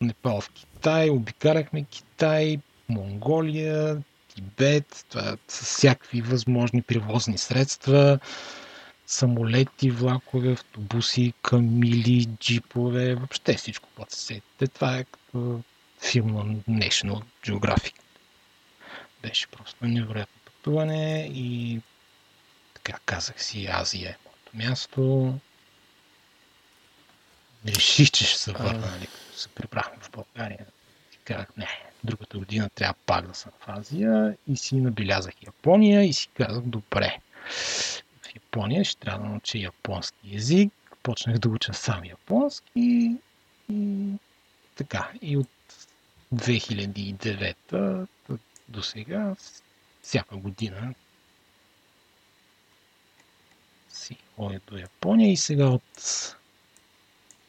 Непал 0.01 0.41
в 0.41 0.49
Китай, 0.49 1.09
обикаляхме 1.09 1.83
Китай, 1.83 2.59
Монголия, 2.89 3.97
Тибет, 4.35 5.05
това 5.09 5.37
с 5.47 5.61
всякакви 5.61 6.21
възможни 6.21 6.81
превозни 6.81 7.37
средства, 7.37 8.19
самолети, 9.07 9.91
влакове, 9.91 10.51
автобуси, 10.51 11.33
камили, 11.41 12.25
джипове, 12.25 13.15
въобще 13.15 13.53
всичко, 13.53 13.89
което 13.95 14.15
се 14.15 14.21
сетите. 14.21 14.67
Това 14.67 14.97
е 14.97 15.03
като 15.03 15.61
филм 16.01 16.27
на 16.27 16.79
National 16.79 17.23
Geographic. 17.45 17.93
Беше 19.21 19.47
просто 19.47 19.85
невероятно 19.85 20.41
пътуване 20.45 21.31
и 21.33 21.81
така 22.73 22.99
казах 23.05 23.43
си, 23.43 23.67
Азия 23.71 24.09
е 24.09 24.17
моето 24.25 24.69
място. 24.69 25.33
Реших, 27.67 28.11
че 28.11 28.25
ще 28.25 28.39
се 28.39 28.51
върна, 28.51 28.91
нали, 28.91 29.07
като 29.07 29.39
се 29.39 29.49
прибрахме 29.49 29.97
в 30.01 30.11
България. 30.11 30.65
И 31.13 31.17
казах, 31.23 31.47
не, 31.57 31.84
другата 32.05 32.37
година 32.37 32.69
трябва 32.69 32.93
пак 33.05 33.27
да 33.27 33.33
съм 33.33 33.51
в 33.59 33.69
Азия 33.69 34.37
и 34.47 34.57
си 34.57 34.75
набелязах 34.75 35.33
Япония 35.45 36.03
и 36.03 36.13
си 36.13 36.27
казах, 36.27 36.63
добре, 36.63 37.17
в 38.21 38.35
Япония 38.35 38.85
ще 38.85 38.99
трябва 38.99 39.23
да 39.23 39.29
науча 39.29 39.57
японски 39.57 40.17
язик. 40.23 40.73
Почнах 41.03 41.37
да 41.37 41.49
уча 41.49 41.73
сам 41.73 42.05
японски 42.05 43.15
и 43.69 44.13
така. 44.75 45.11
И 45.21 45.37
от 45.37 45.49
2009 46.35 48.07
до 48.69 48.83
сега, 48.83 49.35
всяка 50.01 50.35
година 50.37 50.93
си 53.89 54.17
ходя 54.35 54.59
до 54.67 54.77
Япония 54.77 55.31
и 55.31 55.37
сега 55.37 55.65
от 55.65 56.35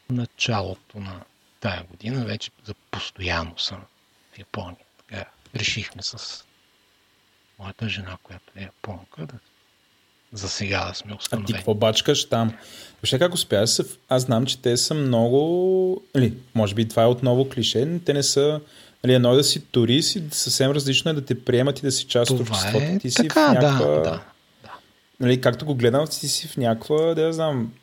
началото 0.09 0.99
на 0.99 1.23
тая 1.59 1.83
година 1.83 2.25
вече 2.25 2.51
за 2.65 2.73
постоянно 2.73 3.57
съм 3.57 3.85
в 4.37 4.39
Япония. 4.39 4.85
Така, 5.07 5.25
решихме 5.55 6.03
с 6.03 6.43
моята 7.59 7.89
жена, 7.89 8.17
която 8.23 8.51
е 8.55 8.61
японка, 8.61 9.25
да 9.25 9.33
за 10.33 10.49
сега 10.49 10.85
да 10.85 10.93
сме 10.93 11.11
А 11.11 11.15
ти 11.15 11.17
установени. 11.17 11.53
какво 11.53 11.73
бачкаш 11.73 12.29
там? 12.29 12.53
Въобще 12.93 13.19
как 13.19 13.33
успя 13.33 13.67
се? 13.67 13.83
Аз 14.09 14.23
знам, 14.23 14.45
че 14.45 14.61
те 14.61 14.77
са 14.77 14.93
много... 14.93 16.03
Нали, 16.15 16.33
може 16.55 16.75
би 16.75 16.87
това 16.87 17.03
е 17.03 17.07
отново 17.07 17.49
клише, 17.49 17.85
но 17.85 17.99
те 17.99 18.13
не 18.13 18.23
са... 18.23 18.61
Нали, 19.03 19.13
едно 19.13 19.33
е 19.33 19.35
да 19.35 19.43
си 19.43 19.65
турист 19.65 20.15
и 20.15 20.23
съвсем 20.31 20.71
различно 20.71 21.11
е 21.11 21.13
да 21.13 21.25
те 21.25 21.43
приемат 21.45 21.79
и 21.79 21.81
да 21.81 21.91
си 21.91 22.05
част 22.05 22.31
от 22.31 22.39
обществото. 22.39 22.85
е 22.85 22.99
ти 22.99 23.11
си 23.11 23.15
така, 23.15 23.47
в 23.47 23.53
някаква... 23.53 23.85
да, 23.85 24.01
да. 24.01 24.21
Нали, 25.19 25.41
както 25.41 25.65
го 25.65 25.75
гледам, 25.75 26.07
ти 26.07 26.27
си 26.27 26.47
в 26.47 26.57
някаква, 26.57 27.13
да 27.13 27.21
я 27.21 27.33
знам, 27.33 27.73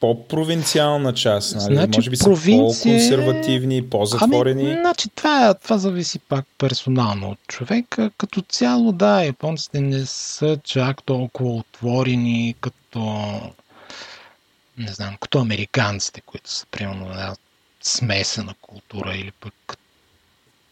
по-провинциална 0.00 1.14
част. 1.14 1.56
Нали? 1.56 1.74
Значи, 1.74 1.98
може 1.98 2.10
би 2.10 2.16
са 2.16 2.24
провинция 2.24 2.94
е- 2.94 2.98
по-консервативни, 2.98 3.90
по-затворени. 3.90 4.62
Ами, 4.62 4.80
значи, 4.80 5.08
това, 5.08 5.54
това 5.54 5.78
зависи 5.78 6.18
пак 6.18 6.44
персонално 6.58 7.30
от 7.30 7.38
човека. 7.48 8.10
Като 8.16 8.42
цяло, 8.42 8.92
да, 8.92 9.24
японците 9.24 9.80
не 9.80 10.06
са 10.06 10.58
чак 10.64 11.02
толкова 11.02 11.50
отворени, 11.50 12.54
като 12.60 13.00
не 14.78 14.92
знам, 14.92 15.16
като 15.20 15.38
американците, 15.38 16.20
които 16.20 16.50
са 16.50 16.66
примерно 16.66 17.10
една 17.10 17.34
смесена 17.82 18.54
култура 18.60 19.14
или 19.14 19.32
пък 19.40 19.78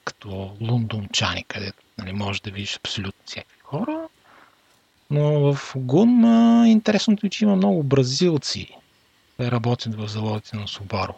като 0.05 0.57
лондончани, 0.61 1.45
където 1.49 1.83
нали, 1.99 2.13
може 2.13 2.43
да 2.43 2.51
видиш 2.51 2.77
абсолютно 2.77 3.23
всякакви 3.27 3.61
хора. 3.63 4.09
Но 5.11 5.55
в 5.55 5.73
Гун 5.77 6.25
а, 6.25 6.69
интересното 6.69 7.27
е, 7.27 7.31
че 7.31 7.45
има 7.45 7.57
много 7.57 7.83
бразилци. 7.83 8.77
Те 9.39 9.51
работят 9.51 9.95
в 9.95 10.09
заводите 10.09 10.57
на 10.57 10.63
Subaru. 10.63 11.15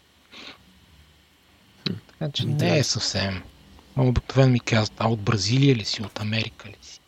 Така 1.84 2.32
че 2.32 2.46
не 2.46 2.78
е 2.78 2.84
съвсем. 2.84 3.42
Обикновено 3.96 4.52
ми 4.52 4.60
казват, 4.60 4.96
а 4.98 5.08
от 5.08 5.20
Бразилия 5.20 5.76
ли 5.76 5.84
си, 5.84 6.02
от 6.02 6.20
Америка 6.20 6.68
ли 6.68 6.76
си? 6.82 7.00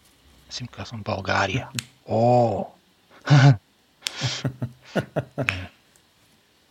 Аз 0.50 0.60
им 0.60 0.66
казвам 0.66 1.02
България. 1.02 1.68
О! 2.08 2.64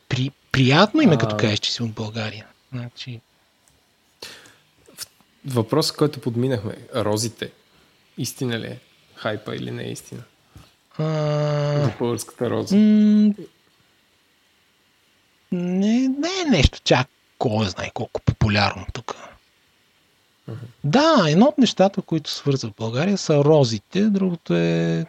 При, 0.10 0.32
приятно 0.52 1.02
им 1.02 1.12
е 1.12 1.18
като 1.18 1.38
кажеш, 1.38 1.60
че 1.60 1.72
си 1.72 1.84
от 1.84 1.92
България. 1.92 2.48
Значи, 2.74 3.22
Въпрос, 5.46 5.92
който 5.92 6.22
подминахме. 6.22 6.76
Розите. 6.96 7.52
Истина 8.18 8.60
ли 8.60 8.68
е? 8.68 8.80
Хайпа 9.16 9.56
или 9.56 9.72
не 9.72 9.84
е 9.84 9.92
истина? 9.92 10.24
а, 10.98 11.04
За 11.84 11.92
българската 12.00 12.50
роза. 12.50 12.76
м, 12.76 13.34
не, 15.52 16.08
не 16.08 16.30
е 16.46 16.50
нещо 16.50 16.80
чак 16.84 17.08
кой 17.38 17.70
знае 17.70 17.92
колко 17.94 18.22
популярно 18.22 18.86
тук. 18.94 19.16
Да, 20.84 21.26
едно 21.28 21.46
от 21.46 21.58
нещата, 21.58 22.02
които 22.02 22.30
свързват 22.30 22.74
България 22.78 23.18
са 23.18 23.44
розите, 23.44 24.02
другото 24.02 24.56
е 24.56 25.06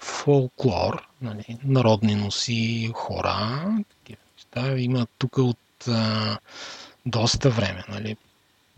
фолклор, 0.00 1.08
нали, 1.22 1.58
народни 1.64 2.14
носи, 2.14 2.90
хора, 2.94 3.62
такива 3.88 4.22
неща. 4.36 4.78
Има 4.78 5.06
тук 5.18 5.38
от 5.38 5.88
а, 5.88 6.38
доста 7.06 7.50
време, 7.50 7.84
нали, 7.88 8.16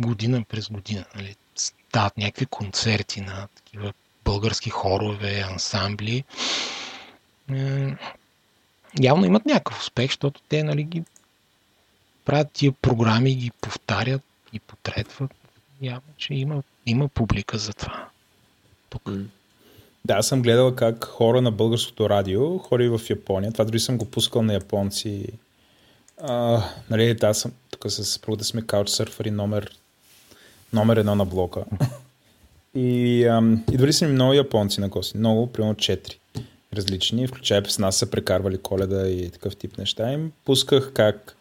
година 0.00 0.44
през 0.48 0.68
година, 0.68 1.04
нали, 1.16 1.36
стават 1.56 2.16
някакви 2.16 2.46
концерти 2.46 3.20
на 3.20 3.48
такива 3.54 3.92
български 4.24 4.70
хорове, 4.70 5.44
ансамбли. 5.50 6.24
Явно 9.00 9.26
имат 9.26 9.46
някакъв 9.46 9.80
успех, 9.80 10.10
защото 10.10 10.40
те 10.48 10.62
нали, 10.62 10.82
ги 10.82 11.02
правят 12.24 12.48
тия 12.52 12.72
програми, 12.72 13.34
ги 13.34 13.50
повтарят 13.60 14.22
и 14.52 14.60
потретват. 14.60 15.30
Явно, 15.82 16.08
че 16.16 16.34
има, 16.34 16.62
има 16.86 17.08
публика 17.08 17.58
за 17.58 17.72
това. 17.72 18.08
Тук. 18.90 19.10
Да, 20.04 20.22
съм 20.22 20.42
гледал 20.42 20.74
как 20.74 21.04
хора 21.04 21.42
на 21.42 21.50
българското 21.50 22.10
радио 22.10 22.58
хори 22.58 22.88
в 22.88 23.00
Япония. 23.10 23.52
Това 23.52 23.64
дори 23.64 23.80
съм 23.80 23.98
го 23.98 24.04
пускал 24.04 24.42
на 24.42 24.54
японци. 24.54 25.26
А, 26.22 26.62
нали, 26.90 27.16
аз 27.22 27.38
съм 27.38 27.52
тук 27.70 27.90
с 27.90 28.04
съпругата 28.04 28.44
сме 28.44 28.62
каучсърфъри 28.62 29.30
номер, 29.30 29.70
номер 30.72 30.96
едно 30.96 31.14
на 31.14 31.24
блока. 31.24 31.64
И, 32.74 33.24
ам, 33.24 33.64
и 33.72 33.76
дори 33.76 33.92
са 33.92 34.06
ми 34.06 34.12
много 34.12 34.32
японци 34.32 34.80
на 34.80 34.88
гости. 34.88 35.18
Много, 35.18 35.52
примерно 35.52 35.74
четири 35.74 36.18
различни, 36.76 37.26
включая 37.26 37.62
с 37.68 37.78
нас 37.78 37.96
са 37.96 38.10
прекарвали 38.10 38.58
коледа 38.58 39.08
и 39.08 39.30
такъв 39.30 39.56
тип 39.56 39.78
неща. 39.78 40.12
Им 40.12 40.32
пусках 40.44 40.92
как 40.94 41.36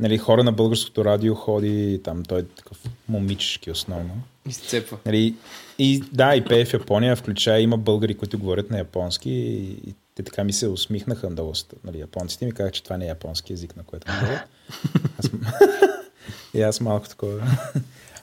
нали, 0.00 0.18
хора 0.18 0.44
на 0.44 0.52
българското 0.52 1.04
радио 1.04 1.34
ходи, 1.34 2.00
там 2.04 2.22
той 2.22 2.40
е 2.40 2.44
такъв 2.44 2.78
момичешки 3.08 3.70
основно. 3.70 4.22
Изцепва. 4.48 4.98
Нали, 5.06 5.34
и 5.78 6.04
да, 6.12 6.36
и 6.36 6.44
пее 6.44 6.64
в 6.64 6.72
Япония, 6.72 7.16
включая 7.16 7.60
има 7.60 7.78
българи, 7.78 8.14
които 8.14 8.38
говорят 8.38 8.70
на 8.70 8.78
японски 8.78 9.30
и, 9.30 9.70
и 9.70 9.94
те 10.14 10.22
така 10.22 10.44
ми 10.44 10.52
се 10.52 10.68
усмихнаха 10.68 11.30
доста. 11.30 11.76
Нали, 11.84 12.00
японците 12.00 12.44
ми 12.44 12.52
казаха, 12.52 12.72
че 12.72 12.82
това 12.82 12.96
не 12.96 13.04
е 13.04 13.08
японски 13.08 13.52
язик, 13.52 13.76
на 13.76 13.82
който 13.82 14.06
говорят. 14.20 14.40
Аз... 15.18 15.30
и 16.54 16.62
аз 16.62 16.80
малко 16.80 17.08
такова. 17.08 17.58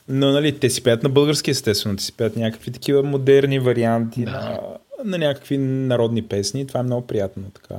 Но 0.07 0.31
нали, 0.31 0.59
те 0.59 0.69
си 0.69 0.83
пеят 0.83 1.03
на 1.03 1.09
български, 1.09 1.51
естествено. 1.51 1.97
Те 1.97 2.03
си 2.03 2.11
пеят 2.11 2.35
някакви 2.35 2.71
такива 2.71 3.03
модерни 3.03 3.59
варианти 3.59 4.25
Да. 4.25 4.31
на, 4.31 4.59
на 5.05 5.17
някакви 5.17 5.57
народни 5.57 6.21
песни. 6.21 6.67
Това 6.67 6.79
е 6.79 6.83
много 6.83 7.07
приятно. 7.07 7.43
Така. 7.49 7.75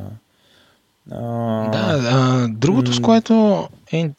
А, 1.10 1.20
Да, 1.70 2.00
а, 2.10 2.48
другото, 2.48 2.92
с 2.92 3.00
което 3.00 3.68
е 3.92 4.10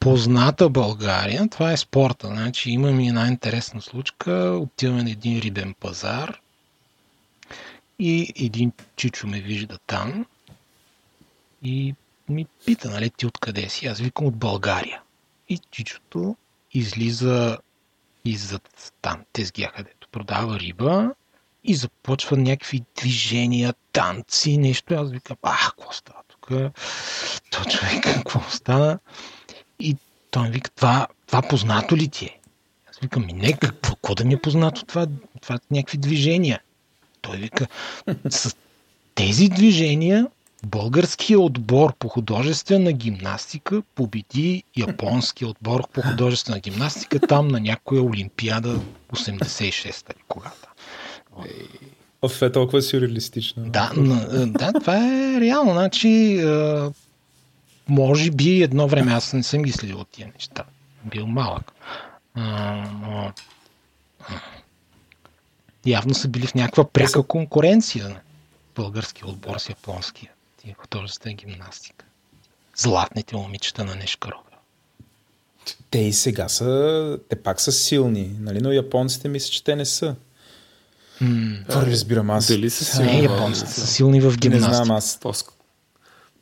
позната 0.00 0.68
България, 0.68 1.48
това 1.48 1.72
е 1.72 1.76
спорта. 1.76 2.26
Значи 2.26 2.70
имаме 2.70 3.06
една 3.06 3.28
интересна 3.28 3.82
случка. 3.82 4.32
Отиваме 4.62 5.02
на 5.02 5.10
един 5.10 5.40
рибен 5.40 5.74
пазар 5.80 6.40
и 7.98 8.32
един 8.36 8.72
чичо 8.96 9.26
ме 9.26 9.40
вижда 9.40 9.78
там 9.86 10.26
и 11.62 11.94
ми 12.28 12.46
пита, 12.66 12.90
нали, 12.90 13.10
ти 13.10 13.26
откъде 13.26 13.68
си? 13.68 13.86
Аз 13.86 13.98
викам 13.98 14.26
от 14.26 14.36
България. 14.36 15.02
И 15.48 15.58
чичото 15.70 16.36
излиза 16.72 17.58
иззад 18.24 18.92
там, 19.02 19.20
тезгя, 19.32 19.72
където 19.76 20.08
продава 20.12 20.58
риба 20.58 21.14
и 21.64 21.74
започва 21.74 22.36
някакви 22.36 22.82
движения, 22.96 23.74
танци, 23.92 24.58
нещо. 24.58 24.94
Аз 24.94 25.10
викам, 25.10 25.36
ах, 25.42 25.70
какво 25.70 25.92
става 25.92 26.18
тук? 26.28 26.46
То 27.50 27.64
човек, 27.70 28.04
какво 28.04 28.40
стана? 28.50 28.98
И 29.80 29.96
той 30.30 30.42
ми 30.42 30.50
вика, 30.50 30.70
това, 30.70 31.06
това 31.26 31.42
познато 31.42 31.96
ли 31.96 32.08
ти 32.08 32.24
е? 32.24 32.38
Аз 32.90 32.98
викам, 32.98 33.26
ми 33.26 33.32
не, 33.32 33.52
какво, 33.52 33.94
какво 33.94 34.14
да 34.14 34.24
ми 34.24 34.34
е 34.34 34.40
познато 34.40 34.84
това? 34.84 35.06
Това 35.40 35.56
са 35.56 35.62
някакви 35.70 35.98
движения. 35.98 36.60
Той 37.20 37.36
вика, 37.36 37.66
с 38.30 38.56
тези 39.14 39.48
движения 39.48 40.26
българския 40.66 41.40
отбор 41.40 41.94
по 41.98 42.08
художествена 42.08 42.92
гимнастика 42.92 43.82
победи 43.94 44.64
японския 44.76 45.48
отбор 45.48 45.88
по 45.92 46.02
художествена 46.02 46.60
гимнастика 46.60 47.20
там 47.20 47.48
на 47.48 47.60
някоя 47.60 48.02
олимпиада 48.02 48.80
86-та 49.12 50.12
или 50.16 50.24
когато. 50.28 50.71
Оф, 52.22 52.42
е 52.42 52.52
толкова 52.52 52.82
сюрреалистично. 52.82 53.64
Да, 53.66 53.92
да, 54.46 54.72
това 54.72 54.96
е 54.96 55.40
реално. 55.40 55.72
Значи, 55.72 56.44
може 57.88 58.30
би 58.30 58.62
едно 58.62 58.88
време 58.88 59.12
аз 59.12 59.32
не 59.32 59.42
съм 59.42 59.62
ги 59.62 59.72
следил 59.72 59.98
от 59.98 60.08
тия 60.08 60.30
неща. 60.34 60.64
Бил 61.04 61.26
малък. 61.26 61.72
но, 62.36 63.32
явно 65.86 66.14
са 66.14 66.28
били 66.28 66.46
в 66.46 66.54
някаква 66.54 66.84
пряка 66.84 67.22
конкуренция 67.22 68.08
на 68.08 68.20
българския 68.76 69.26
отбор 69.26 69.58
с 69.58 69.68
японския. 69.68 70.30
Тия 70.62 70.74
художествена 70.78 71.34
гимнастика. 71.34 72.04
Златните 72.76 73.36
момичета 73.36 73.84
на 73.84 73.94
Нешкарова. 73.94 74.42
Те 75.90 75.98
и 75.98 76.12
сега 76.12 76.48
са, 76.48 77.18
те 77.28 77.42
пак 77.42 77.60
са 77.60 77.72
силни, 77.72 78.30
нали? 78.40 78.60
но 78.60 78.72
японците 78.72 79.28
мисля, 79.28 79.50
че 79.50 79.64
те 79.64 79.76
не 79.76 79.84
са. 79.84 80.16
Това 81.68 81.86
разбирам 81.86 82.30
аз. 82.30 82.46
Дали 82.46 82.70
са 82.70 82.84
силни? 82.84 83.12
Не, 83.12 83.22
японците 83.22 83.70
са 83.70 83.86
силни 83.86 84.20
в 84.20 84.30
Не 84.30 84.36
гимнастика. 84.36 84.74
знам 84.74 84.90
аз. 84.90 85.20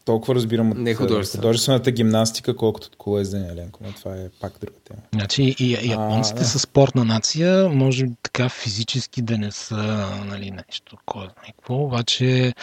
Толкова 0.05 0.35
разбирам 0.35 0.71
от 0.71 0.79
Не 0.79 0.95
художествена. 0.95 1.43
художествената 1.43 1.91
гимнастика, 1.91 2.57
колкото 2.57 2.87
от 2.87 2.97
колездене, 2.97 3.49
Еленко. 3.49 3.81
Но 3.85 3.93
това 3.93 4.17
е 4.17 4.29
пак 4.41 4.53
друга 4.61 4.79
тема. 4.85 4.99
Значи 5.15 5.55
и 5.59 5.91
японците 5.91 6.39
А, 6.41 6.43
да. 6.43 6.49
са 6.49 6.59
спортна 6.59 7.05
нация, 7.05 7.69
може 7.69 8.07
така 8.23 8.49
физически 8.49 9.23
да 9.23 9.39
не 9.39 9.53
са 9.53 9.77
нали, 10.25 10.51
нещо, 10.51 10.97
кой 11.07 11.23
знае 11.23 11.53
какво, 11.57 11.75
обаче 11.75 12.55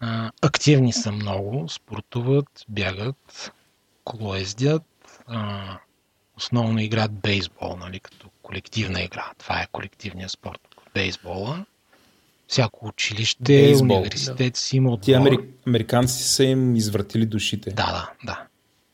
а, 0.00 0.30
активни 0.42 0.92
са 0.92 1.12
много, 1.12 1.68
спортуват, 1.68 2.46
бягат, 2.68 3.52
колоездят, 4.04 4.82
а, 5.26 5.62
основно 6.36 6.78
играят 6.80 7.12
бейсбол, 7.12 7.76
нали, 7.80 8.00
като 8.00 8.28
колективна 8.42 9.00
игра. 9.02 9.30
Това 9.38 9.60
е 9.60 9.68
колективният 9.72 10.30
спорт. 10.30 10.60
Бейсбола. 10.96 11.64
Всяко 12.48 12.86
училище, 12.88 13.42
Бейсбол, 13.42 13.96
университет 13.96 14.56
си 14.56 14.76
има 14.76 14.90
отбор. 14.90 15.04
Ти 15.04 15.12
амери... 15.12 15.38
американците 15.66 16.22
са 16.22 16.44
им 16.44 16.76
извратили 16.76 17.26
душите. 17.26 17.70
Да, 17.70 17.74
да, 17.86 18.10
да. 18.24 18.42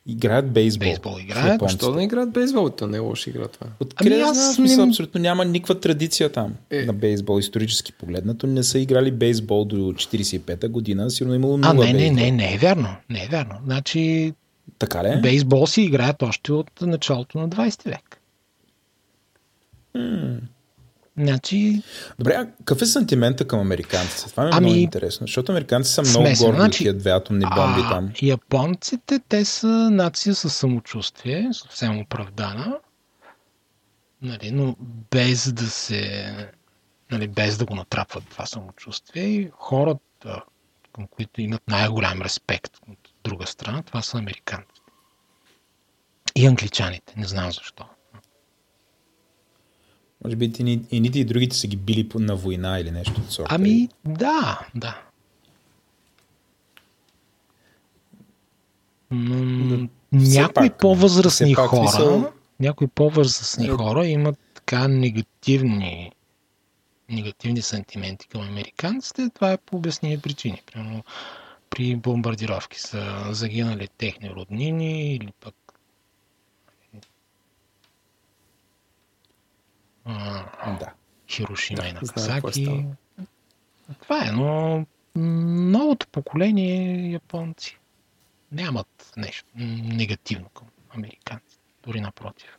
Играят 0.07 0.53
бейсбол. 0.53 0.85
Бейсбол 0.85 1.17
играят. 1.21 1.49
Японците. 1.49 1.79
Що 1.79 1.91
да 1.91 1.97
не 1.97 2.05
играят 2.05 2.31
бейсбол? 2.31 2.71
То 2.71 2.87
не 2.87 2.97
е 2.97 3.01
лоша 3.01 3.31
игра 3.31 3.49
това. 3.49 3.67
Откъде 3.81 4.11
Ами 4.13 4.23
аз 4.23 4.31
аз 4.31 4.49
не- 4.49 4.55
смисъл, 4.55 4.85
абсолютно 4.85 5.21
няма 5.21 5.45
никаква 5.45 5.81
традиция 5.81 6.33
там 6.33 6.55
Е. 6.71 6.83
на 6.83 6.93
бейсбол, 6.93 7.39
исторически 7.39 7.93
погледнато. 7.93 8.47
Не 8.47 8.63
са 8.63 8.79
играли 8.79 9.11
бейсбол 9.11 9.65
до 9.65 9.77
45-та 9.77 10.69
година, 10.69 11.11
сигурно 11.11 11.35
е 11.35 11.37
имало 11.37 11.55
А, 11.55 11.73
нула 11.75 11.87
не, 11.87 11.93
не, 11.93 11.99
бейсбол. 11.99 12.17
не, 12.17 12.31
не 12.31 12.55
е 12.55 12.59
вярно. 12.59 12.97
Не 13.11 13.25
е 13.25 13.29
вярно. 13.29 13.55
Значи 13.65 14.33
Така 14.79 15.05
ли? 15.05 15.09
е? 15.09 15.21
Бейсбол 15.21 15.67
си 15.67 15.83
играят 15.83 16.23
още 16.23 16.53
от 16.53 16.81
началото 16.81 17.39
на 17.39 17.49
20 17.49 17.85
век. 17.85 18.19
Значи, 21.17 21.83
Добре, 22.19 22.33
а 22.35 22.47
какъв 22.59 22.83
е 22.83 22.87
сантимента 22.87 23.49
към 23.49 23.61
американците? 23.61 24.31
Това 24.31 24.45
ми 24.45 24.49
е 24.49 24.53
Ами, 24.55 24.67
много 24.67 24.79
интересно, 24.81 25.27
защото 25.27 25.53
американците 25.53 25.95
са 25.95 26.03
много 26.03 26.27
смесен. 26.27 26.47
горди 26.47 26.57
от 26.61 26.65
Значи, 26.65 26.79
тия 26.85 26.95
две 26.95 27.11
атомни 27.11 27.45
бомби 27.57 27.81
а, 27.85 27.89
там. 27.91 28.13
японците, 28.23 29.21
те 29.29 29.45
са 29.45 29.67
нация 29.91 30.35
със 30.35 30.57
самочувствие, 30.57 31.49
съвсем 31.53 31.99
оправдана, 32.01 32.79
нали, 34.23 34.51
но 34.51 34.77
без 35.11 35.53
да 35.53 35.67
се, 35.67 36.33
нали, 37.11 37.29
без 37.29 37.59
да 37.59 37.65
го 37.65 37.75
натрапват 37.75 38.25
това 38.29 38.47
самочувствие. 38.47 39.25
И 39.25 39.51
хората, 39.53 40.43
към 40.93 41.07
които 41.07 41.41
имат 41.41 41.63
най-голям 41.69 42.23
респект 42.23 42.77
от 42.89 42.99
друга 43.25 43.47
страна, 43.47 43.83
това 43.83 44.03
са 44.03 44.19
американците. 44.19 44.81
И 46.35 46.47
англичаните, 46.47 47.15
не 47.17 47.27
знам 47.27 47.53
защо. 47.53 47.85
Може 50.25 50.37
би 50.37 50.53
и, 50.59 50.81
и 50.91 51.01
ните 51.01 51.19
и 51.19 51.25
другите 51.25 51.57
са 51.57 51.67
ги 51.67 51.77
били 51.77 52.09
на 52.15 52.37
война 52.37 52.79
или 52.81 52.91
нещо 52.91 53.21
от 53.21 53.33
сорта. 53.33 53.55
Ами, 53.55 53.89
да, 54.05 54.61
да. 54.75 55.03
Все 60.21 60.41
Някои 60.41 60.69
пак, 60.69 60.79
по-възрастни 60.79 61.55
пак, 61.55 61.69
хора, 61.71 61.89
смисъл- 61.89 62.33
някои 62.61 62.87
по-възрастни 62.87 63.67
Е. 63.67 63.71
хора 63.71 64.07
имат 64.07 64.39
така 64.55 64.89
негативни 64.89 66.13
негативни 67.09 67.63
сантименти 67.63 68.29
към 68.29 68.41
американците. 68.41 69.31
Това 69.35 69.53
е 69.53 69.57
по 69.59 69.77
обясними 69.77 70.19
причини. 70.19 70.63
Примерно 70.73 71.05
при 71.71 71.97
бомбардировки 71.97 72.81
са 72.81 73.29
загинали 73.31 73.89
техни 73.99 74.31
роднини 74.31 75.15
или 75.15 75.29
пък 75.41 75.55
Да. 80.07 80.93
Хирошима 81.29 81.89
и 81.89 81.93
Да, 81.93 81.99
какво 82.01 82.21
Накасаки. 82.21 82.65
става. 82.65 82.85
Това 84.03 84.29
е, 84.29 84.31
но 84.33 84.87
новото 85.15 86.07
поколение 86.09 87.11
японци 87.13 87.79
нямат 88.53 89.13
нещо 89.17 89.49
негативно 89.57 90.49
към 90.49 90.67
американците. 90.97 91.63
Дори 91.87 92.01
напротив. 92.01 92.59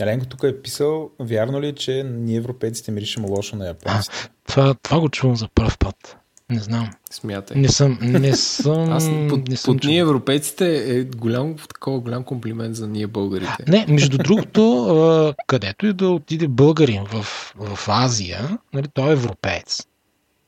Еленко 0.00 0.26
тук 0.26 0.42
е 0.42 0.62
писал, 0.62 1.10
вярно 1.20 1.60
ли 1.60 1.68
е, 1.68 1.74
че 1.74 2.02
ние 2.04 2.36
европейците 2.36 2.90
миришем 2.90 3.24
лошо 3.24 3.56
на 3.56 3.66
японците? 3.66 4.30
Това, 4.46 4.74
това 4.74 5.00
го 5.00 5.08
чувам 5.08 5.36
за 5.36 5.48
първ 5.48 5.76
път. 5.78 6.16
Не 6.52 6.60
знам. 6.60 6.90
Смятай. 7.10 7.60
Не 7.60 7.68
съм. 7.68 7.98
Не 8.02 8.36
съм. 8.36 8.92
Аз 8.92 9.08
под, 9.28 9.48
не 9.48 9.56
съм 9.56 9.74
под 9.74 9.84
ние 9.84 9.98
европейците 9.98 10.98
е 10.98 11.04
голям, 11.04 11.56
такова 11.56 12.00
голям 12.00 12.24
комплимент 12.24 12.76
за 12.76 12.88
ние 12.88 13.06
българите. 13.06 13.64
Не, 13.68 13.86
между 13.88 14.18
другото, 14.18 15.34
където 15.46 15.86
и 15.86 15.92
да 15.92 16.08
отиде 16.08 16.48
българин 16.48 17.04
в, 17.04 17.22
в 17.56 17.88
Азия, 17.88 18.58
нали, 18.72 18.88
той 18.94 19.08
е 19.08 19.12
европеец. 19.12 19.86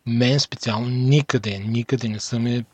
Мен 0.06 0.40
специално 0.40 0.88
никъде, 0.88 1.58
никъде 1.58 2.08
не 2.08 2.20
са 2.20 2.38
ме 2.38 2.64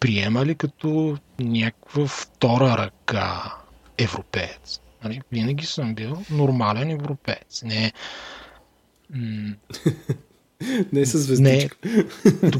приемали 0.00 0.54
като 0.54 1.16
някаква 1.38 2.06
втора 2.06 2.78
ръка 2.78 3.54
европеец. 3.98 4.80
Нали, 5.04 5.20
винаги 5.32 5.66
съм 5.66 5.94
бил 5.94 6.22
нормален 6.30 6.90
европеец. 6.90 7.62
Не, 7.62 7.92
м, 9.10 9.54
Не 10.92 11.06
с 11.06 11.14
не, 11.14 11.20
звездичка. 11.20 11.76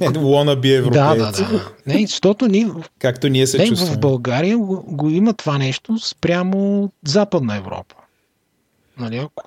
Е, 0.01 0.09
Лона 0.19 0.57
би 0.57 0.69
да, 0.69 0.75
европеец. 0.75 1.19
да, 1.19 1.49
да. 1.49 1.73
Не, 1.87 2.07
защото 2.07 2.47
ние, 2.49 2.69
Както 2.99 3.29
ние 3.29 3.47
се 3.47 3.59
не, 3.59 3.67
чувстваме. 3.67 3.95
в 3.97 4.01
България 4.01 4.59
го, 4.59 4.83
го 4.83 5.11
има 5.11 5.35
това 5.35 5.59
нещо 5.59 5.99
спрямо 5.99 6.91
Западна 7.07 7.57
Европа. 7.57 7.95
Нали, 8.99 9.17
ако, 9.17 9.45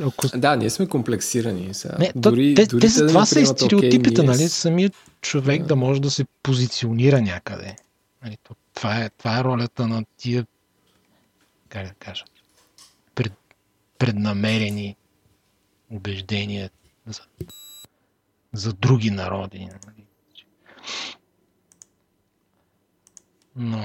ако 0.00 0.38
Да, 0.38 0.56
ние 0.56 0.70
сме 0.70 0.86
комплексирани. 0.86 1.74
Сега. 1.74 1.94
Не, 1.98 2.12
дори, 2.16 2.54
те, 2.54 2.66
дори 2.66 2.80
те, 2.80 2.88
да 2.88 3.06
това 3.06 3.26
са 3.26 3.40
и 3.40 3.46
стереотипите, 3.46 4.10
окей, 4.10 4.24
ние 4.24 4.36
нали? 4.36 4.48
Самият 4.48 4.92
човек 5.20 5.62
да. 5.62 5.76
може 5.76 6.02
да 6.02 6.10
се 6.10 6.24
позиционира 6.42 7.20
някъде. 7.22 7.76
Нали? 8.24 8.36
то- 8.48 8.54
Това, 8.74 8.96
е, 8.96 9.10
това 9.10 9.40
е 9.40 9.44
ролята 9.44 9.86
на 9.86 10.04
тия, 10.16 10.46
как 11.68 11.86
да 11.86 11.94
кажа, 11.94 12.24
пред, 13.14 13.32
преднамерени 13.98 14.96
убеждения 15.90 16.70
за, 17.06 17.20
за 18.56 18.72
други 18.72 19.10
народи. 19.10 19.58
Нали? 19.58 20.04
Но 23.56 23.80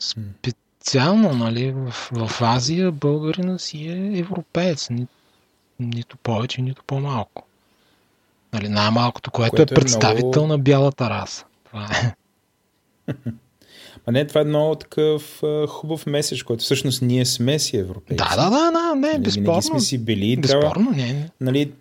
специално 0.00 1.32
нали, 1.34 1.72
в, 1.72 1.90
в 2.12 2.42
Азия 2.42 2.92
българина 2.92 3.58
си 3.58 3.88
е 3.88 4.18
европеец. 4.18 4.90
Ни, 4.90 5.06
нито 5.80 6.16
повече, 6.16 6.62
нито 6.62 6.82
по-малко. 6.86 7.46
Нали, 8.52 8.68
най-малкото, 8.68 9.30
което, 9.30 9.56
Което 9.56 9.74
е 9.74 9.74
е 9.74 9.80
представител 9.80 10.28
много- 10.28 10.46
на 10.46 10.58
бялата 10.58 11.10
раса. 11.10 11.44
Това 11.64 11.88
е. 11.92 12.14
А 14.06 14.12
не, 14.12 14.26
това 14.26 14.40
е 14.40 14.44
много 14.44 14.74
такъв 14.74 15.42
а, 15.42 15.66
хубав 15.66 16.06
меседж, 16.06 16.42
който 16.42 16.64
всъщност 16.64 17.02
ние 17.02 17.24
сме 17.24 17.58
си 17.58 17.76
европейци. 17.76 18.24
Да, 18.24 18.36
да, 18.36 18.50
да, 18.50 18.70
да, 18.70 18.94
не, 18.94 19.08
Нали, 19.12 19.22
безспорно. 19.22 19.44
Винаги 19.44 19.62
сме 19.62 19.80
си 19.80 19.98
били. 19.98 20.40
Трябва, 20.42 20.60
Безспорно, 20.62 20.90
не, 20.90 21.12
не. 21.12 21.30
нали, 21.40 21.72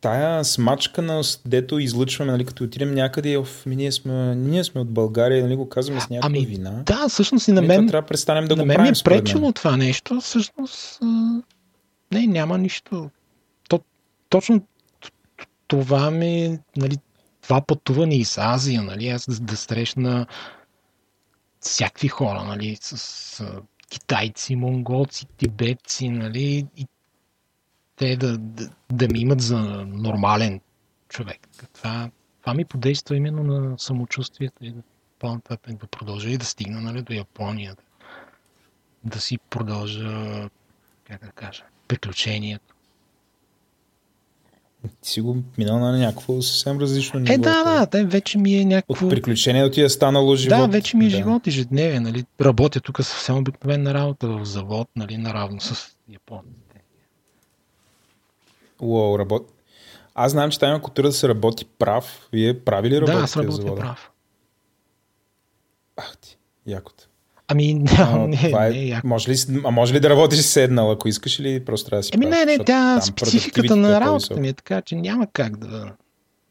тая 0.00 0.44
смачканост, 0.44 1.42
дето 1.46 1.78
излъчваме, 1.78 2.32
нали, 2.32 2.44
като 2.44 2.64
отидем 2.64 2.94
някъде, 2.94 3.36
оф, 3.36 3.66
ми, 3.66 3.76
ние, 3.76 3.92
сме, 3.92 4.34
ние 4.34 4.64
сме 4.64 4.80
от 4.80 4.90
България, 4.90 5.42
нали, 5.42 5.56
го 5.56 5.68
казваме 5.68 6.00
с 6.00 6.10
някаква 6.10 6.26
Ами, 6.26 6.46
вина. 6.46 6.82
Да, 6.86 7.08
всъщност 7.08 7.48
и 7.48 7.52
на 7.52 7.60
Нали, 7.60 7.68
мен, 7.68 7.88
трябва 7.88 8.02
да 8.02 8.06
престанем 8.06 8.44
да 8.44 8.56
на 8.56 8.62
го 8.62 8.66
мен 8.66 8.74
ми 8.74 8.76
правим 8.76 8.92
е 8.92 8.94
според 8.94 9.16
мен. 9.16 9.24
пречило 9.24 9.52
това 9.52 9.76
нещо. 9.76 10.20
Всъщност, 10.20 11.00
не, 12.12 12.26
няма 12.26 12.58
нищо. 12.58 13.10
То, 13.68 13.80
точно 14.28 14.62
това 15.66 16.10
ми, 16.10 16.58
нали, 16.76 16.96
това 17.42 17.60
пътуване 17.60 18.14
из 18.14 18.38
Азия, 18.38 18.82
нали, 18.82 19.08
аз 19.08 19.26
да, 19.28 19.40
да 19.40 19.56
срещна 19.56 20.26
всякакви 21.60 22.08
хора, 22.08 22.44
нали, 22.44 22.78
с 22.80 23.40
а, 23.40 23.60
китайци, 23.90 24.56
монголци, 24.56 25.26
тибетци, 25.36 26.08
нали, 26.08 26.66
и 26.76 26.86
те 28.00 28.16
да, 28.16 28.38
да, 28.38 28.70
да 28.92 29.08
ми 29.08 29.18
имат 29.18 29.40
за 29.40 29.58
нормален 29.86 30.60
човек. 31.08 31.48
Това, 31.72 32.10
това 32.40 32.54
ми 32.54 32.64
подейства 32.64 33.16
именно 33.16 33.42
на 33.42 33.78
самочувствието 33.78 34.64
и 34.64 34.70
да 34.70 34.82
по-нататък 35.18 35.76
да 35.76 35.86
продължа 35.86 36.30
и 36.30 36.38
да 36.38 36.44
стигна 36.44 36.80
нали, 36.80 37.02
до 37.02 37.12
Япония. 37.12 37.74
Да, 37.74 37.82
да 39.04 39.20
си 39.20 39.38
продължа, 39.38 40.48
как 41.04 41.24
да 41.24 41.32
кажа, 41.32 41.62
приключението. 41.88 42.74
Ти 45.00 45.10
си 45.10 45.20
го 45.20 45.42
минал 45.58 45.78
на 45.78 45.98
някакво 45.98 46.42
съвсем 46.42 46.78
различно 46.78 47.20
ниво. 47.20 47.32
Е, 47.32 47.38
да, 47.38 47.64
да, 47.64 47.86
те 47.86 48.04
вече 48.04 48.38
ми 48.38 48.54
е 48.54 48.60
От 48.60 48.66
някакво... 48.66 49.08
приключението 49.08 49.74
ти 49.74 49.82
е 49.82 49.88
станало 49.88 50.36
живот. 50.36 50.58
Да, 50.58 50.66
вече 50.66 50.96
ми 50.96 51.06
е 51.06 51.10
да. 51.10 51.16
живот 51.16 51.46
ежедневен, 51.46 52.02
нали. 52.02 52.24
Работя 52.40 52.80
тук 52.80 52.96
съвсем 52.96 53.36
обикновена 53.36 53.94
работа 53.94 54.28
в 54.28 54.44
завод, 54.44 54.88
нали, 54.96 55.16
наравно 55.16 55.60
с 55.60 55.96
японците. 56.08 56.69
Уау, 58.82 59.18
работ... 59.18 59.52
Аз 60.14 60.32
знам, 60.32 60.50
че 60.50 60.58
там 60.58 60.70
има 60.70 60.82
култура 60.82 61.06
да 61.06 61.12
се 61.12 61.28
работи 61.28 61.64
прав. 61.64 62.28
Вие 62.32 62.60
прави 62.60 62.90
ли 62.90 62.94
Да, 62.94 63.00
работите 63.00 63.22
аз 63.22 63.34
в 63.34 63.36
работя 63.36 63.52
завода? 63.56 63.80
прав. 63.80 64.10
Ах 65.96 66.16
ти, 66.20 66.38
якото. 66.66 67.04
Ами, 67.48 67.74
не, 67.74 67.90
А, 67.98 68.18
не, 68.18 68.36
това 68.36 68.66
е, 68.66 68.70
не, 68.70 68.84
яко. 68.84 69.06
може, 69.06 69.30
ли, 69.30 69.36
а 69.64 69.70
може 69.70 69.94
ли 69.94 70.00
да 70.00 70.10
работиш 70.10 70.40
седнал, 70.40 70.90
ако 70.90 71.08
искаш 71.08 71.38
или 71.38 71.64
просто 71.64 71.86
трябва 71.88 71.98
да 72.00 72.02
си 72.02 72.10
Еми 72.14 72.24
прав? 72.24 72.30
не, 72.30 72.44
не, 72.44 72.64
тя 72.64 73.00
спецификата 73.00 73.72
е 73.74 73.76
на 73.76 74.00
работата 74.00 74.40
ми 74.40 74.48
е 74.48 74.52
така, 74.52 74.82
че 74.82 74.96
няма 74.96 75.26
как 75.32 75.56
да, 75.56 75.92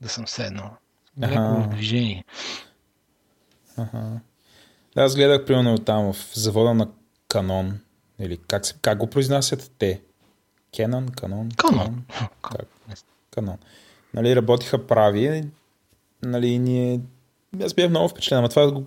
да 0.01 0.09
съм 0.09 0.27
седнал. 0.27 0.69
Леко 1.21 1.41
в 1.61 1.67
движение. 1.67 2.25
Аха. 3.77 4.19
Да, 4.95 5.01
аз 5.03 5.15
гледах 5.15 5.45
примерно 5.45 5.77
там 5.77 6.13
в 6.13 6.31
завода 6.33 6.73
на 6.73 6.87
Канон. 7.27 7.79
Или 8.19 8.37
как, 8.47 8.65
се, 8.65 8.73
как 8.81 8.97
го 8.97 9.07
произнасят 9.07 9.71
те? 9.77 10.01
Канон? 10.77 11.07
Канон. 11.11 11.49
Как? 12.41 12.67
Канон. 13.31 13.57
Нали, 14.13 14.35
работиха 14.35 14.87
прави. 14.87 15.43
Нали, 16.23 16.59
ние... 16.59 16.99
Аз 17.63 17.73
бях 17.73 17.89
много 17.89 18.09
впечатлен, 18.09 18.39
ама 18.39 18.49
това 18.49 18.71
го 18.71 18.83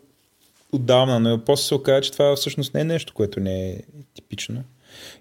отдавна, 0.73 1.21
но 1.21 1.45
после 1.45 1.65
се 1.65 1.75
оказа, 1.75 2.01
че 2.01 2.13
това 2.13 2.37
всъщност 2.37 2.75
не 2.75 2.81
е 2.81 2.85
нещо, 2.85 3.15
което 3.15 3.41
не 3.41 3.71
е 3.71 3.81
типично. 4.15 4.65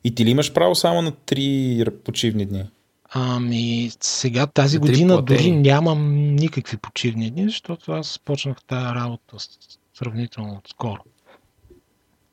И 0.03 0.15
ти 0.15 0.25
ли 0.25 0.29
имаш 0.29 0.53
право 0.53 0.75
само 0.75 1.01
на 1.01 1.11
три 1.11 1.85
почивни 2.03 2.45
дни? 2.45 2.65
Ами, 3.13 3.91
сега 4.01 4.47
тази 4.47 4.77
На 4.77 4.81
година 4.81 5.13
платени. 5.13 5.37
дори 5.39 5.51
нямам 5.51 6.25
никакви 6.35 6.77
почивни 6.77 7.31
дни, 7.31 7.43
защото 7.43 7.91
аз 7.91 8.19
почнах 8.19 8.57
тази 8.67 8.85
работа 8.85 9.37
сравнително 9.97 10.61
скоро. 10.69 10.99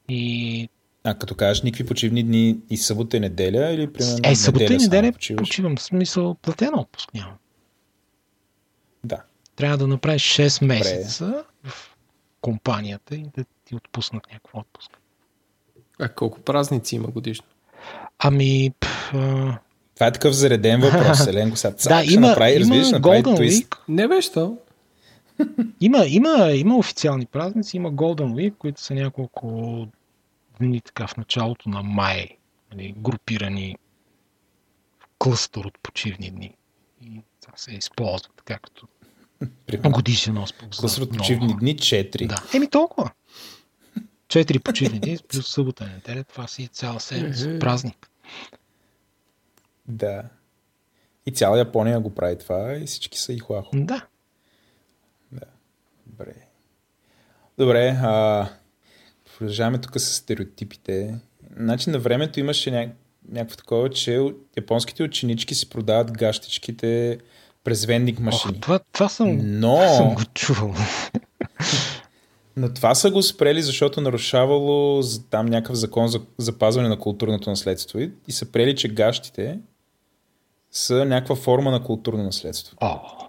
И 0.09 0.69
А 1.05 1.15
като 1.15 1.35
кажеш 1.35 1.63
никакви 1.63 1.87
почивни 1.87 2.23
дни 2.23 2.59
и 2.71 2.77
събота 2.77 3.17
и 3.17 3.21
неделя 3.21 3.71
или 3.73 3.93
примерно 3.93 4.19
е, 4.25 4.35
събота 4.35 4.75
и 4.75 4.77
неделя 4.77 5.13
почиваш? 5.13 5.49
почивам. 5.49 5.77
В 5.77 5.83
смисъл, 5.83 6.35
платен 6.35 6.75
отпуск 6.75 7.15
нямам. 7.15 7.35
Да. 9.05 9.23
Трябва 9.57 9.79
да 9.79 9.87
направиш 9.87 10.23
6 10.23 10.65
месеца 10.67 11.45
в 11.65 11.97
компанията 12.41 13.15
и 13.15 13.27
да 13.37 13.45
ти 13.65 13.75
отпуснат 13.75 14.23
някакъв 14.33 14.55
отпуск. 14.55 14.91
А 16.01 16.09
колко 16.09 16.41
празници 16.41 16.97
има 16.97 17.09
годишно? 17.09 17.47
Ами, 18.19 18.73
а, 19.13 19.59
Това 19.95 20.07
е 20.07 20.13
такъв 20.13 20.35
зареден 20.35 20.81
въпрос, 20.81 21.27
Еленко. 21.27 21.57
Сега 21.57 21.75
да, 21.89 22.05
ще 22.05 22.15
има, 22.15 22.29
направи, 22.29 22.53
има 22.53 22.61
разбираш, 22.61 22.91
направи 22.91 23.23
Golden 23.23 23.37
твист. 23.37 23.65
Week, 23.65 23.77
Не 23.89 24.09
беше 24.09 24.33
то. 24.33 24.57
Има, 25.81 26.05
има, 26.07 26.53
има 26.55 26.77
официални 26.77 27.27
празници, 27.27 27.77
има 27.77 27.93
Golden 27.93 28.33
Week, 28.33 28.55
които 28.59 28.81
са 28.81 28.95
няколко 28.95 29.87
дни 30.61 30.81
така 30.81 31.07
в 31.07 31.17
началото 31.17 31.69
на 31.69 31.83
май, 31.83 32.29
нали, 32.73 32.95
групирани 32.99 33.77
в 35.01 35.07
клъстър 35.19 35.65
от 35.65 35.79
почивни 35.83 36.31
дни. 36.31 36.55
И 37.03 37.23
това 37.41 37.53
се 37.57 37.71
използва 37.73 38.29
така 38.37 38.59
като 38.59 38.89
Примерно. 39.67 39.91
годишен 39.91 40.39
отпуск. 40.39 40.81
Клъстър 40.81 41.03
от 41.03 41.17
почивни 41.17 41.57
дни 41.57 41.77
4. 41.77 42.27
Да. 42.27 42.37
Еми 42.55 42.71
толкова. 42.71 43.11
Четири 44.29 44.59
почивни 44.59 45.01
дни, 45.01 45.19
плюс 45.29 45.53
събота 45.53 45.85
и 45.85 45.89
неделя, 45.89 46.25
това 46.25 46.47
си 46.47 46.63
е 46.63 46.67
цяла 46.67 47.01
седмица. 47.01 47.59
Празник. 47.59 48.11
да. 49.89 50.23
И 51.27 51.33
цяла 51.33 51.59
Япония 51.59 52.01
го 52.01 52.15
прави 52.15 52.39
това 52.39 52.75
и 52.77 52.87
всички 52.87 53.19
са 53.19 53.33
и 53.33 53.39
хуахо. 53.39 53.71
Да. 53.75 54.07
Добре. 56.07 56.35
Добре, 57.59 57.89
а, 58.03 58.49
продължаваме 59.39 59.79
тук 59.79 60.01
с 60.01 60.15
стереотипите. 60.15 61.15
Значи 61.57 61.91
на 61.91 61.99
времето 61.99 62.41
имаше 62.41 62.71
ня... 62.71 62.91
някакво 63.29 63.57
такова, 63.57 63.91
че 63.91 64.21
японските 64.57 65.03
ученички 65.03 65.55
си 65.55 65.69
продават 65.69 66.13
гащичките 66.13 67.19
през 67.65 67.85
вендинг 67.85 68.19
Ох, 68.19 68.25
машини. 68.25 68.61
това, 68.61 68.81
това 68.93 69.09
съм, 69.09 69.39
Но, 69.43 69.95
съм 69.97 70.15
го 70.15 70.23
чувал. 70.35 70.75
но 72.57 72.75
това 72.75 72.95
са 72.95 73.11
го 73.11 73.23
спрели, 73.23 73.63
защото 73.63 74.01
нарушавало 74.01 75.03
там 75.31 75.47
някакъв 75.47 75.77
закон 75.77 76.09
за 76.09 76.21
запазване 76.39 76.89
на 76.89 76.99
културното 76.99 77.51
наследство 77.51 77.99
и, 77.99 78.13
и 78.29 78.33
са 78.33 78.53
приели, 78.53 78.77
че 78.77 78.89
гащите 78.89 79.59
са 80.73 81.05
някаква 81.05 81.37
форма 81.37 81.71
на 81.71 81.85
културно 81.85 82.23
наследство. 82.23 82.77
Абе, 82.81 83.28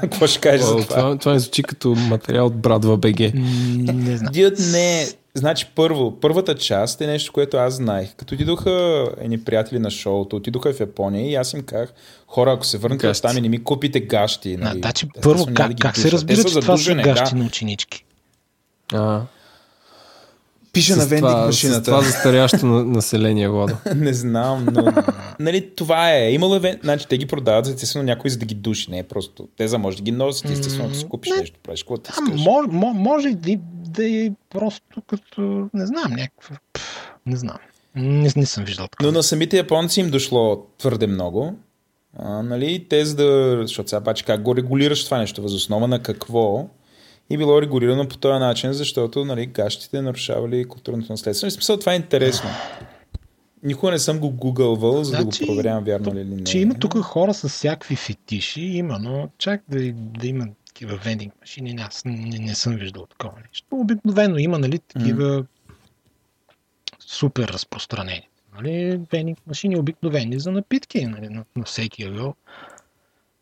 Какво 0.00 0.26
ще 0.26 0.40
кажеш 0.40 0.60
за 0.60 0.76
това? 0.76 1.18
това, 1.18 1.32
ми 1.32 1.38
звучи 1.38 1.62
като 1.62 1.94
материал 1.94 2.46
от 2.46 2.56
Брадва 2.56 2.96
БГ. 2.96 3.20
не 3.34 4.16
знам. 4.16 4.32
Не. 4.72 5.06
Значи 5.34 5.66
първо, 5.74 6.20
първата 6.20 6.54
част 6.54 7.00
е 7.00 7.06
нещо, 7.06 7.32
което 7.32 7.56
аз 7.56 7.74
знаех. 7.74 8.14
Като 8.16 8.34
отидоха 8.34 9.06
едни 9.20 9.44
приятели 9.44 9.78
на 9.78 9.90
шоуто, 9.90 10.36
отидоха 10.36 10.72
в 10.72 10.80
Япония 10.80 11.30
и 11.30 11.34
аз 11.34 11.52
им 11.52 11.62
казах, 11.62 11.92
хора, 12.26 12.52
ако 12.52 12.66
се 12.66 12.78
върнете 12.78 13.12
там 13.12 13.38
и 13.38 13.40
не 13.40 13.48
ми 13.48 13.64
купите 13.64 14.00
гащи. 14.00 14.56
Нали, 14.56 14.78
значи, 14.78 15.06
първо, 15.22 15.46
как, 15.54 15.72
как 15.80 15.96
се 15.96 16.12
разбира, 16.12 16.44
че 16.44 16.60
това 16.60 16.76
са 16.76 16.94
гащи 16.94 17.34
на 17.34 17.44
ученички? 17.44 18.04
А, 18.92 19.22
Пише 20.72 20.92
на 20.92 21.06
вендинг 21.06 21.20
това, 21.22 21.42
с 21.42 21.46
машината. 21.46 21.82
това 21.82 22.02
застарящо 22.02 22.66
на- 22.66 22.84
население, 22.84 23.48
Владо. 23.48 23.74
не 23.96 24.12
знам, 24.12 24.66
но... 24.72 24.92
нали, 25.40 25.70
това 25.70 26.12
е. 26.12 26.32
Имало 26.32 26.56
е... 26.56 26.78
Значи, 26.82 27.06
те 27.08 27.18
ги 27.18 27.26
продават, 27.26 27.66
естествено, 27.66 28.04
някой 28.04 28.30
за 28.30 28.38
да 28.38 28.46
ги 28.46 28.54
души. 28.54 28.90
Не 28.90 28.98
е 28.98 29.02
просто... 29.02 29.48
Те 29.56 29.68
за 29.68 29.78
може 29.78 29.96
да 29.96 30.02
ги 30.02 30.12
носят, 30.12 30.50
естествено, 30.50 30.84
ако 30.84 30.94
си 30.94 31.08
купиш 31.08 31.30
не. 31.30 31.38
нещо, 31.38 31.58
правиш 31.62 31.82
каквото 31.82 32.10
А, 32.10 32.24
искаш. 32.26 32.40
може, 32.94 33.28
да, 33.30 33.56
да 33.84 34.04
е 34.06 34.30
просто 34.50 35.02
като, 35.02 35.40
не 35.74 35.86
знам, 35.86 36.10
някаква, 36.10 36.56
не 37.26 37.36
знам. 37.36 37.56
Не, 37.94 38.30
не 38.36 38.46
съм 38.46 38.64
виждал 38.64 38.84
Но 38.84 38.88
такова. 38.88 39.12
на 39.12 39.22
самите 39.22 39.56
японци 39.56 40.00
им 40.00 40.10
дошло 40.10 40.66
твърде 40.78 41.06
много. 41.06 41.54
А, 42.18 42.42
нали, 42.42 42.86
те 42.88 43.04
за 43.04 43.16
да... 43.16 43.58
Защото 43.62 43.88
сега 43.88 44.00
паче 44.00 44.24
как 44.24 44.42
го 44.42 44.56
регулираш 44.56 45.04
това 45.04 45.18
нещо? 45.18 45.42
Възоснова 45.42 45.86
на 45.86 45.98
какво? 45.98 46.66
И 47.30 47.38
било 47.38 47.62
регулирано 47.62 48.08
по 48.08 48.18
този 48.18 48.38
начин, 48.38 48.72
защото 48.72 49.24
нали, 49.24 49.46
гащите 49.46 50.02
нарушавали 50.02 50.64
културното 50.64 51.12
наследство. 51.12 51.48
В 51.48 51.52
смисъл 51.52 51.78
това 51.78 51.92
е 51.92 51.96
интересно. 51.96 52.50
Никога 53.62 53.92
не 53.92 53.98
съм 53.98 54.18
го 54.18 54.30
гугълвал, 54.30 55.04
за 55.04 55.16
да 55.16 55.22
Значи, 55.22 55.44
го 55.44 55.46
проверявам 55.46 55.84
вярно 55.84 56.14
ли 56.14 56.20
или 56.20 56.34
не. 56.34 56.44
Че 56.44 56.58
има 56.58 56.74
тук 56.74 56.98
хора 56.98 57.34
с 57.34 57.48
всякакви 57.48 57.96
фетиши, 57.96 58.60
има, 58.60 58.98
но 58.98 59.28
чак 59.38 59.62
да, 59.68 59.92
да 59.92 60.26
има 60.26 60.46
такива 60.66 60.96
вендинг 60.96 61.32
машини, 61.40 61.74
не, 61.74 61.82
аз 61.82 62.04
не, 62.04 62.38
не 62.38 62.54
съм 62.54 62.76
виждал 62.76 63.06
такова 63.06 63.32
нещо. 63.48 63.66
Обикновено 63.70 64.38
има, 64.38 64.58
нали, 64.58 64.78
такива 64.78 65.44
супер 66.98 67.48
разпространени. 67.48 68.28
Нали, 68.54 69.00
вендинг 69.12 69.38
машини 69.46 69.78
обикновени 69.78 70.40
за 70.40 70.52
напитки, 70.52 71.06
нали, 71.06 71.28
на, 71.28 71.44
на 71.56 71.64
всеки 71.64 72.04
ъгъл, 72.04 72.34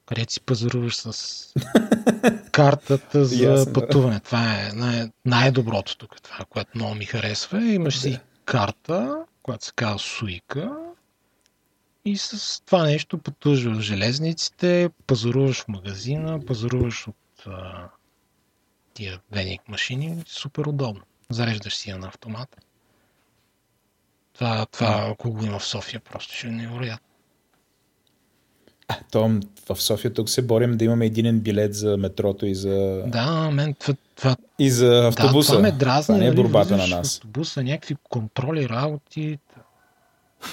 където 0.09 0.33
си 0.33 0.41
пазаруваш 0.41 0.97
с 0.97 1.55
картата 2.53 3.25
за 3.25 3.45
Ясно. 3.45 3.73
пътуване. 3.73 4.21
Това 4.21 4.55
е 4.55 4.71
най- 4.75 5.11
най-доброто 5.25 5.97
тук, 5.97 6.23
това, 6.23 6.45
което 6.45 6.71
много 6.75 6.95
ми 6.95 7.05
харесва. 7.05 7.65
Имаш 7.65 7.99
си 7.99 8.11
Да. 8.11 8.21
карта, 8.45 9.25
която 9.43 9.65
се 9.65 9.73
казва 9.77 9.99
Суика, 9.99 10.77
и 12.05 12.17
с 12.19 12.63
това 12.67 12.83
нещо 12.85 13.19
пътуваш 13.19 13.65
в 13.65 13.81
железниците, 13.81 14.91
пазаруваш 15.07 15.63
в 15.63 15.69
магазина, 15.69 16.41
пазаруваш 16.47 17.09
от 17.09 17.47
а, 17.47 17.89
тия 18.95 19.21
веник 19.33 19.69
машини, 19.69 20.23
супер 20.27 20.65
удобно. 20.65 21.03
Зареждаш 21.31 21.77
си 21.77 21.91
я 21.91 21.99
на 21.99 22.09
автомат. 22.09 22.57
Това, 24.33 24.67
това 24.67 25.09
ако 25.11 25.31
го 25.33 25.45
има 25.45 25.59
в 25.59 25.67
София, 25.67 26.01
просто 26.01 26.35
ще 26.35 26.47
е 26.47 26.51
невероятно. 26.51 27.08
А, 28.89 28.95
то 29.11 29.41
в 29.69 29.83
София 29.83 30.13
тук 30.13 30.31
се 30.31 30.43
борим 30.43 30.77
да 30.77 30.85
имаме 30.85 31.07
единен 31.07 31.41
билет 31.41 31.75
за 31.75 31.97
метрото 31.97 32.47
и 32.47 32.55
за, 32.55 33.03
Да, 33.07 33.51
мен 33.51 33.75
това, 33.75 33.95
това, 34.17 34.37
и 34.59 34.71
за 34.71 35.07
автобуса. 35.09 35.53
да, 35.53 35.59
това 35.59 35.69
ме 35.69 35.73
дразни. 35.73 36.07
Това 36.13 36.19
не 36.19 36.25
е 36.25 36.29
нали, 36.29 36.37
борбата 36.37 36.77
на 36.77 36.87
нас. 36.87 37.17
Автобуса, 37.17 37.63
някакви 37.63 37.97
контроли, 38.09 38.69
работи. 38.69 39.39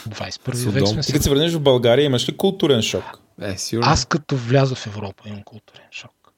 21 0.09 0.55
Судом. 0.55 0.73
век 0.73 0.87
сме 0.87 1.01
Ти 1.01 1.05
се. 1.05 1.11
като 1.11 1.23
се 1.23 1.29
върнеш 1.29 1.53
в 1.53 1.59
България, 1.59 2.05
имаш 2.05 2.29
ли 2.29 2.37
културен 2.37 2.81
шок? 2.81 3.03
Е, 3.41 3.57
сигурно. 3.57 3.89
Аз 3.91 4.05
като 4.05 4.35
вляза 4.37 4.75
в 4.75 4.87
Европа 4.87 5.23
имам 5.29 5.43
културен 5.43 5.85
шок. 5.91 6.33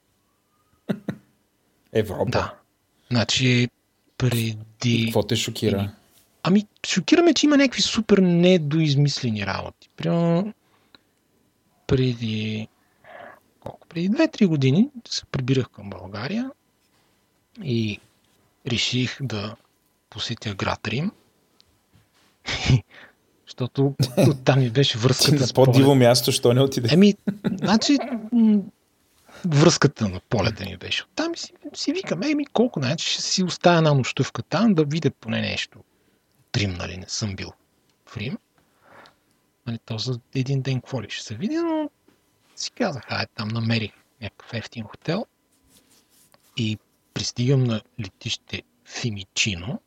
Европа. 1.94 2.32
Да. 2.32 2.54
Значи, 3.12 3.68
преди... 4.18 5.04
Какво 5.06 5.24
те 5.24 5.36
шокира? 5.36 5.92
Ами, 6.44 6.66
шокираме, 6.88 7.34
че 7.34 7.46
има 7.46 7.58
някакви 7.58 7.82
супер 7.82 8.18
недоизмислени 8.18 9.46
работи. 9.46 9.90
Примерно, 9.98 10.54
преди... 11.88 12.68
Колко? 13.60 13.88
Преди 13.88 14.10
2-3 14.10 14.48
години 14.48 14.90
се 15.10 15.26
прибирах 15.26 15.70
към 15.70 15.90
България 15.90 16.52
и 17.64 18.00
реших 18.68 19.18
да 19.22 19.56
посетя 20.10 20.54
град 20.54 20.88
Рим. 20.88 21.12
Защото 23.48 23.96
там 24.46 24.60
ми 24.60 24.70
беше 24.70 24.98
връзката 24.98 25.40
на 25.40 25.48
по-диво 25.56 25.96
място, 25.96 26.32
що 26.32 26.54
не 26.54 26.62
отиде? 26.62 26.90
Еми, 26.92 27.16
значи, 27.52 27.98
връзката 29.46 30.10
на 30.10 30.20
полета 30.30 30.66
ми 30.66 30.78
беше. 30.78 31.04
Оттам 31.04 31.34
и 31.34 31.38
си, 31.38 31.54
си 31.74 31.94
викам, 31.94 32.24
еми, 32.24 32.46
колко, 32.46 32.80
значи 32.80 33.12
ще 33.12 33.22
си 33.22 33.44
оставя 33.44 33.78
една 33.78 33.94
нощувка 33.94 34.44
там, 34.44 34.74
да 34.74 34.84
видя 34.84 35.12
поне 35.12 35.42
нещо. 35.42 35.80
Рим, 36.56 36.74
нали, 36.74 36.98
не 36.98 37.06
съм 37.08 37.36
бил 37.36 37.52
в 38.06 38.18
Рим. 38.18 38.38
Нали, 39.68 39.80
то 39.86 39.98
за 39.98 40.20
един 40.36 40.62
ден 40.62 40.82
какво 40.82 41.02
ли 41.02 41.10
ще 41.10 41.24
се 41.24 41.36
види, 41.36 41.58
но 41.58 41.90
си 42.56 42.72
казах, 42.72 43.04
ай, 43.10 43.26
там 43.36 43.48
намерих 43.48 43.92
някакъв 44.22 44.54
ефтин 44.54 44.84
хотел 44.84 45.26
и 46.58 46.78
пристигам 47.14 47.64
на 47.64 47.82
летище 48.00 48.64
Фимичино, 48.86 49.82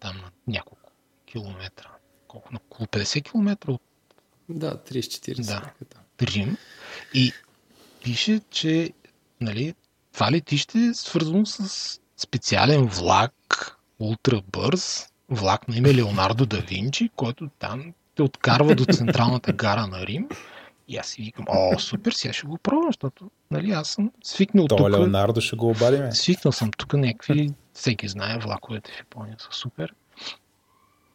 там 0.00 0.16
на 0.16 0.30
няколко 0.46 0.90
километра, 1.26 1.88
колко, 2.28 2.52
на 2.52 2.60
около 2.66 2.86
50 2.86 3.24
километра 3.24 3.72
от 3.72 3.82
Да, 4.48 4.76
30-40. 4.76 5.46
Да. 5.46 5.72
Рим 6.22 6.56
и 7.14 7.32
пише, 8.02 8.40
че 8.50 8.92
нали, 9.40 9.74
това 10.12 10.32
летище 10.32 10.78
е 10.78 10.94
свързано 10.94 11.46
с 11.46 12.00
специален 12.16 12.86
влак, 12.86 13.76
ултра 13.98 14.42
бърз, 14.52 15.08
влак 15.28 15.68
на 15.68 15.76
име 15.76 15.94
Леонардо 15.94 16.46
да 16.46 16.60
Винчи, 16.60 17.10
който 17.16 17.50
там 17.58 17.94
те 18.14 18.22
откарва 18.22 18.74
до 18.74 18.84
централната 18.92 19.52
гара 19.52 19.86
на 19.86 20.06
Рим. 20.06 20.28
И 20.88 20.96
аз 20.96 21.06
си 21.06 21.22
викам, 21.22 21.44
о, 21.48 21.78
супер, 21.78 22.12
сега 22.12 22.32
ще 22.32 22.46
го 22.46 22.58
пробвам, 22.58 22.88
защото 22.88 23.30
нали, 23.50 23.70
аз 23.70 23.88
съм 23.88 24.12
свикнал 24.24 24.66
тук. 24.66 24.80
Леонардо 24.80 25.40
ще 25.40 25.56
го 25.56 25.68
обадиме. 25.68 26.12
Свикнал 26.12 26.52
съм 26.52 26.70
тук 26.70 26.92
някакви, 26.92 27.50
всеки 27.72 28.08
знае, 28.08 28.38
влаковете 28.38 28.92
в 28.92 28.98
Япония 28.98 29.36
са 29.38 29.48
супер. 29.50 29.94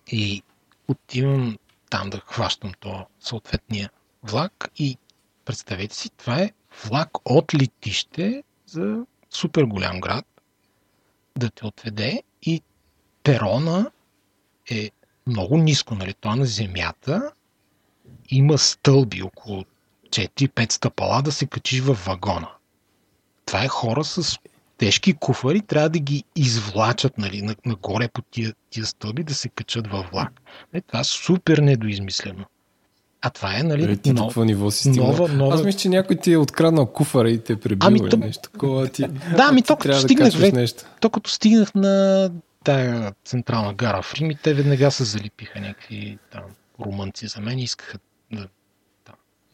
И 0.07 0.43
отивам 0.87 1.57
там 1.89 2.09
да 2.09 2.19
хващам 2.19 2.71
то 2.79 3.05
съответния 3.19 3.89
влак 4.23 4.71
и 4.77 4.97
представете 5.45 5.95
си, 5.95 6.09
това 6.09 6.41
е 6.41 6.51
влак 6.85 7.09
от 7.25 7.53
летище 7.53 8.43
за 8.65 9.05
супер 9.29 9.63
голям 9.63 9.99
град 9.99 10.25
да 11.37 11.49
те 11.49 11.65
отведе 11.65 12.23
и 12.41 12.61
перона 13.23 13.91
е 14.69 14.91
много 15.29 15.57
ниско, 15.57 15.95
нали? 15.95 16.13
Това 16.13 16.35
на 16.35 16.45
земята 16.45 17.31
има 18.29 18.57
стълби 18.57 19.21
около 19.23 19.63
4-5 20.09 20.71
стъпала 20.71 21.21
да 21.21 21.31
се 21.31 21.45
качиш 21.45 21.79
във 21.79 22.05
вагона. 22.05 22.47
Това 23.45 23.63
е 23.63 23.67
хора 23.67 24.03
с 24.03 24.37
тежки 24.77 25.13
куфари, 25.13 25.61
трябва 25.61 25.89
да 25.89 25.99
ги 25.99 26.23
извлачат 26.35 27.17
нали, 27.17 27.41
на- 27.41 27.55
нагоре 27.65 28.07
по 28.07 28.21
тия, 28.21 28.53
тия 28.69 28.85
стълби, 28.85 29.23
да 29.23 29.33
се 29.33 29.49
качат 29.49 29.87
във 29.87 30.09
влак. 30.09 30.41
Е, 30.73 30.81
това 30.81 30.99
е 30.99 31.03
супер 31.03 31.57
недоизмислено. 31.57 32.45
А 33.21 33.29
това 33.29 33.55
е, 33.55 33.63
нали, 33.63 33.81
Нали, 33.81 33.97
ти 33.97 34.13
до 34.13 34.21
но- 34.21 34.27
какво 34.27 34.43
ниво 34.43 34.71
си 34.71 34.89
нова- 34.89 35.27
нова- 35.27 35.55
Аз 35.55 35.63
мисля, 35.63 35.79
че 35.79 35.89
някой 35.89 36.15
ти 36.15 36.31
е 36.31 36.37
откраднал 36.37 36.85
куфара 36.85 37.29
и 37.29 37.39
те 37.39 37.53
е 37.53 37.55
пребил 37.55 37.87
Ами 37.87 38.09
то- 38.09 38.17
нещо 38.17 38.41
такова. 38.43 38.87
Ти, 38.87 39.01
Да, 39.37 39.55
ти 39.55 39.61
то 39.61 39.75
като 39.75 39.87
да 39.87 39.99
стигнах 39.99 40.51
нещо. 40.53 40.83
то 41.01 41.09
като 41.09 41.29
стигнах 41.29 41.75
на 41.75 42.31
тая 42.63 43.13
централна 43.25 43.73
гара 43.73 44.01
в 44.01 44.13
Рим 44.13 44.31
и 44.31 44.35
те 44.35 44.53
веднага 44.53 44.91
се 44.91 45.03
залипиха 45.03 45.59
някакви 45.59 46.19
там 46.31 46.43
румънци 46.79 47.27
за 47.27 47.41
мен 47.41 47.59
и 47.59 47.63
искаха 47.63 47.97
да... 48.31 48.47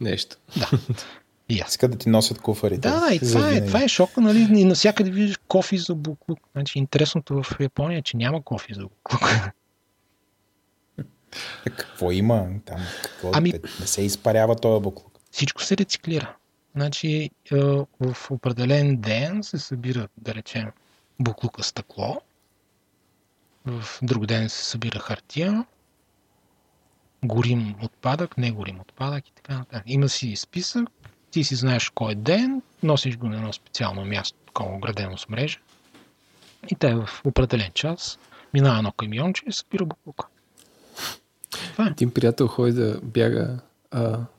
Нещо. 0.02 0.38
И 1.50 1.60
аз. 1.60 1.70
Иска 1.70 1.88
да 1.88 1.98
ти 1.98 2.10
носят 2.10 2.42
куфарите. 2.42 2.90
Да, 2.90 3.00
да, 3.00 3.14
и 3.16 3.20
това 3.20 3.52
е, 3.52 3.66
това 3.66 3.84
е 3.84 3.88
шока, 3.88 4.22
нали? 4.22 4.48
И 4.60 4.66
навсякъде 4.66 5.12
виждаш 5.12 5.40
кофи 5.48 5.78
за 5.78 5.96
буклук. 5.96 6.40
Значи, 6.56 6.80
интересното 6.80 7.44
в 7.44 7.60
Япония 7.60 8.00
е, 8.00 8.02
че 8.02 8.18
няма 8.18 8.44
кофи 8.44 8.74
за 8.74 8.82
буклук. 8.82 9.30
Е, 11.66 11.70
Какво 11.70 12.12
има 12.12 12.48
там? 12.66 12.80
Какво? 13.04 13.32
Ами- 13.34 13.54
Ами... 13.56 13.62
Не 13.80 13.88
се 13.88 14.02
изпарява 14.02 14.56
този 14.56 14.84
буклук. 14.84 15.20
Всичко 15.32 15.64
се 15.64 15.78
рециклира. 15.78 16.36
Значи, 16.76 17.30
е, 17.52 17.56
в 18.00 18.18
определен 18.30 18.98
ден 18.98 19.44
се 19.44 19.58
събира, 19.58 20.08
да 20.18 20.36
речем, 20.36 20.72
буклука 21.20 21.64
стъкло, 21.64 22.22
в 23.66 24.00
друг 24.02 24.26
ден 24.26 24.50
се 24.50 24.66
събира 24.66 25.00
хартия, 25.00 25.66
горим 27.24 27.76
отпадък, 27.84 28.38
не 28.38 28.52
горим 28.52 28.80
отпадък 28.80 29.28
и 29.28 29.32
така 29.36 29.58
нататък. 29.58 29.84
Има 29.86 30.10
си 30.10 30.36
списък, 30.36 30.90
ти 31.32 31.44
си 31.44 31.56
знаеш 31.56 31.90
кой 31.90 32.12
е 32.12 32.16
ден, 32.16 32.62
носиш 32.84 33.18
го 33.18 33.28
на 33.28 33.36
едно 33.36 33.54
специално 33.54 34.06
място, 34.06 34.38
такова 34.46 34.76
оградено 34.76 35.18
с 35.18 35.30
мрежа 35.30 35.60
и 36.72 36.76
те 36.76 36.96
в 36.96 37.10
определен 37.26 37.72
час 37.74 38.20
минава 38.54 38.78
едно 38.78 38.92
камионче 38.92 39.44
и 39.48 39.52
събира 39.52 39.86
буклука. 39.86 40.28
Това 41.72 41.86
е. 41.86 41.88
Един 41.88 42.14
приятел 42.14 42.48
ходи 42.48 42.72
да 42.72 43.00
бяга 43.04 43.60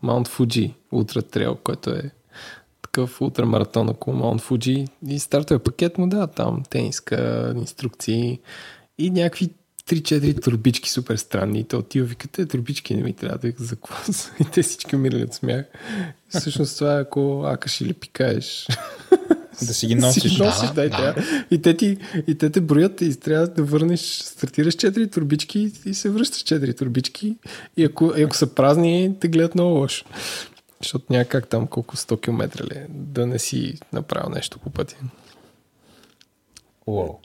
Маунт 0.02 0.28
Фуджи 0.28 0.74
Ултра 0.92 1.22
Трейл, 1.22 1.56
който 1.56 1.90
е 1.90 2.10
такъв 2.82 3.20
ултрамаратон 3.20 3.88
около 3.88 4.16
Маунт 4.16 4.40
Фуджи 4.40 4.84
и 5.08 5.18
стартовия 5.18 5.64
пакет 5.64 5.98
му 5.98 6.08
да, 6.08 6.26
там 6.26 6.62
тениска, 6.70 7.52
инструкции 7.56 8.40
и 8.98 9.10
някакви 9.10 9.50
3-4 9.86 10.42
турбички 10.42 10.90
супер 10.90 11.16
странни. 11.16 11.60
И 11.60 11.64
той 11.64 11.78
отива 11.78 12.06
вика, 12.06 12.28
те 12.28 12.46
турбички 12.46 12.94
не 12.94 13.02
ми 13.02 13.12
трябва 13.12 13.38
да 13.38 13.52
за 13.58 13.76
какво 13.76 14.12
са?" 14.12 14.30
И 14.40 14.44
те 14.44 14.62
всички 14.62 14.96
умирали 14.96 15.24
от 15.24 15.34
смях. 15.34 15.66
Всъщност 16.28 16.78
това 16.78 16.98
е 16.98 17.00
ако 17.00 17.42
акаш 17.46 17.80
или 17.80 17.92
пикаеш. 17.92 18.66
Да 19.62 19.74
си 19.74 19.86
ги 19.86 19.94
носиш. 19.94 20.22
Си 20.22 20.42
носиш, 20.42 20.68
Да, 20.68 20.74
да, 20.74 20.84
и, 20.84 20.88
да. 20.90 21.14
и, 21.50 21.62
те 21.62 21.76
ти, 21.76 21.98
и 22.26 22.38
те 22.38 22.50
те 22.50 22.60
броят 22.60 23.00
и 23.00 23.20
трябва 23.20 23.46
да 23.46 23.62
върнеш, 23.62 24.00
стартираш 24.00 24.74
4 24.74 25.12
турбички 25.12 25.72
и 25.86 25.94
се 25.94 26.10
връщаш 26.10 26.44
4 26.44 26.78
турбички 26.78 27.36
и 27.76 27.84
ако, 27.84 28.12
и 28.16 28.22
ако 28.22 28.36
са 28.36 28.54
празни, 28.54 29.16
те 29.20 29.28
гледат 29.28 29.54
много 29.54 29.74
лошо. 29.74 30.04
Защото 30.82 31.06
няма 31.10 31.24
как 31.24 31.48
там 31.48 31.66
колко 31.66 31.96
100 31.96 32.20
км 32.20 32.64
ли 32.64 32.78
е, 32.78 32.86
да 32.90 33.26
не 33.26 33.38
си 33.38 33.78
направил 33.92 34.30
нещо 34.30 34.58
по 34.58 34.70
пътя. 34.70 34.96
Уау. 36.86 37.18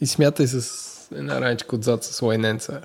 И 0.00 0.06
смятай 0.06 0.46
с 0.46 0.90
една 1.12 1.40
раничка 1.40 1.76
отзад 1.76 2.04
с 2.04 2.22
лайненца. 2.22 2.80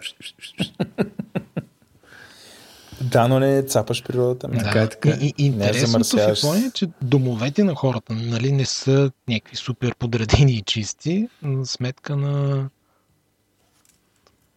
Да, 3.02 3.28
но 3.28 3.40
не 3.40 3.64
цапаш 3.64 4.03
природата. 4.03 4.48
Ами. 4.48 4.60
Така 4.60 4.82
е, 4.82 4.90
така 4.90 5.10
е. 5.10 5.14
И, 5.22 5.34
и, 5.38 5.49
Не 5.49 5.56
интересното 5.56 5.88
в 5.88 5.91
замърсяваш. 5.91 6.44
Япония 6.44 6.68
е, 6.68 6.72
че 6.72 6.88
домовете 7.02 7.64
на 7.64 7.76
хората 7.76 8.14
нали, 8.14 8.52
не 8.52 8.66
са 8.66 9.12
някакви 9.28 9.56
супер 9.56 9.95
подредени 9.95 10.52
и 10.52 10.62
чисти, 10.62 11.30
на 11.41 11.66
сметка 11.66 12.16
на 12.16 12.70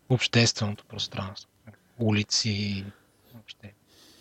общественото 0.08 0.84
пространство. 0.84 1.50
Улици, 1.98 2.84
въобще, 3.34 3.72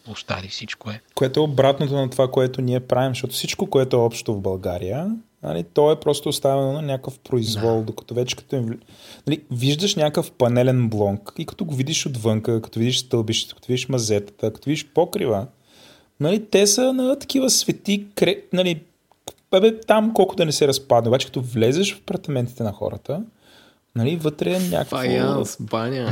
площади, 0.05 0.47
всичко 0.47 0.89
е. 0.89 1.01
Което 1.15 1.39
е 1.39 1.43
обратното 1.43 1.95
на 1.95 2.09
това, 2.09 2.31
което 2.31 2.61
ние 2.61 2.79
правим, 2.79 3.11
защото 3.11 3.33
всичко, 3.33 3.69
което 3.69 3.95
е 3.95 3.99
общо 3.99 4.33
в 4.33 4.41
България, 4.41 5.15
нали, 5.43 5.63
то 5.73 5.91
е 5.91 5.99
просто 5.99 6.29
оставено 6.29 6.71
на 6.71 6.81
някакъв 6.81 7.19
произвол, 7.19 7.79
да. 7.79 7.85
докато 7.85 8.13
вече 8.13 8.35
като 8.35 8.55
им... 8.55 8.79
нали, 9.27 9.41
виждаш 9.51 9.95
някакъв 9.95 10.31
панелен 10.31 10.89
блок 10.89 11.33
и 11.37 11.45
като 11.45 11.65
го 11.65 11.75
видиш 11.75 12.05
отвънка, 12.05 12.61
като 12.61 12.79
видиш 12.79 12.99
стълбището, 12.99 13.55
като 13.55 13.67
видиш 13.67 13.89
мазетата, 13.89 14.53
като 14.53 14.69
видиш 14.69 14.87
покрива, 14.93 15.47
нали, 16.19 16.45
те 16.45 16.67
са 16.67 16.93
на 16.93 17.19
такива 17.19 17.49
свети, 17.49 18.05
кре... 18.15 18.35
нали, 18.53 18.81
бе, 19.51 19.79
там 19.79 20.13
колко 20.13 20.35
да 20.35 20.45
не 20.45 20.51
се 20.51 20.67
разпадне, 20.67 21.09
обаче 21.09 21.27
като 21.27 21.41
влезеш 21.41 21.95
в 21.95 21.99
апартаментите 21.99 22.63
на 22.63 22.71
хората, 22.71 23.21
нали, 23.95 24.15
вътре 24.15 24.51
е 24.51 24.59
някакво... 24.59 24.97
Фаянс, 24.97 25.57
баня. 25.59 26.09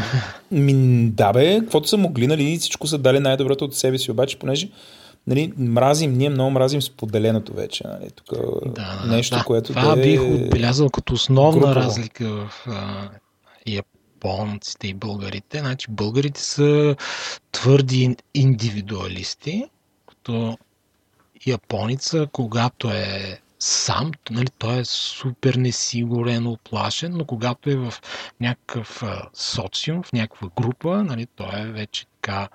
Ми, 0.52 1.10
да 1.10 1.34
бе, 1.34 1.60
каквото 1.60 1.88
са 1.88 1.98
могли, 1.98 2.28
нали, 2.28 2.58
всичко 2.58 2.88
са 2.88 2.98
дали 2.98 3.20
най-доброто 3.20 3.66
от 3.66 3.76
себе 3.76 3.98
си, 3.98 4.12
обаче, 4.12 4.40
понеже 4.40 4.70
нали, 5.28 5.54
мразим, 5.58 6.14
ние 6.14 6.30
много 6.30 6.52
мразим 6.52 6.82
споделеното 6.82 7.54
вече. 7.54 7.84
Нали, 7.88 8.12
тук 8.12 8.38
Да, 8.66 9.04
нещо, 9.08 9.38
да. 9.38 9.44
което 9.44 9.74
Това 9.74 9.96
да 9.96 10.02
е 10.02 10.04
бих 10.04 10.22
отбелязал 10.22 10.90
като 10.90 11.14
основна 11.14 11.60
групово. 11.62 11.76
разлика 11.76 12.30
в 12.30 12.68
а, 12.68 13.10
японците 13.68 14.88
и 14.88 14.94
българите. 14.94 15.60
Значи 15.60 15.88
българите 15.90 16.42
са 16.42 16.96
твърди 17.52 18.16
индивидуалисти, 18.34 19.66
като 20.10 20.58
японеца, 21.46 22.28
когато 22.32 22.92
е 22.92 23.40
сам, 23.60 24.12
нали, 24.32 24.48
той 24.58 24.78
е 24.80 24.86
супер 24.86 25.56
несигурен, 25.56 26.48
оплашен, 26.48 27.12
но 27.18 27.26
когато 27.26 27.70
е 27.70 27.76
в 27.76 27.94
някакъв 28.42 29.04
социум, 29.34 30.04
в 30.04 30.14
някаква 30.14 30.50
група, 30.62 31.04
нали, 31.04 31.28
той 31.36 31.60
е 31.62 31.66
вече 31.66 32.06
така 32.22 32.48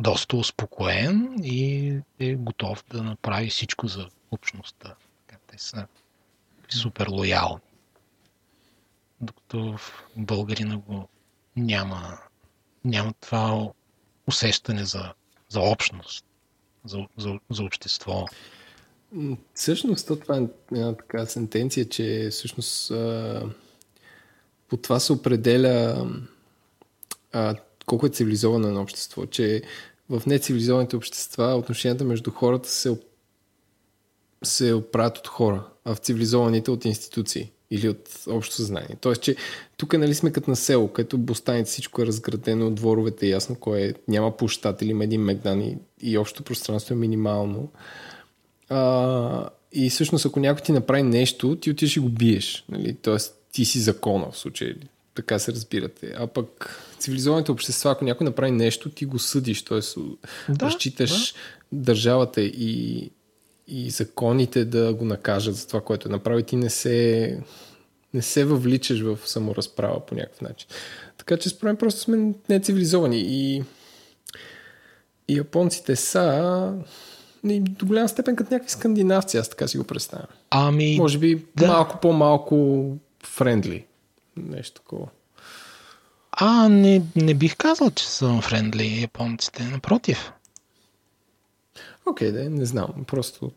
доста 0.00 0.36
успокоен 0.36 1.36
и 1.42 1.92
е 2.18 2.34
готов 2.34 2.84
да 2.90 3.02
направи 3.02 3.50
всичко 3.50 3.88
за 3.88 4.08
общността. 4.30 4.94
Така, 5.26 5.40
Те 5.46 5.58
са 5.58 5.86
супер 6.68 7.06
лоялни. 7.10 7.60
Докато 9.20 9.76
в 9.76 10.04
българина 10.16 10.76
го 10.78 11.08
няма, 11.56 12.18
няма 12.84 13.12
това 13.20 13.68
усещане 14.26 14.84
за, 14.84 15.12
за 15.48 15.60
общност, 15.60 16.24
за, 16.84 17.06
за, 17.16 17.38
за 17.50 17.62
общество. 17.62 18.26
Всъщност, 19.54 20.06
то 20.06 20.16
това 20.16 20.36
е 20.36 20.46
една 20.72 20.96
така 20.96 21.26
сентенция, 21.26 21.88
че 21.88 22.28
всъщност 22.30 22.88
по 24.68 24.76
това 24.76 25.00
се 25.00 25.12
определя 25.12 26.06
колко 27.88 28.06
е 28.06 28.10
цивилизовано 28.10 28.68
едно 28.68 28.82
общество, 28.82 29.26
че 29.26 29.62
в 30.10 30.22
нецивилизованите 30.26 30.96
общества 30.96 31.54
отношенията 31.56 32.04
между 32.04 32.30
хората 32.30 32.68
се, 32.68 32.96
се 34.44 34.74
оправят 34.74 35.18
от 35.18 35.26
хора, 35.26 35.64
а 35.84 35.94
в 35.94 35.98
цивилизованите 35.98 36.70
от 36.70 36.84
институции 36.84 37.50
или 37.70 37.88
от 37.88 38.08
общо 38.28 38.54
съзнание. 38.54 38.96
Тоест, 39.00 39.22
че 39.22 39.36
тук 39.76 39.98
нали 39.98 40.14
сме 40.14 40.32
като 40.32 40.50
на 40.50 40.56
село, 40.56 40.88
където 40.88 41.18
бостаните 41.18 41.70
всичко 41.70 42.02
е 42.02 42.06
разградено, 42.06 42.70
дворовете 42.70 43.26
е 43.26 43.30
ясно 43.30 43.56
кой 43.56 43.80
е, 43.80 43.94
няма 44.08 44.36
площад 44.36 44.82
или 44.82 45.02
един 45.02 45.22
мегдан 45.22 45.60
и, 45.60 45.78
и 46.02 46.18
общото 46.18 46.42
пространство 46.42 46.94
е 46.94 46.98
минимално. 46.98 47.70
А, 48.68 49.50
и 49.72 49.90
всъщност, 49.90 50.26
ако 50.26 50.40
някой 50.40 50.62
ти 50.62 50.72
направи 50.72 51.02
нещо, 51.02 51.56
ти 51.56 51.70
отиваш 51.70 51.96
и 51.96 52.00
го 52.00 52.08
биеш. 52.08 52.64
Нали? 52.68 52.94
Тоест, 52.94 53.34
ти 53.52 53.64
си 53.64 53.80
закона 53.80 54.30
в 54.30 54.38
случай. 54.38 54.74
Така 55.18 55.38
се 55.38 55.52
разбирате. 55.52 56.14
А 56.16 56.26
пък 56.26 56.80
цивилизованите 56.98 57.52
общества, 57.52 57.90
ако 57.90 58.04
някой 58.04 58.24
направи 58.24 58.50
нещо, 58.50 58.90
ти 58.90 59.04
го 59.04 59.18
съдиш. 59.18 59.62
Тоест, 59.62 59.98
да, 60.48 60.66
разчиташ 60.66 61.32
да. 61.32 61.38
държавата 61.72 62.40
и, 62.42 63.10
и 63.68 63.90
законите 63.90 64.64
да 64.64 64.94
го 64.94 65.04
накажат 65.04 65.56
за 65.56 65.66
това, 65.66 65.80
което 65.80 66.08
е 66.08 66.10
направи. 66.10 66.42
Ти 66.42 66.56
не 66.56 66.70
се, 66.70 67.40
не 68.14 68.22
се 68.22 68.44
въвличаш 68.44 69.00
в 69.00 69.18
саморазправа 69.24 70.06
по 70.06 70.14
някакъв 70.14 70.40
начин. 70.40 70.68
Така 71.16 71.36
че 71.36 71.48
според 71.48 71.64
мен 71.64 71.76
просто 71.76 72.00
сме 72.00 72.34
нецивилизовани. 72.48 73.20
И, 73.20 73.62
и 75.28 75.36
японците 75.36 75.96
са 75.96 76.74
и 77.44 77.60
до 77.60 77.86
голяма 77.86 78.08
степен 78.08 78.36
като 78.36 78.54
някакви 78.54 78.72
скандинавци, 78.72 79.36
аз 79.36 79.48
така 79.48 79.68
си 79.68 79.78
го 79.78 79.84
представям. 79.84 80.26
Ами, 80.50 80.96
Може 80.98 81.18
би 81.18 81.44
да. 81.56 81.66
малко 81.66 81.98
по-малко 82.00 82.86
френдли. 83.24 83.84
Нещо 84.46 84.80
такова. 84.80 85.06
а 86.32 86.68
не, 86.68 87.02
не 87.16 87.34
бих 87.34 87.56
казал, 87.56 87.90
че 87.90 88.08
са 88.08 88.40
френдли 88.42 89.00
японците. 89.00 89.62
Напротив. 89.64 90.32
Окей, 92.06 92.32
да, 92.32 92.50
не 92.50 92.64
знам. 92.66 92.88
Просто 93.06 93.52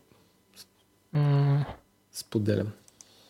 М, 1.14 1.64
споделям. 2.12 2.72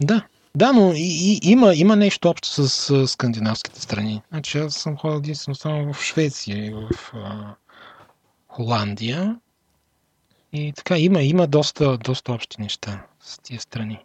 Да. 0.00 0.26
Да, 0.54 0.72
но 0.72 0.92
и, 0.92 1.40
и, 1.42 1.50
има, 1.50 1.74
има 1.74 1.96
нещо 1.96 2.28
общо 2.28 2.48
с, 2.48 2.68
с 2.68 3.08
скандинавските 3.08 3.80
страни. 3.80 4.22
Значи 4.28 4.58
аз 4.58 4.74
съм 4.74 4.96
ходил 4.96 5.18
единствено 5.18 5.54
само 5.54 5.92
в 5.92 6.02
Швеция 6.02 6.66
и 6.66 6.70
в 6.70 6.90
а, 7.14 7.54
Холандия. 8.48 9.40
И 10.52 10.72
така, 10.76 10.98
има, 10.98 11.22
има 11.22 11.46
доста, 11.46 11.98
доста 11.98 12.32
общи 12.32 12.60
неща 12.60 13.06
с 13.20 13.38
тия 13.38 13.60
страни. 13.60 13.98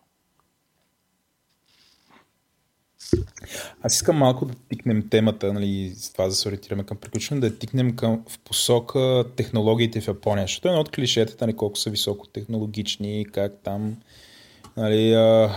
Аз 3.82 3.96
искам 3.96 4.18
малко 4.18 4.46
да 4.46 4.54
тикнем 4.70 5.10
темата, 5.10 5.54
нали, 5.54 5.94
с 5.96 6.12
това 6.12 6.26
да 6.26 6.32
се 6.32 6.48
ориентираме 6.48 6.84
към 6.84 6.98
приключване, 6.98 7.42
да 7.42 7.58
тикнем 7.58 7.96
към, 7.96 8.24
в 8.30 8.40
посока 8.40 9.26
технологиите 9.36 10.02
в 10.02 10.08
Япония, 10.08 10.44
защото 10.44 10.68
е 10.68 10.72
едно 10.72 10.82
от 10.82 10.92
клишетата, 10.92 11.46
нали, 11.46 11.56
колко 11.56 11.78
са 11.78 11.90
високотехнологични, 11.90 13.26
как 13.32 13.54
там, 13.64 13.98
нали, 14.78 15.14
а, 15.14 15.56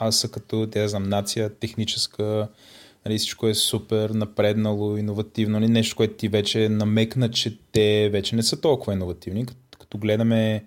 аз 0.00 0.16
са 0.16 0.28
като, 0.28 0.66
те 0.66 0.80
да 0.80 0.88
знам, 0.88 1.08
нация 1.08 1.54
техническа, 1.54 2.48
нали, 3.06 3.18
всичко 3.18 3.48
е 3.48 3.54
супер 3.54 4.10
напреднало, 4.10 4.96
иновативно, 4.96 5.60
нали, 5.60 5.70
нещо, 5.70 5.96
което 5.96 6.14
ти 6.14 6.28
вече 6.28 6.68
намекна, 6.68 7.30
че 7.30 7.58
те 7.72 8.08
вече 8.12 8.36
не 8.36 8.42
са 8.42 8.60
толкова 8.60 8.92
иновативни, 8.92 9.46
като, 9.46 9.78
като 9.78 9.98
гледаме 9.98 10.64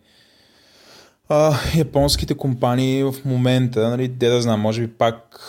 а, 1.29 1.59
японските 1.77 2.33
компании 2.33 3.03
в 3.03 3.15
момента, 3.25 3.89
нали, 3.89 4.07
де 4.07 4.29
да 4.29 4.41
знам, 4.41 4.59
може 4.59 4.81
би 4.81 4.93
пак 4.93 5.39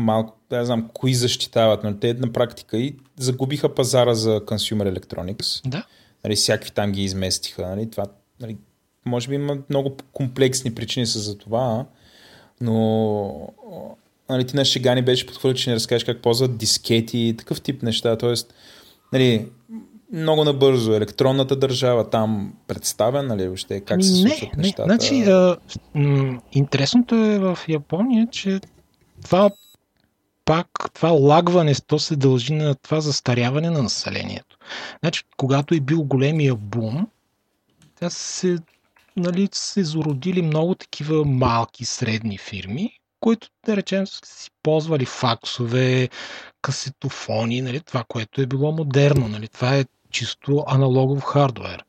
малко, 0.00 0.36
да 0.50 0.64
знам, 0.64 0.90
кои 0.94 1.14
защитават, 1.14 1.84
но 1.84 1.96
те 1.96 2.14
на 2.14 2.32
практика 2.32 2.78
и 2.78 2.96
загубиха 3.18 3.74
пазара 3.74 4.14
за 4.14 4.40
Consumer 4.40 4.98
Electronics. 4.98 5.68
Да. 5.68 5.84
Нали, 6.24 6.36
всякакви 6.36 6.70
там 6.70 6.92
ги 6.92 7.02
изместиха. 7.02 7.66
Нали, 7.66 7.90
това, 7.90 8.04
нали, 8.40 8.56
може 9.06 9.28
би 9.28 9.34
има 9.34 9.58
много 9.70 9.96
комплексни 10.12 10.74
причини 10.74 11.06
са 11.06 11.18
за 11.18 11.38
това, 11.38 11.86
но 12.60 13.48
нали, 14.30 14.46
ти 14.46 14.56
на 14.56 14.64
шега 14.64 14.94
ни 14.94 15.02
беше 15.02 15.26
подхвърлил, 15.26 15.56
че 15.56 15.70
не 15.70 15.76
разкажеш 15.76 16.04
как 16.04 16.22
ползват 16.22 16.56
дискети 16.56 17.18
и 17.18 17.36
такъв 17.36 17.60
тип 17.60 17.82
неща. 17.82 18.16
Тоест, 18.16 18.54
нали, 19.12 19.46
много 20.12 20.44
набързо. 20.44 20.94
Електронната 20.94 21.56
държава 21.56 22.10
там 22.10 22.54
представя, 22.66 23.22
нали, 23.22 23.46
въобще 23.46 23.80
как 23.80 24.04
се 24.04 24.10
Ами 24.10 24.20
случват 24.20 24.52
не, 24.52 24.56
не. 24.56 24.62
нещата. 24.62 24.84
Значи, 24.84 25.22
а, 25.22 25.56
м- 25.94 26.40
интересното 26.52 27.14
е 27.14 27.38
в 27.38 27.58
Япония, 27.68 28.28
че 28.30 28.60
това 29.24 29.50
пак, 30.50 30.68
това 30.94 31.08
лагване, 31.08 31.74
то 31.86 31.98
се 31.98 32.16
дължи 32.16 32.52
на 32.52 32.74
това 32.74 33.00
застаряване 33.00 33.70
на 33.70 33.82
населението. 33.82 34.58
Значи, 35.00 35.22
когато 35.36 35.74
е 35.74 35.80
бил 35.80 36.02
големия 36.02 36.54
бум, 36.54 37.06
тя 38.00 38.10
се, 38.10 38.58
нали, 39.16 39.48
се 39.52 39.84
зародили 39.84 40.42
много 40.42 40.74
такива 40.74 41.24
малки, 41.24 41.84
средни 41.84 42.38
фирми, 42.38 42.98
които, 43.20 43.48
да 43.66 43.76
речем, 43.76 44.06
са 44.06 44.20
си 44.24 44.50
ползвали 44.62 45.06
факсове, 45.06 46.08
касетофони, 46.62 47.62
нали, 47.62 47.80
това, 47.80 48.04
което 48.08 48.40
е 48.40 48.46
било 48.46 48.72
модерно. 48.72 49.28
Нали, 49.28 49.48
това 49.48 49.76
е 49.76 49.84
чисто 50.10 50.64
аналогов 50.66 51.22
хардвер. 51.22 51.84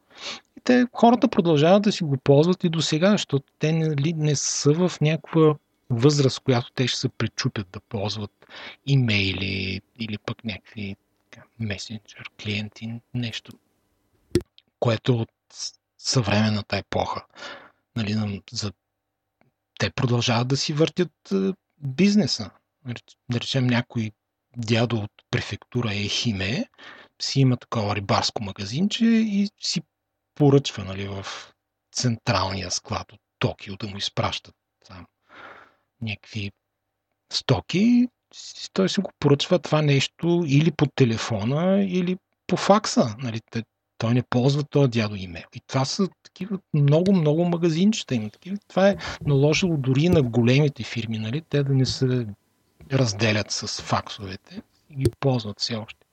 И 0.58 0.62
те, 0.64 0.86
хората 0.94 1.28
продължават 1.28 1.84
да 1.84 1.92
си 1.92 2.04
го 2.04 2.18
ползват 2.18 2.64
и 2.64 2.70
до 2.70 2.82
сега, 2.82 3.12
защото 3.12 3.46
те 3.60 3.72
нали, 3.72 4.14
не 4.14 4.36
са 4.36 4.74
в 4.74 5.02
някаква 5.02 5.56
възраст, 5.92 6.40
която 6.40 6.72
те 6.72 6.88
ще 6.88 7.00
се 7.00 7.10
пречупят 7.10 7.68
да 7.72 7.80
ползват 7.80 8.32
имейли 8.86 9.82
или 10.00 10.18
пък 10.18 10.44
някакви 10.44 10.96
месенджер, 11.60 12.30
клиенти, 12.44 13.02
нещо, 13.14 13.52
което 14.80 15.16
от 15.16 15.30
съвременната 15.98 16.78
епоха. 16.78 17.26
Нали, 17.96 18.14
на- 18.14 18.42
за... 18.52 18.74
Те 19.80 19.90
продължават 19.90 20.48
да 20.48 20.58
си 20.58 20.74
въртят 20.74 21.32
е, 21.32 21.52
бизнеса. 21.78 22.50
Нали, 22.86 23.00
Да 23.30 23.40
речем 23.40 23.68
някой 23.68 24.12
дядо 24.58 24.98
от 24.98 25.12
префектура 25.32 25.96
Ехиме 25.96 26.66
си 27.22 27.40
има 27.40 27.58
такова 27.58 27.96
рибарско 27.96 28.44
магазинче 28.44 29.06
и 29.06 29.50
си 29.60 29.82
поръчва 30.36 30.84
нали, 30.84 31.08
в 31.08 31.26
централния 31.92 32.72
склад 32.72 33.12
от 33.14 33.20
Токио 33.40 33.78
да 33.78 33.88
му 33.88 33.98
изпращат 33.98 34.56
там 34.88 35.06
някакви 36.02 36.52
стоки. 37.34 38.08
Той 38.74 38.90
си 38.90 39.02
го 39.02 39.12
поръчва 39.20 39.60
това 39.60 39.82
нещо 39.82 40.44
или 40.48 40.72
по 40.72 40.86
телефона, 40.86 41.84
или 41.84 42.18
по 42.48 42.58
факса. 42.58 43.16
Нали? 43.20 43.42
Той 43.98 44.14
не 44.14 44.24
ползва 44.24 44.64
този 44.64 44.90
дядо 44.90 45.16
имейл. 45.16 45.46
И 45.56 45.62
това 45.68 45.86
са 45.86 46.08
такива 46.24 46.60
много, 46.74 47.14
много 47.14 47.46
магазинчета. 47.46 48.16
Има 48.16 48.30
такива. 48.30 48.58
Това 48.68 48.90
е 48.90 48.98
наложило 49.26 49.78
дори 49.78 50.10
на 50.10 50.22
големите 50.22 50.84
фирми, 50.84 51.18
нали? 51.18 51.42
те 51.50 51.64
да 51.64 51.74
не 51.74 51.86
се 51.86 52.28
разделят 52.94 53.52
с 53.52 53.82
факсовете 53.82 54.62
и 54.90 54.96
ги 54.96 55.12
ползват 55.20 55.60
все 55.60 55.76
още. 55.76 56.06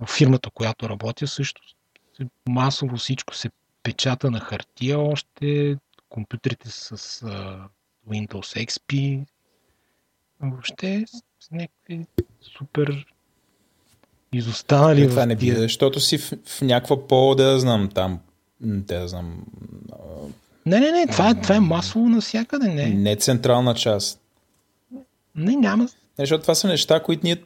В 0.00 0.06
фирмата, 0.06 0.50
която 0.50 0.88
работя, 0.88 1.26
също 1.26 1.62
масово 2.48 2.96
всичко 2.96 3.34
се 3.34 3.50
печата 3.82 4.30
на 4.30 4.40
хартия 4.40 5.00
още, 5.00 5.76
компютрите 6.08 6.70
с 6.70 7.22
Windows 8.10 8.66
XP, 8.66 9.20
въобще 10.40 11.04
с 11.40 11.50
някакви 11.50 12.06
супер 12.58 13.06
изостанали 14.32 15.02
Е, 15.02 15.08
това 15.08 15.26
не 15.26 15.36
биде, 15.36 15.56
защото 15.60 16.00
си 16.00 16.18
в, 16.18 16.32
в 16.46 16.62
някаква 16.62 17.06
по, 17.08 17.34
да 17.34 17.60
знам, 17.60 17.88
там 17.94 18.20
те 18.86 18.98
да 18.98 19.08
знам, 19.08 19.44
Не, 20.66 20.80
не, 20.80 20.92
не, 20.92 21.06
това 21.06 21.30
е, 21.30 21.34
това 21.34 21.54
е 21.54 21.60
масово 21.60 22.08
навсякъде. 22.08 22.68
Не, 22.68 22.88
не 22.88 23.16
централна 23.16 23.74
част. 23.74 24.20
не 25.34 25.56
няма. 25.56 25.84
Не, 25.84 26.22
защото 26.22 26.42
това 26.42 26.54
са 26.54 26.68
неща, 26.68 27.00
които 27.02 27.20
ние 27.24 27.36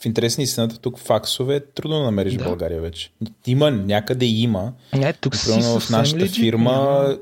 в 0.00 0.04
интерес 0.04 0.38
на 0.38 0.44
истината 0.44 0.78
тук 0.78 0.98
факсове 0.98 1.60
трудно 1.60 1.98
да 1.98 2.04
намериш 2.04 2.34
Да. 2.34 2.44
в 2.44 2.46
България 2.46 2.80
вече. 2.80 3.10
Има, 3.46 3.70
някъде 3.70 4.26
има. 4.26 4.72
Не, 4.92 5.12
тук 5.12 5.32
Примерно 5.44 5.80
в 5.80 5.90
нашата 5.90 6.26
фирма 6.26 6.72
няма. 6.72 7.18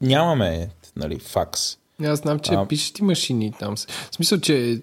нямаме 0.00 0.68
нали, 0.96 1.18
факс. 1.18 1.78
Аз 2.02 2.18
знам, 2.18 2.38
че 2.38 2.54
А- 2.54 2.66
пишат 2.66 2.98
и 2.98 3.02
машини 3.02 3.52
там. 3.58 3.76
В 3.76 4.14
смисъл, 4.14 4.40
че 4.40 4.82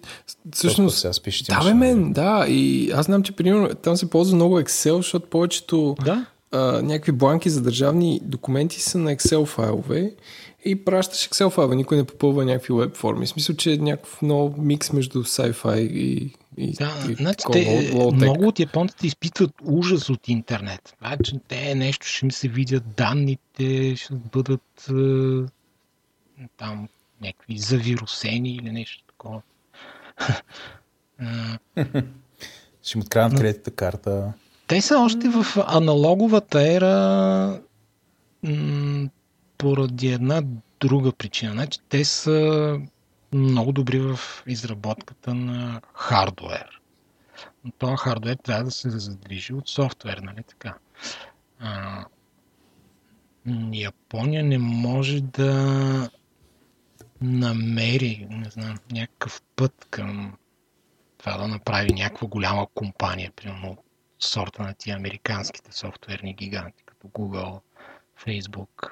Всъщност, 0.52 1.00
сега 1.00 1.14
спиш, 1.14 1.44
Да, 1.44 1.64
бе, 1.64 1.74
мен, 1.74 2.14
да. 2.14 2.46
И 2.50 2.92
аз 2.92 3.06
знам, 3.06 3.24
че 3.24 3.32
примерно 3.32 3.76
там 3.76 3.98
се 3.98 4.10
ползва 4.10 4.36
много 4.36 4.60
Excel, 4.60 4.96
защото 4.96 5.28
повечето 5.28 5.96
Да, 6.06 6.26
а, 6.52 6.82
някакви 6.82 7.12
бланки 7.12 7.50
за 7.50 7.62
държавни 7.62 8.20
документи 8.24 8.82
са 8.82 8.98
на 8.98 9.16
Excel 9.16 9.46
файлове 9.46 10.14
и 10.66 10.86
пращаш 10.86 11.30
Excel 11.30 11.50
файлове, 11.50 11.76
никой 11.76 11.98
не 11.98 12.04
попълва 12.04 12.46
някакви 12.46 12.74
веб 12.74 12.96
форми. 12.96 13.26
В 13.26 13.30
смисъл, 13.30 13.56
че 13.56 13.74
е 13.74 13.78
някакъв 13.78 14.22
много 14.22 14.62
микс 14.62 14.94
между 14.94 15.24
sci-fi 15.24 15.80
и, 15.80 16.34
и, 16.58 16.72
да. 16.74 16.92
и 17.10 17.14
Значи, 17.14 17.38
такова, 17.38 17.54
те, 17.54 18.12
много 18.14 18.48
от 18.48 18.60
японците 18.60 19.08
изпитват 19.08 19.52
ужас 19.66 20.10
от 20.10 20.28
интернет. 20.28 20.98
Че 21.24 21.36
те 21.48 21.76
нещо 21.76 22.08
ще 22.08 22.26
им 22.26 22.32
се 22.32 22.48
видят 22.48 22.84
данните, 22.98 23.96
ще 23.96 24.14
бъдат 24.14 24.90
е, 24.90 24.94
там 26.58 26.88
някакви 27.22 27.58
завирусени 27.58 28.56
или 28.56 28.72
нещо 28.72 29.04
такова. 29.08 29.42
Ще 32.84 32.98
му 32.98 33.02
откраднат 33.04 33.40
кредитната 33.40 33.72
карта. 33.72 34.34
Те 34.68 34.82
са 34.82 35.00
още 35.00 35.30
в 35.30 35.46
аналоговата 35.68 36.74
ера 36.74 37.62
м, 38.44 39.10
поради 39.58 40.08
една 40.08 40.42
друга 40.80 41.12
причина. 41.12 41.52
Значи, 41.52 41.80
те 41.90 42.06
са 42.06 42.80
много 43.34 43.72
добри 43.72 44.00
в 44.00 44.20
изработката 44.48 45.34
на 45.34 45.82
хардуер. 45.94 46.82
Но 47.64 47.72
този 47.72 47.96
хардуер 47.98 48.36
трябва 48.36 48.64
да 48.64 48.72
се 48.72 48.90
задвижи 48.90 49.54
от 49.54 49.70
софтуер, 49.70 50.18
нали 50.18 50.44
така? 50.48 50.78
А, 51.60 52.06
Япония 53.74 54.44
не 54.44 54.58
може 54.58 55.22
да 55.22 56.10
намери, 57.22 58.28
не 58.30 58.50
знам, 58.50 58.78
някакъв 58.92 59.42
път 59.56 59.88
към 59.90 60.38
това 61.18 61.38
да 61.38 61.48
направи 61.48 61.94
някаква 61.94 62.28
голяма 62.28 62.68
компания, 62.74 63.32
примерно 63.36 63.78
сорта 64.20 64.64
на 64.64 64.74
тия 64.74 64.96
американските 64.96 65.74
софтуерни 65.74 66.34
гиганти, 66.34 66.84
като 66.86 67.08
Google, 67.08 67.62
Facebook. 68.26 68.92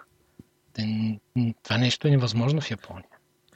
Това 1.64 1.78
нещо 1.78 2.08
е 2.08 2.12
невъзможно 2.12 2.62
в 2.62 2.72
Япония. 2.72 3.06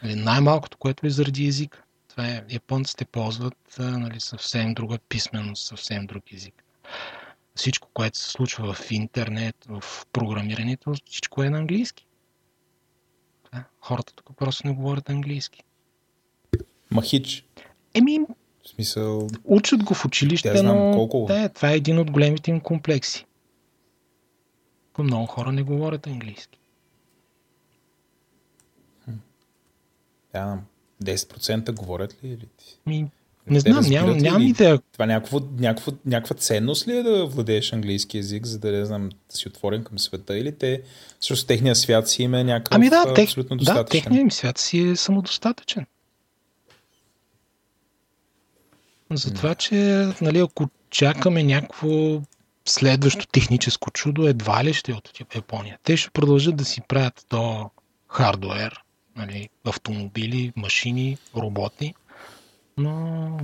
Нали, 0.03 0.15
Най-малкото, 0.15 0.77
което 0.77 1.07
е 1.07 1.09
заради 1.09 1.47
езика. 1.47 1.83
Това 2.09 2.27
е, 2.27 2.43
японците 2.49 3.05
ползват 3.05 3.75
нали, 3.79 4.19
съвсем 4.19 4.73
друга 4.73 4.97
писменост, 5.09 5.67
съвсем 5.67 6.05
друг 6.05 6.33
език. 6.33 6.63
Всичко, 7.55 7.89
което 7.93 8.17
се 8.17 8.29
случва 8.29 8.73
в 8.73 8.91
интернет, 8.91 9.55
в 9.67 9.83
програмирането, 10.11 10.93
всичко 11.05 11.43
е 11.43 11.49
на 11.49 11.57
английски. 11.57 12.07
Хората 13.81 14.13
тук 14.13 14.37
просто 14.37 14.67
не 14.67 14.73
говорят 14.73 15.09
английски. 15.09 15.63
Махич. 16.91 17.45
Еми, 17.93 18.19
В 18.63 18.67
смисъл, 18.67 19.27
Учат 19.43 19.83
го 19.83 19.93
в 19.93 20.05
училище, 20.05 20.51
Тя 20.51 20.57
знам 20.57 20.77
но 20.77 20.91
колко. 20.91 21.25
Да, 21.27 21.49
това 21.49 21.71
е 21.71 21.75
един 21.75 21.99
от 21.99 22.11
големите 22.11 22.51
им 22.51 22.59
комплекси. 22.59 23.25
Много 24.97 25.25
хора 25.25 25.51
не 25.51 25.63
говорят 25.63 26.07
английски. 26.07 26.59
да, 30.33 30.59
10% 31.03 31.71
говорят 31.71 32.23
ли? 32.23 32.27
Или? 32.27 32.47
ти? 32.57 32.79
Ми, 32.85 33.11
не 33.47 33.59
знам, 33.59 33.77
разбират 33.77 34.21
нямам, 34.21 34.41
идея. 34.41 34.79
Това 34.91 35.05
някакво, 35.05 35.39
някакво, 35.59 35.91
някаква 36.05 36.35
ценност 36.35 36.87
ли 36.87 36.97
е 36.97 37.03
да 37.03 37.25
владееш 37.25 37.73
английски 37.73 38.17
язик, 38.17 38.45
за 38.45 38.59
да, 38.59 38.71
не 38.71 38.85
знам, 38.85 39.09
да 39.09 39.37
си 39.37 39.47
отворен 39.47 39.83
към 39.83 39.99
света? 39.99 40.37
Или 40.37 40.57
те, 40.57 40.81
всъщност 41.19 41.47
техния 41.47 41.75
свят 41.75 42.09
си 42.09 42.23
им 42.23 42.33
е 42.33 42.43
някакъв 42.43 42.75
Ами 42.75 42.89
да, 42.89 43.13
тех, 43.13 43.23
абсолютно 43.23 43.55
да, 43.55 43.59
достатъчен? 43.59 44.01
техният 44.01 44.21
им 44.21 44.31
свят 44.31 44.57
си 44.57 44.79
е 44.79 44.95
самодостатъчен. 44.95 45.85
Затова, 49.11 49.55
че 49.55 50.07
нали, 50.21 50.39
ако 50.39 50.69
чакаме 50.89 51.43
някакво 51.43 52.21
следващо 52.65 53.27
техническо 53.27 53.91
чудо, 53.91 54.27
едва 54.27 54.63
ли 54.63 54.73
ще 54.73 54.91
е 54.91 54.95
от 54.95 55.35
Япония. 55.35 55.77
Те 55.83 55.97
ще 55.97 56.11
продължат 56.11 56.55
да 56.55 56.65
си 56.65 56.81
правят 56.81 57.25
то 57.29 57.69
хардуер, 58.07 58.83
нали, 59.15 59.49
автомобили, 59.65 60.53
машини, 60.55 61.17
роботи, 61.35 61.93
но 62.77 63.37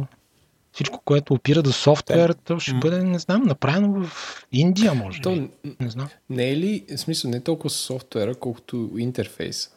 всичко, 0.71 1.01
което 1.05 1.33
опира 1.33 1.61
до 1.63 1.71
софтуер, 1.71 2.33
то 2.43 2.59
ще 2.59 2.73
бъде, 2.73 3.03
не 3.03 3.19
знам, 3.19 3.43
направено 3.43 4.03
в 4.05 4.45
Индия, 4.51 4.93
може 4.93 5.21
То, 5.21 5.31
би. 5.31 5.49
Не 5.79 5.89
знам. 5.89 6.09
не 6.29 6.49
е 6.49 6.57
ли, 6.57 6.85
в 6.89 6.97
смисъл, 6.97 7.31
не 7.31 7.39
толкова 7.41 7.69
софтуера, 7.69 8.35
колкото 8.35 8.89
интерфейс? 8.97 9.71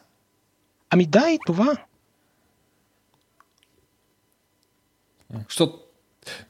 Ами 0.89 1.05
да, 1.05 1.29
и 1.31 1.39
това. 1.45 1.77
Защото 5.47 5.79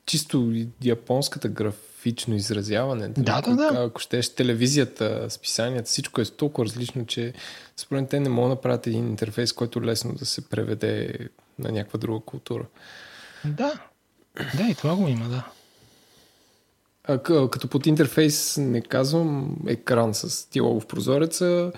чисто 0.06 0.54
японската 0.84 1.50
графично 1.50 2.36
изразяване, 2.36 3.08
нали, 3.08 3.14
Да, 3.18 3.42
да, 3.42 3.56
да. 3.56 3.86
ако 3.86 4.00
щеш 4.00 4.36
телевизията, 4.36 5.30
списанията, 5.30 5.90
всичко 5.90 6.22
е 6.22 6.26
толкова 6.26 6.66
различно, 6.66 7.06
че 7.06 7.34
според 7.78 8.02
мен 8.02 8.08
те 8.08 8.20
не 8.20 8.30
могат 8.30 8.50
да 8.50 8.56
направят 8.56 8.88
един 8.88 9.08
интерфейс, 9.08 9.54
който 9.54 9.84
лесно 9.84 10.14
да 10.14 10.26
се 10.26 10.50
преведе 10.50 11.18
на 11.60 11.72
някаква 11.72 12.00
друга 12.00 12.20
култура. 12.20 12.66
Да. 13.46 13.74
Да, 14.58 14.64
и 14.64 14.76
това 14.76 14.96
го 14.96 15.08
има, 15.08 15.30
да. 15.30 15.44
А, 17.04 17.18
като 17.50 17.68
под 17.68 17.86
интерфейс 17.86 18.58
не 18.58 18.82
казвам 18.82 19.56
екран 19.68 20.14
с 20.14 20.50
тилов 20.50 20.88
прозореца, 20.88 21.72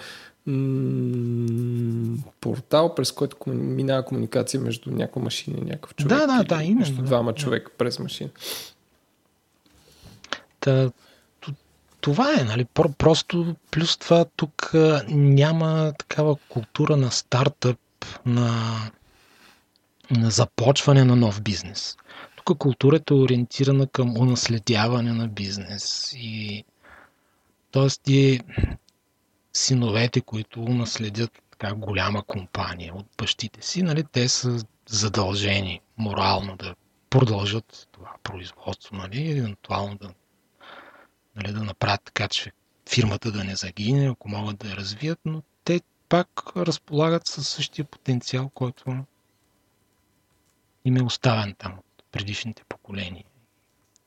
м- 0.45 2.18
портал, 2.41 2.95
през 2.95 3.11
който 3.11 3.35
кому- 3.38 3.56
минава 3.56 4.06
комуникация 4.06 4.61
между 4.61 4.91
някаква 4.91 5.22
машина 5.22 5.57
и 5.57 5.65
някакъв 5.65 5.95
човек. 5.95 6.18
Да, 6.18 6.27
да, 6.27 6.43
да, 6.43 6.64
именно, 6.64 6.80
Между 6.80 6.95
да. 6.95 7.02
двама 7.03 7.34
човека 7.34 7.72
през 7.77 7.99
машина. 7.99 8.30
Та, 10.60 10.91
това 12.02 12.34
е, 12.39 12.43
нали? 12.43 12.65
Про- 12.65 12.93
Просто 12.93 13.56
плюс 13.72 13.97
това 13.97 14.26
тук 14.35 14.72
няма 15.10 15.93
такава 15.97 16.35
култура 16.49 16.97
на 16.97 17.11
стартъп, 17.11 17.77
на, 18.26 18.76
на 20.11 20.32
започване 20.32 21.03
на 21.03 21.15
нов 21.15 21.41
бизнес. 21.41 21.98
Тук 22.36 22.57
културата 22.57 23.14
е 23.14 23.18
ориентирана 23.18 23.88
към 23.88 24.18
унаследяване 24.18 25.14
на 25.14 25.27
бизнес 25.27 26.14
и 26.18 26.64
т.е. 27.72 28.11
и 28.11 28.40
синовете, 29.53 30.22
които 30.22 30.61
унаследят 30.61 31.32
така 31.52 31.73
голяма 31.73 32.23
компания 32.23 32.95
от 32.95 33.06
бащите 33.18 33.61
си, 33.61 33.84
нали, 33.84 34.03
те 34.11 34.30
са 34.30 34.65
задължени 34.90 35.82
морално 35.98 36.56
да 36.56 36.76
продължат 37.10 37.88
това 37.91 38.11
производство, 38.23 38.95
нали, 38.95 39.32
евентуално 39.32 39.95
да 39.95 40.10
нали, 41.36 41.53
да 41.53 41.64
направят 41.64 42.02
така, 42.03 42.27
че 42.27 42.52
фирмата 42.90 43.32
да 43.32 43.44
не 43.44 43.56
загине, 43.56 44.10
ако 44.10 44.30
могат 44.30 44.57
да 44.57 44.69
я 44.69 44.76
развият, 44.76 45.19
но 45.26 45.44
те 45.64 45.82
пак 46.10 46.30
разполагат 46.57 47.27
със 47.27 47.49
същия 47.49 47.86
потенциал, 47.86 48.49
който 48.49 49.06
им 50.86 50.98
е 50.98 51.03
оставен 51.03 51.56
там 51.57 51.74
от 51.74 52.03
предишните 52.12 52.64
поколения. 52.70 53.26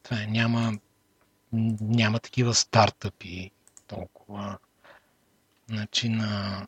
Това 0.02 0.22
е, 0.22 0.26
няма, 0.26 0.78
няма 1.80 2.18
такива 2.18 2.54
стартъпи 2.54 3.50
толкова. 3.86 4.58
Значи 5.68 6.08
на 6.08 6.66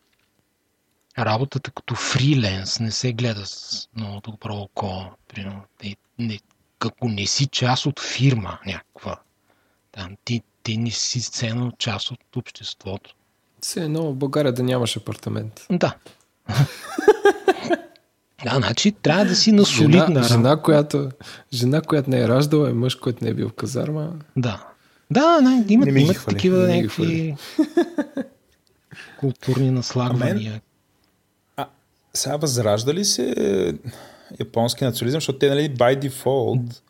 работата 1.18 1.70
като 1.70 1.94
фриленс 1.94 2.80
не 2.80 2.90
се 2.90 3.12
гледа 3.12 3.46
с 3.46 3.88
много 3.96 4.20
добро 4.20 4.56
око. 4.56 5.04
Примерно, 5.28 5.62
не, 5.84 5.96
не, 6.18 6.40
ако 6.80 7.08
не 7.08 7.26
си 7.26 7.46
част 7.46 7.86
от 7.86 8.00
фирма 8.00 8.58
някаква, 8.66 9.20
там 9.92 10.16
ти, 10.24 10.42
ти 10.62 10.76
не 10.76 10.90
си 10.90 11.22
ценно 11.22 11.72
част 11.78 12.10
от 12.10 12.36
обществото. 12.36 13.14
Все 13.60 13.84
едно 13.84 14.02
в 14.02 14.14
България 14.14 14.52
да 14.52 14.62
нямаш 14.62 14.96
апартамент. 14.96 15.66
Да. 15.70 15.96
да, 18.44 18.56
значи 18.56 18.92
трябва 18.92 19.24
да 19.24 19.36
си 19.36 19.52
на 19.52 19.64
солидна 19.64 20.06
Жена, 20.06 20.22
жена, 20.22 20.56
която, 20.56 21.08
жена, 21.52 21.80
която 21.80 22.10
не 22.10 22.20
е 22.20 22.28
раждала, 22.28 22.70
е 22.70 22.72
мъж, 22.72 22.94
който 22.94 23.24
не 23.24 23.30
е 23.30 23.34
бил 23.34 23.48
в 23.48 23.52
казарма. 23.52 24.12
Да. 24.36 24.66
Да, 25.10 25.40
не, 25.40 25.64
имат, 25.68 25.88
Не 25.88 26.00
имат 26.00 26.16
хвали, 26.16 26.36
такива 26.36 26.58
не 26.58 26.76
някакви 26.76 27.36
културни 29.20 29.70
наслагвания. 29.70 30.60
А, 31.56 31.66
сега 32.14 32.36
възражда 32.36 32.94
ли 32.94 33.04
се 33.04 33.34
японски 34.40 34.84
национализъм, 34.84 35.16
защото 35.16 35.38
те, 35.38 35.48
нали, 35.48 35.74
by 35.74 36.08
default 36.08 36.80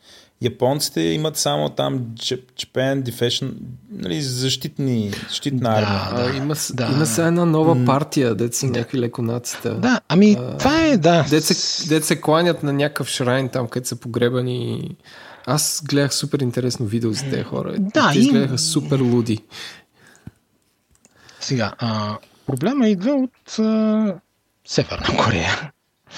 японците 0.43 1.01
имат 1.01 1.37
само 1.37 1.69
там 1.69 1.99
Jap- 2.01 2.53
Japan 2.57 3.03
Defense, 3.03 3.53
нали, 3.91 4.23
защитни, 4.23 5.12
защитна 5.29 5.61
Да, 5.61 5.77
армия. 5.77 6.01
А, 6.03 6.23
да, 6.23 6.37
има, 6.37 6.55
да. 6.71 6.87
има 6.87 7.07
сега 7.07 7.27
една 7.27 7.45
нова 7.45 7.85
партия, 7.87 8.35
дет 8.35 8.55
са 8.55 8.67
някакви 8.67 8.99
леконаците. 8.99 9.71
Да, 9.71 10.01
ами 10.09 10.37
А, 10.39 10.57
това 10.57 10.83
е, 10.83 10.97
да. 10.97 11.27
Дет 11.31 11.45
се, 11.45 11.89
дет 11.89 12.05
се 12.05 12.21
кланят 12.21 12.62
на 12.62 12.73
някакъв 12.73 13.09
шрайн 13.09 13.49
там, 13.49 13.69
където 13.69 13.89
са 13.89 13.97
погребани. 13.97 14.91
Аз 15.47 15.83
гледах 15.85 16.15
супер 16.15 16.39
интересно 16.39 16.87
видео 16.87 17.12
за 17.12 17.23
тези 17.23 17.43
хора. 17.43 17.75
Да, 17.79 18.11
Те 18.12 18.19
и- 18.19 18.21
изгледаха 18.21 18.59
супер 18.59 19.01
луди. 19.01 19.39
Сега, 21.41 21.73
а, 21.79 22.17
проблема 22.47 22.89
идва 22.89 23.12
от 23.12 23.59
а, 23.59 24.15
Северна 24.67 25.25
Корея. 25.25 25.71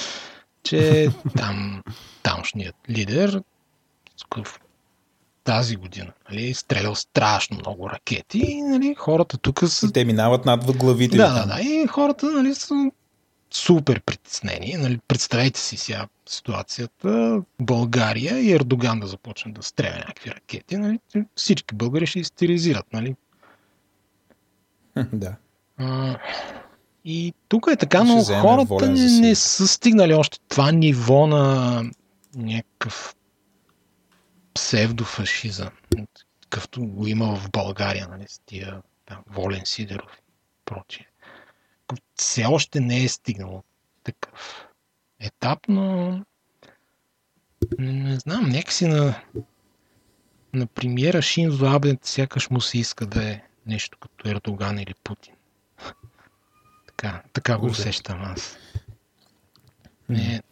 Че 0.64 1.08
там 1.36 1.82
тамошният 2.22 2.74
лидер 2.90 3.42
в 4.44 4.60
тази 5.44 5.76
година 5.76 6.12
нали, 6.30 6.50
е 6.50 6.54
стрелял 6.54 6.94
страшно 6.94 7.56
много 7.56 7.90
ракети 7.90 8.38
и 8.38 8.62
нали, 8.62 8.94
хората 8.98 9.38
тук 9.38 9.60
са 9.68 9.86
И 9.86 9.92
те 9.92 10.04
минават 10.04 10.44
над 10.44 10.76
главите. 10.76 11.16
Да, 11.16 11.32
да, 11.34 11.46
да. 11.46 11.62
И 11.62 11.86
хората 11.86 12.30
нали, 12.30 12.54
са 12.54 12.90
супер 13.50 14.00
притеснени. 14.00 14.74
Нали, 14.78 14.98
представете 15.08 15.60
си 15.60 15.76
сега 15.76 16.06
ситуацията. 16.28 17.42
България 17.60 18.38
и 18.38 18.52
Ердоган 18.52 19.00
да 19.00 19.06
започне 19.06 19.52
да 19.52 19.62
стреля 19.62 19.96
някакви 19.96 20.30
ракети. 20.30 20.76
Нали, 20.76 20.98
всички 21.36 21.74
българи 21.74 22.06
ще 22.06 22.18
истеризират. 22.18 22.86
Нали. 22.92 23.16
да. 25.12 25.36
А, 25.78 26.18
и 27.04 27.34
тук 27.48 27.66
е 27.72 27.76
така, 27.76 28.04
но 28.04 28.24
хората 28.24 28.88
не, 28.88 29.20
не 29.20 29.34
са 29.34 29.68
стигнали 29.68 30.14
още 30.14 30.38
това 30.48 30.72
ниво 30.72 31.26
на 31.26 31.82
някакъв 32.36 33.14
псевдофашизъм, 34.54 35.70
какъвто 36.42 36.86
го 36.86 37.06
има 37.06 37.36
в 37.36 37.50
България, 37.50 38.08
нали, 38.08 38.24
с 38.28 38.38
тия 38.38 38.82
там, 39.06 39.22
Волен 39.26 39.62
Сидеров 39.64 40.18
и 40.18 40.22
прочие. 40.64 41.08
Все 42.16 42.44
още 42.44 42.80
не 42.80 43.04
е 43.04 43.08
стигнало 43.08 43.62
такъв 44.04 44.68
етап, 45.20 45.58
но 45.68 46.10
не, 47.78 47.92
не 47.92 48.16
знам, 48.16 48.48
някакси 48.48 48.86
на, 48.86 49.22
на 50.52 50.66
премиера 50.66 51.22
Шинзо 51.22 51.66
Абе 51.66 51.96
сякаш 52.02 52.50
му 52.50 52.60
се 52.60 52.78
иска 52.78 53.06
да 53.06 53.30
е 53.30 53.42
нещо 53.66 53.98
като 53.98 54.28
Ердоган 54.28 54.78
или 54.78 54.94
Путин. 55.04 55.34
Така, 56.86 57.22
така 57.32 57.58
го 57.58 57.66
усещам 57.66 58.22
аз. 58.22 58.58
Не, 60.08 60.42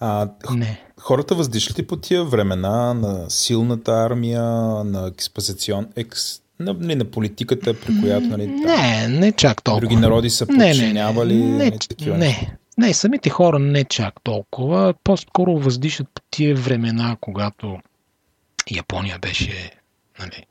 А, 0.00 0.28
не. 0.50 0.80
хората 1.00 1.34
въздишат 1.34 1.78
ли 1.78 1.86
по 1.86 1.96
тия 1.96 2.24
времена 2.24 2.94
на 2.94 3.30
силната 3.30 3.92
армия, 3.92 4.42
на 4.84 5.06
експозицион, 5.06 5.88
екс, 5.96 6.40
на, 6.60 6.72
нали, 6.72 6.94
на 6.94 7.04
политиката, 7.04 7.80
при 7.80 8.00
която 8.00 8.26
нали, 8.26 8.46
Не, 8.46 9.08
не 9.08 9.32
чак 9.32 9.62
толкова. 9.62 9.80
други 9.80 9.96
народи 9.96 10.30
са 10.30 10.46
Не, 10.48 10.56
не, 10.56 10.64
не, 10.64 10.70
подчинявали 10.72 11.34
не, 11.34 11.64
нали, 11.64 11.78
такива 11.88 12.18
неща? 12.18 12.40
не, 12.78 12.86
не, 12.86 12.94
самите 12.94 13.30
хора 13.30 13.58
не 13.58 13.84
чак 13.84 14.14
толкова. 14.22 14.94
По-скоро 15.04 15.58
въздишат 15.58 16.06
по 16.14 16.22
тия 16.30 16.56
времена, 16.56 17.16
когато 17.20 17.78
Япония 18.70 19.18
беше 19.18 19.70
нали, 20.20 20.46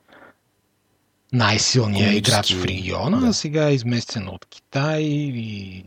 най-силният 1.32 2.14
играч 2.14 2.54
в 2.54 2.64
региона, 2.64 3.20
да. 3.20 3.34
сега 3.34 3.68
е 3.68 3.74
изместена 3.74 4.30
от 4.30 4.46
Китай 4.50 5.00
и 5.02 5.84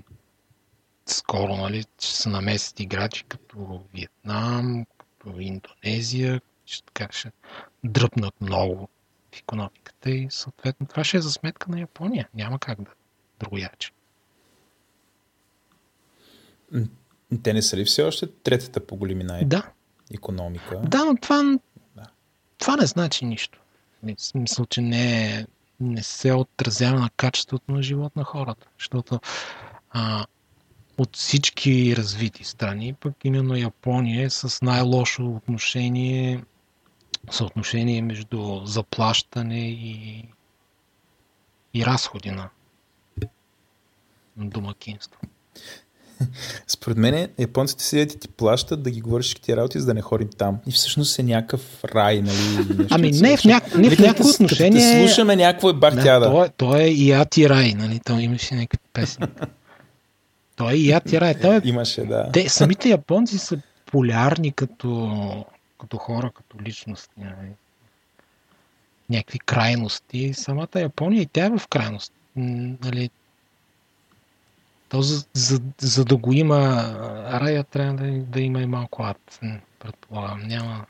скоро 1.13 1.55
нали, 1.57 1.85
ще 1.99 2.15
се 2.15 2.29
намесят 2.29 2.79
играчи 2.79 3.23
като 3.23 3.81
Виетнам, 3.93 4.85
като 4.97 5.39
Индонезия, 5.39 6.41
ще, 6.65 6.83
така 6.85 7.07
ще 7.11 7.31
дръпнат 7.83 8.41
много 8.41 8.89
в 9.31 9.39
економиката 9.39 10.09
и 10.11 10.27
съответно 10.29 10.87
това 10.87 11.03
ще 11.03 11.17
е 11.17 11.21
за 11.21 11.31
сметка 11.31 11.71
на 11.71 11.79
Япония. 11.79 12.29
Няма 12.33 12.59
как 12.59 12.81
да 12.81 12.91
другояче. 13.39 13.91
Те 17.43 17.53
не 17.53 17.61
са 17.61 17.77
ли 17.77 17.85
все 17.85 18.03
още 18.03 18.27
третата 18.27 18.87
по 18.87 18.95
големина 18.95 19.39
Да, 19.45 19.71
економика? 20.13 20.81
да, 20.83 21.05
но 21.05 21.15
това, 21.15 21.57
Да. 21.95 22.03
това 22.57 22.75
не 22.75 22.85
значи 22.85 23.25
нищо. 23.25 23.59
В 24.03 24.13
смисъл, 24.17 24.65
че 24.65 24.81
не, 24.81 25.35
е- 25.35 25.45
не 25.79 26.03
се 26.03 26.33
отразява 26.33 26.99
на 26.99 27.09
качеството 27.09 27.71
на 27.71 27.83
живот 27.83 28.15
на 28.15 28.23
хората. 28.23 28.67
Защото 28.79 29.19
а, 29.91 30.25
от 31.01 31.15
всички 31.17 31.95
развити 31.97 32.43
страни, 32.43 32.93
пък 32.93 33.13
именно 33.23 33.55
Япония 33.55 34.25
е 34.25 34.29
с 34.29 34.61
най-лошо 34.61 35.25
отношение, 35.27 36.43
съотношение 37.31 38.01
между 38.01 38.61
заплащане 38.65 39.69
и, 39.69 40.23
и 41.73 41.85
разходи 41.85 42.31
на, 42.31 42.49
домакинство. 44.37 45.19
Според 46.67 46.97
мен 46.97 47.29
японците 47.39 47.83
седят 47.83 48.13
и 48.13 48.19
ти 48.19 48.27
плащат 48.27 48.83
да 48.83 48.91
ги 48.91 49.01
говориш 49.01 49.25
всички 49.25 49.55
работи, 49.55 49.79
за 49.79 49.85
да 49.85 49.93
не 49.93 50.01
ходим 50.01 50.29
там. 50.37 50.57
И 50.67 50.71
всъщност 50.71 51.19
е 51.19 51.23
някакъв 51.23 51.83
рай, 51.83 52.21
нали? 52.21 52.37
нещо 52.77 52.87
Ами 52.89 53.11
не, 53.11 53.37
в, 53.37 53.45
няк... 53.45 53.75
не 53.75 53.89
в 53.89 53.91
Нали, 53.91 54.07
някакво 54.07 54.23
като- 54.23 54.31
като 54.31 54.43
отношение... 54.43 55.01
те 55.01 55.07
слушаме 55.07 55.35
някакво 55.35 55.69
е 55.69 55.73
бах 55.73 55.93
тя 56.03 56.19
Да, 56.19 56.25
той, 56.31 56.45
е- 56.45 56.49
той 56.49 56.81
е 56.81 56.87
и 56.87 57.11
Ати 57.11 57.49
Рай, 57.49 57.73
нали? 57.73 57.99
Той 58.05 58.21
имаше 58.21 58.55
някакви 58.55 58.89
песни. 58.93 59.25
той 60.61 60.73
е 60.73 60.75
и 60.75 60.91
Ати 60.91 61.21
Рай. 61.21 61.39
Той 61.39 61.55
е... 61.55 61.61
Имаше, 61.63 62.05
да. 62.05 62.29
Те, 62.31 62.49
самите 62.49 62.89
японци 62.89 63.37
са 63.37 63.61
полярни 63.85 64.51
като, 64.51 65.45
като 65.79 65.97
хора, 65.97 66.31
като 66.35 66.63
личности. 66.63 67.13
Нали? 67.17 67.51
Някакви 69.09 69.39
крайности. 69.39 70.33
Самата 70.33 70.67
Япония 70.75 71.21
и 71.21 71.25
тя 71.25 71.45
е 71.45 71.57
в 71.57 71.67
крайност. 71.67 72.13
Нали? 72.35 73.09
То 74.89 75.01
за, 75.01 75.25
за, 75.33 75.61
за 75.79 76.05
да 76.05 76.17
го 76.17 76.33
има 76.33 76.59
рая, 77.31 77.63
трябва 77.63 77.93
да, 77.93 78.11
да 78.11 78.41
има 78.41 78.61
и 78.61 78.65
малко 78.65 79.03
ад. 79.03 79.39
Предполагам. 79.79 80.41
Няма. 80.47 80.85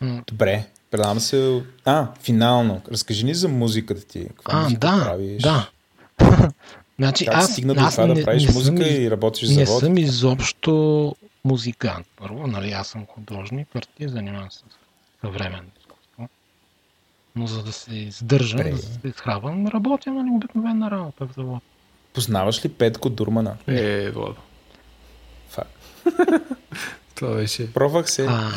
М, 0.00 0.22
Добре, 0.26 0.66
предавам 0.90 1.20
се. 1.20 1.62
А, 1.84 2.06
финално. 2.22 2.80
Разкажи 2.92 3.24
ни 3.24 3.34
за 3.34 3.48
музиката 3.48 4.06
ти. 4.06 4.28
Каква 4.28 4.58
А, 4.58 4.62
музика 4.62 4.80
да, 4.80 5.04
правиш? 5.04 5.42
да. 5.42 5.70
значи, 6.98 7.24
Как 7.24 7.34
аз, 7.34 7.52
стигна 7.52 7.74
до 7.74 7.80
аз 7.80 7.94
това 7.94 8.06
не, 8.06 8.14
да 8.14 8.24
правиш 8.24 8.46
не 8.46 8.52
музика 8.52 8.84
съм, 8.84 9.02
и 9.02 9.10
работиш 9.10 9.48
не 9.48 9.64
в 9.64 9.68
завод? 9.68 9.80
съм 9.80 9.98
изобщо 9.98 11.16
музикант. 11.44 12.06
Първо, 12.16 12.46
нали, 12.46 12.72
аз 12.72 12.88
съм 12.88 13.06
художник, 13.06 13.68
върти, 13.74 14.08
занимавам 14.08 14.50
се 14.50 14.58
с 14.58 14.62
съвременно 15.20 15.68
изкуство. 15.80 16.28
Но 17.36 17.46
за 17.46 17.62
да 17.62 17.72
се 17.72 17.94
издържам, 17.94 18.62
за 18.62 18.70
да 18.72 18.78
се 18.82 19.08
изхрабвам, 19.08 19.66
работя 19.66 20.10
нали, 20.10 20.30
обикновена 20.36 20.90
работа 20.90 21.26
в 21.26 21.34
завод. 21.36 21.62
Познаваш 22.14 22.64
ли 22.64 22.68
Петко 22.68 23.10
Дурмана? 23.10 23.56
Е, 23.66 24.10
Владо. 24.10 24.36
Факт. 25.48 25.78
Това 27.14 27.34
беше. 27.34 27.72
Пробвах 27.72 28.10
се. 28.10 28.26
А, 28.26 28.50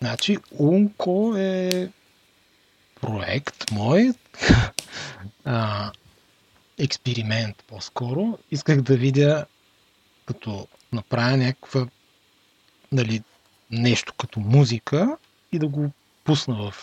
значи, 0.00 0.38
Унко 0.58 1.34
е 1.36 1.90
проект 3.00 3.70
мой, 3.70 4.12
а, 5.44 5.92
експеримент 6.78 7.64
по-скоро. 7.66 8.38
Исках 8.50 8.82
да 8.82 8.96
видя, 8.96 9.46
като 10.26 10.68
направя 10.92 11.36
някаква, 11.36 11.86
нали, 12.92 13.22
нещо 13.70 14.14
като 14.14 14.40
музика 14.40 15.16
и 15.52 15.58
да 15.58 15.68
го 15.68 15.90
пусна 16.24 16.70
в 16.70 16.74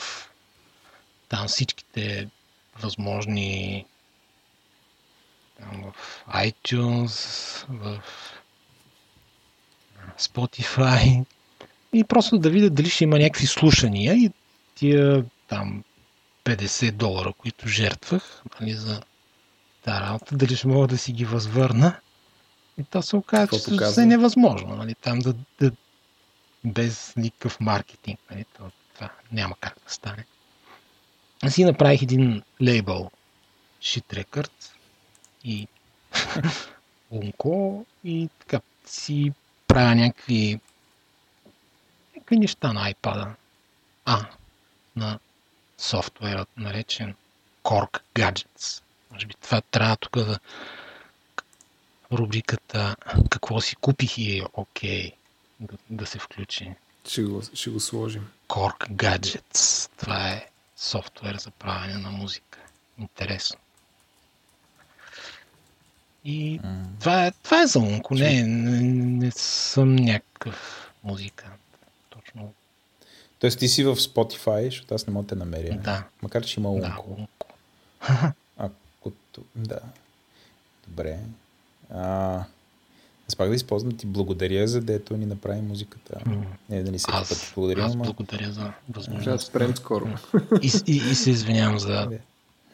там 1.29 1.47
всичките 1.47 2.29
възможни 2.79 3.85
там 5.59 5.91
в 5.91 6.25
iTunes, 6.27 7.15
в 7.69 8.03
Spotify 10.19 11.25
и 11.93 12.03
просто 12.03 12.37
да 12.37 12.49
видя 12.49 12.69
дали 12.69 12.89
ще 12.89 13.03
има 13.03 13.19
някакви 13.19 13.47
слушания 13.47 14.13
и 14.15 14.31
тия 14.75 15.25
там 15.47 15.83
50 16.43 16.91
долара, 16.91 17.33
които 17.33 17.67
жертвах 17.67 18.41
нали, 18.61 18.73
за 18.73 19.01
тази 19.83 20.01
работа, 20.01 20.35
дали 20.35 20.55
ще 20.55 20.67
мога 20.67 20.87
да 20.87 20.97
си 20.97 21.11
ги 21.11 21.25
възвърна. 21.25 21.95
И 22.77 22.83
то 22.83 23.01
се 23.01 23.15
оказа, 23.15 23.59
че 23.59 23.69
показва? 23.69 24.03
е 24.03 24.05
невъзможно. 24.05 24.75
Нали, 24.75 24.95
там 24.95 25.19
да, 25.19 25.33
да, 25.59 25.71
без 26.65 27.13
никакъв 27.17 27.59
маркетинг. 27.59 28.19
Нали, 28.31 28.45
то, 28.57 28.63
това 28.93 29.09
няма 29.31 29.55
как 29.59 29.77
да 29.85 29.93
стане. 29.93 30.25
Аз 31.41 31.53
си 31.53 31.63
направих 31.63 32.01
един 32.01 32.41
лейбъл 32.61 33.11
Shit 33.81 34.23
Records 34.23 34.71
и 35.43 35.67
Унко 37.11 37.85
и 38.03 38.29
така 38.39 38.59
си 38.85 39.31
правя 39.67 39.95
някакви 39.95 40.59
някакви 42.23 42.37
неща 42.39 42.73
на 42.73 42.93
iPad. 42.93 43.33
А, 44.05 44.25
на 44.95 45.19
софтуерът, 45.77 46.49
наречен 46.57 47.15
Cork 47.63 48.01
Gadgets. 48.15 48.81
Може 49.11 49.25
би 49.25 49.33
това 49.41 49.61
трябва 49.61 49.95
тук 49.95 50.15
да 50.15 50.39
рубриката 52.11 52.95
Какво 53.29 53.61
си 53.61 53.75
купих 53.75 54.17
и 54.17 54.37
е 54.39 54.43
окей 54.53 55.11
да, 55.59 55.77
да 55.89 56.05
се 56.05 56.19
включи. 56.19 56.73
Ще 57.07 57.23
го, 57.23 57.41
ще 57.53 57.69
го 57.69 57.79
сложим. 57.79 58.29
Korg 58.47 58.89
Gadgets. 58.89 59.89
Това 59.97 60.29
е 60.29 60.49
софтуер 60.77 61.35
за 61.35 61.51
правене 61.51 61.97
на 61.97 62.11
музика. 62.11 62.59
Интересно. 62.99 63.59
И 66.25 66.59
mm. 66.59 66.99
това, 66.99 67.25
е, 67.25 67.31
това 67.31 67.61
е 67.61 67.67
за 67.67 67.79
Унко. 67.79 68.15
Не, 68.15 68.43
не, 68.43 68.81
не 69.25 69.31
съм 69.31 69.95
някакъв 69.95 70.91
музикант. 71.03 71.62
Тоест 73.43 73.59
ти 73.59 73.67
си 73.67 73.83
в 73.83 73.95
Spotify, 73.95 74.65
защото 74.65 74.95
аз 74.95 75.07
не 75.07 75.13
мога 75.13 75.23
да 75.23 75.29
те 75.29 75.35
намеря. 75.35 75.77
Да. 75.77 76.03
Макар, 76.21 76.43
че 76.43 76.59
има 76.59 76.71
Унко. 76.71 77.17
Да. 78.01 78.33
Ако... 78.57 79.11
Да. 79.55 79.79
Добре. 80.87 81.17
А, 81.89 82.35
аз 83.27 83.35
пак 83.35 83.49
да 83.49 83.55
използвам 83.55 83.91
да 83.91 83.97
ти 83.97 84.05
благодаря, 84.05 84.67
за 84.67 84.81
дето 84.81 85.17
ни 85.17 85.25
направи 85.25 85.61
музиката. 85.61 86.19
Не 86.69 86.83
да 86.83 86.91
ни 86.91 86.99
се 86.99 87.05
Аз, 87.09 87.29
път 87.29 87.51
благодаря, 87.55 87.85
аз 87.85 87.95
благодаря 87.95 88.45
за 88.45 88.53
Трябва 88.53 88.73
да 88.89 88.93
възможността. 88.95 89.37
спрем 89.39 89.75
скоро. 89.75 90.07
И, 90.61 90.71
и, 90.87 90.95
и 90.95 91.15
се 91.15 91.29
извинявам 91.29 91.79
за 91.79 92.05
Не. 92.05 92.19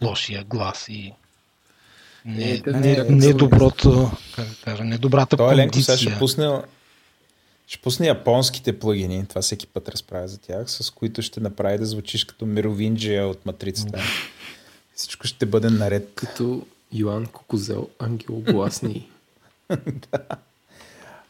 лошия 0.01 0.43
глас 0.43 0.85
и 0.89 1.13
не, 2.25 2.51
Е, 2.51 2.61
те 2.61 2.71
не, 2.71 2.79
не- 2.97 3.03
не 3.03 3.33
доброто, 3.33 4.11
как 4.35 4.47
да 4.47 4.55
кажа, 4.55 4.83
недобрата 4.83 5.37
Той 5.37 5.53
Еленко 5.53 5.73
сега 5.73 5.85
кондиция. 5.87 6.09
ще 6.11 6.19
пусне, 6.19 6.61
ще 7.69 7.81
пусне 7.81 8.07
японските 8.07 8.79
плагини, 8.79 9.25
това 9.29 9.41
всеки 9.41 9.67
път 9.67 9.89
разправя 9.89 10.27
за 10.27 10.37
тях, 10.37 10.71
с 10.71 10.91
които 10.91 11.21
ще 11.21 11.39
направи 11.39 11.77
да 11.77 11.85
звучиш 11.85 12.25
като 12.25 12.45
Мировинджия 12.45 13.27
от 13.27 13.45
Матрицата. 13.45 13.99
Всичко 14.95 15.27
ще 15.27 15.45
бъде 15.45 15.69
наред. 15.69 16.11
Като 16.15 16.61
Йоан 16.93 17.25
Кокозел, 17.25 17.87
ангелогласни. 17.99 19.09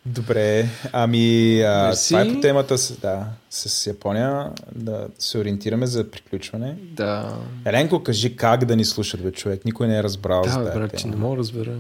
Добре, 0.06 0.68
ами 0.92 1.62
а, 1.62 1.88
Мерси. 1.88 2.08
това 2.08 2.22
е 2.22 2.34
по 2.34 2.40
темата 2.40 2.78
с, 2.78 2.98
да, 2.98 3.26
с 3.50 3.88
Япония, 3.88 4.52
да 4.76 5.08
се 5.20 5.38
ориентираме 5.38 5.88
за 5.88 6.12
приключване. 6.12 6.78
да. 6.82 7.38
Еленко, 7.66 8.04
кажи 8.04 8.36
как 8.36 8.66
да 8.66 8.76
ни 8.76 8.86
слушат, 8.86 9.24
бе, 9.24 9.32
човек. 9.32 9.66
Никой 9.66 9.88
не 9.88 9.98
е 9.98 10.04
разбрал 10.04 10.42
Да, 10.42 10.60
брат, 10.60 10.98
че 10.98 11.08
не 11.08 11.16
мога 11.16 11.36
да 11.36 11.40
разбера. 11.40 11.72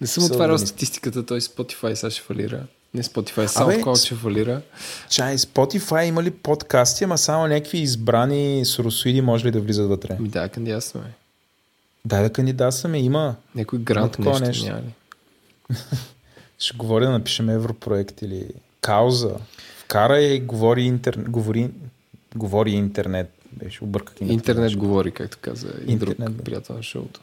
Не 0.00 0.06
съм 0.06 0.22
Мисъл 0.22 0.34
отварял 0.34 0.56
да 0.56 0.66
статистиката, 0.66 1.26
той 1.26 1.40
Spotify 1.40 1.94
сега 1.94 2.10
ще 2.10 2.22
фалира. 2.22 2.66
Не 2.94 3.02
Spotify, 3.02 3.46
SoundCloud 3.46 3.94
с- 3.94 4.04
ще 4.04 4.14
фалира. 4.14 4.62
Чай, 5.08 5.36
Spotify 5.36 6.02
има 6.04 6.22
ли 6.22 6.30
подкасти, 6.30 7.04
ама 7.04 7.18
само 7.18 7.46
някакви 7.46 7.78
избрани 7.78 8.64
соросоиди 8.64 9.20
може 9.20 9.46
ли 9.46 9.50
да 9.50 9.60
влизат 9.60 9.88
вътре? 9.88 10.16
Ми 10.20 10.28
да, 10.28 10.48
кандидатстваме. 10.48 11.12
Дай 12.04 12.22
да 12.22 12.32
кандидатстваме, 12.32 12.98
има. 12.98 13.36
Някой 13.54 13.78
грант 13.78 14.12
такова 14.12 14.40
нещо, 14.40 14.46
нещо. 14.46 14.66
няма 14.66 14.80
ли? 14.80 14.94
Ще 16.58 16.76
говоря 16.76 17.04
да 17.04 17.10
напишем 17.10 17.50
европроект 17.50 18.22
или 18.22 18.48
кауза. 18.80 19.36
Вкарай 19.78 20.24
и 20.24 20.40
говори, 20.40 20.82
интер... 20.82 21.18
говори... 21.28 21.70
говори 22.36 22.70
интернет. 22.70 23.32
Беше 23.52 23.84
обърках 23.84 24.20
името. 24.20 24.34
Интернет 24.34 24.76
говори, 24.76 25.10
както 25.10 25.38
каза 25.40 25.68
и 25.86 25.96
друг 25.96 26.10
Интернет, 26.10 26.36
да. 26.36 26.44
приятел 26.44 26.76
на 26.76 26.82
шоуто. 26.82 27.20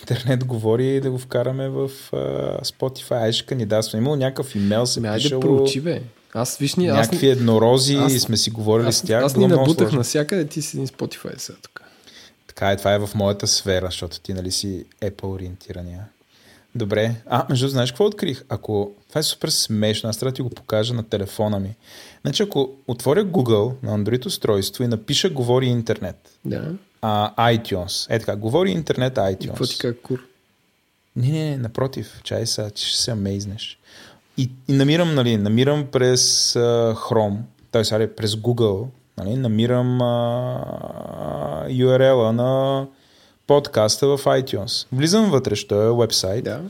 Интернет 0.00 0.44
говори 0.44 0.86
и 0.86 1.00
да 1.00 1.10
го 1.10 1.18
вкараме 1.18 1.68
в 1.68 1.90
uh, 2.12 2.62
Spotify. 2.62 3.22
Ай 3.22 3.32
ще 3.32 3.46
кандидатстваме. 3.46 4.00
Имало 4.02 4.16
някакъв 4.16 4.54
имейл 4.54 4.86
се 4.86 5.00
Ме, 5.00 5.08
айде 5.08 5.22
пишало. 5.22 5.40
проучи, 5.40 5.80
бе. 5.80 6.02
Аз, 6.34 6.56
виж 6.56 6.74
ни, 6.74 6.86
аз, 6.86 6.96
Някакви 6.96 7.28
еднорози 7.28 7.94
аз- 7.94 8.12
сме 8.12 8.36
си 8.36 8.50
говорили 8.50 8.88
аз, 8.88 8.96
с 8.96 9.02
тях. 9.02 9.24
аз 9.24 9.36
ни 9.36 9.46
набутах 9.46 9.92
навсякъде, 9.92 10.46
ти 10.46 10.62
си 10.62 10.76
един 10.76 10.86
Spotify 10.86 11.38
сега 11.38 11.58
тук. 11.62 11.80
Така 12.46 12.70
е, 12.70 12.76
това 12.76 12.94
е 12.94 12.98
в 12.98 13.10
моята 13.14 13.46
сфера, 13.46 13.86
защото 13.86 14.20
ти 14.20 14.34
нали 14.34 14.50
си 14.50 14.84
Apple 15.02 15.24
ориентирания. 15.24 16.04
Добре. 16.74 17.14
А, 17.26 17.46
между 17.50 17.68
знаеш 17.68 17.90
какво 17.90 18.04
открих? 18.04 18.44
Ако... 18.48 18.92
Това 19.08 19.18
е 19.18 19.22
супер 19.22 19.48
смешно, 19.48 20.10
аз 20.10 20.18
трябва 20.18 20.30
да 20.30 20.36
ти 20.36 20.42
го 20.42 20.50
покажа 20.50 20.94
на 20.94 21.02
телефона 21.02 21.58
ми. 21.60 21.76
Значи, 22.22 22.42
ако 22.42 22.70
отворя 22.88 23.24
Google 23.24 23.72
на 23.82 23.98
Android 23.98 24.26
устройство 24.26 24.84
и 24.84 24.88
напиша 24.88 25.30
говори 25.30 25.66
интернет, 25.66 26.16
Да. 26.44 26.72
А, 27.06 27.32
iTunes, 27.52 28.06
е 28.10 28.18
така, 28.18 28.36
говори 28.36 28.70
интернет 28.70 29.12
И 29.12 29.46
какво 29.46 29.66
ти 29.66 29.74
iTunes. 29.74 29.80
каза 29.80 29.96
кур? 30.02 30.18
Не, 31.16 31.28
не, 31.28 31.50
не, 31.50 31.56
напротив, 31.56 32.20
чай 32.22 32.46
сега, 32.46 32.70
че 32.70 32.86
ще 32.88 32.98
се 32.98 33.10
амейзнеш. 33.10 33.78
И, 34.36 34.50
и 34.68 34.72
намирам, 34.72 35.14
нали, 35.14 35.36
намирам 35.36 35.86
през 35.92 36.56
а, 36.56 36.94
Chrome, 36.94 37.36
т.е. 37.70 37.84
сега 37.84 38.14
през 38.16 38.34
Google, 38.34 38.86
нали, 39.18 39.36
намирам 39.36 40.02
а, 40.02 41.66
URL-а 41.68 42.32
на 42.32 42.86
подкаста 43.46 44.06
в 44.06 44.24
iTunes. 44.24 44.86
Влизам 44.92 45.30
вътре, 45.30 45.56
що 45.56 45.82
е 45.82 45.96
вебсайт. 45.96 46.44
Да. 46.44 46.60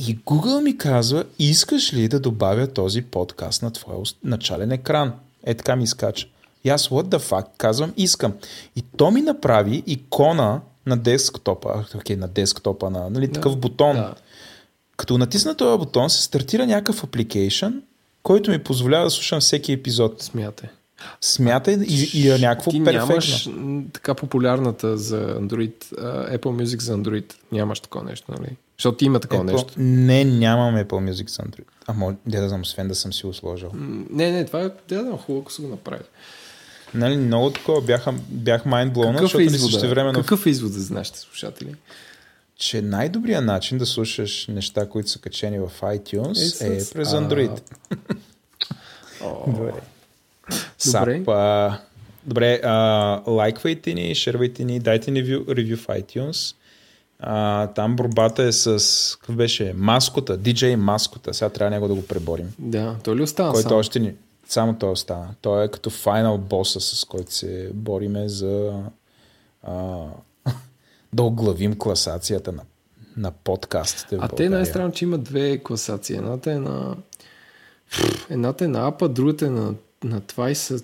И 0.00 0.18
Google 0.18 0.62
ми 0.62 0.78
казва, 0.78 1.24
искаш 1.38 1.94
ли 1.94 2.08
да 2.08 2.20
добавя 2.20 2.66
този 2.66 3.02
подкаст 3.02 3.62
на 3.62 3.72
твоя 3.72 3.98
начален 4.24 4.72
екран? 4.72 5.12
Е 5.44 5.54
така 5.54 5.76
ми 5.76 5.84
изкача. 5.84 6.26
И 6.66 6.68
аз, 6.68 6.88
what 6.88 7.02
the 7.02 7.18
fuck, 7.18 7.46
казвам, 7.58 7.92
искам. 7.96 8.32
И 8.76 8.82
то 8.96 9.10
ми 9.10 9.20
направи 9.20 9.82
икона 9.86 10.60
на 10.86 10.96
десктопа, 10.96 11.84
а, 11.94 11.98
окей, 11.98 12.16
на 12.16 12.28
десктопа, 12.28 12.90
на, 12.90 13.10
нали, 13.10 13.32
такъв 13.32 13.56
бутон. 13.56 13.96
Да. 13.96 14.14
Като 14.96 15.18
натисна 15.18 15.54
този 15.54 15.78
бутон, 15.78 16.10
се 16.10 16.22
стартира 16.22 16.66
някакъв 16.66 17.04
апликейшн, 17.04 17.66
който 18.22 18.50
ми 18.50 18.58
позволява 18.58 19.04
да 19.04 19.10
слушам 19.10 19.40
всеки 19.40 19.72
епизод. 19.72 20.22
Смятай. 20.22 20.68
Смятай 21.20 21.74
и, 21.74 22.10
и 22.14 22.30
е 22.30 22.38
някакво 22.38 22.70
Ти 22.70 22.84
перфектно. 22.84 23.08
нямаш 23.08 23.48
така 23.92 24.14
популярната 24.14 24.96
за 24.96 25.38
Android, 25.40 25.84
Apple 26.38 26.64
Music 26.64 26.82
за 26.82 26.98
Android. 26.98 27.34
Нямаш 27.52 27.80
такова 27.80 28.04
нещо, 28.04 28.32
нали? 28.38 28.56
Защото 28.78 29.04
има 29.04 29.20
такова 29.20 29.44
Apple- 29.44 29.52
нещо. 29.52 29.72
Не, 29.76 30.24
нямам 30.24 30.74
Apple 30.76 31.10
Music 31.10 31.30
за 31.30 31.42
Android. 31.42 31.64
А 31.86 31.92
може, 31.92 32.16
да 32.26 32.48
знам, 32.48 32.60
освен 32.60 32.88
да 32.88 32.94
съм 32.94 33.12
си 33.12 33.26
го 33.26 33.34
сложил. 33.34 33.70
Не, 34.10 34.30
не, 34.32 34.44
това 34.44 34.60
е 34.60 34.70
да, 34.88 35.04
да, 35.04 35.10
хубаво, 35.10 35.40
ако 35.40 35.52
са 35.52 35.62
го 35.62 35.68
направили. 35.68 36.04
Нали, 36.94 37.16
много 37.16 37.50
такова, 37.50 37.80
бях, 37.80 38.06
бях 38.28 38.64
mindblown, 38.64 39.12
Какъв 39.12 39.20
защото 39.20 39.42
е 39.42 39.44
нали, 39.44 39.58
също 39.58 39.68
извода? 39.68 39.88
времено, 39.88 40.20
Какъв 40.20 40.46
е 40.46 40.50
извода 40.50 40.80
за 40.80 40.94
нашите 40.94 41.18
слушатели? 41.18 41.74
че 42.58 42.82
най-добрият 42.82 43.44
начин 43.44 43.78
да 43.78 43.86
слушаш 43.86 44.46
неща, 44.46 44.88
които 44.88 45.10
са 45.10 45.18
качени 45.18 45.58
в 45.58 45.70
iTunes 45.82 46.64
Е 46.64 46.66
е, 46.66 46.92
през 46.92 47.08
Android. 47.08 47.60
О, 49.22 49.42
Добре. 49.46 49.58
Добре. 49.58 49.80
Сап, 50.78 51.28
а, 51.28 51.78
добре, 52.26 52.60
а, 52.64 53.22
лайквайте 53.26 53.94
ни, 53.94 54.14
шервайте 54.14 54.64
ни, 54.64 54.80
дайте 54.80 55.10
ни 55.10 55.22
ревю, 55.22 55.44
ревю 55.54 55.76
в 55.76 55.86
iTunes. 55.86 56.54
А, 57.20 57.66
там 57.66 57.96
борбата 57.96 58.42
е 58.42 58.52
с, 58.52 59.16
какъв 59.20 59.36
беше, 59.36 59.72
маскота, 59.76 60.38
DJ 60.38 60.74
маскота. 60.74 61.34
Сега 61.34 61.48
трябва 61.48 61.70
него 61.70 61.88
да 61.88 61.94
го 61.94 62.06
преборим. 62.06 62.52
Да, 62.58 62.96
той 63.04 63.16
ли 63.16 63.22
остава 63.22 63.52
който 63.52 63.68
сам? 63.68 63.78
още 63.78 63.98
ни... 63.98 64.12
Само 64.48 64.78
той 64.78 64.90
остана. 64.90 65.28
Той 65.40 65.64
е 65.64 65.68
като 65.68 65.90
финал 65.90 66.38
боса, 66.38 66.80
с 66.80 67.04
който 67.04 67.34
се 67.34 67.70
бориме 67.74 68.28
за 68.28 68.82
а, 69.62 70.04
да 71.12 71.22
оглавим 71.22 71.78
класацията 71.78 72.52
на, 72.52 72.62
на 73.16 73.30
подкастите 73.30 74.18
А 74.20 74.28
те 74.28 74.48
най-странно, 74.48 74.92
че 74.92 75.04
има 75.04 75.18
две 75.18 75.58
класации. 75.58 76.16
Едната 76.16 76.52
е 76.52 76.58
на... 76.58 76.96
Едната 78.30 78.64
е 78.64 78.68
на 78.68 78.86
апа, 78.86 79.08
другата 79.08 79.46
е 79.46 79.50
на, 79.50 79.74
на 80.04 80.20
това 80.20 80.50
и 80.50 80.54
са... 80.54 80.80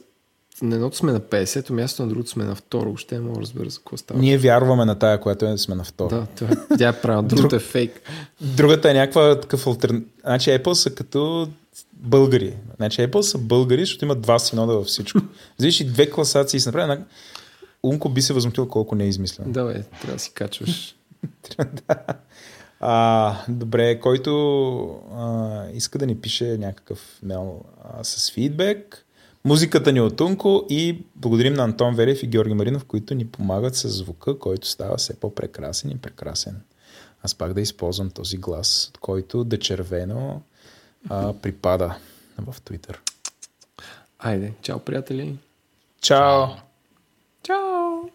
На 0.63 0.75
едното 0.75 0.97
сме 0.97 1.13
на 1.13 1.21
50-то 1.21 1.73
място, 1.73 2.03
на 2.03 2.09
другото 2.09 2.31
сме 2.31 2.45
на 2.45 2.55
второ. 2.55 2.93
Още 2.93 3.15
не 3.15 3.21
мога 3.21 3.35
да 3.35 3.41
разбера 3.41 3.71
за 3.71 3.79
какво 3.79 3.97
става. 3.97 4.21
Ние 4.21 4.39
вярваме 4.39 4.85
на 4.85 4.99
тая, 4.99 5.21
която 5.21 5.47
е, 5.47 5.59
сме 5.59 5.75
на 5.75 5.85
второ. 5.85 6.09
Да, 6.09 6.27
това, 6.37 6.53
е- 6.53 6.77
тя 6.79 6.89
е 6.89 7.01
правилна. 7.01 7.29
Другата 7.29 7.57
е 7.57 7.59
фейк. 7.59 8.01
Другата 8.41 8.91
е 8.91 8.95
някаква 8.95 9.41
такъв 9.41 9.67
алтерн... 9.67 10.05
Значи 10.21 10.51
Apple 10.51 10.73
са 10.73 10.95
като 10.95 11.49
българи. 11.93 12.57
Значи 12.77 13.01
Apple 13.01 13.21
са 13.21 13.39
българи, 13.39 13.81
защото 13.81 14.05
имат 14.05 14.21
два 14.21 14.39
синода 14.39 14.73
във 14.73 14.87
всичко. 14.87 15.21
Взиш 15.59 15.81
и 15.81 15.85
две 15.85 16.11
класации 16.11 16.57
и 16.59 16.61
се 16.61 16.69
направи. 16.69 16.93
една- 16.93 17.05
Унко 17.83 18.09
би 18.09 18.23
се 18.23 18.33
възмутил 18.33 18.69
колко 18.69 18.95
не 18.95 19.05
е 19.05 19.09
измислено. 19.09 19.53
Да, 19.53 19.65
бе, 19.65 19.73
трябва 19.73 20.13
да 20.13 20.19
си 20.19 20.33
качваш. 20.33 20.97
А, 22.85 23.37
добре, 23.49 24.01
който 24.01 24.31
а, 25.13 25.65
иска 25.69 25.99
да 25.99 26.07
ни 26.07 26.17
пише 26.17 26.59
някакъв 26.59 27.19
мейл 27.23 27.61
а, 27.85 28.05
с 28.05 28.31
фидбек, 28.31 29.07
музиката 29.45 29.93
ни 29.93 29.99
е 29.99 30.03
от 30.03 30.21
Унко 30.21 30.67
и 30.69 31.05
благодарим 31.17 31.55
на 31.55 31.65
Антон 31.65 31.95
Верев 31.95 32.23
и 32.23 32.27
Георги 32.27 32.55
Маринов, 32.55 32.85
които 32.85 33.15
ни 33.15 33.27
помагат 33.27 33.77
с 33.77 33.89
звука, 33.89 34.39
който 34.39 34.69
става 34.69 34.97
все 34.97 35.15
по-прекрасен 35.15 35.91
и 35.91 35.99
прекрасен. 35.99 36.61
Аз 37.23 37.35
пак 37.35 37.53
да 37.53 37.61
използвам 37.61 38.11
този 38.11 38.37
глас, 38.37 38.93
който 39.01 39.45
да 39.45 39.59
червено 39.59 40.43
а, 41.09 41.33
припада 41.33 41.97
в 42.37 42.61
Twitter. 42.65 42.97
Айде, 44.19 44.55
чао, 44.63 44.79
приятели. 44.79 45.39
Чао! 46.01 46.57
Чао! 47.43 48.11